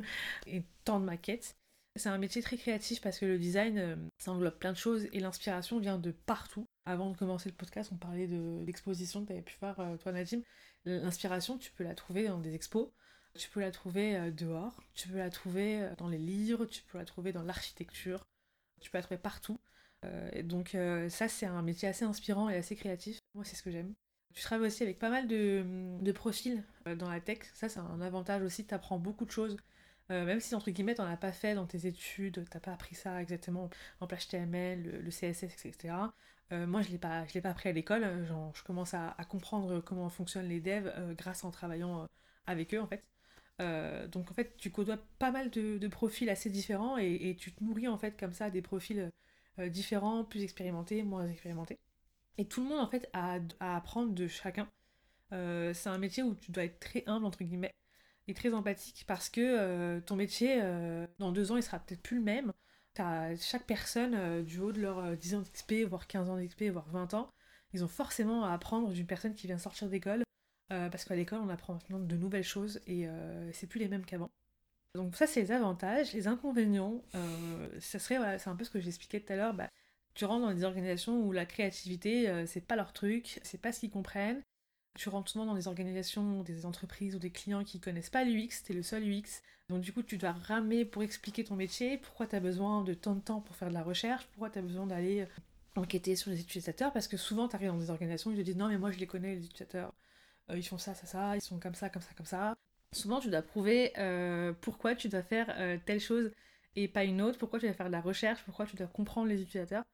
et 0.47 0.63
tant 0.85 1.01
de 1.01 1.05
maquettes. 1.05 1.57
C'est 1.97 2.09
un 2.09 2.19
métier 2.19 2.43
très 2.43 2.59
créatif 2.59 3.01
parce 3.01 3.19
que 3.19 3.27
le 3.27 3.39
design, 3.39 4.11
ça 4.19 4.31
englobe 4.31 4.59
plein 4.59 4.73
de 4.73 4.77
choses 4.77 5.07
et 5.13 5.21
l'inspiration 5.21 5.79
vient 5.79 5.99
de 5.99 6.11
partout. 6.11 6.67
Avant 6.85 7.11
de 7.11 7.17
commencer 7.17 7.49
le 7.49 7.55
podcast, 7.55 7.91
on 7.93 7.97
parlait 7.97 8.27
de 8.27 8.63
l'exposition 8.67 9.23
que 9.23 9.29
tu 9.29 9.33
avais 9.33 9.43
pu 9.43 9.55
faire, 9.55 9.77
toi 10.03 10.13
Nadim. 10.13 10.43
L'inspiration, 10.85 11.57
tu 11.57 11.73
peux 11.73 11.85
la 11.85 11.95
trouver 11.95 12.29
dans 12.29 12.39
des 12.39 12.55
expos, 12.55 12.91
tu 13.35 13.49
peux 13.49 13.61
la 13.61 13.71
trouver 13.71 14.31
dehors, 14.31 14.79
tu 14.93 15.09
peux 15.09 15.17
la 15.17 15.31
trouver 15.31 15.89
dans 15.97 16.09
les 16.09 16.19
livres, 16.19 16.67
tu 16.67 16.83
peux 16.83 16.99
la 16.99 17.07
trouver 17.07 17.33
dans 17.33 17.43
l'architecture, 17.43 18.27
tu 18.83 18.91
peux 18.91 18.99
la 18.99 19.03
trouver 19.03 19.19
partout. 19.19 19.59
Euh, 20.07 20.29
et 20.33 20.43
donc 20.43 20.75
euh, 20.75 21.09
ça, 21.09 21.29
c'est 21.29 21.47
un 21.47 21.63
métier 21.63 21.89
assez 21.89 22.05
inspirant 22.05 22.49
et 22.49 22.57
assez 22.57 22.77
créatif. 22.77 23.21
Moi, 23.35 23.45
c'est 23.45 23.57
ce 23.57 23.63
que 23.63 23.71
j'aime. 23.71 23.95
Tu 24.35 24.43
travailles 24.43 24.67
aussi 24.67 24.83
avec 24.83 24.99
pas 24.99 25.11
mal 25.11 25.27
de, 25.27 26.13
profils 26.13 26.63
euh, 26.87 26.95
dans 26.95 27.11
la 27.11 27.21
tech. 27.21 27.39
Ça, 27.55 27.69
c'est 27.69 27.81
un 27.81 28.01
avantage 28.01 28.43
aussi. 28.43 28.67
Tu 28.67 28.75
apprends 28.75 28.99
beaucoup 28.99 29.25
de 29.25 29.31
choses. 29.31 29.57
Même 30.09 30.39
si, 30.39 30.55
entre 30.55 30.71
guillemets, 30.71 30.95
t'en 30.95 31.07
as 31.07 31.17
pas 31.17 31.33
fait 31.33 31.57
dans 31.57 31.67
tes 31.67 31.89
études, 31.89 32.45
t'as 32.49 32.61
pas 32.61 32.73
appris 32.73 32.95
ça 32.95 33.21
exactement 33.21 33.69
en 33.99 34.07
HTML, 34.07 34.81
le, 34.81 35.01
le 35.01 35.11
CSS, 35.11 35.67
etc. 35.67 35.95
Moi, 36.53 36.81
je 36.83 36.91
l'ai 36.91 36.99
pas, 36.99 37.27
je 37.27 37.35
l'ai 37.35 37.41
pas 37.41 37.51
appris 37.51 37.71
à 37.71 37.73
l'école. 37.73 38.25
Je 38.55 38.63
commence 38.63 38.95
à, 38.95 39.17
comprendre 39.29 39.81
comment 39.81 40.09
fonctionnent 40.09 40.49
les 40.49 40.61
devs 40.61 40.93
grâce 41.17 41.43
en 41.43 41.51
travaillant 41.51 42.07
avec 42.47 42.73
eux, 42.73 42.81
en 42.81 42.87
fait. 42.87 43.03
Donc, 44.13 44.31
en 44.31 44.35
fait, 44.35 44.57
tu 44.59 44.71
côtoies 44.71 44.99
pas 45.19 45.33
mal 45.33 45.51
de, 45.51 45.77
de 45.77 45.89
profils 45.89 46.31
assez 46.31 46.51
différents 46.51 46.99
et, 46.99 47.31
et 47.31 47.35
tu 47.35 47.53
te 47.53 47.65
nourris, 47.65 47.89
en 47.89 47.99
fait, 47.99 48.17
comme 48.17 48.33
ça, 48.33 48.49
des 48.49 48.63
profils 48.63 49.11
euh, 49.59 49.69
différents, 49.69 50.25
plus 50.25 50.43
expérimentés, 50.43 51.03
moins 51.03 51.27
expérimentés. 51.27 51.79
Et 52.39 52.47
tout 52.47 52.63
le 52.63 52.69
monde, 52.69 52.81
en 52.81 52.89
fait, 52.89 53.09
a 53.13 53.39
à 53.61 53.77
apprendre 53.77 54.13
de 54.13 54.27
chacun. 54.29 54.69
Euh, 55.33 55.73
c'est 55.75 55.89
un 55.89 55.99
métier 55.99 56.23
où 56.23 56.35
tu 56.35 56.53
dois 56.53 56.65
être 56.65 56.79
très 56.81 57.05
humble, 57.07 57.27
entre 57.27 57.43
guillemets, 57.45 57.75
et 58.29 58.35
très 58.35 58.53
empathique 58.55 59.05
parce 59.07 59.29
que 59.29 59.41
euh, 59.41 60.01
ton 60.01 60.17
métier, 60.17 60.61
dans 61.19 61.33
deux 61.33 61.53
ans, 61.53 61.57
il 61.57 61.63
sera 61.63 61.79
peut-être 61.79 62.03
plus 62.03 62.17
le 62.17 62.23
même. 62.23 62.53
Chaque 63.39 63.67
personne, 63.67 64.43
du 64.45 64.59
haut 64.59 64.73
de 64.73 64.81
leurs 64.81 64.99
euh, 64.99 65.17
10 65.17 65.35
ans 65.35 65.41
d'XP, 65.43 65.85
voire 65.87 66.07
15 66.07 66.31
ans 66.31 66.37
d'XP, 66.39 66.65
voire 66.65 66.89
20 66.89 67.15
ans, 67.15 67.31
ils 67.75 67.85
ont 67.85 67.89
forcément 67.89 68.45
à 68.45 68.53
apprendre 68.53 68.91
d'une 68.91 69.07
personne 69.07 69.35
qui 69.35 69.47
vient 69.47 69.59
sortir 69.59 69.89
d'école. 69.89 70.25
parce 70.69 71.05
qu'à 71.05 71.15
l'école, 71.15 71.41
on 71.41 71.49
apprend 71.51 71.75
maintenant 71.75 71.99
de 71.99 72.17
nouvelles 72.17 72.45
choses 72.45 72.81
et 72.87 73.07
c'est 73.53 73.67
plus 73.67 73.81
les 73.81 73.89
mêmes 73.89 74.05
qu'avant. 74.05 74.31
Donc 74.97 75.17
ça, 75.17 75.27
c'est 75.27 75.41
les 75.43 75.53
avantages. 75.53 76.13
Les 76.13 76.27
inconvénients, 76.29 77.03
euh, 77.15 77.69
ça 77.81 77.99
serait, 77.99 78.39
c'est 78.39 78.49
un 78.51 78.57
peu 78.57 78.65
ce 78.65 78.71
que 78.71 78.81
j'expliquais 78.81 79.21
tout 79.21 79.33
à 79.33 79.37
l'heure, 79.37 79.55
bah, 79.55 79.69
tu 80.15 80.25
rentres 80.25 80.47
dans 80.47 80.55
des 80.55 80.65
organisations 80.65 81.21
où 81.21 81.33
la 81.33 81.47
créativité, 81.47 82.29
euh, 82.29 82.47
c'est 82.47 82.61
pas 82.61 82.77
leur 82.77 82.93
truc, 82.93 83.41
c'est 83.43 83.61
pas 83.61 83.73
ce 83.73 83.81
qu'ils 83.81 83.91
comprennent. 83.91 84.43
Tu 84.99 85.09
rentres 85.11 85.31
souvent 85.31 85.45
dans 85.47 85.55
des 85.55 85.69
organisations, 85.69 86.43
des 86.43 86.65
entreprises 86.67 87.15
ou 87.15 87.19
des 87.19 87.31
clients 87.31 87.65
qui 87.65 87.81
connaissent 87.81 88.11
pas 88.11 88.25
l'UX, 88.25 88.63
t'es 88.65 88.73
le 88.75 88.83
seul 88.83 89.05
UX. 89.05 89.43
Donc 89.69 89.83
du 89.83 89.93
coup, 89.93 90.03
tu 90.03 90.17
dois 90.17 90.33
ramer 90.33 90.85
pour 90.85 91.03
expliquer 91.03 91.45
ton 91.45 91.57
métier, 91.57 91.99
pourquoi 91.99 92.27
tu 92.27 92.37
as 92.37 92.41
besoin 92.41 92.83
de 92.83 92.95
tant 92.95 93.15
de 93.15 93.21
temps 93.21 93.41
pour 93.41 93.57
faire 93.57 93.69
de 93.69 93.75
la 93.75 93.83
recherche, 93.83 94.27
pourquoi 94.29 94.51
tu 94.51 94.59
as 94.59 94.63
besoin 94.63 94.87
d'aller 94.87 95.23
euh, 95.23 95.27
enquêter 95.77 96.17
sur 96.17 96.31
les 96.31 96.41
utilisateurs, 96.41 96.93
parce 96.93 97.09
que 97.09 97.17
souvent, 97.19 97.49
tu 97.49 97.57
arrives 97.57 97.69
dans 97.71 97.79
des 97.79 97.91
organisations, 97.91 98.31
ils 98.31 98.39
te 98.39 98.43
disent 98.43 98.57
non 98.57 98.69
mais 98.69 98.79
moi 98.79 98.91
je 98.91 98.99
les 98.99 99.07
connais, 99.07 99.35
les 99.37 99.45
utilisateurs, 99.45 99.93
Euh, 100.51 100.59
ils 100.59 100.63
font 100.67 100.79
ça, 100.79 100.95
ça, 100.95 101.07
ça, 101.07 101.37
ils 101.37 101.41
sont 101.43 101.59
comme 101.59 101.75
ça, 101.75 101.91
comme 101.91 102.03
ça, 102.03 102.15
comme 102.17 102.27
ça. 102.27 102.55
Souvent, 102.93 103.21
tu 103.21 103.29
dois 103.29 103.43
prouver 103.43 103.93
euh, 103.99 104.53
pourquoi 104.61 104.95
tu 104.95 105.09
dois 105.09 105.23
faire 105.23 105.55
euh, 105.59 105.77
telle 105.85 106.01
chose 106.01 106.31
et 106.77 106.89
pas 106.89 107.05
une 107.05 107.21
autre, 107.21 107.39
pourquoi 107.39 107.59
tu 107.59 107.67
dois 107.67 107.75
faire 107.75 107.87
de 107.87 107.93
la 107.93 108.01
recherche, 108.01 108.43
pourquoi 108.45 108.67
tu 108.67 108.77
dois 108.77 108.87
comprendre 108.87 109.29
les 109.29 109.43
utilisateurs. 109.43 109.85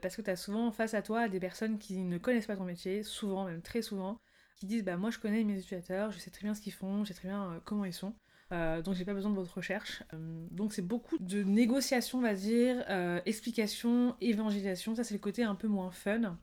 Parce 0.00 0.16
que 0.16 0.22
tu 0.22 0.30
as 0.30 0.36
souvent 0.36 0.70
face 0.72 0.94
à 0.94 1.02
toi 1.02 1.28
des 1.28 1.40
personnes 1.40 1.78
qui 1.78 1.98
ne 1.98 2.18
connaissent 2.18 2.46
pas 2.46 2.56
ton 2.56 2.64
métier, 2.64 3.02
souvent, 3.02 3.44
même 3.44 3.62
très 3.62 3.82
souvent, 3.82 4.20
qui 4.56 4.66
disent 4.66 4.84
bah 4.84 4.96
moi 4.96 5.10
je 5.10 5.18
connais 5.18 5.44
mes 5.44 5.58
utilisateurs, 5.58 6.10
je 6.10 6.18
sais 6.18 6.30
très 6.30 6.42
bien 6.42 6.54
ce 6.54 6.60
qu'ils 6.60 6.72
font, 6.72 7.04
je 7.04 7.08
sais 7.08 7.14
très 7.14 7.28
bien 7.28 7.44
euh, 7.44 7.58
comment 7.64 7.84
ils 7.84 7.92
sont, 7.92 8.14
donc 8.50 8.94
j'ai 8.94 9.04
pas 9.04 9.14
besoin 9.14 9.30
de 9.30 9.36
votre 9.36 9.54
recherche. 9.54 10.02
Donc 10.50 10.74
c'est 10.74 10.86
beaucoup 10.86 11.16
de 11.18 11.42
négociations, 11.42 12.18
on 12.18 12.22
va 12.22 12.34
dire, 12.34 12.84
explications, 13.24 14.14
évangélisation, 14.20 14.94
ça 14.94 15.04
c'est 15.04 15.14
le 15.14 15.20
côté 15.20 15.42
un 15.42 15.54
peu 15.54 15.68
moins 15.68 15.90
fun. 15.90 16.36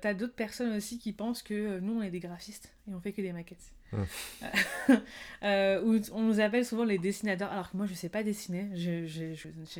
T'as 0.00 0.14
d'autres 0.14 0.34
personnes 0.34 0.74
aussi 0.76 0.98
qui 0.98 1.12
pensent 1.12 1.42
que 1.42 1.54
euh, 1.54 1.80
nous 1.80 1.94
on 1.98 2.02
est 2.02 2.10
des 2.10 2.20
graphistes 2.20 2.72
et 2.88 2.94
on 2.94 3.00
fait 3.00 3.12
que 3.12 3.22
des 3.22 3.32
maquettes. 3.32 3.72
Hum. 3.92 4.04
Euh, 5.42 5.80
où 5.84 6.00
on 6.12 6.22
nous 6.22 6.40
appelle 6.40 6.64
souvent 6.64 6.84
les 6.84 6.98
dessinateurs, 6.98 7.52
alors 7.52 7.70
que 7.70 7.76
moi 7.76 7.86
je 7.86 7.94
sais 7.94 8.08
pas 8.08 8.22
dessiner, 8.22 8.68
je, 8.74 9.06
je, 9.06 9.34
je, 9.34 9.48
je- 9.48 9.64
je 9.64 9.74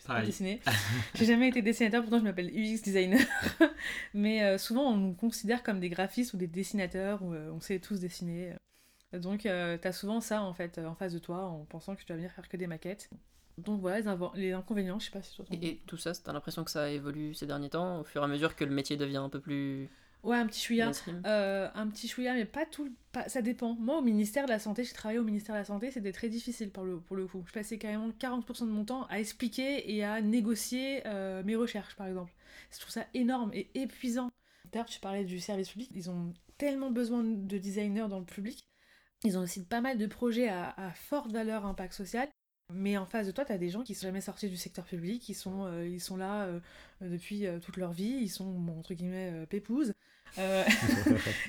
sais 0.00 0.06
pas 0.06 0.20
dessiner. 0.26 0.60
J'ai 1.14 1.24
jamais 1.24 1.48
été 1.48 1.62
dessinateur, 1.62 2.02
pourtant 2.02 2.18
je 2.18 2.24
m'appelle 2.24 2.50
UX 2.50 2.82
designer. 2.82 3.20
Mais 4.14 4.42
euh, 4.44 4.58
souvent 4.58 4.92
on 4.92 4.96
nous 4.96 5.14
considère 5.14 5.62
comme 5.62 5.80
des 5.80 5.88
graphistes 5.88 6.34
ou 6.34 6.36
des 6.36 6.46
dessinateurs, 6.46 7.22
où 7.22 7.32
euh, 7.34 7.50
on 7.52 7.60
sait 7.60 7.78
tous 7.78 8.00
dessiner. 8.00 8.52
Donc 9.12 9.42
t'as 9.42 9.92
souvent 9.92 10.20
ça 10.20 10.42
en 10.42 10.52
fait 10.52 10.78
en 10.78 10.94
face 10.94 11.14
de 11.14 11.18
toi 11.18 11.46
en 11.46 11.64
pensant 11.64 11.94
que 11.94 12.00
tu 12.00 12.06
dois 12.06 12.16
venir 12.16 12.30
faire 12.32 12.48
que 12.48 12.58
des 12.58 12.66
maquettes. 12.66 13.08
Donc 13.58 13.80
voilà 13.80 14.00
les, 14.34 14.52
inconvénients, 14.52 14.98
je 14.98 15.06
sais 15.06 15.10
pas 15.10 15.22
si 15.22 15.36
toi 15.36 15.44
Et, 15.50 15.68
et 15.68 15.82
tout 15.86 15.96
ça, 15.96 16.12
t'as 16.14 16.32
l'impression 16.32 16.64
que 16.64 16.70
ça 16.70 16.90
évolue 16.90 17.34
ces 17.34 17.46
derniers 17.46 17.70
temps, 17.70 18.00
au 18.00 18.04
fur 18.04 18.22
et 18.22 18.24
à 18.24 18.28
mesure 18.28 18.56
que 18.56 18.64
le 18.64 18.70
métier 18.70 18.96
devient 18.96 19.18
un 19.18 19.28
peu 19.28 19.40
plus 19.40 19.88
Ouais, 20.24 20.36
un 20.36 20.46
petit 20.46 20.60
chouïa. 20.60 20.90
Euh, 21.26 21.68
un 21.74 21.86
petit 21.88 22.08
chouïa, 22.08 22.34
mais 22.34 22.44
pas 22.44 22.66
tout. 22.66 22.92
Pas, 23.12 23.28
ça 23.28 23.40
dépend. 23.40 23.74
Moi, 23.74 23.98
au 23.98 24.02
ministère 24.02 24.46
de 24.46 24.50
la 24.50 24.58
Santé, 24.58 24.82
j'ai 24.84 24.92
travaillé 24.92 25.18
au 25.18 25.24
ministère 25.24 25.54
de 25.54 25.60
la 25.60 25.64
Santé, 25.64 25.90
c'était 25.90 26.12
très 26.12 26.28
difficile 26.28 26.70
pour 26.70 26.84
le, 26.84 26.98
pour 26.98 27.16
le 27.16 27.26
coup. 27.26 27.44
Je 27.46 27.52
passais 27.52 27.78
carrément 27.78 28.10
40% 28.10 28.66
de 28.66 28.70
mon 28.70 28.84
temps 28.84 29.06
à 29.06 29.20
expliquer 29.20 29.94
et 29.94 30.04
à 30.04 30.20
négocier 30.20 31.02
euh, 31.06 31.42
mes 31.44 31.56
recherches, 31.56 31.94
par 31.94 32.08
exemple. 32.08 32.32
Je 32.72 32.80
trouve 32.80 32.90
ça 32.90 33.06
énorme 33.14 33.50
et 33.54 33.70
épuisant. 33.74 34.30
D'ailleurs, 34.72 34.86
tu 34.86 35.00
parlais 35.00 35.24
du 35.24 35.38
service 35.40 35.70
public, 35.70 35.90
ils 35.94 36.10
ont 36.10 36.34
tellement 36.58 36.90
besoin 36.90 37.22
de 37.22 37.58
designers 37.58 38.08
dans 38.08 38.18
le 38.18 38.26
public. 38.26 38.66
Ils 39.24 39.38
ont 39.38 39.42
aussi 39.42 39.64
pas 39.64 39.80
mal 39.80 39.98
de 39.98 40.06
projets 40.06 40.48
à, 40.48 40.74
à 40.76 40.90
forte 40.92 41.32
valeur 41.32 41.64
impact 41.64 41.94
social. 41.94 42.28
Mais 42.74 42.98
en 42.98 43.06
face 43.06 43.26
de 43.26 43.32
toi, 43.32 43.44
tu 43.46 43.52
as 43.52 43.58
des 43.58 43.70
gens 43.70 43.82
qui 43.82 43.94
sont 43.94 44.06
jamais 44.06 44.20
sortis 44.20 44.48
du 44.48 44.56
secteur 44.56 44.84
public, 44.84 45.22
qui 45.22 45.32
sont, 45.32 45.64
euh, 45.64 45.86
ils 45.86 46.00
sont 46.00 46.18
là 46.18 46.44
euh, 46.44 46.60
depuis 47.00 47.46
euh, 47.46 47.58
toute 47.60 47.78
leur 47.78 47.92
vie, 47.92 48.18
ils 48.20 48.28
sont, 48.28 48.50
bon, 48.50 48.78
entre 48.78 48.92
guillemets, 48.92 49.46
pépouses. 49.48 49.94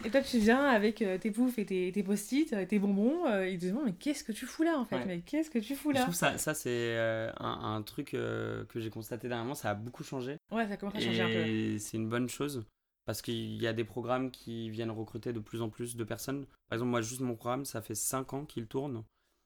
Et 0.05 0.09
toi, 0.09 0.21
tu 0.21 0.39
viens 0.39 0.63
avec 0.63 1.03
tes 1.19 1.31
poufs 1.31 1.59
et 1.59 1.65
tes, 1.65 1.91
tes 1.91 2.01
post-it, 2.01 2.55
tes 2.65 2.79
bonbons, 2.79 3.27
ils 3.43 3.59
te 3.59 3.65
demandent, 3.65 3.87
mais 3.87 3.93
qu'est-ce 3.93 4.23
que 4.23 4.31
tu 4.31 4.45
fous 4.45 4.63
là, 4.63 4.79
en 4.79 4.85
fait 4.85 4.95
Ouais. 4.95 5.05
Mais 5.05 5.19
qu'est-ce 5.19 5.49
que 5.49 5.59
tu 5.59 5.75
fous 5.75 5.91
Je 5.91 5.95
là 5.95 6.03
trouve 6.03 6.15
ça, 6.15 6.37
ça 6.37 6.53
c'est 6.53 6.97
un, 6.97 7.33
un 7.39 7.81
truc 7.81 8.11
que 8.11 8.65
j'ai 8.75 8.89
constaté 8.89 9.27
dernièrement, 9.27 9.53
ça 9.53 9.71
a 9.71 9.73
beaucoup 9.73 10.05
changé. 10.05 10.37
Ouais, 10.49 10.65
ça 10.65 10.77
commence 10.77 10.95
à 10.95 11.01
changer 11.01 11.21
un 11.21 11.27
peu. 11.27 11.45
Et 11.45 11.77
c'est 11.77 11.97
une 11.97 12.07
bonne 12.07 12.29
chose 12.29 12.63
parce 13.05 13.21
qu'il 13.21 13.61
y 13.61 13.67
a 13.67 13.73
des 13.73 13.83
programmes 13.83 14.31
qui 14.31 14.69
viennent 14.69 14.91
recruter 14.91 15.33
de 15.33 15.39
plus 15.39 15.61
en 15.61 15.69
plus 15.69 15.97
de 15.97 16.03
personnes. 16.05 16.45
Par 16.69 16.77
exemple, 16.77 16.91
moi, 16.91 17.01
juste 17.01 17.21
mon 17.21 17.35
programme, 17.35 17.65
ça 17.65 17.81
fait 17.81 17.95
5 17.95 18.33
ans 18.33 18.45
qu'il 18.45 18.67
tourne 18.67 19.03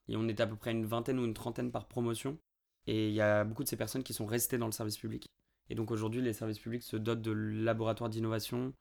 et 0.07 0.17
on 0.17 0.27
est 0.27 0.39
à 0.39 0.47
peu 0.47 0.55
près 0.55 0.71
une 0.71 0.85
vingtaine 0.85 1.19
ou 1.19 1.25
une 1.25 1.33
trentaine 1.33 1.71
par 1.71 1.87
promotion. 1.87 2.37
Et 2.87 3.09
il 3.09 3.13
y 3.13 3.21
a 3.21 3.43
beaucoup 3.43 3.63
de 3.63 3.69
ces 3.69 3.77
personnes 3.77 4.03
qui 4.03 4.13
sont 4.13 4.25
restées 4.25 4.57
dans 4.57 4.65
le 4.65 4.71
service 4.71 4.97
public. 4.97 5.27
Et 5.69 5.75
donc 5.75 5.91
aujourd'hui, 5.91 6.21
les 6.21 6.33
services 6.33 6.59
publics 6.59 6.83
se 6.83 6.97
dotent 6.97 7.21
de 7.21 7.31
laboratoires 7.31 8.09
d'innovation, 8.09 8.73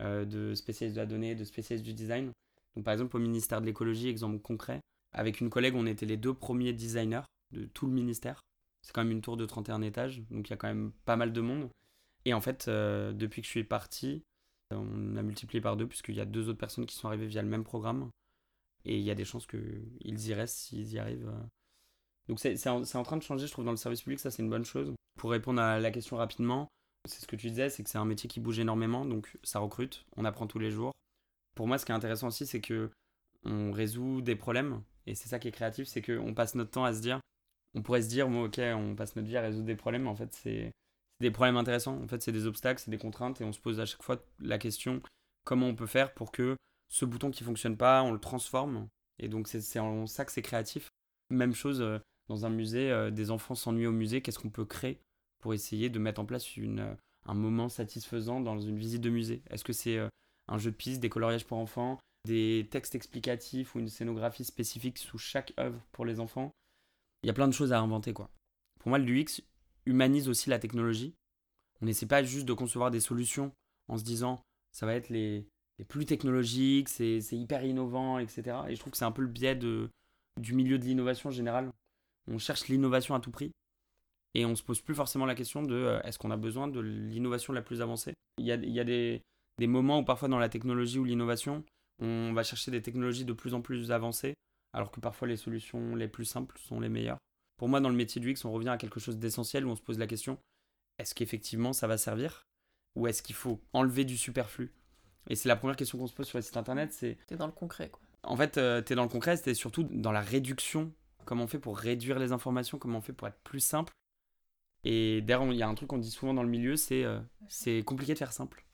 euh, 0.00 0.24
de 0.24 0.54
spécialistes 0.54 0.96
de 0.96 1.00
la 1.00 1.06
donnée, 1.06 1.34
de 1.34 1.44
spécialistes 1.44 1.84
du 1.84 1.92
design. 1.92 2.32
Donc 2.74 2.84
par 2.84 2.92
exemple, 2.92 3.16
au 3.16 3.20
ministère 3.20 3.60
de 3.60 3.66
l'écologie, 3.66 4.08
exemple 4.08 4.38
concret, 4.38 4.80
avec 5.12 5.40
une 5.40 5.50
collègue, 5.50 5.74
on 5.74 5.86
était 5.86 6.06
les 6.06 6.16
deux 6.16 6.34
premiers 6.34 6.72
designers 6.72 7.22
de 7.52 7.66
tout 7.66 7.86
le 7.86 7.92
ministère. 7.92 8.40
C'est 8.82 8.92
quand 8.92 9.02
même 9.02 9.12
une 9.12 9.20
tour 9.20 9.36
de 9.36 9.44
31 9.44 9.82
étages, 9.82 10.22
donc 10.30 10.48
il 10.48 10.50
y 10.50 10.54
a 10.54 10.56
quand 10.56 10.68
même 10.68 10.92
pas 11.04 11.16
mal 11.16 11.32
de 11.32 11.40
monde. 11.40 11.68
Et 12.24 12.32
en 12.32 12.40
fait, 12.40 12.68
euh, 12.68 13.12
depuis 13.12 13.42
que 13.42 13.46
je 13.46 13.50
suis 13.50 13.64
parti, 13.64 14.22
euh, 14.72 14.76
on 14.76 15.16
a 15.16 15.22
multiplié 15.22 15.60
par 15.60 15.76
deux, 15.76 15.86
puisqu'il 15.86 16.14
y 16.14 16.20
a 16.20 16.24
deux 16.24 16.48
autres 16.48 16.58
personnes 16.58 16.86
qui 16.86 16.96
sont 16.96 17.08
arrivées 17.08 17.26
via 17.26 17.42
le 17.42 17.48
même 17.48 17.64
programme. 17.64 18.10
Et 18.84 18.98
il 18.98 19.04
y 19.04 19.10
a 19.10 19.14
des 19.14 19.24
chances 19.24 19.46
qu'ils 19.46 20.28
y 20.28 20.34
restent 20.34 20.56
s'ils 20.56 20.92
y 20.92 20.98
arrivent. 20.98 21.28
euh. 21.28 21.46
Donc 22.28 22.38
c'est 22.38 22.68
en, 22.68 22.82
en 22.82 23.02
train 23.02 23.16
de 23.16 23.22
changer, 23.22 23.46
je 23.46 23.52
trouve, 23.52 23.64
dans 23.64 23.72
le 23.72 23.76
service 23.76 24.02
public, 24.02 24.20
ça 24.20 24.30
c'est 24.30 24.42
une 24.42 24.50
bonne 24.50 24.64
chose. 24.64 24.94
Pour 25.18 25.30
répondre 25.30 25.60
à 25.60 25.80
la 25.80 25.90
question 25.90 26.16
rapidement, 26.16 26.68
c'est 27.08 27.20
ce 27.20 27.26
que 27.26 27.36
tu 27.36 27.48
disais, 27.48 27.70
c'est 27.70 27.82
que 27.82 27.90
c'est 27.90 27.98
un 27.98 28.04
métier 28.04 28.28
qui 28.28 28.40
bouge 28.40 28.58
énormément, 28.58 29.04
donc 29.04 29.36
ça 29.42 29.58
recrute, 29.58 30.06
on 30.16 30.24
apprend 30.24 30.46
tous 30.46 30.58
les 30.58 30.70
jours. 30.70 30.92
Pour 31.56 31.66
moi, 31.66 31.78
ce 31.78 31.84
qui 31.84 31.92
est 31.92 31.94
intéressant 31.94 32.28
aussi, 32.28 32.46
c'est 32.46 32.60
que 32.60 32.90
on 33.44 33.72
résout 33.72 34.20
des 34.20 34.36
problèmes, 34.36 34.82
et 35.06 35.14
c'est 35.14 35.28
ça 35.28 35.38
qui 35.38 35.48
est 35.48 35.52
créatif, 35.52 35.88
c'est 35.88 36.02
qu'on 36.02 36.34
passe 36.34 36.54
notre 36.54 36.70
temps 36.70 36.84
à 36.84 36.92
se 36.92 37.00
dire, 37.00 37.20
on 37.74 37.82
pourrait 37.82 38.02
se 38.02 38.08
dire, 38.08 38.28
bon, 38.28 38.44
ok, 38.44 38.60
on 38.60 38.94
passe 38.94 39.16
notre 39.16 39.28
vie 39.28 39.36
à 39.36 39.42
résoudre 39.42 39.66
des 39.66 39.76
problèmes, 39.76 40.02
mais 40.02 40.10
en 40.10 40.16
fait, 40.16 40.32
c'est 40.32 40.70
des 41.20 41.30
problèmes 41.30 41.56
intéressants. 41.56 42.00
En 42.02 42.06
fait, 42.08 42.22
c'est 42.22 42.32
des 42.32 42.46
obstacles, 42.46 42.80
c'est 42.80 42.90
des 42.90 42.98
contraintes, 42.98 43.40
et 43.40 43.44
on 43.44 43.52
se 43.52 43.60
pose 43.60 43.80
à 43.80 43.86
chaque 43.86 44.02
fois 44.02 44.22
la 44.40 44.58
question 44.58 45.02
comment 45.44 45.66
on 45.66 45.74
peut 45.74 45.86
faire 45.86 46.12
pour 46.14 46.32
que 46.32 46.56
ce 46.90 47.04
bouton 47.04 47.30
qui 47.30 47.44
fonctionne 47.44 47.76
pas, 47.76 48.02
on 48.02 48.12
le 48.12 48.18
transforme. 48.18 48.88
Et 49.18 49.28
donc, 49.28 49.48
c'est 49.48 49.78
en 49.78 50.06
ça 50.06 50.24
que 50.24 50.32
c'est 50.32 50.42
créatif. 50.42 50.90
Même 51.30 51.54
chose 51.54 51.80
euh, 51.80 51.98
dans 52.28 52.44
un 52.44 52.50
musée, 52.50 52.90
euh, 52.90 53.10
des 53.10 53.30
enfants 53.30 53.54
s'ennuient 53.54 53.86
au 53.86 53.92
musée, 53.92 54.20
qu'est-ce 54.20 54.38
qu'on 54.38 54.50
peut 54.50 54.64
créer 54.64 55.00
pour 55.40 55.54
essayer 55.54 55.88
de 55.88 55.98
mettre 55.98 56.20
en 56.20 56.26
place 56.26 56.56
une, 56.56 56.80
euh, 56.80 56.94
un 57.26 57.34
moment 57.34 57.68
satisfaisant 57.68 58.40
dans 58.40 58.58
une 58.58 58.76
visite 58.76 59.00
de 59.00 59.10
musée? 59.10 59.42
Est-ce 59.50 59.64
que 59.64 59.72
c'est 59.72 59.98
un 60.48 60.58
jeu 60.58 60.72
de 60.72 60.76
piste, 60.76 61.00
des 61.00 61.08
coloriages 61.08 61.46
pour 61.46 61.58
enfants, 61.58 61.98
des 62.26 62.66
textes 62.70 62.94
explicatifs 62.94 63.74
ou 63.74 63.78
une 63.78 63.88
scénographie 63.88 64.44
spécifique 64.44 64.98
sous 64.98 65.18
chaque 65.18 65.54
œuvre 65.58 65.80
pour 65.92 66.04
les 66.04 66.18
enfants? 66.18 66.50
Il 67.22 67.28
y 67.28 67.30
a 67.30 67.34
plein 67.34 67.48
de 67.48 67.52
choses 67.52 67.72
à 67.72 67.80
inventer, 67.80 68.12
quoi. 68.12 68.30
Pour 68.80 68.88
moi, 68.88 68.98
l'UX 68.98 69.42
humanise 69.86 70.28
aussi 70.28 70.50
la 70.50 70.58
technologie. 70.58 71.14
On 71.80 71.86
n'essaie 71.86 72.06
pas 72.06 72.22
juste 72.22 72.46
de 72.46 72.52
concevoir 72.52 72.90
des 72.90 73.00
solutions 73.00 73.52
en 73.88 73.96
se 73.96 74.04
disant 74.04 74.42
ça 74.72 74.86
va 74.86 74.94
être 74.94 75.08
les, 75.08 75.46
les 75.80 75.84
plus 75.86 76.04
technologiques, 76.04 76.90
c'est 76.90 77.22
c'est 77.22 77.36
hyper 77.36 77.64
innovant, 77.64 78.18
etc. 78.18 78.58
Et 78.68 78.74
je 78.74 78.80
trouve 78.80 78.90
que 78.90 78.98
c'est 78.98 79.06
un 79.06 79.12
peu 79.12 79.22
le 79.22 79.28
biais 79.28 79.56
du 79.56 79.88
milieu 80.52 80.78
de 80.78 80.84
l'innovation 80.84 81.30
en 81.30 81.32
général. 81.32 81.72
On 82.30 82.36
cherche 82.38 82.68
l'innovation 82.68 83.14
à 83.14 83.20
tout 83.20 83.30
prix 83.30 83.50
et 84.34 84.44
on 84.44 84.54
se 84.54 84.62
pose 84.62 84.82
plus 84.82 84.94
forcément 84.94 85.24
la 85.24 85.34
question 85.34 85.62
de 85.62 85.74
euh, 85.74 86.02
est-ce 86.02 86.18
qu'on 86.18 86.30
a 86.30 86.36
besoin 86.36 86.68
de 86.68 86.80
l'innovation 86.80 87.54
la 87.54 87.62
plus 87.62 87.80
avancée? 87.80 88.12
Il 88.38 88.44
y 88.44 88.52
a, 88.52 88.56
il 88.56 88.70
y 88.70 88.78
a 88.78 88.84
des, 88.84 89.22
des 89.58 89.66
moments 89.66 90.00
où 90.00 90.04
parfois 90.04 90.28
dans 90.28 90.38
la 90.38 90.50
technologie 90.50 90.98
ou 90.98 91.04
l'innovation, 91.04 91.64
on 91.98 92.34
va 92.34 92.42
chercher 92.42 92.70
des 92.70 92.82
technologies 92.82 93.24
de 93.24 93.32
plus 93.32 93.54
en 93.54 93.62
plus 93.62 93.90
avancées, 93.90 94.34
alors 94.74 94.90
que 94.90 95.00
parfois 95.00 95.26
les 95.26 95.38
solutions 95.38 95.96
les 95.96 96.08
plus 96.08 96.26
simples 96.26 96.58
sont 96.58 96.78
les 96.78 96.90
meilleures. 96.90 97.18
Pour 97.56 97.68
moi, 97.68 97.80
dans 97.80 97.88
le 97.88 97.96
métier 97.96 98.20
du 98.20 98.30
X, 98.30 98.44
on 98.44 98.52
revient 98.52 98.68
à 98.68 98.76
quelque 98.76 99.00
chose 99.00 99.18
d'essentiel 99.18 99.66
où 99.66 99.70
on 99.70 99.76
se 99.76 99.82
pose 99.82 99.98
la 99.98 100.06
question 100.06 100.38
est-ce 101.00 101.14
qu'effectivement 101.14 101.72
ça 101.72 101.86
va 101.86 101.96
servir? 101.96 102.46
Ou 102.94 103.06
est-ce 103.06 103.22
qu'il 103.22 103.34
faut 103.34 103.58
enlever 103.72 104.04
du 104.04 104.18
superflu? 104.18 104.70
Et 105.28 105.36
c'est 105.36 105.48
la 105.48 105.56
première 105.56 105.76
question 105.76 105.98
qu'on 105.98 106.06
se 106.06 106.14
pose 106.14 106.26
sur 106.26 106.38
les 106.38 106.42
sites 106.42 106.56
internet, 106.56 106.92
c'est 106.92 107.16
T'es 107.26 107.36
dans 107.36 107.46
le 107.46 107.52
concret, 107.52 107.90
quoi. 107.90 108.00
en 108.22 108.36
fait, 108.36 108.58
euh, 108.58 108.80
t'es 108.80 108.94
dans 108.94 109.02
le 109.02 109.08
concret, 109.08 109.36
c'était 109.36 109.54
surtout 109.54 109.84
dans 109.84 110.12
la 110.12 110.20
réduction. 110.20 110.92
Comment 111.26 111.44
on 111.44 111.46
fait 111.48 111.58
pour 111.58 111.78
réduire 111.78 112.18
les 112.18 112.32
informations, 112.32 112.78
comment 112.78 112.98
on 112.98 113.02
fait 113.02 113.12
pour 113.12 113.28
être 113.28 113.38
plus 113.44 113.60
simple. 113.60 113.92
Et 114.84 115.20
d'ailleurs, 115.20 115.44
il 115.44 115.56
y 115.56 115.62
a 115.62 115.68
un 115.68 115.74
truc 115.74 115.88
qu'on 115.90 115.98
dit 115.98 116.10
souvent 116.10 116.32
dans 116.34 116.42
le 116.42 116.48
milieu, 116.48 116.76
c'est 116.76 117.04
euh, 117.04 117.20
c'est 117.48 117.82
compliqué 117.82 118.14
de 118.14 118.18
faire 118.18 118.32
simple. 118.32 118.64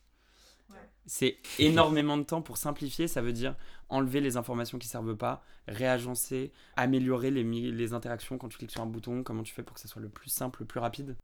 C'est 1.09 1.39
énormément 1.61 2.17
de 2.17 2.25
temps 2.25 2.43
pour 2.43 2.57
simplifier, 2.57 3.07
ça 3.07 3.23
veut 3.23 3.33
dire 3.33 3.55
enlever 3.89 4.21
les 4.21 4.37
informations 4.37 4.77
qui 4.79 4.89
servent 4.89 5.17
pas, 5.17 5.45
réagencer, 5.69 6.53
améliorer 6.75 7.31
les, 7.31 7.45
les 7.45 7.93
interactions 7.93 8.39
quand 8.39 8.49
tu 8.49 8.59
cliques 8.59 8.73
sur 8.73 8.81
un 8.83 8.87
bouton, 8.87 9.23
comment 9.23 9.45
tu 9.45 9.55
fais 9.55 9.63
pour 9.63 9.75
que 9.75 9.81
ça 9.81 9.87
soit 9.87 10.03
le 10.03 10.09
plus 10.09 10.31
simple, 10.31 10.63
le 10.63 10.67
plus 10.67 10.81
rapide. 10.81 11.17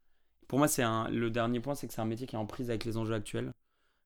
Pour 0.46 0.58
moi, 0.58 0.68
c'est 0.68 0.84
le 1.10 1.30
dernier 1.30 1.58
point, 1.58 1.74
c'est 1.74 1.88
que 1.88 1.94
c'est 1.94 2.00
un 2.00 2.04
métier 2.04 2.28
qui 2.28 2.36
est 2.36 2.38
en 2.38 2.46
prise 2.46 2.70
avec 2.70 2.84
les 2.84 2.96
enjeux 2.96 3.14
actuels. 3.14 3.50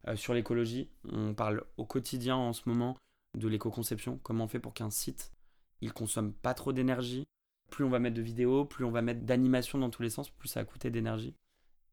Euh, 0.09 0.17
sur 0.17 0.35
l'écologie, 0.35 0.89
on 1.11 1.35
parle 1.35 1.65
au 1.77 1.85
quotidien 1.85 2.37
en 2.37 2.53
ce 2.53 2.69
moment 2.69 2.97
de 3.37 3.49
l'éco-conception, 3.49 4.19
comment 4.23 4.45
on 4.45 4.49
fait 4.49 4.61
pour 4.61 4.75
qu'un 4.75 4.91
site, 4.91 5.33
il 5.81 5.93
consomme 5.93 6.33
pas 6.33 6.55
trop 6.55 6.73
d'énergie? 6.73 7.27
Plus 7.71 7.85
on 7.85 7.91
va 7.91 7.99
mettre 7.99 8.17
de 8.17 8.23
vidéos, 8.23 8.65
plus 8.65 8.85
on 8.85 8.91
va 8.91 9.03
mettre 9.03 9.23
d'animation 9.23 9.79
dans 9.79 9.91
tous 9.91 10.03
les 10.03 10.11
sens, 10.11 10.31
plus 10.31 10.49
ça 10.49 10.61
va 10.61 10.65
coûter 10.65 10.91
d'énergie. 10.91 11.35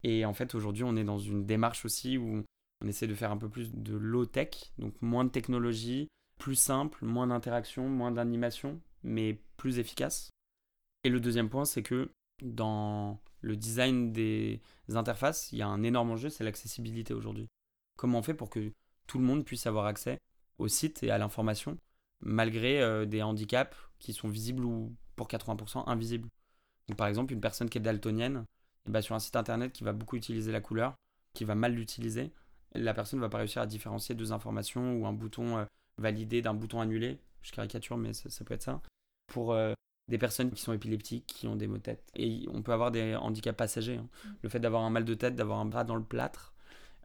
Et 0.04 0.24
en 0.24 0.32
fait, 0.32 0.54
aujourd'hui, 0.54 0.84
on 0.84 0.96
est 0.96 1.04
dans 1.04 1.18
une 1.18 1.44
démarche 1.44 1.84
aussi 1.84 2.16
où 2.16 2.44
on 2.82 2.86
essaie 2.86 3.06
de 3.06 3.14
faire 3.14 3.32
un 3.32 3.36
peu 3.36 3.48
plus 3.48 3.72
de 3.72 3.94
low-tech, 3.94 4.72
donc 4.78 4.94
moins 5.02 5.24
de 5.24 5.30
technologie, 5.30 6.08
plus 6.38 6.54
simple, 6.54 7.04
moins 7.04 7.26
d'interaction, 7.26 7.88
moins 7.88 8.12
d'animation, 8.12 8.80
mais 9.02 9.40
plus 9.56 9.78
efficace. 9.78 10.30
Et 11.02 11.10
le 11.10 11.20
deuxième 11.20 11.48
point, 11.48 11.64
c'est 11.64 11.82
que 11.82 12.10
dans 12.42 13.20
le 13.40 13.56
design 13.56 14.12
des 14.12 14.60
interfaces, 14.88 15.52
il 15.52 15.58
y 15.58 15.62
a 15.62 15.68
un 15.68 15.82
énorme 15.82 16.10
enjeu, 16.10 16.28
c'est 16.28 16.44
l'accessibilité 16.44 17.14
aujourd'hui. 17.14 17.48
Comment 17.96 18.18
on 18.18 18.22
fait 18.22 18.34
pour 18.34 18.50
que 18.50 18.72
tout 19.06 19.18
le 19.18 19.24
monde 19.24 19.44
puisse 19.44 19.66
avoir 19.66 19.86
accès 19.86 20.18
au 20.58 20.68
site 20.68 21.02
et 21.02 21.10
à 21.10 21.18
l'information, 21.18 21.78
malgré 22.20 22.80
euh, 22.80 23.04
des 23.04 23.22
handicaps 23.22 23.76
qui 23.98 24.12
sont 24.12 24.28
visibles 24.28 24.64
ou 24.64 24.94
pour 25.16 25.28
80% 25.28 25.88
invisibles. 25.88 26.28
Donc, 26.88 26.96
par 26.96 27.06
exemple, 27.06 27.32
une 27.32 27.40
personne 27.40 27.68
qui 27.68 27.78
est 27.78 27.80
daltonienne, 27.80 28.44
eh 28.86 28.90
ben, 28.90 29.00
sur 29.00 29.14
un 29.14 29.18
site 29.18 29.36
internet 29.36 29.72
qui 29.72 29.84
va 29.84 29.92
beaucoup 29.92 30.16
utiliser 30.16 30.52
la 30.52 30.60
couleur, 30.60 30.94
qui 31.32 31.44
va 31.44 31.54
mal 31.54 31.74
l'utiliser, 31.74 32.32
la 32.74 32.94
personne 32.94 33.18
ne 33.18 33.24
va 33.24 33.28
pas 33.28 33.38
réussir 33.38 33.62
à 33.62 33.66
différencier 33.66 34.14
deux 34.14 34.32
informations 34.32 34.96
ou 34.96 35.06
un 35.06 35.12
bouton 35.12 35.58
euh, 35.58 35.64
validé 35.98 36.42
d'un 36.42 36.54
bouton 36.54 36.80
annulé. 36.80 37.18
Je 37.42 37.52
caricature, 37.52 37.96
mais 37.96 38.12
ça, 38.12 38.30
ça 38.30 38.44
peut 38.44 38.54
être 38.54 38.62
ça. 38.62 38.80
Pour 39.26 39.52
euh, 39.52 39.74
des 40.08 40.18
personnes 40.18 40.50
qui 40.50 40.60
sont 40.60 40.72
épileptiques, 40.72 41.26
qui 41.26 41.46
ont 41.46 41.56
des 41.56 41.66
maux 41.66 41.78
de 41.78 41.82
tête. 41.82 42.04
Et 42.14 42.46
on 42.50 42.62
peut 42.62 42.72
avoir 42.72 42.90
des 42.90 43.14
handicaps 43.14 43.56
passagers. 43.56 43.96
hein. 43.96 44.08
Le 44.42 44.48
fait 44.48 44.60
d'avoir 44.60 44.82
un 44.82 44.90
mal 44.90 45.04
de 45.04 45.14
tête, 45.14 45.36
d'avoir 45.36 45.58
un 45.58 45.66
bras 45.66 45.84
dans 45.84 45.96
le 45.96 46.02
plâtre, 46.04 46.53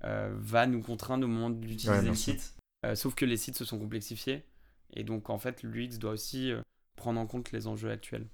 va 0.02 0.68
nous 0.68 0.82
contraindre 0.82 1.26
au 1.26 1.30
moment 1.30 1.50
d'utiliser 1.50 1.90
Ouais, 1.90 2.02
le 2.02 2.16
site. 2.16 2.56
Euh, 2.86 2.96
sauf 2.96 3.16
que 3.16 3.26
les 3.26 3.38
sites 3.38 3.56
se 3.56 3.66
sont 3.66 3.80
complexifiés. 3.80 4.44
Et 4.94 5.04
donc, 5.04 5.30
en 5.30 5.38
fait, 5.38 5.64
l'UX 5.64 5.98
doit 6.00 6.12
aussi 6.12 6.52
euh, 6.52 6.62
prendre 6.96 7.20
en 7.20 7.28
compte 7.28 7.52
les 7.52 7.68
enjeux 7.68 7.92
actuels. 7.92 8.28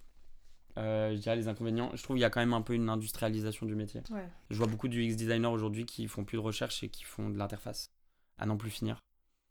Euh, 0.78 1.16
je 1.16 1.22
dirais 1.22 1.36
les 1.36 1.48
inconvénients. 1.48 1.92
Je 1.96 2.04
trouve 2.04 2.16
qu'il 2.18 2.22
y 2.22 2.26
a 2.26 2.30
quand 2.30 2.42
même 2.42 2.54
un 2.54 2.62
peu 2.62 2.74
une 2.74 2.90
industrialisation 2.90 3.66
du 3.66 3.76
métier. 3.76 4.02
Ouais. 4.12 4.30
Je 4.50 4.58
vois 4.58 4.68
beaucoup 4.68 4.88
d'UX 4.88 5.16
designers 5.16 5.48
aujourd'hui 5.48 5.86
qui 5.86 6.08
font 6.08 6.26
plus 6.26 6.38
de 6.38 6.42
recherche 6.42 6.84
et 6.84 6.90
qui 6.90 7.04
font 7.04 7.30
de 7.30 7.38
l'interface 7.38 7.92
à 8.38 8.46
n'en 8.46 8.58
plus 8.58 8.70
finir. 8.70 9.00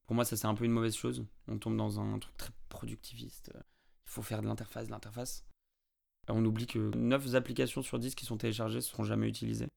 Pour 0.07 0.15
moi, 0.15 0.27
ça 0.27 0.37
c'est 0.37 0.47
un 0.47 0.55
peu 0.55 0.67
une 0.67 0.73
mauvaise 0.73 0.95
chose. 0.95 1.27
On 1.49 1.59
tombe 1.59 1.79
dans 1.79 1.99
un 1.99 2.19
truc 2.19 2.37
très 2.37 2.51
productiviste. 2.69 3.51
Il 3.55 4.11
faut 4.11 4.23
faire 4.23 4.43
de 4.43 4.47
l'interface, 4.47 4.87
de 4.87 4.91
l'interface. 4.91 5.47
On 6.29 6.45
oublie 6.45 6.67
que 6.67 6.95
9 6.95 7.35
applications 7.35 7.81
sur 7.81 7.99
10 7.99 8.15
qui 8.15 8.27
sont 8.27 8.37
téléchargées 8.37 8.77
ne 8.77 8.81
seront 8.81 9.05
jamais 9.05 9.29
utilisées. 9.29 9.69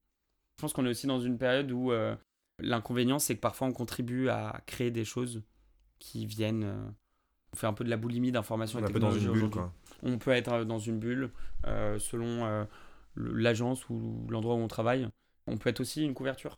Je 0.56 0.62
pense 0.62 0.74
qu'on 0.74 0.84
est 0.84 0.90
aussi 0.90 1.06
dans 1.06 1.20
une 1.20 1.38
période 1.38 1.70
où 1.72 1.92
euh, 1.92 2.14
l'inconvénient 2.58 3.18
c'est 3.18 3.34
que 3.36 3.40
parfois 3.40 3.66
on 3.68 3.72
contribue 3.72 4.28
à 4.28 4.60
créer 4.66 4.90
des 4.90 5.04
choses 5.04 5.42
qui 5.98 6.26
viennent. 6.26 6.64
euh, 6.64 6.88
on 7.52 7.56
fait 7.56 7.66
un 7.66 7.72
peu 7.72 7.82
de 7.84 7.88
la 7.90 7.96
boulimie 7.96 8.30
d'informations 8.30 8.78
On 8.78 8.82
et 8.82 8.84
est 8.84 8.88
un 8.90 8.92
peu 8.92 8.98
dans 9.00 9.10
une 9.10 9.32
bulle, 9.32 9.48
quoi. 9.50 9.72
On 10.02 10.18
peut 10.18 10.32
être 10.32 10.52
euh, 10.52 10.64
dans 10.64 10.78
une 10.78 10.98
bulle 10.98 11.30
euh, 11.66 11.98
selon 11.98 12.44
euh, 12.44 12.64
l'agence 13.16 13.88
ou 13.88 14.26
l'endroit 14.28 14.54
où 14.54 14.58
on 14.58 14.68
travaille. 14.68 15.08
On 15.46 15.56
peut 15.56 15.70
être 15.70 15.80
aussi 15.80 16.04
une 16.04 16.12
couverture. 16.14 16.56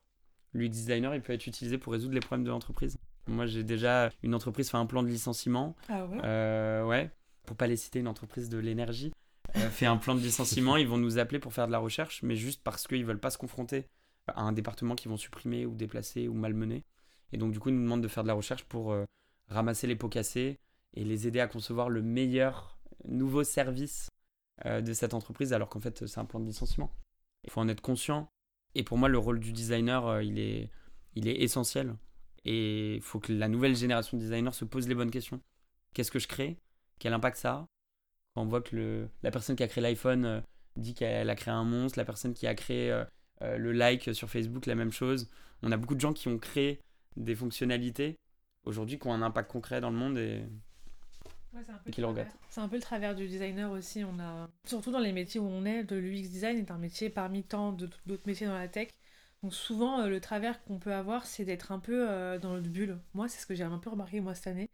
L'UX 0.53 0.69
designer, 0.69 1.15
il 1.15 1.23
peut 1.23 1.33
être 1.33 1.47
utilisé 1.47 1.79
pour 1.79 1.93
résoudre 1.93 2.15
les 2.15 2.21
problèmes 2.21 2.45
de 2.45 2.51
l'entreprise. 2.51 2.99
Moi, 3.29 3.47
j'ai 3.47 3.63
déjà 3.63 4.11
une 4.25 4.35
entreprise 4.35 4.69
fait 4.69 4.77
un 4.79 4.87
plan 4.87 5.05
de 5.05 5.09
licenciement. 5.09 5.77
Ah 5.89 6.07
ouais? 6.07 6.19
Euh, 6.25 6.85
ouais, 6.85 7.11
pour 7.47 7.57
pas 7.57 7.69
les 7.69 7.77
citer, 7.77 8.01
une 8.01 8.09
entreprise 8.09 8.49
de 8.49 8.59
l'énergie 8.59 9.13
euh, 9.57 9.71
fait 9.71 9.87
un 9.87 9.97
plan 9.97 10.17
de 10.17 10.21
licenciement. 10.21 10.77
Ils 10.77 10.89
vont 10.89 10.99
nous 10.99 11.19
appeler 11.19 11.39
pour 11.39 11.53
faire 11.53 11.69
de 11.69 11.73
la 11.73 11.79
recherche, 11.79 12.23
mais 12.25 12.35
juste 12.35 12.63
parce 12.65 12.89
qu'ils 12.89 13.05
veulent 13.05 13.21
pas 13.21 13.31
se 13.31 13.39
confronter 13.39 13.87
à 14.29 14.43
un 14.43 14.53
département 14.53 14.95
qu'ils 14.95 15.11
vont 15.11 15.17
supprimer 15.17 15.67
ou 15.67 15.75
déplacer 15.75 16.29
ou 16.29 16.35
malmener. 16.35 16.85
Et 17.33 17.39
donc, 17.39 17.53
du 17.53 17.61
coup, 17.61 17.69
ils 17.69 17.75
nous 17.75 17.83
demandent 17.83 18.03
de 18.03 18.09
faire 18.09 18.23
de 18.23 18.29
la 18.29 18.35
recherche 18.35 18.65
pour 18.65 18.93
euh, 18.93 19.05
ramasser 19.49 19.87
les 19.87 19.97
pots 19.97 20.09
cassés 20.09 20.59
et 20.95 21.05
les 21.05 21.27
aider 21.27 21.41
à 21.41 21.47
concevoir 21.47 21.89
le 21.89 22.03
meilleur 22.03 22.79
nouveau 23.05 23.45
service 23.45 24.09
euh, 24.67 24.81
de 24.81 24.93
cette 24.93 25.15
entreprise 25.15 25.53
alors 25.53 25.69
qu'en 25.69 25.81
fait 25.81 26.07
c'est 26.07 26.21
un 26.21 26.25
plan 26.25 26.41
de 26.41 26.47
licenciement. 26.47 26.91
Il 27.45 27.51
faut 27.51 27.61
en 27.61 27.69
être 27.69 27.81
conscient. 27.81 28.29
Et 28.75 28.83
pour 28.85 28.99
moi, 28.99 29.09
le 29.09 29.19
rôle 29.19 29.41
du 29.41 29.53
designer, 29.53 30.07
euh, 30.07 30.23
il, 30.23 30.39
est, 30.39 30.71
il 31.15 31.29
est 31.29 31.41
essentiel. 31.43 31.97
Et 32.45 32.97
il 32.97 33.03
faut 33.03 33.21
que 33.21 33.33
la 33.33 33.49
nouvelle 33.49 33.77
génération 33.77 34.17
de 34.17 34.23
designers 34.23 34.53
se 34.53 34.65
pose 34.65 34.89
les 34.89 34.95
bonnes 34.95 35.11
questions. 35.11 35.41
Qu'est-ce 35.95 36.11
que 36.11 36.19
je 36.19 36.29
crée? 36.29 36.59
Quel 36.99 37.13
impact 37.13 37.37
ça 37.37 37.53
a? 37.53 37.67
Quand 38.35 38.43
on 38.43 38.47
voit 38.47 38.63
que 38.63 38.77
le, 38.77 39.09
la 39.23 39.31
personne 39.31 39.57
qui 39.57 39.63
a 39.63 39.69
créé 39.69 39.83
l'iPhone 39.83 40.43
dit 40.77 40.95
qu'elle 40.95 41.29
a 41.29 41.35
créé 41.35 41.53
un 41.53 41.65
monstre, 41.65 41.99
la 41.99 42.05
personne 42.05 42.33
qui 42.33 42.47
a 42.47 42.55
créé 42.55 43.05
euh, 43.43 43.57
le 43.59 43.73
like 43.73 44.15
sur 44.15 44.29
Facebook, 44.31 44.67
la 44.67 44.75
même 44.75 44.93
chose. 44.93 45.31
On 45.63 45.73
a 45.73 45.77
beaucoup 45.77 45.95
de 45.95 46.01
gens 46.01 46.13
qui 46.13 46.29
ont 46.29 46.39
créé 46.39 46.81
des 47.17 47.35
fonctionnalités 47.35 48.17
aujourd'hui 48.65 48.99
qui 48.99 49.07
ont 49.07 49.13
un 49.13 49.23
impact 49.23 49.51
concret 49.51 49.81
dans 49.81 49.91
le 49.91 49.97
monde 49.97 50.19
et 50.19 50.45
Ouais, 51.53 51.63
c'est 51.67 51.73
un 51.73 51.79
peu 51.79 51.91
le 51.91 52.03
travers. 52.03 52.33
C'est 52.49 52.61
un 52.61 52.69
peu 52.69 52.77
le 52.77 52.83
travers 52.83 53.15
du 53.15 53.27
designer 53.27 53.71
aussi. 53.71 54.05
On 54.05 54.21
a 54.21 54.49
surtout 54.65 54.93
dans 54.93 55.01
les 55.01 55.13
métiers 55.13 55.41
où 55.41 55.47
on 55.47 55.65
est, 55.65 55.83
de 55.83 55.97
l'UX 55.97 56.29
design 56.29 56.59
est 56.59 56.71
un 56.71 56.79
métier 56.79 57.11
parmi 57.11 57.43
tant 57.43 57.73
d'autres 57.73 58.27
métiers 58.27 58.47
dans 58.47 58.55
la 58.55 58.69
tech. 58.69 58.89
Donc 59.43 59.55
souvent 59.55 60.01
euh, 60.01 60.09
le 60.09 60.21
travers 60.21 60.63
qu'on 60.65 60.79
peut 60.79 60.93
avoir, 60.93 61.27
c'est 61.27 61.45
d'être 61.45 61.73
un 61.73 61.81
peu 61.81 62.09
euh, 62.09 62.39
dans 62.39 62.55
notre 62.55 62.69
bulle. 62.69 62.99
Moi, 63.15 63.29
c'est 63.29 63.41
ce 63.41 63.47
que 63.47 63.55
j'ai 63.55 63.65
un 63.65 63.79
peu 63.79 63.91
remarqué 63.91 64.21
moi 64.21 64.35
cette 64.35 64.47
année. 64.47 64.71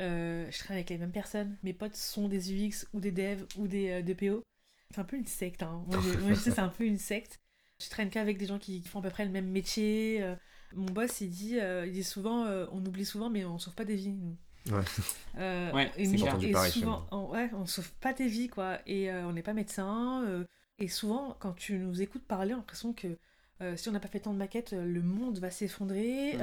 Euh, 0.00 0.50
je 0.50 0.58
traîne 0.58 0.76
avec 0.76 0.88
les 0.90 0.98
mêmes 0.98 1.12
personnes. 1.12 1.56
Mes 1.62 1.74
potes 1.74 1.96
sont 1.96 2.28
des 2.28 2.52
UX 2.52 2.86
ou 2.94 3.00
des 3.00 3.12
devs 3.12 3.44
ou 3.58 3.68
des 3.68 4.02
DPO. 4.02 4.42
C'est 4.90 5.00
un 5.00 5.04
peu 5.04 5.16
une 5.16 5.26
secte. 5.26 5.62
Hein. 5.62 5.84
Moi, 5.88 5.98
je 6.00 6.34
sais, 6.34 6.52
c'est 6.52 6.60
un 6.60 6.68
peu 6.68 6.84
une 6.84 6.98
secte. 6.98 7.38
Je 7.84 7.90
traîne 7.90 8.08
qu'avec 8.10 8.38
des 8.38 8.46
gens 8.46 8.58
qui 8.58 8.80
font 8.82 9.00
à 9.00 9.02
peu 9.02 9.10
près 9.10 9.24
le 9.24 9.30
même 9.30 9.48
métier. 9.48 10.22
Euh, 10.22 10.34
mon 10.74 10.86
boss, 10.92 11.20
il 11.20 11.30
dit, 11.30 11.60
euh, 11.60 11.86
il 11.86 11.92
dit 11.92 12.02
souvent, 12.04 12.46
euh, 12.46 12.66
on 12.72 12.84
oublie 12.84 13.04
souvent, 13.04 13.28
mais 13.30 13.44
on 13.44 13.58
sauve 13.58 13.74
pas 13.74 13.84
des 13.84 13.96
vies. 13.96 14.10
nous. 14.12 14.36
Ouais. 14.74 14.82
Euh, 15.38 15.72
Ouais, 15.72 15.90
et 15.96 16.04
c'est 16.06 16.16
nous- 16.16 16.42
et 16.44 16.52
pareil 16.52 16.70
souvent, 16.72 17.04
on, 17.10 17.26
ouais, 17.30 17.50
on 17.54 17.66
sauve 17.66 17.90
pas 18.00 18.12
des 18.12 18.28
vies, 18.28 18.48
quoi. 18.48 18.78
Et 18.86 19.10
euh, 19.10 19.26
on 19.26 19.32
n'est 19.32 19.42
pas 19.42 19.52
médecin. 19.52 20.22
euh, 20.26 20.44
et 20.78 20.86
souvent, 20.88 21.36
quand 21.40 21.52
tu 21.52 21.76
nous 21.78 22.00
écoutes 22.02 22.22
parler, 22.24 22.52
on 22.54 22.58
a 22.58 22.60
l'impression 22.60 22.92
que 22.92 23.18
euh, 23.60 23.76
si 23.76 23.88
on 23.88 23.92
n'a 23.92 24.00
pas 24.00 24.08
fait 24.08 24.20
tant 24.20 24.32
de 24.32 24.38
maquettes, 24.38 24.72
le 24.72 25.02
monde 25.02 25.38
va 25.38 25.50
s'effondrer. 25.50 26.36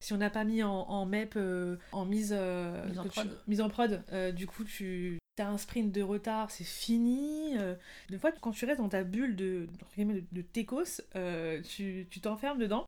Si 0.00 0.12
on 0.12 0.18
n'a 0.18 0.28
pas 0.28 0.44
mis 0.44 0.62
en, 0.62 0.70
en 0.70 1.06
MEP, 1.06 1.36
euh, 1.36 1.76
en 1.92 2.04
mise, 2.04 2.34
euh, 2.36 2.86
Mise 2.86 2.98
en 2.98 3.02
tu- 3.04 3.08
prod. 3.08 3.38
mise 3.48 3.60
en 3.62 3.68
prod, 3.70 4.02
euh, 4.12 4.30
du 4.32 4.46
coup, 4.46 4.62
tu 4.64 5.18
as 5.42 5.48
un 5.48 5.58
sprint 5.58 5.92
de 5.92 6.02
retard, 6.02 6.50
c'est 6.50 6.64
fini. 6.64 7.56
euh. 7.58 7.74
des 8.10 8.18
fois, 8.18 8.32
quand 8.32 8.52
tu 8.52 8.64
restes 8.64 8.80
dans 8.80 8.88
ta 8.88 9.04
bulle 9.04 9.36
de, 9.36 9.66
de, 9.98 10.24
de 10.32 10.42
techos, 10.42 11.00
euh, 11.16 11.60
tu 11.62 12.06
tu 12.10 12.20
t'enfermes 12.20 12.58
dedans. 12.58 12.84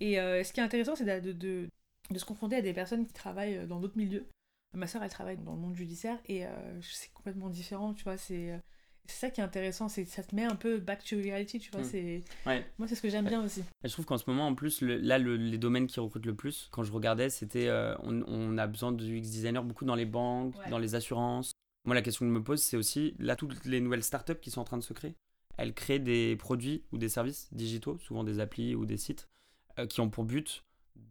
Et 0.00 0.18
euh, 0.18 0.42
ce 0.44 0.52
qui 0.52 0.60
est 0.60 0.62
intéressant, 0.64 0.96
c'est 0.96 1.04
de, 1.20 1.32
de, 1.32 1.32
de- 1.32 1.68
de 2.10 2.18
se 2.18 2.24
confronter 2.24 2.56
à 2.56 2.62
des 2.62 2.72
personnes 2.72 3.06
qui 3.06 3.12
travaillent 3.12 3.56
euh, 3.58 3.66
dans 3.66 3.78
d'autres 3.80 3.96
milieux. 3.96 4.26
Ma 4.74 4.86
soeur, 4.86 5.02
elle 5.02 5.10
travaille 5.10 5.36
dans 5.36 5.52
le 5.52 5.58
monde 5.60 5.74
judiciaire 5.76 6.18
et 6.26 6.46
euh, 6.46 6.50
c'est 6.82 7.12
complètement 7.12 7.48
différent, 7.50 7.92
tu 7.94 8.04
vois. 8.04 8.16
C'est 8.16 8.58
ça 9.06 9.30
qui 9.30 9.40
est 9.40 9.44
intéressant, 9.44 9.88
c'est 9.88 10.04
ça 10.06 10.22
te 10.22 10.34
met 10.34 10.44
un 10.44 10.54
peu 10.56 10.78
back 10.78 11.04
to 11.04 11.16
reality, 11.16 11.58
tu 11.58 11.70
vois. 11.70 11.82
Mm. 11.82 11.84
C'est 11.84 12.22
Ouais. 12.46 12.64
Moi, 12.78 12.88
c'est 12.88 12.94
ce 12.94 13.02
que 13.02 13.08
j'aime 13.10 13.24
Ouais. 13.24 13.30
bien 13.30 13.44
aussi. 13.44 13.60
Et 13.84 13.88
je 13.88 13.92
trouve 13.92 14.06
qu'en 14.06 14.16
ce 14.16 14.24
moment, 14.28 14.46
en 14.46 14.54
plus, 14.54 14.80
le- 14.80 14.96
là, 14.96 15.18
le- 15.18 15.36
les 15.36 15.58
domaines 15.58 15.86
qui 15.86 16.00
recrutent 16.00 16.24
le 16.26 16.34
plus, 16.34 16.68
quand 16.72 16.82
je 16.84 16.92
regardais, 16.92 17.28
c'était 17.28 17.68
euh, 17.68 17.94
on, 18.02 18.22
on 18.26 18.56
a 18.58 18.66
besoin 18.66 18.92
de 18.92 19.04
UX 19.04 19.20
designers 19.20 19.60
beaucoup 19.62 19.84
dans 19.84 19.94
les 19.94 20.06
banques, 20.06 20.56
Ouais. 20.58 20.70
dans 20.70 20.78
les 20.78 20.94
assurances. 20.94 21.51
Moi, 21.84 21.94
la 21.96 22.02
question 22.02 22.24
que 22.24 22.30
je 22.32 22.38
me 22.38 22.44
pose, 22.44 22.62
c'est 22.62 22.76
aussi, 22.76 23.14
là, 23.18 23.34
toutes 23.34 23.64
les 23.64 23.80
nouvelles 23.80 24.04
startups 24.04 24.38
qui 24.40 24.50
sont 24.50 24.60
en 24.60 24.64
train 24.64 24.78
de 24.78 24.82
se 24.82 24.92
créer, 24.92 25.16
elles 25.58 25.74
créent 25.74 25.98
des 25.98 26.36
produits 26.36 26.84
ou 26.92 26.98
des 26.98 27.08
services 27.08 27.52
digitaux, 27.52 27.98
souvent 27.98 28.24
des 28.24 28.38
applis 28.40 28.74
ou 28.74 28.86
des 28.86 28.96
sites, 28.96 29.28
euh, 29.78 29.86
qui 29.86 30.00
ont 30.00 30.08
pour 30.08 30.24
but 30.24 30.64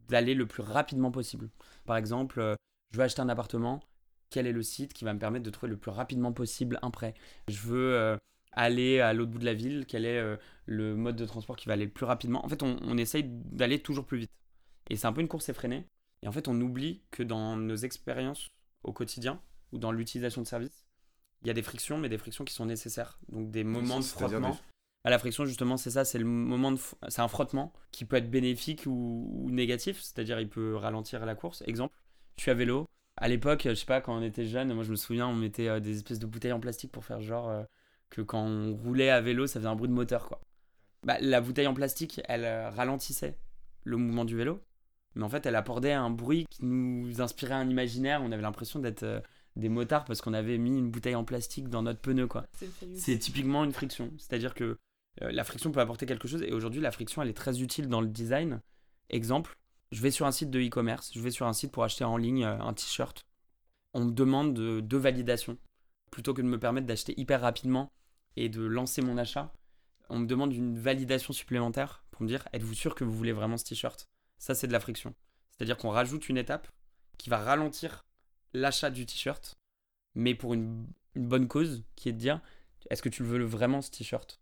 d'aller 0.07 0.33
le 0.33 0.45
plus 0.45 0.63
rapidement 0.63 1.11
possible. 1.11 1.49
Par 1.85 1.97
exemple, 1.97 2.39
euh, 2.39 2.55
je 2.91 2.97
veux 2.97 3.03
acheter 3.03 3.21
un 3.21 3.29
appartement, 3.29 3.81
quel 4.29 4.47
est 4.47 4.53
le 4.53 4.63
site 4.63 4.93
qui 4.93 5.03
va 5.03 5.13
me 5.13 5.19
permettre 5.19 5.43
de 5.43 5.49
trouver 5.49 5.69
le 5.69 5.77
plus 5.77 5.91
rapidement 5.91 6.31
possible 6.31 6.79
un 6.81 6.89
prêt? 6.89 7.15
Je 7.49 7.59
veux 7.59 7.93
euh, 7.95 8.17
aller 8.53 9.01
à 9.01 9.13
l'autre 9.13 9.31
bout 9.31 9.39
de 9.39 9.45
la 9.45 9.53
ville, 9.53 9.85
quel 9.85 10.05
est 10.05 10.37
le 10.65 10.95
mode 10.95 11.17
de 11.17 11.25
transport 11.25 11.57
qui 11.57 11.67
va 11.67 11.73
aller 11.73 11.85
le 11.85 11.91
plus 11.91 12.05
rapidement? 12.05 12.45
En 12.45 12.49
fait, 12.49 12.63
on 12.63 12.97
essaye 12.97 13.23
d'aller 13.25 13.81
toujours 13.81 14.05
plus 14.05 14.19
vite. 14.19 14.31
Et 14.89 14.95
c'est 14.95 15.07
un 15.07 15.13
peu 15.13 15.21
une 15.21 15.27
course 15.27 15.49
effrénée. 15.49 15.85
Et 16.21 16.27
en 16.27 16.31
fait, 16.31 16.47
on 16.47 16.59
oublie 16.59 17.01
que 17.11 17.23
dans 17.23 17.55
nos 17.57 17.75
expériences 17.75 18.47
au 18.83 18.93
quotidien 18.93 19.41
ou 19.71 19.77
dans 19.77 19.91
l'utilisation 19.91 20.41
de 20.41 20.47
services, 20.47 20.85
il 21.41 21.47
y 21.47 21.49
a 21.49 21.53
des 21.53 21.63
frictions, 21.63 21.97
mais 21.97 22.09
des 22.09 22.17
frictions 22.17 22.45
qui 22.45 22.53
sont 22.53 22.65
nécessaires. 22.65 23.19
Donc 23.29 23.51
des 23.51 23.63
moments 23.63 23.99
de 23.99 24.03
frottement. 24.03 24.57
À 25.03 25.09
la 25.09 25.17
friction, 25.17 25.45
justement, 25.45 25.77
c'est 25.77 25.89
ça, 25.89 26.05
c'est 26.05 26.19
le 26.19 26.25
moment 26.25 26.71
de, 26.71 26.79
c'est 27.07 27.21
un 27.21 27.27
frottement 27.27 27.73
qui 27.91 28.05
peut 28.05 28.17
être 28.17 28.29
bénéfique 28.29 28.83
ou, 28.85 29.31
ou 29.33 29.49
négatif, 29.49 29.99
c'est-à-dire 29.99 30.39
il 30.39 30.47
peut 30.47 30.75
ralentir 30.75 31.25
la 31.25 31.33
course. 31.33 31.63
Exemple, 31.65 31.95
je 32.37 32.43
suis 32.43 32.51
à 32.51 32.53
vélo. 32.53 32.87
À 33.17 33.27
l'époque, 33.27 33.63
je 33.65 33.73
sais 33.73 33.85
pas, 33.85 33.99
quand 33.99 34.15
on 34.15 34.21
était 34.21 34.45
jeune, 34.45 34.73
moi 34.73 34.83
je 34.83 34.91
me 34.91 34.95
souviens, 34.95 35.27
on 35.27 35.35
mettait 35.35 35.67
euh, 35.67 35.79
des 35.79 35.97
espèces 35.97 36.19
de 36.19 36.27
bouteilles 36.27 36.51
en 36.51 36.59
plastique 36.59 36.91
pour 36.91 37.03
faire 37.03 37.19
genre 37.19 37.49
euh, 37.49 37.63
que 38.09 38.21
quand 38.21 38.43
on 38.43 38.75
roulait 38.75 39.09
à 39.09 39.21
vélo, 39.21 39.47
ça 39.47 39.59
faisait 39.59 39.69
un 39.69 39.75
bruit 39.75 39.89
de 39.89 39.93
moteur, 39.93 40.27
quoi. 40.27 40.39
Bah, 41.03 41.17
la 41.19 41.41
bouteille 41.41 41.67
en 41.67 41.73
plastique, 41.73 42.21
elle 42.25 42.45
euh, 42.45 42.69
ralentissait 42.69 43.39
le 43.83 43.97
mouvement 43.97 44.23
du 44.23 44.35
vélo, 44.35 44.61
mais 45.15 45.23
en 45.23 45.29
fait, 45.29 45.47
elle 45.47 45.55
apportait 45.55 45.93
un 45.93 46.11
bruit 46.11 46.45
qui 46.51 46.63
nous 46.63 47.21
inspirait 47.21 47.55
un 47.55 47.67
imaginaire. 47.67 48.21
On 48.23 48.31
avait 48.31 48.43
l'impression 48.43 48.79
d'être 48.79 49.23
des 49.55 49.69
motards 49.69 50.05
parce 50.05 50.21
qu'on 50.21 50.33
avait 50.33 50.57
mis 50.57 50.77
une 50.77 50.89
bouteille 50.91 51.15
en 51.15 51.23
plastique 51.23 51.67
dans 51.69 51.81
notre 51.83 51.99
pneu, 51.99 52.27
quoi. 52.27 52.47
C'est 52.95 53.17
typiquement 53.19 53.63
une 53.63 53.73
friction. 53.73 54.11
C'est-à-dire 54.17 54.53
que 54.53 54.77
euh, 55.21 55.31
la 55.31 55.43
friction 55.43 55.71
peut 55.71 55.81
apporter 55.81 56.05
quelque 56.05 56.27
chose 56.27 56.41
et 56.41 56.53
aujourd'hui 56.53 56.79
la 56.81 56.91
friction 56.91 57.21
elle 57.21 57.29
est 57.29 57.33
très 57.33 57.61
utile 57.61 57.87
dans 57.89 57.99
le 58.01 58.07
design. 58.07 58.61
Exemple, 59.09 59.57
je 59.91 60.01
vais 60.01 60.11
sur 60.11 60.25
un 60.25 60.31
site 60.31 60.49
de 60.51 60.59
e-commerce, 60.61 61.11
je 61.13 61.19
vais 61.19 61.31
sur 61.31 61.45
un 61.47 61.53
site 61.53 61.71
pour 61.71 61.83
acheter 61.83 62.05
en 62.05 62.15
ligne 62.17 62.45
euh, 62.45 62.59
un 62.59 62.73
t-shirt. 62.73 63.25
On 63.93 64.05
me 64.05 64.11
demande 64.11 64.53
de- 64.53 64.79
deux 64.79 64.97
validations. 64.97 65.57
Plutôt 66.11 66.33
que 66.33 66.41
de 66.41 66.47
me 66.47 66.59
permettre 66.59 66.87
d'acheter 66.87 67.13
hyper 67.19 67.41
rapidement 67.41 67.91
et 68.37 68.47
de 68.47 68.61
lancer 68.61 69.01
mon 69.01 69.17
achat, 69.17 69.51
on 70.09 70.19
me 70.19 70.25
demande 70.27 70.53
une 70.53 70.77
validation 70.77 71.33
supplémentaire 71.33 72.03
pour 72.11 72.21
me 72.23 72.27
dire 72.27 72.47
êtes-vous 72.53 72.73
sûr 72.73 72.95
que 72.95 73.03
vous 73.03 73.11
voulez 73.11 73.33
vraiment 73.33 73.57
ce 73.57 73.65
t-shirt? 73.65 74.07
Ça 74.37 74.55
c'est 74.55 74.67
de 74.67 74.73
la 74.73 74.79
friction. 74.79 75.13
C'est-à-dire 75.51 75.77
qu'on 75.77 75.89
rajoute 75.89 76.29
une 76.29 76.37
étape 76.37 76.69
qui 77.17 77.29
va 77.29 77.37
ralentir 77.37 78.05
l'achat 78.53 78.89
du 78.89 79.05
t-shirt, 79.05 79.57
mais 80.15 80.35
pour 80.35 80.53
une, 80.53 80.85
bonne 81.15 81.47
cause 81.47 81.83
qui 81.95 82.09
est 82.09 82.13
de 82.13 82.17
dire 82.17 82.41
est-ce 82.89 83.01
que 83.01 83.09
tu 83.09 83.23
veux 83.23 83.43
vraiment 83.43 83.81
ce 83.81 83.91
t-shirt? 83.91 84.39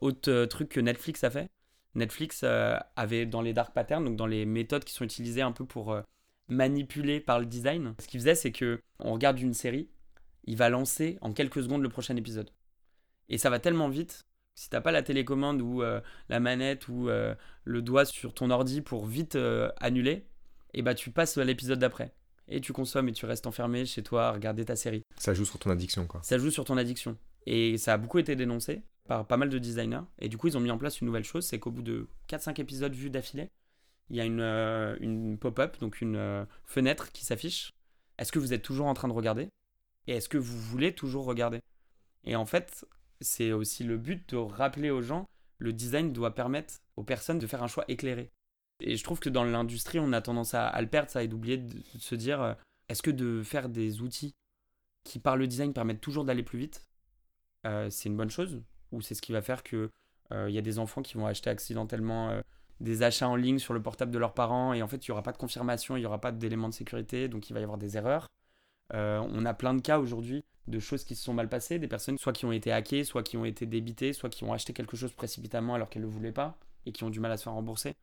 Autre 0.00 0.30
euh, 0.30 0.46
truc 0.46 0.68
que 0.68 0.80
Netflix 0.80 1.22
a 1.24 1.30
fait. 1.30 1.48
Netflix 1.94 2.42
euh, 2.44 2.78
avait 2.96 3.26
dans 3.26 3.40
les 3.40 3.52
dark 3.52 3.72
patterns, 3.72 4.04
donc 4.04 4.16
dans 4.16 4.26
les 4.26 4.44
méthodes 4.44 4.84
qui 4.84 4.92
sont 4.92 5.04
utilisées 5.04 5.42
un 5.42 5.52
peu 5.52 5.64
pour 5.64 5.92
euh, 5.92 6.02
manipuler 6.48 7.20
par 7.20 7.40
le 7.40 7.46
design, 7.46 7.94
ce 7.98 8.06
qu'il 8.06 8.20
faisait 8.20 8.34
c'est 8.34 8.52
que 8.52 8.80
on 8.98 9.12
regarde 9.12 9.38
une 9.38 9.54
série, 9.54 9.88
il 10.44 10.56
va 10.56 10.68
lancer 10.68 11.18
en 11.20 11.32
quelques 11.32 11.62
secondes 11.62 11.82
le 11.82 11.88
prochain 11.88 12.16
épisode. 12.16 12.50
Et 13.28 13.38
ça 13.38 13.50
va 13.50 13.58
tellement 13.58 13.88
vite, 13.88 14.26
si 14.54 14.70
t'as 14.70 14.80
pas 14.80 14.92
la 14.92 15.02
télécommande 15.02 15.60
ou 15.60 15.82
la 15.82 16.40
manette 16.40 16.88
ou 16.88 17.08
le 17.08 17.82
doigt 17.82 18.06
sur 18.06 18.32
ton 18.32 18.48
ordi 18.50 18.80
pour 18.80 19.04
vite 19.04 19.36
annuler, 19.78 20.26
et 20.72 20.80
bah 20.80 20.94
tu 20.94 21.10
passes 21.10 21.36
à 21.36 21.44
l'épisode 21.44 21.78
d'après. 21.78 22.14
Et 22.48 22.60
tu 22.60 22.72
consommes 22.72 23.08
et 23.08 23.12
tu 23.12 23.26
restes 23.26 23.46
enfermé 23.46 23.84
chez 23.84 24.02
toi 24.02 24.28
à 24.28 24.32
regarder 24.32 24.64
ta 24.64 24.76
série 24.76 25.02
Ça 25.16 25.34
joue 25.34 25.44
sur 25.44 25.58
ton 25.58 25.70
addiction, 25.70 26.06
quoi. 26.06 26.20
ça 26.22 26.38
joue 26.38 26.50
sur 26.50 26.64
ton 26.64 26.76
addiction. 26.76 27.16
Et 27.46 27.78
ça 27.78 27.94
a 27.94 27.98
beaucoup 27.98 28.18
été 28.18 28.36
dénoncé 28.36 28.82
par 29.06 29.26
pas 29.26 29.36
mal 29.36 29.48
de 29.48 29.58
designers. 29.58 30.02
Et 30.20 30.28
du 30.28 30.36
coup, 30.36 30.48
ils 30.48 30.56
ont 30.56 30.60
mis 30.60 30.70
en 30.70 30.78
place 30.78 31.00
une 31.00 31.06
nouvelle 31.06 31.24
chose, 31.24 31.44
c'est 31.44 31.58
qu'au 31.58 31.70
bout 31.70 31.82
de 31.82 32.08
4-5 32.28 32.60
épisodes 32.60 32.94
vus 32.94 33.10
d'affilée, 33.10 33.50
il 34.10 34.16
y 34.16 34.20
a 34.20 34.24
une, 34.24 34.40
euh, 34.40 34.96
une 35.00 35.38
pop-up, 35.38 35.78
donc 35.80 36.00
une 36.00 36.16
euh, 36.16 36.44
fenêtre 36.64 37.12
qui 37.12 37.24
s'affiche. 37.24 37.72
Est-ce 38.18 38.32
que 38.32 38.38
vous 38.38 38.52
êtes 38.52 38.62
toujours 38.62 38.86
en 38.86 38.94
train 38.94 39.08
de 39.08 39.12
regarder? 39.12 39.48
Et 40.06 40.12
est-ce 40.12 40.28
que 40.28 40.38
vous 40.38 40.58
voulez 40.58 40.94
toujours 40.94 41.24
regarder? 41.24 41.60
Et 42.24 42.36
en 42.36 42.46
fait, 42.46 42.86
c'est 43.20 43.52
aussi 43.52 43.84
le 43.84 43.98
but 43.98 44.28
de 44.30 44.36
rappeler 44.36 44.90
aux 44.90 45.02
gens, 45.02 45.26
le 45.58 45.72
design 45.72 46.12
doit 46.12 46.34
permettre 46.34 46.74
aux 46.96 47.04
personnes 47.04 47.38
de 47.38 47.46
faire 47.46 47.62
un 47.62 47.66
choix 47.68 47.84
éclairé. 47.88 48.30
Et 48.80 48.96
je 48.96 49.04
trouve 49.04 49.20
que 49.20 49.28
dans 49.28 49.44
l'industrie, 49.44 49.98
on 49.98 50.12
a 50.12 50.20
tendance 50.20 50.54
à, 50.54 50.68
à 50.68 50.80
le 50.80 50.88
perdre, 50.88 51.10
ça, 51.10 51.22
et 51.22 51.28
d'oublier 51.28 51.58
de, 51.58 51.74
de 51.74 52.00
se 52.00 52.14
dire, 52.14 52.40
euh, 52.40 52.54
est-ce 52.88 53.02
que 53.02 53.10
de 53.10 53.42
faire 53.42 53.68
des 53.68 54.00
outils 54.00 54.34
qui, 55.04 55.18
par 55.18 55.36
le 55.36 55.46
design, 55.46 55.72
permettent 55.72 56.00
toujours 56.00 56.24
d'aller 56.24 56.42
plus 56.42 56.58
vite, 56.58 56.86
euh, 57.66 57.90
c'est 57.90 58.08
une 58.08 58.16
bonne 58.16 58.30
chose? 58.30 58.62
Ou 58.92 59.00
c'est 59.00 59.14
ce 59.14 59.22
qui 59.22 59.32
va 59.32 59.42
faire 59.42 59.62
que 59.62 59.90
euh, 60.32 60.48
il 60.48 60.54
y 60.54 60.58
a 60.58 60.62
des 60.62 60.78
enfants 60.78 61.02
qui 61.02 61.14
vont 61.14 61.26
acheter 61.26 61.50
accidentellement 61.50 62.30
euh, 62.30 62.40
des 62.80 63.02
achats 63.02 63.28
en 63.28 63.36
ligne 63.36 63.58
sur 63.58 63.74
le 63.74 63.82
portable 63.82 64.12
de 64.12 64.18
leurs 64.18 64.34
parents 64.34 64.72
et 64.72 64.82
en 64.82 64.88
fait, 64.88 65.06
il 65.06 65.10
n'y 65.10 65.12
aura 65.12 65.22
pas 65.22 65.32
de 65.32 65.38
confirmation, 65.38 65.96
il 65.96 66.00
n'y 66.00 66.06
aura 66.06 66.20
pas 66.20 66.32
d'éléments 66.32 66.68
de 66.68 66.74
sécurité, 66.74 67.28
donc 67.28 67.50
il 67.50 67.52
va 67.54 67.60
y 67.60 67.62
avoir 67.62 67.78
des 67.78 67.96
erreurs. 67.96 68.28
Euh, 68.94 69.22
on 69.32 69.44
a 69.44 69.52
plein 69.54 69.74
de 69.74 69.82
cas 69.82 69.98
aujourd'hui 69.98 70.44
de 70.66 70.78
choses 70.78 71.04
qui 71.04 71.14
se 71.14 71.22
sont 71.22 71.34
mal 71.34 71.48
passées, 71.48 71.78
des 71.78 71.88
personnes 71.88 72.18
soit 72.18 72.32
qui 72.32 72.44
ont 72.44 72.52
été 72.52 72.72
hackées, 72.72 73.04
soit 73.04 73.22
qui 73.22 73.36
ont 73.36 73.44
été 73.44 73.66
débitées, 73.66 74.12
soit 74.12 74.30
qui 74.30 74.44
ont 74.44 74.52
acheté 74.52 74.72
quelque 74.72 74.96
chose 74.96 75.12
précipitamment 75.12 75.74
alors 75.74 75.88
qu'elles 75.88 76.02
ne 76.02 76.06
le 76.06 76.12
voulaient 76.12 76.32
pas 76.32 76.58
et 76.86 76.92
qui 76.92 77.04
ont 77.04 77.10
du 77.10 77.20
mal 77.20 77.32
à 77.32 77.36
se 77.36 77.44
faire 77.44 77.54
rembourser. 77.54 77.94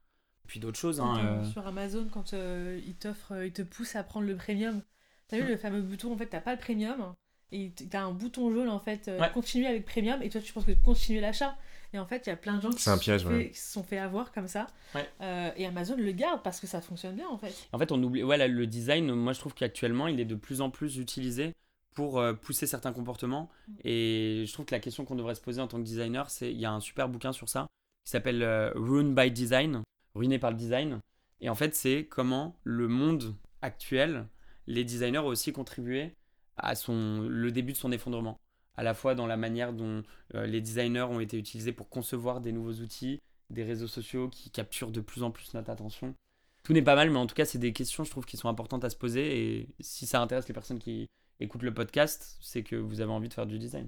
Puis 0.47 0.59
d'autres 0.59 0.77
choses. 0.79 0.99
Hein, 0.99 1.17
Euh, 1.23 1.43
Sur 1.45 1.65
Amazon, 1.67 2.07
quand 2.11 2.33
euh, 2.33 2.79
ils 2.85 2.95
t'offrent, 2.95 3.33
euh, 3.33 3.45
ils 3.47 3.53
te 3.53 3.61
poussent 3.61 3.95
à 3.95 4.03
prendre 4.03 4.27
le 4.27 4.35
premium. 4.35 4.81
T'as 5.27 5.37
vu 5.37 5.43
Mm. 5.43 5.47
le 5.47 5.57
fameux 5.57 5.81
bouton, 5.81 6.13
en 6.13 6.17
fait, 6.17 6.27
t'as 6.27 6.41
pas 6.41 6.53
le 6.53 6.59
premium. 6.59 7.13
Et 7.51 7.71
t'as 7.89 8.01
un 8.03 8.11
bouton 8.11 8.51
jaune, 8.51 8.69
en 8.69 8.79
fait, 8.79 9.07
euh, 9.07 9.19
Ouais. 9.19 9.29
continuer 9.31 9.67
avec 9.67 9.85
premium. 9.85 10.21
Et 10.21 10.29
toi, 10.29 10.41
tu 10.41 10.51
penses 10.53 10.65
que 10.65 10.71
continuer 10.73 11.21
l'achat. 11.21 11.55
Et 11.93 11.99
en 11.99 12.05
fait, 12.05 12.23
il 12.25 12.29
y 12.29 12.33
a 12.33 12.35
plein 12.35 12.57
de 12.57 12.61
gens 12.61 12.69
qui, 12.71 12.81
C'est 12.81 12.89
un 12.89 12.97
se 12.97 13.01
piège, 13.01 13.21
sont 13.21 13.29
ouais. 13.29 13.43
fait- 13.45 13.49
qui 13.51 13.59
se 13.59 13.71
sont 13.71 13.83
fait 13.83 13.97
avoir 13.97 14.31
comme 14.33 14.47
ça. 14.47 14.67
Ouais. 14.93 15.07
Euh, 15.21 15.51
et 15.55 15.65
Amazon 15.65 15.95
le 15.95 16.11
garde 16.11 16.41
parce 16.43 16.59
que 16.59 16.67
ça 16.67 16.81
fonctionne 16.81 17.15
bien, 17.15 17.27
en 17.29 17.37
fait. 17.37 17.53
En 17.71 17.79
fait, 17.79 17.91
on 17.91 18.01
oublie. 18.03 18.23
Ouais, 18.23 18.37
là, 18.37 18.47
le 18.47 18.67
design, 18.67 19.13
moi, 19.13 19.31
je 19.33 19.39
trouve 19.39 19.53
qu'actuellement, 19.53 20.07
il 20.07 20.19
est 20.19 20.25
de 20.25 20.35
plus 20.35 20.59
en 20.61 20.69
plus 20.69 20.97
utilisé 20.97 21.53
pour 21.93 22.21
pousser 22.41 22.67
certains 22.67 22.91
comportements. 22.91 23.49
Et 23.85 24.43
je 24.45 24.51
trouve 24.53 24.65
que 24.65 24.75
la 24.75 24.81
question 24.81 25.05
qu'on 25.05 25.15
devrait 25.15 25.35
se 25.35 25.41
poser 25.41 25.61
en 25.61 25.67
tant 25.67 25.77
que 25.77 25.83
designer, 25.83 26.29
c'est 26.29 26.51
il 26.51 26.59
y 26.59 26.65
a 26.65 26.71
un 26.71 26.81
super 26.81 27.07
bouquin 27.07 27.31
sur 27.31 27.47
ça 27.47 27.67
qui 28.03 28.11
s'appelle 28.11 28.43
euh, 28.43 28.71
Ruin 28.75 29.13
by 29.13 29.31
Design, 29.31 29.81
ruiné 30.15 30.39
par 30.39 30.51
le 30.51 30.57
design. 30.57 30.99
Et 31.41 31.49
en 31.49 31.55
fait, 31.55 31.75
c'est 31.75 32.05
comment 32.05 32.55
le 32.63 32.87
monde 32.87 33.35
actuel, 33.61 34.27
les 34.67 34.83
designers 34.83 35.19
ont 35.19 35.27
aussi 35.27 35.51
contribué 35.51 36.15
à 36.57 36.75
son, 36.75 37.21
le 37.27 37.51
début 37.51 37.73
de 37.73 37.77
son 37.77 37.91
effondrement. 37.91 38.39
À 38.77 38.83
la 38.83 38.93
fois 38.93 39.15
dans 39.15 39.27
la 39.27 39.37
manière 39.37 39.73
dont 39.73 40.03
euh, 40.33 40.45
les 40.45 40.61
designers 40.61 41.03
ont 41.03 41.19
été 41.19 41.37
utilisés 41.37 41.71
pour 41.71 41.89
concevoir 41.89 42.41
des 42.41 42.51
nouveaux 42.51 42.81
outils, 42.81 43.21
des 43.49 43.63
réseaux 43.63 43.87
sociaux 43.87 44.29
qui 44.29 44.49
capturent 44.49 44.91
de 44.91 45.01
plus 45.01 45.23
en 45.23 45.31
plus 45.31 45.53
notre 45.53 45.69
attention. 45.69 46.15
Tout 46.63 46.73
n'est 46.73 46.81
pas 46.81 46.95
mal, 46.95 47.11
mais 47.11 47.19
en 47.19 47.27
tout 47.27 47.35
cas, 47.35 47.45
c'est 47.45 47.59
des 47.59 47.73
questions, 47.73 48.03
je 48.03 48.09
trouve, 48.09 48.25
qui 48.25 48.37
sont 48.37 48.49
importantes 48.49 48.83
à 48.83 48.89
se 48.89 48.95
poser. 48.95 49.39
Et 49.39 49.69
si 49.79 50.07
ça 50.07 50.21
intéresse 50.21 50.47
les 50.47 50.53
personnes 50.53 50.79
qui 50.79 51.07
écoutent 51.39 51.61
le 51.61 51.73
podcast, 51.73 52.37
c'est 52.41 52.63
que 52.63 52.75
vous 52.75 53.01
avez 53.01 53.11
envie 53.11 53.29
de 53.29 53.33
faire 53.33 53.45
du 53.45 53.59
design. 53.59 53.87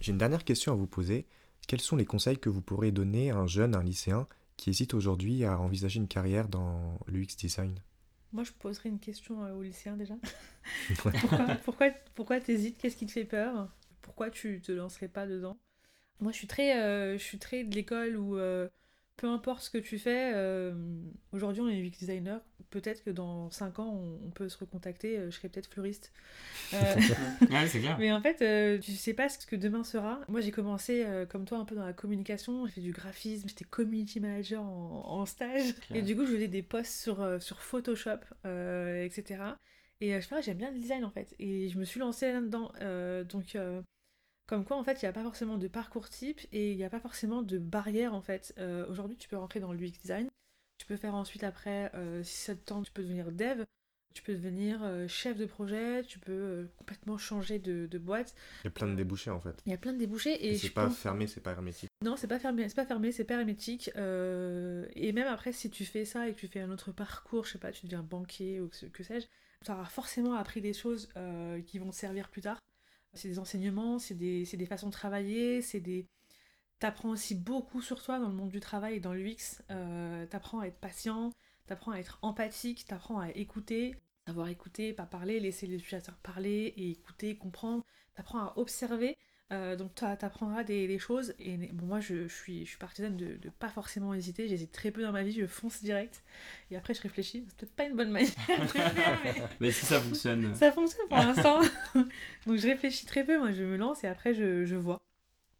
J'ai 0.00 0.12
une 0.12 0.18
dernière 0.18 0.44
question 0.44 0.72
à 0.72 0.76
vous 0.76 0.86
poser. 0.86 1.26
Quels 1.66 1.80
sont 1.80 1.96
les 1.96 2.04
conseils 2.04 2.38
que 2.38 2.50
vous 2.50 2.60
pourrez 2.60 2.90
donner 2.90 3.30
à 3.30 3.36
un 3.36 3.46
jeune, 3.46 3.74
un 3.74 3.82
lycéen, 3.82 4.26
qui 4.56 4.70
hésite 4.70 4.94
aujourd'hui 4.94 5.44
à 5.44 5.58
envisager 5.58 5.98
une 5.98 6.08
carrière 6.08 6.48
dans 6.48 6.98
l'UX 7.08 7.36
design 7.38 7.74
Moi, 8.32 8.44
je 8.44 8.52
poserais 8.52 8.88
une 8.88 9.00
question 9.00 9.44
euh, 9.44 9.54
aux 9.54 9.62
lycéens 9.62 9.96
déjà. 9.96 10.14
pourquoi 10.88 11.12
pourquoi, 11.64 11.90
pourquoi 12.14 12.40
t'hésites? 12.40 12.78
Qu'est-ce 12.78 12.96
qui 12.96 13.06
te 13.06 13.12
fait 13.12 13.24
peur? 13.24 13.68
Pourquoi 14.00 14.30
tu 14.30 14.60
te 14.60 14.72
lancerais 14.72 15.08
pas 15.08 15.26
dedans? 15.26 15.58
Moi, 16.20 16.32
je 16.32 16.36
suis 16.38 16.46
très, 16.46 16.80
euh, 16.80 17.18
je 17.18 17.22
suis 17.22 17.38
très 17.38 17.64
de 17.64 17.74
l'école 17.74 18.16
où 18.16 18.36
euh, 18.36 18.68
peu 19.16 19.28
importe 19.28 19.62
ce 19.62 19.70
que 19.70 19.78
tu 19.78 19.98
fais, 19.98 20.32
euh, 20.34 20.74
aujourd'hui 21.32 21.62
on 21.62 21.68
est 21.68 21.80
UX 21.80 21.90
designer, 21.98 22.40
peut-être 22.70 23.04
que 23.04 23.10
dans 23.10 23.50
5 23.50 23.78
ans 23.78 23.90
on, 23.92 24.26
on 24.26 24.30
peut 24.30 24.48
se 24.48 24.58
recontacter, 24.58 25.18
euh, 25.18 25.30
je 25.30 25.36
serai 25.36 25.48
peut-être 25.48 25.68
fleuriste. 25.68 26.12
Euh, 26.74 26.76
ouais, 27.50 27.66
c'est 27.68 27.80
clair. 27.80 27.96
mais 27.98 28.12
en 28.12 28.20
fait, 28.20 28.80
tu 28.80 28.92
sais 28.92 29.14
pas 29.14 29.28
ce 29.28 29.46
que 29.46 29.56
demain 29.56 29.84
sera. 29.84 30.20
Moi 30.28 30.40
j'ai 30.40 30.50
commencé 30.50 31.06
comme 31.28 31.44
toi 31.44 31.58
un 31.58 31.64
peu 31.64 31.74
dans 31.74 31.84
la 31.84 31.92
communication, 31.92 32.66
j'ai 32.66 32.72
fait 32.72 32.80
du 32.80 32.92
graphisme, 32.92 33.48
j'étais 33.48 33.64
community 33.64 34.20
manager 34.20 34.62
en, 34.62 35.02
en 35.06 35.26
stage. 35.26 35.74
Et 35.94 36.02
du 36.02 36.16
coup 36.16 36.26
je 36.26 36.32
faisais 36.32 36.48
des 36.48 36.62
posts 36.62 37.00
sur, 37.02 37.42
sur 37.42 37.60
Photoshop, 37.60 38.20
etc. 38.44 39.42
Et 40.00 40.14
je 40.14 40.20
sais 40.20 40.28
pas, 40.28 40.40
j'aime 40.40 40.58
bien 40.58 40.72
le 40.72 40.78
design 40.78 41.04
en 41.04 41.10
fait. 41.10 41.34
Et 41.38 41.68
je 41.68 41.78
me 41.78 41.84
suis 41.84 42.00
lancée 42.00 42.32
là-dedans. 42.32 42.72
Donc 43.28 43.56
comme 44.52 44.66
quoi, 44.66 44.76
en 44.76 44.84
fait, 44.84 45.00
il 45.00 45.06
n'y 45.06 45.08
a 45.08 45.14
pas 45.14 45.22
forcément 45.22 45.56
de 45.56 45.66
parcours 45.66 46.10
type 46.10 46.38
et 46.52 46.72
il 46.72 46.76
n'y 46.76 46.84
a 46.84 46.90
pas 46.90 47.00
forcément 47.00 47.40
de 47.40 47.56
barrière, 47.56 48.12
en 48.12 48.20
fait. 48.20 48.52
Euh, 48.58 48.86
Aujourd'hui, 48.90 49.16
tu 49.16 49.26
peux 49.26 49.38
rentrer 49.38 49.60
dans 49.60 49.72
l'UX 49.72 49.92
design. 49.92 50.28
Tu 50.76 50.84
peux 50.86 50.96
faire 50.98 51.14
ensuite, 51.14 51.42
après, 51.42 51.90
euh, 51.94 52.22
si 52.22 52.36
ça 52.36 52.54
te 52.54 52.60
tente, 52.60 52.84
tu 52.84 52.92
peux 52.92 53.02
devenir 53.02 53.32
dev. 53.32 53.64
Tu 54.14 54.22
peux 54.22 54.34
devenir 54.34 54.80
euh, 54.82 55.08
chef 55.08 55.38
de 55.38 55.46
projet. 55.46 56.02
Tu 56.04 56.18
peux 56.18 56.32
euh, 56.32 56.66
complètement 56.76 57.16
changer 57.16 57.58
de, 57.60 57.86
de 57.86 57.98
boîte. 57.98 58.34
Il 58.62 58.66
y 58.66 58.68
a 58.68 58.70
plein 58.72 58.88
de 58.88 58.94
débouchés 58.94 59.30
en 59.30 59.40
fait. 59.40 59.58
Il 59.64 59.70
y 59.72 59.74
a 59.74 59.78
plein 59.78 59.94
de 59.94 59.98
débouchés. 59.98 60.34
Et, 60.34 60.50
Et 60.52 60.58
c'est 60.58 60.68
pas 60.68 60.84
pense- 60.88 60.98
fermé, 60.98 61.26
c'est 61.26 61.40
pas 61.40 61.52
hermétique. 61.52 61.88
non, 62.04 62.16
c'est 62.18 62.26
pas 62.28 62.38
fermé, 62.38 62.68
c'est 62.68 62.74
pas 62.76 62.84
fermé, 62.84 63.10
c'est 63.10 63.24
pas 63.24 63.38
hermétique. 63.38 63.88
Et 63.96 65.12
même 65.14 65.28
après, 65.28 65.52
si 65.54 65.70
tu 65.70 65.86
fais 65.86 66.04
ça 66.04 66.28
et 66.28 66.34
que 66.34 66.38
tu 66.40 66.46
fais 66.48 66.60
un 66.60 66.70
autre 66.70 66.92
parcours, 66.92 67.46
je 67.46 67.52
sais 67.52 67.58
pas, 67.58 67.72
tu 67.72 67.86
deviens 67.86 68.02
banquier 68.02 68.60
ou 68.60 68.68
que, 68.68 68.84
que 68.84 69.02
sais-je, 69.02 69.26
tu 69.64 69.70
auras 69.70 69.86
forcément 69.86 70.34
appris 70.34 70.60
des 70.60 70.74
choses 70.74 71.08
qui 71.66 71.78
vont 71.78 71.88
te 71.88 71.96
servir 71.96 72.28
plus 72.28 72.42
tard. 72.42 72.58
C'est 73.14 73.28
des 73.28 73.38
enseignements, 73.38 73.98
c'est 73.98 74.14
des, 74.14 74.44
des 74.44 74.66
façons 74.66 74.86
de 74.88 74.92
travailler, 74.92 75.62
c'est 75.62 75.80
des... 75.80 76.06
T'apprends 76.78 77.10
aussi 77.10 77.34
beaucoup 77.34 77.80
sur 77.82 78.02
toi 78.02 78.18
dans 78.18 78.28
le 78.28 78.34
monde 78.34 78.50
du 78.50 78.60
travail 78.60 78.96
et 78.96 79.00
dans 79.00 79.14
l'UX. 79.14 79.62
Euh, 79.70 80.26
t'apprends 80.26 80.60
à 80.60 80.66
être 80.66 80.78
patient, 80.80 81.30
t'apprends 81.66 81.92
à 81.92 81.98
être 81.98 82.18
empathique, 82.22 82.86
t'apprends 82.86 83.20
à 83.20 83.30
écouter, 83.30 83.94
savoir 84.26 84.48
écouter, 84.48 84.92
pas 84.92 85.06
parler, 85.06 85.40
laisser 85.40 85.66
les 85.66 85.76
utilisateurs 85.76 86.16
parler 86.18 86.74
et 86.76 86.90
écouter, 86.90 87.36
comprendre. 87.36 87.84
T'apprends 88.14 88.40
à 88.40 88.54
observer. 88.56 89.16
Euh, 89.52 89.76
donc 89.76 89.94
tu 89.94 90.04
apprendras 90.04 90.64
des, 90.64 90.86
des 90.88 90.98
choses 90.98 91.34
et 91.38 91.56
bon, 91.72 91.86
moi 91.86 92.00
je, 92.00 92.26
je 92.28 92.34
suis, 92.34 92.64
je 92.64 92.70
suis 92.70 92.78
partisane 92.78 93.16
de, 93.16 93.36
de 93.36 93.50
pas 93.50 93.68
forcément 93.68 94.14
hésiter, 94.14 94.48
j'hésite 94.48 94.72
très 94.72 94.90
peu 94.90 95.02
dans 95.02 95.12
ma 95.12 95.22
vie, 95.24 95.32
je 95.32 95.46
fonce 95.46 95.82
direct 95.82 96.22
et 96.70 96.76
après 96.76 96.94
je 96.94 97.02
réfléchis, 97.02 97.44
c'est 97.48 97.56
peut-être 97.58 97.74
pas 97.76 97.84
une 97.84 97.96
bonne 97.96 98.10
manière 98.10 98.30
de 98.30 98.66
faire, 98.66 99.20
mais 99.24 99.34
Mais 99.60 99.70
si 99.72 99.84
ça 99.86 100.00
fonctionne. 100.00 100.54
ça 100.54 100.72
fonctionne 100.72 101.08
pour 101.08 101.18
l'instant. 101.18 101.60
donc 102.46 102.56
je 102.56 102.66
réfléchis 102.68 103.06
très 103.06 103.24
peu, 103.24 103.38
moi 103.38 103.52
je 103.52 103.62
me 103.62 103.76
lance 103.76 104.04
et 104.04 104.06
après 104.08 104.34
je, 104.34 104.64
je 104.64 104.76
vois. 104.76 105.02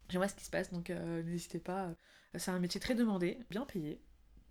Je 0.09 0.17
vois 0.17 0.27
ce 0.27 0.35
qui 0.35 0.45
se 0.45 0.51
passe, 0.51 0.71
donc 0.71 0.89
euh, 0.89 1.23
n'hésitez 1.23 1.59
pas. 1.59 1.91
C'est 2.35 2.51
un 2.51 2.59
métier 2.59 2.79
très 2.79 2.95
demandé, 2.95 3.39
bien 3.49 3.65
payé. 3.65 4.01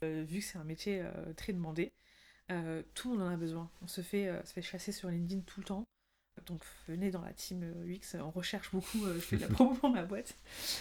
Euh, 0.05 0.25
vu 0.27 0.41
que 0.41 0.45
c'est 0.45 0.59
un 0.59 0.65
métier 0.65 1.01
euh, 1.03 1.33
très 1.35 1.53
demandé, 1.53 1.93
euh, 2.51 2.83
tout 2.95 3.13
le 3.13 3.19
monde 3.19 3.29
en 3.29 3.33
a 3.33 3.37
besoin. 3.37 3.71
On 3.83 3.87
se 3.89 4.01
fait, 4.03 4.29
euh, 4.29 4.43
se 4.45 4.53
fait 4.55 4.63
chasser 4.63 4.93
sur 4.93 5.09
LinkedIn 5.11 5.43
tout 5.43 5.61
le 5.61 5.67
temps. 5.67 5.87
Donc 6.47 6.63
venez 6.89 7.11
dans 7.11 7.23
la 7.23 7.33
team 7.33 7.63
euh, 7.63 7.87
UX, 7.87 8.17
on 8.21 8.31
recherche 8.31 8.71
beaucoup, 8.73 9.05
euh, 9.07 9.15
je 9.15 9.21
fais 9.21 9.37
de 9.37 9.43
la 9.43 9.49
promo 9.49 9.75
pour 9.75 9.91
ma 9.91 10.05
boîte. 10.05 10.35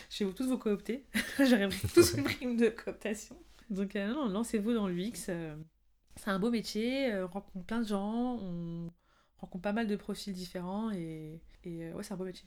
Je 0.10 0.24
vais 0.24 0.26
vous 0.30 0.36
tous 0.36 0.48
vous 0.48 0.58
coopter. 0.58 1.06
J'aurais 1.38 1.68
pris 1.70 1.88
tous 1.94 2.14
une 2.16 2.24
prime 2.24 2.58
de 2.58 2.70
cooptation. 2.70 3.36
Donc 3.70 3.96
euh, 3.96 4.08
non, 4.14 4.28
lancez-vous 4.30 4.74
dans 4.74 4.88
l'UX. 4.88 5.28
euh, 5.30 5.56
c'est 6.18 6.30
un 6.30 6.40
beau 6.40 6.52
métier, 6.52 7.12
euh, 7.14 7.26
on 7.26 7.30
rencontre 7.30 7.66
plein 7.66 7.80
de 7.82 7.88
gens, 7.88 8.38
on 8.42 8.92
rencontre 9.38 9.62
pas 9.62 9.74
mal 9.74 9.88
de 9.88 9.96
profils 9.96 10.34
différents 10.34 10.92
et, 10.92 11.42
et 11.64 11.86
euh, 11.86 11.94
ouais, 11.94 12.04
c'est 12.04 12.14
un 12.14 12.18
beau 12.18 12.26
métier. 12.26 12.46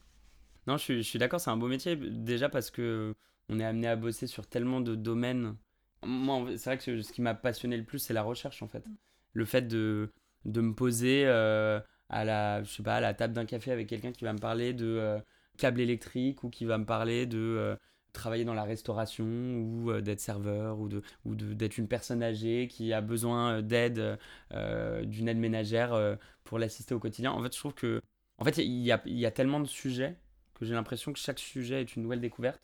Non, 0.66 0.76
je 0.76 0.82
suis, 0.82 0.96
je 1.02 1.08
suis 1.08 1.18
d'accord, 1.18 1.40
c'est 1.40 1.50
un 1.50 1.56
beau 1.56 1.68
métier. 1.68 1.96
Déjà 1.96 2.48
parce 2.48 2.70
que 2.70 3.14
on 3.48 3.60
est 3.60 3.64
amené 3.64 3.88
à 3.88 3.96
bosser 3.96 4.26
sur 4.26 4.46
tellement 4.46 4.80
de 4.80 4.94
domaines. 4.94 5.56
Moi, 6.04 6.56
c'est 6.56 6.64
vrai 6.70 6.78
que 6.78 7.02
ce 7.02 7.12
qui 7.12 7.22
m'a 7.22 7.34
passionné 7.34 7.76
le 7.76 7.84
plus, 7.84 7.98
c'est 7.98 8.14
la 8.14 8.22
recherche 8.22 8.62
en 8.62 8.68
fait. 8.68 8.84
Le 9.32 9.44
fait 9.44 9.62
de, 9.62 10.12
de 10.44 10.60
me 10.60 10.74
poser 10.74 11.24
euh, 11.26 11.80
à 12.08 12.24
la, 12.24 12.62
je 12.62 12.70
sais 12.70 12.82
pas, 12.82 12.96
à 12.96 13.00
la 13.00 13.14
table 13.14 13.34
d'un 13.34 13.46
café 13.46 13.72
avec 13.72 13.88
quelqu'un 13.88 14.12
qui 14.12 14.24
va 14.24 14.32
me 14.32 14.38
parler 14.38 14.72
de 14.72 14.86
euh, 14.86 15.18
câble 15.58 15.80
électrique 15.80 16.44
ou 16.44 16.50
qui 16.50 16.64
va 16.64 16.78
me 16.78 16.84
parler 16.84 17.26
de 17.26 17.38
euh, 17.38 17.76
travailler 18.12 18.44
dans 18.44 18.54
la 18.54 18.64
restauration 18.64 19.24
ou 19.24 19.90
euh, 19.90 20.00
d'être 20.00 20.20
serveur 20.20 20.78
ou 20.78 20.88
de 20.88 21.02
ou 21.24 21.34
d'être 21.34 21.78
une 21.78 21.88
personne 21.88 22.22
âgée 22.22 22.68
qui 22.68 22.92
a 22.92 23.00
besoin 23.00 23.62
d'aide 23.62 24.18
d'une 24.50 25.28
aide 25.28 25.38
ménagère 25.38 26.18
pour 26.44 26.58
l'assister 26.58 26.94
au 26.94 27.00
quotidien. 27.00 27.32
En 27.32 27.42
fait, 27.42 27.52
je 27.54 27.58
trouve 27.58 27.74
que 27.74 28.02
en 28.38 28.44
fait, 28.44 28.58
il 28.58 28.82
y 28.82 28.92
a, 28.92 29.00
y 29.06 29.26
a 29.26 29.30
tellement 29.30 29.60
de 29.60 29.66
sujets 29.66 30.16
que 30.54 30.64
j'ai 30.64 30.74
l'impression 30.74 31.12
que 31.12 31.18
chaque 31.18 31.38
sujet 31.38 31.80
est 31.80 31.96
une 31.96 32.02
nouvelle 32.02 32.20
découverte. 32.20 32.60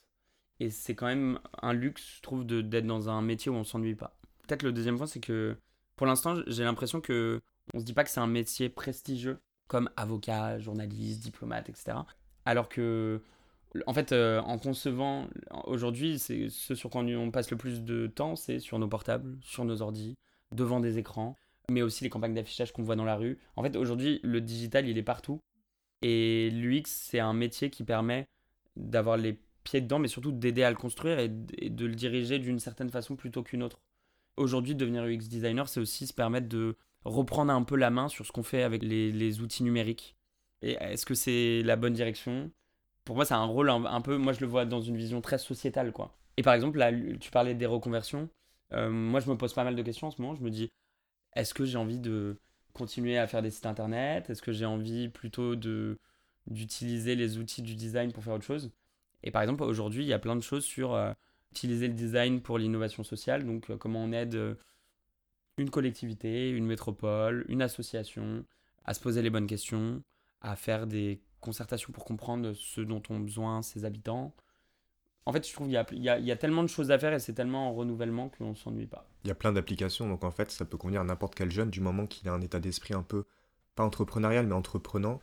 Et 0.58 0.70
c'est 0.70 0.94
quand 0.94 1.06
même 1.06 1.38
un 1.62 1.72
luxe, 1.72 2.16
je 2.16 2.22
trouve, 2.22 2.44
d'être 2.46 2.86
dans 2.86 3.08
un 3.08 3.22
métier 3.22 3.50
où 3.50 3.54
on 3.54 3.64
s'ennuie 3.64 3.94
pas. 3.94 4.16
Peut-être 4.46 4.62
le 4.62 4.72
deuxième 4.72 4.96
point, 4.96 5.06
c'est 5.06 5.20
que 5.20 5.56
pour 5.96 6.06
l'instant, 6.06 6.36
j'ai 6.46 6.64
l'impression 6.64 7.00
que 7.00 7.40
on 7.74 7.80
se 7.80 7.84
dit 7.84 7.92
pas 7.92 8.04
que 8.04 8.10
c'est 8.10 8.20
un 8.20 8.26
métier 8.26 8.68
prestigieux 8.68 9.38
comme 9.68 9.88
avocat, 9.96 10.58
journaliste, 10.58 11.22
diplomate, 11.22 11.68
etc. 11.68 11.98
Alors 12.44 12.68
que, 12.68 13.20
en 13.86 13.94
fait, 13.94 14.10
euh, 14.12 14.40
en 14.40 14.58
concevant, 14.58 15.28
aujourd'hui, 15.64 16.18
c'est 16.18 16.48
ce 16.48 16.74
sur 16.74 16.90
quoi 16.90 17.02
on 17.02 17.30
passe 17.30 17.50
le 17.50 17.56
plus 17.56 17.82
de 17.84 18.08
temps, 18.08 18.34
c'est 18.34 18.58
sur 18.58 18.78
nos 18.78 18.88
portables, 18.88 19.38
sur 19.42 19.64
nos 19.64 19.80
ordis, 19.80 20.16
devant 20.52 20.80
des 20.80 20.98
écrans, 20.98 21.36
mais 21.70 21.82
aussi 21.82 22.02
les 22.02 22.10
campagnes 22.10 22.34
d'affichage 22.34 22.72
qu'on 22.72 22.82
voit 22.82 22.96
dans 22.96 23.04
la 23.04 23.16
rue. 23.16 23.38
En 23.54 23.62
fait, 23.62 23.76
aujourd'hui, 23.76 24.18
le 24.24 24.40
digital, 24.40 24.88
il 24.88 24.98
est 24.98 25.04
partout. 25.04 25.40
Et 26.02 26.50
l'UX, 26.50 26.82
c'est 26.86 27.20
un 27.20 27.34
métier 27.34 27.70
qui 27.70 27.84
permet 27.84 28.26
d'avoir 28.76 29.16
les 29.16 29.38
pieds 29.62 29.80
dedans, 29.80 29.98
mais 29.98 30.08
surtout 30.08 30.32
d'aider 30.32 30.62
à 30.62 30.70
le 30.70 30.76
construire 30.76 31.18
et, 31.18 31.28
de 31.28 31.86
le 31.86 31.94
diriger 31.94 32.38
d'une 32.38 32.58
certaine 32.58 32.90
façon 32.90 33.16
plutôt 33.16 33.42
qu'une 33.42 33.62
autre. 33.62 33.80
Aujourd'hui, 34.36 34.74
devenir 34.74 35.04
UX 35.04 35.28
designer, 35.28 35.68
c'est 35.68 35.80
aussi 35.80 36.06
se 36.06 36.14
permettre 36.14 36.48
de 36.48 36.76
reprendre 37.04 37.52
un 37.52 37.62
peu 37.62 37.76
la 37.76 37.90
main 37.90 38.08
sur 38.08 38.26
ce 38.26 38.32
qu'on 38.32 38.42
fait 38.42 38.62
avec 38.62 38.82
les, 38.82 39.40
outils 39.40 39.62
numériques. 39.62 40.16
Et 40.62 40.72
est-ce 40.72 41.06
que 41.06 41.14
c'est 41.14 41.62
la 41.62 41.76
bonne 41.76 41.94
direction? 41.94 42.50
Pour 43.04 43.16
moi, 43.16 43.24
c'est 43.24 43.34
un 43.34 43.44
rôle 43.44 43.70
un, 43.70 44.00
peu, 44.00 44.18
moi 44.18 44.32
je 44.32 44.40
le 44.40 44.46
vois 44.46 44.66
dans 44.66 44.80
une 44.80 44.96
vision 44.96 45.20
très 45.20 45.38
sociétale, 45.38 45.92
quoi. 45.92 46.16
Et 46.36 46.42
par 46.42 46.54
exemple, 46.54 46.78
là, 46.78 46.92
tu 47.18 47.30
parlais 47.30 47.54
des 47.54 47.66
reconversions. 47.66 48.28
Euh, 48.72 48.90
moi, 48.90 49.20
je 49.20 49.30
me 49.30 49.36
pose 49.36 49.52
pas 49.52 49.64
mal 49.64 49.74
de 49.74 49.82
questions 49.82 50.08
en 50.08 50.10
ce 50.10 50.20
moment. 50.20 50.34
Je 50.34 50.42
me 50.42 50.50
dis, 50.50 50.70
est-ce 51.34 51.54
que 51.54 51.64
j'ai 51.64 51.78
envie 51.78 51.98
de 51.98 52.38
continuer 52.72 53.18
à 53.18 53.26
faire 53.26 53.42
des 53.42 53.50
sites 53.50 53.66
internet? 53.66 54.30
Est-ce 54.30 54.42
que 54.42 54.52
j'ai 54.52 54.66
envie 54.66 55.08
plutôt 55.08 55.56
de 55.56 55.98
d'utiliser 56.46 57.14
les 57.14 57.38
outils 57.38 57.62
du 57.62 57.74
design 57.76 58.12
pour 58.12 58.24
faire 58.24 58.34
autre 58.34 58.44
chose? 58.44 58.70
Et 59.22 59.30
par 59.30 59.42
exemple, 59.42 59.62
aujourd'hui, 59.62 60.04
il 60.04 60.08
y 60.08 60.12
a 60.12 60.18
plein 60.18 60.36
de 60.36 60.40
choses 60.40 60.64
sur 60.64 60.94
euh, 60.94 61.12
utiliser 61.52 61.88
le 61.88 61.94
design 61.94 62.40
pour 62.40 62.58
l'innovation 62.58 63.02
sociale. 63.02 63.44
Donc, 63.44 63.70
euh, 63.70 63.76
comment 63.76 64.02
on 64.02 64.12
aide 64.12 64.56
une 65.60 65.70
collectivité, 65.70 66.50
une 66.50 66.66
métropole, 66.66 67.44
une 67.48 67.62
association 67.62 68.44
à 68.84 68.94
se 68.94 69.00
poser 69.00 69.22
les 69.22 69.30
bonnes 69.30 69.46
questions, 69.46 70.02
à 70.40 70.56
faire 70.56 70.86
des 70.86 71.20
concertations 71.40 71.92
pour 71.92 72.04
comprendre 72.04 72.52
ce 72.54 72.80
dont 72.80 73.02
ont 73.10 73.20
besoin 73.20 73.62
ses 73.62 73.84
habitants. 73.84 74.34
En 75.26 75.32
fait, 75.32 75.46
je 75.46 75.52
trouve 75.52 75.68
qu'il 75.68 75.76
y 75.98 76.00
y, 76.00 76.24
y 76.24 76.32
a 76.32 76.36
tellement 76.36 76.62
de 76.62 76.68
choses 76.68 76.90
à 76.90 76.98
faire 76.98 77.12
et 77.12 77.20
c'est 77.20 77.34
tellement 77.34 77.68
en 77.68 77.74
renouvellement 77.74 78.30
qu'on 78.30 78.50
ne 78.50 78.54
s'ennuie 78.54 78.86
pas. 78.86 79.06
Il 79.24 79.28
y 79.28 79.30
a 79.30 79.34
plein 79.34 79.52
d'applications, 79.52 80.08
donc 80.08 80.24
en 80.24 80.30
fait, 80.30 80.50
ça 80.50 80.64
peut 80.64 80.78
convenir 80.78 81.02
à 81.02 81.04
n'importe 81.04 81.34
quel 81.34 81.50
jeune 81.50 81.70
du 81.70 81.80
moment 81.80 82.06
qu'il 82.06 82.28
a 82.28 82.32
un 82.32 82.40
état 82.40 82.58
d'esprit 82.58 82.94
un 82.94 83.02
peu, 83.02 83.24
pas 83.74 83.84
entrepreneurial, 83.84 84.46
mais 84.46 84.54
entreprenant, 84.54 85.20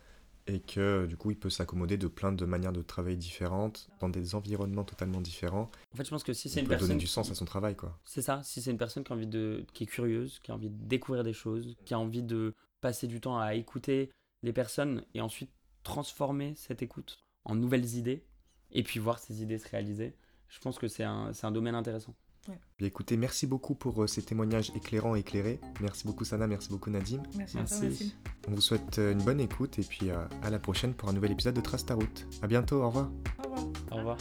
et 0.48 0.60
que 0.60 1.06
du 1.06 1.16
coup, 1.16 1.30
il 1.30 1.38
peut 1.38 1.50
s'accommoder 1.50 1.96
de 1.96 2.08
plein 2.08 2.32
de 2.32 2.44
manières 2.44 2.72
de 2.72 2.82
travail 2.82 3.16
différentes, 3.16 3.88
dans 4.00 4.08
des 4.08 4.34
environnements 4.34 4.84
totalement 4.84 5.20
différents. 5.20 5.70
En 5.92 5.96
fait, 5.96 6.04
je 6.04 6.10
pense 6.10 6.24
que 6.24 6.32
si 6.32 6.48
c'est 6.48 6.60
une 6.60 6.66
peut 6.66 6.74
donner 6.74 6.80
personne 6.80 6.98
du 6.98 7.06
sens 7.06 7.30
à 7.30 7.34
son 7.34 7.44
travail, 7.44 7.76
quoi. 7.76 7.98
C'est 8.04 8.22
ça, 8.22 8.42
si 8.42 8.62
c'est 8.62 8.70
une 8.70 8.78
personne 8.78 9.04
qui 9.04 9.12
a 9.12 9.14
envie 9.16 9.26
de 9.26 9.64
qui 9.74 9.84
est 9.84 9.86
curieuse, 9.86 10.40
qui 10.42 10.50
a 10.50 10.54
envie 10.54 10.70
de 10.70 10.86
découvrir 10.86 11.22
des 11.22 11.32
choses, 11.32 11.76
qui 11.84 11.94
a 11.94 11.98
envie 11.98 12.22
de 12.22 12.54
passer 12.80 13.06
du 13.06 13.20
temps 13.20 13.38
à 13.38 13.54
écouter 13.54 14.10
les 14.42 14.52
personnes 14.52 15.04
et 15.14 15.20
ensuite 15.20 15.50
transformer 15.82 16.54
cette 16.56 16.82
écoute 16.82 17.24
en 17.44 17.54
nouvelles 17.54 17.96
idées 17.96 18.24
et 18.70 18.82
puis 18.82 19.00
voir 19.00 19.18
ces 19.18 19.42
idées 19.42 19.58
se 19.58 19.68
réaliser. 19.68 20.14
Je 20.48 20.58
pense 20.60 20.78
que 20.78 20.88
c'est 20.88 21.04
un, 21.04 21.32
c'est 21.32 21.46
un 21.46 21.50
domaine 21.50 21.74
intéressant. 21.74 22.14
Bien 22.78 22.86
écoutez, 22.86 23.16
merci 23.16 23.46
beaucoup 23.46 23.74
pour 23.74 24.02
euh, 24.02 24.06
ces 24.06 24.22
témoignages 24.22 24.70
éclairants 24.74 25.16
et 25.16 25.20
éclairés. 25.20 25.60
Merci 25.80 26.06
beaucoup 26.06 26.24
Sana, 26.24 26.46
merci 26.46 26.68
beaucoup 26.68 26.90
Nadim. 26.90 27.22
Merci, 27.36 27.58
à 27.58 27.64
toi. 27.64 27.78
On 28.48 28.52
vous 28.52 28.60
souhaite 28.60 28.98
euh, 28.98 29.12
une 29.12 29.22
bonne 29.22 29.40
écoute 29.40 29.78
et 29.78 29.82
puis 29.82 30.10
euh, 30.10 30.24
à 30.42 30.50
la 30.50 30.58
prochaine 30.58 30.94
pour 30.94 31.08
un 31.08 31.12
nouvel 31.12 31.32
épisode 31.32 31.54
de 31.54 31.60
Trace 31.60 31.84
ta 31.84 31.94
route. 31.94 32.26
À 32.42 32.46
bientôt, 32.46 32.82
au 32.82 32.88
revoir. 32.88 33.10
Au 33.44 33.48
revoir. 33.48 33.66
Au 33.90 33.96
revoir. 33.96 34.18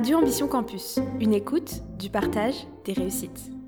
Radio 0.00 0.16
Ambition 0.16 0.48
Campus, 0.48 0.98
une 1.20 1.34
écoute, 1.34 1.82
du 1.98 2.08
partage, 2.08 2.66
des 2.86 2.94
réussites. 2.94 3.59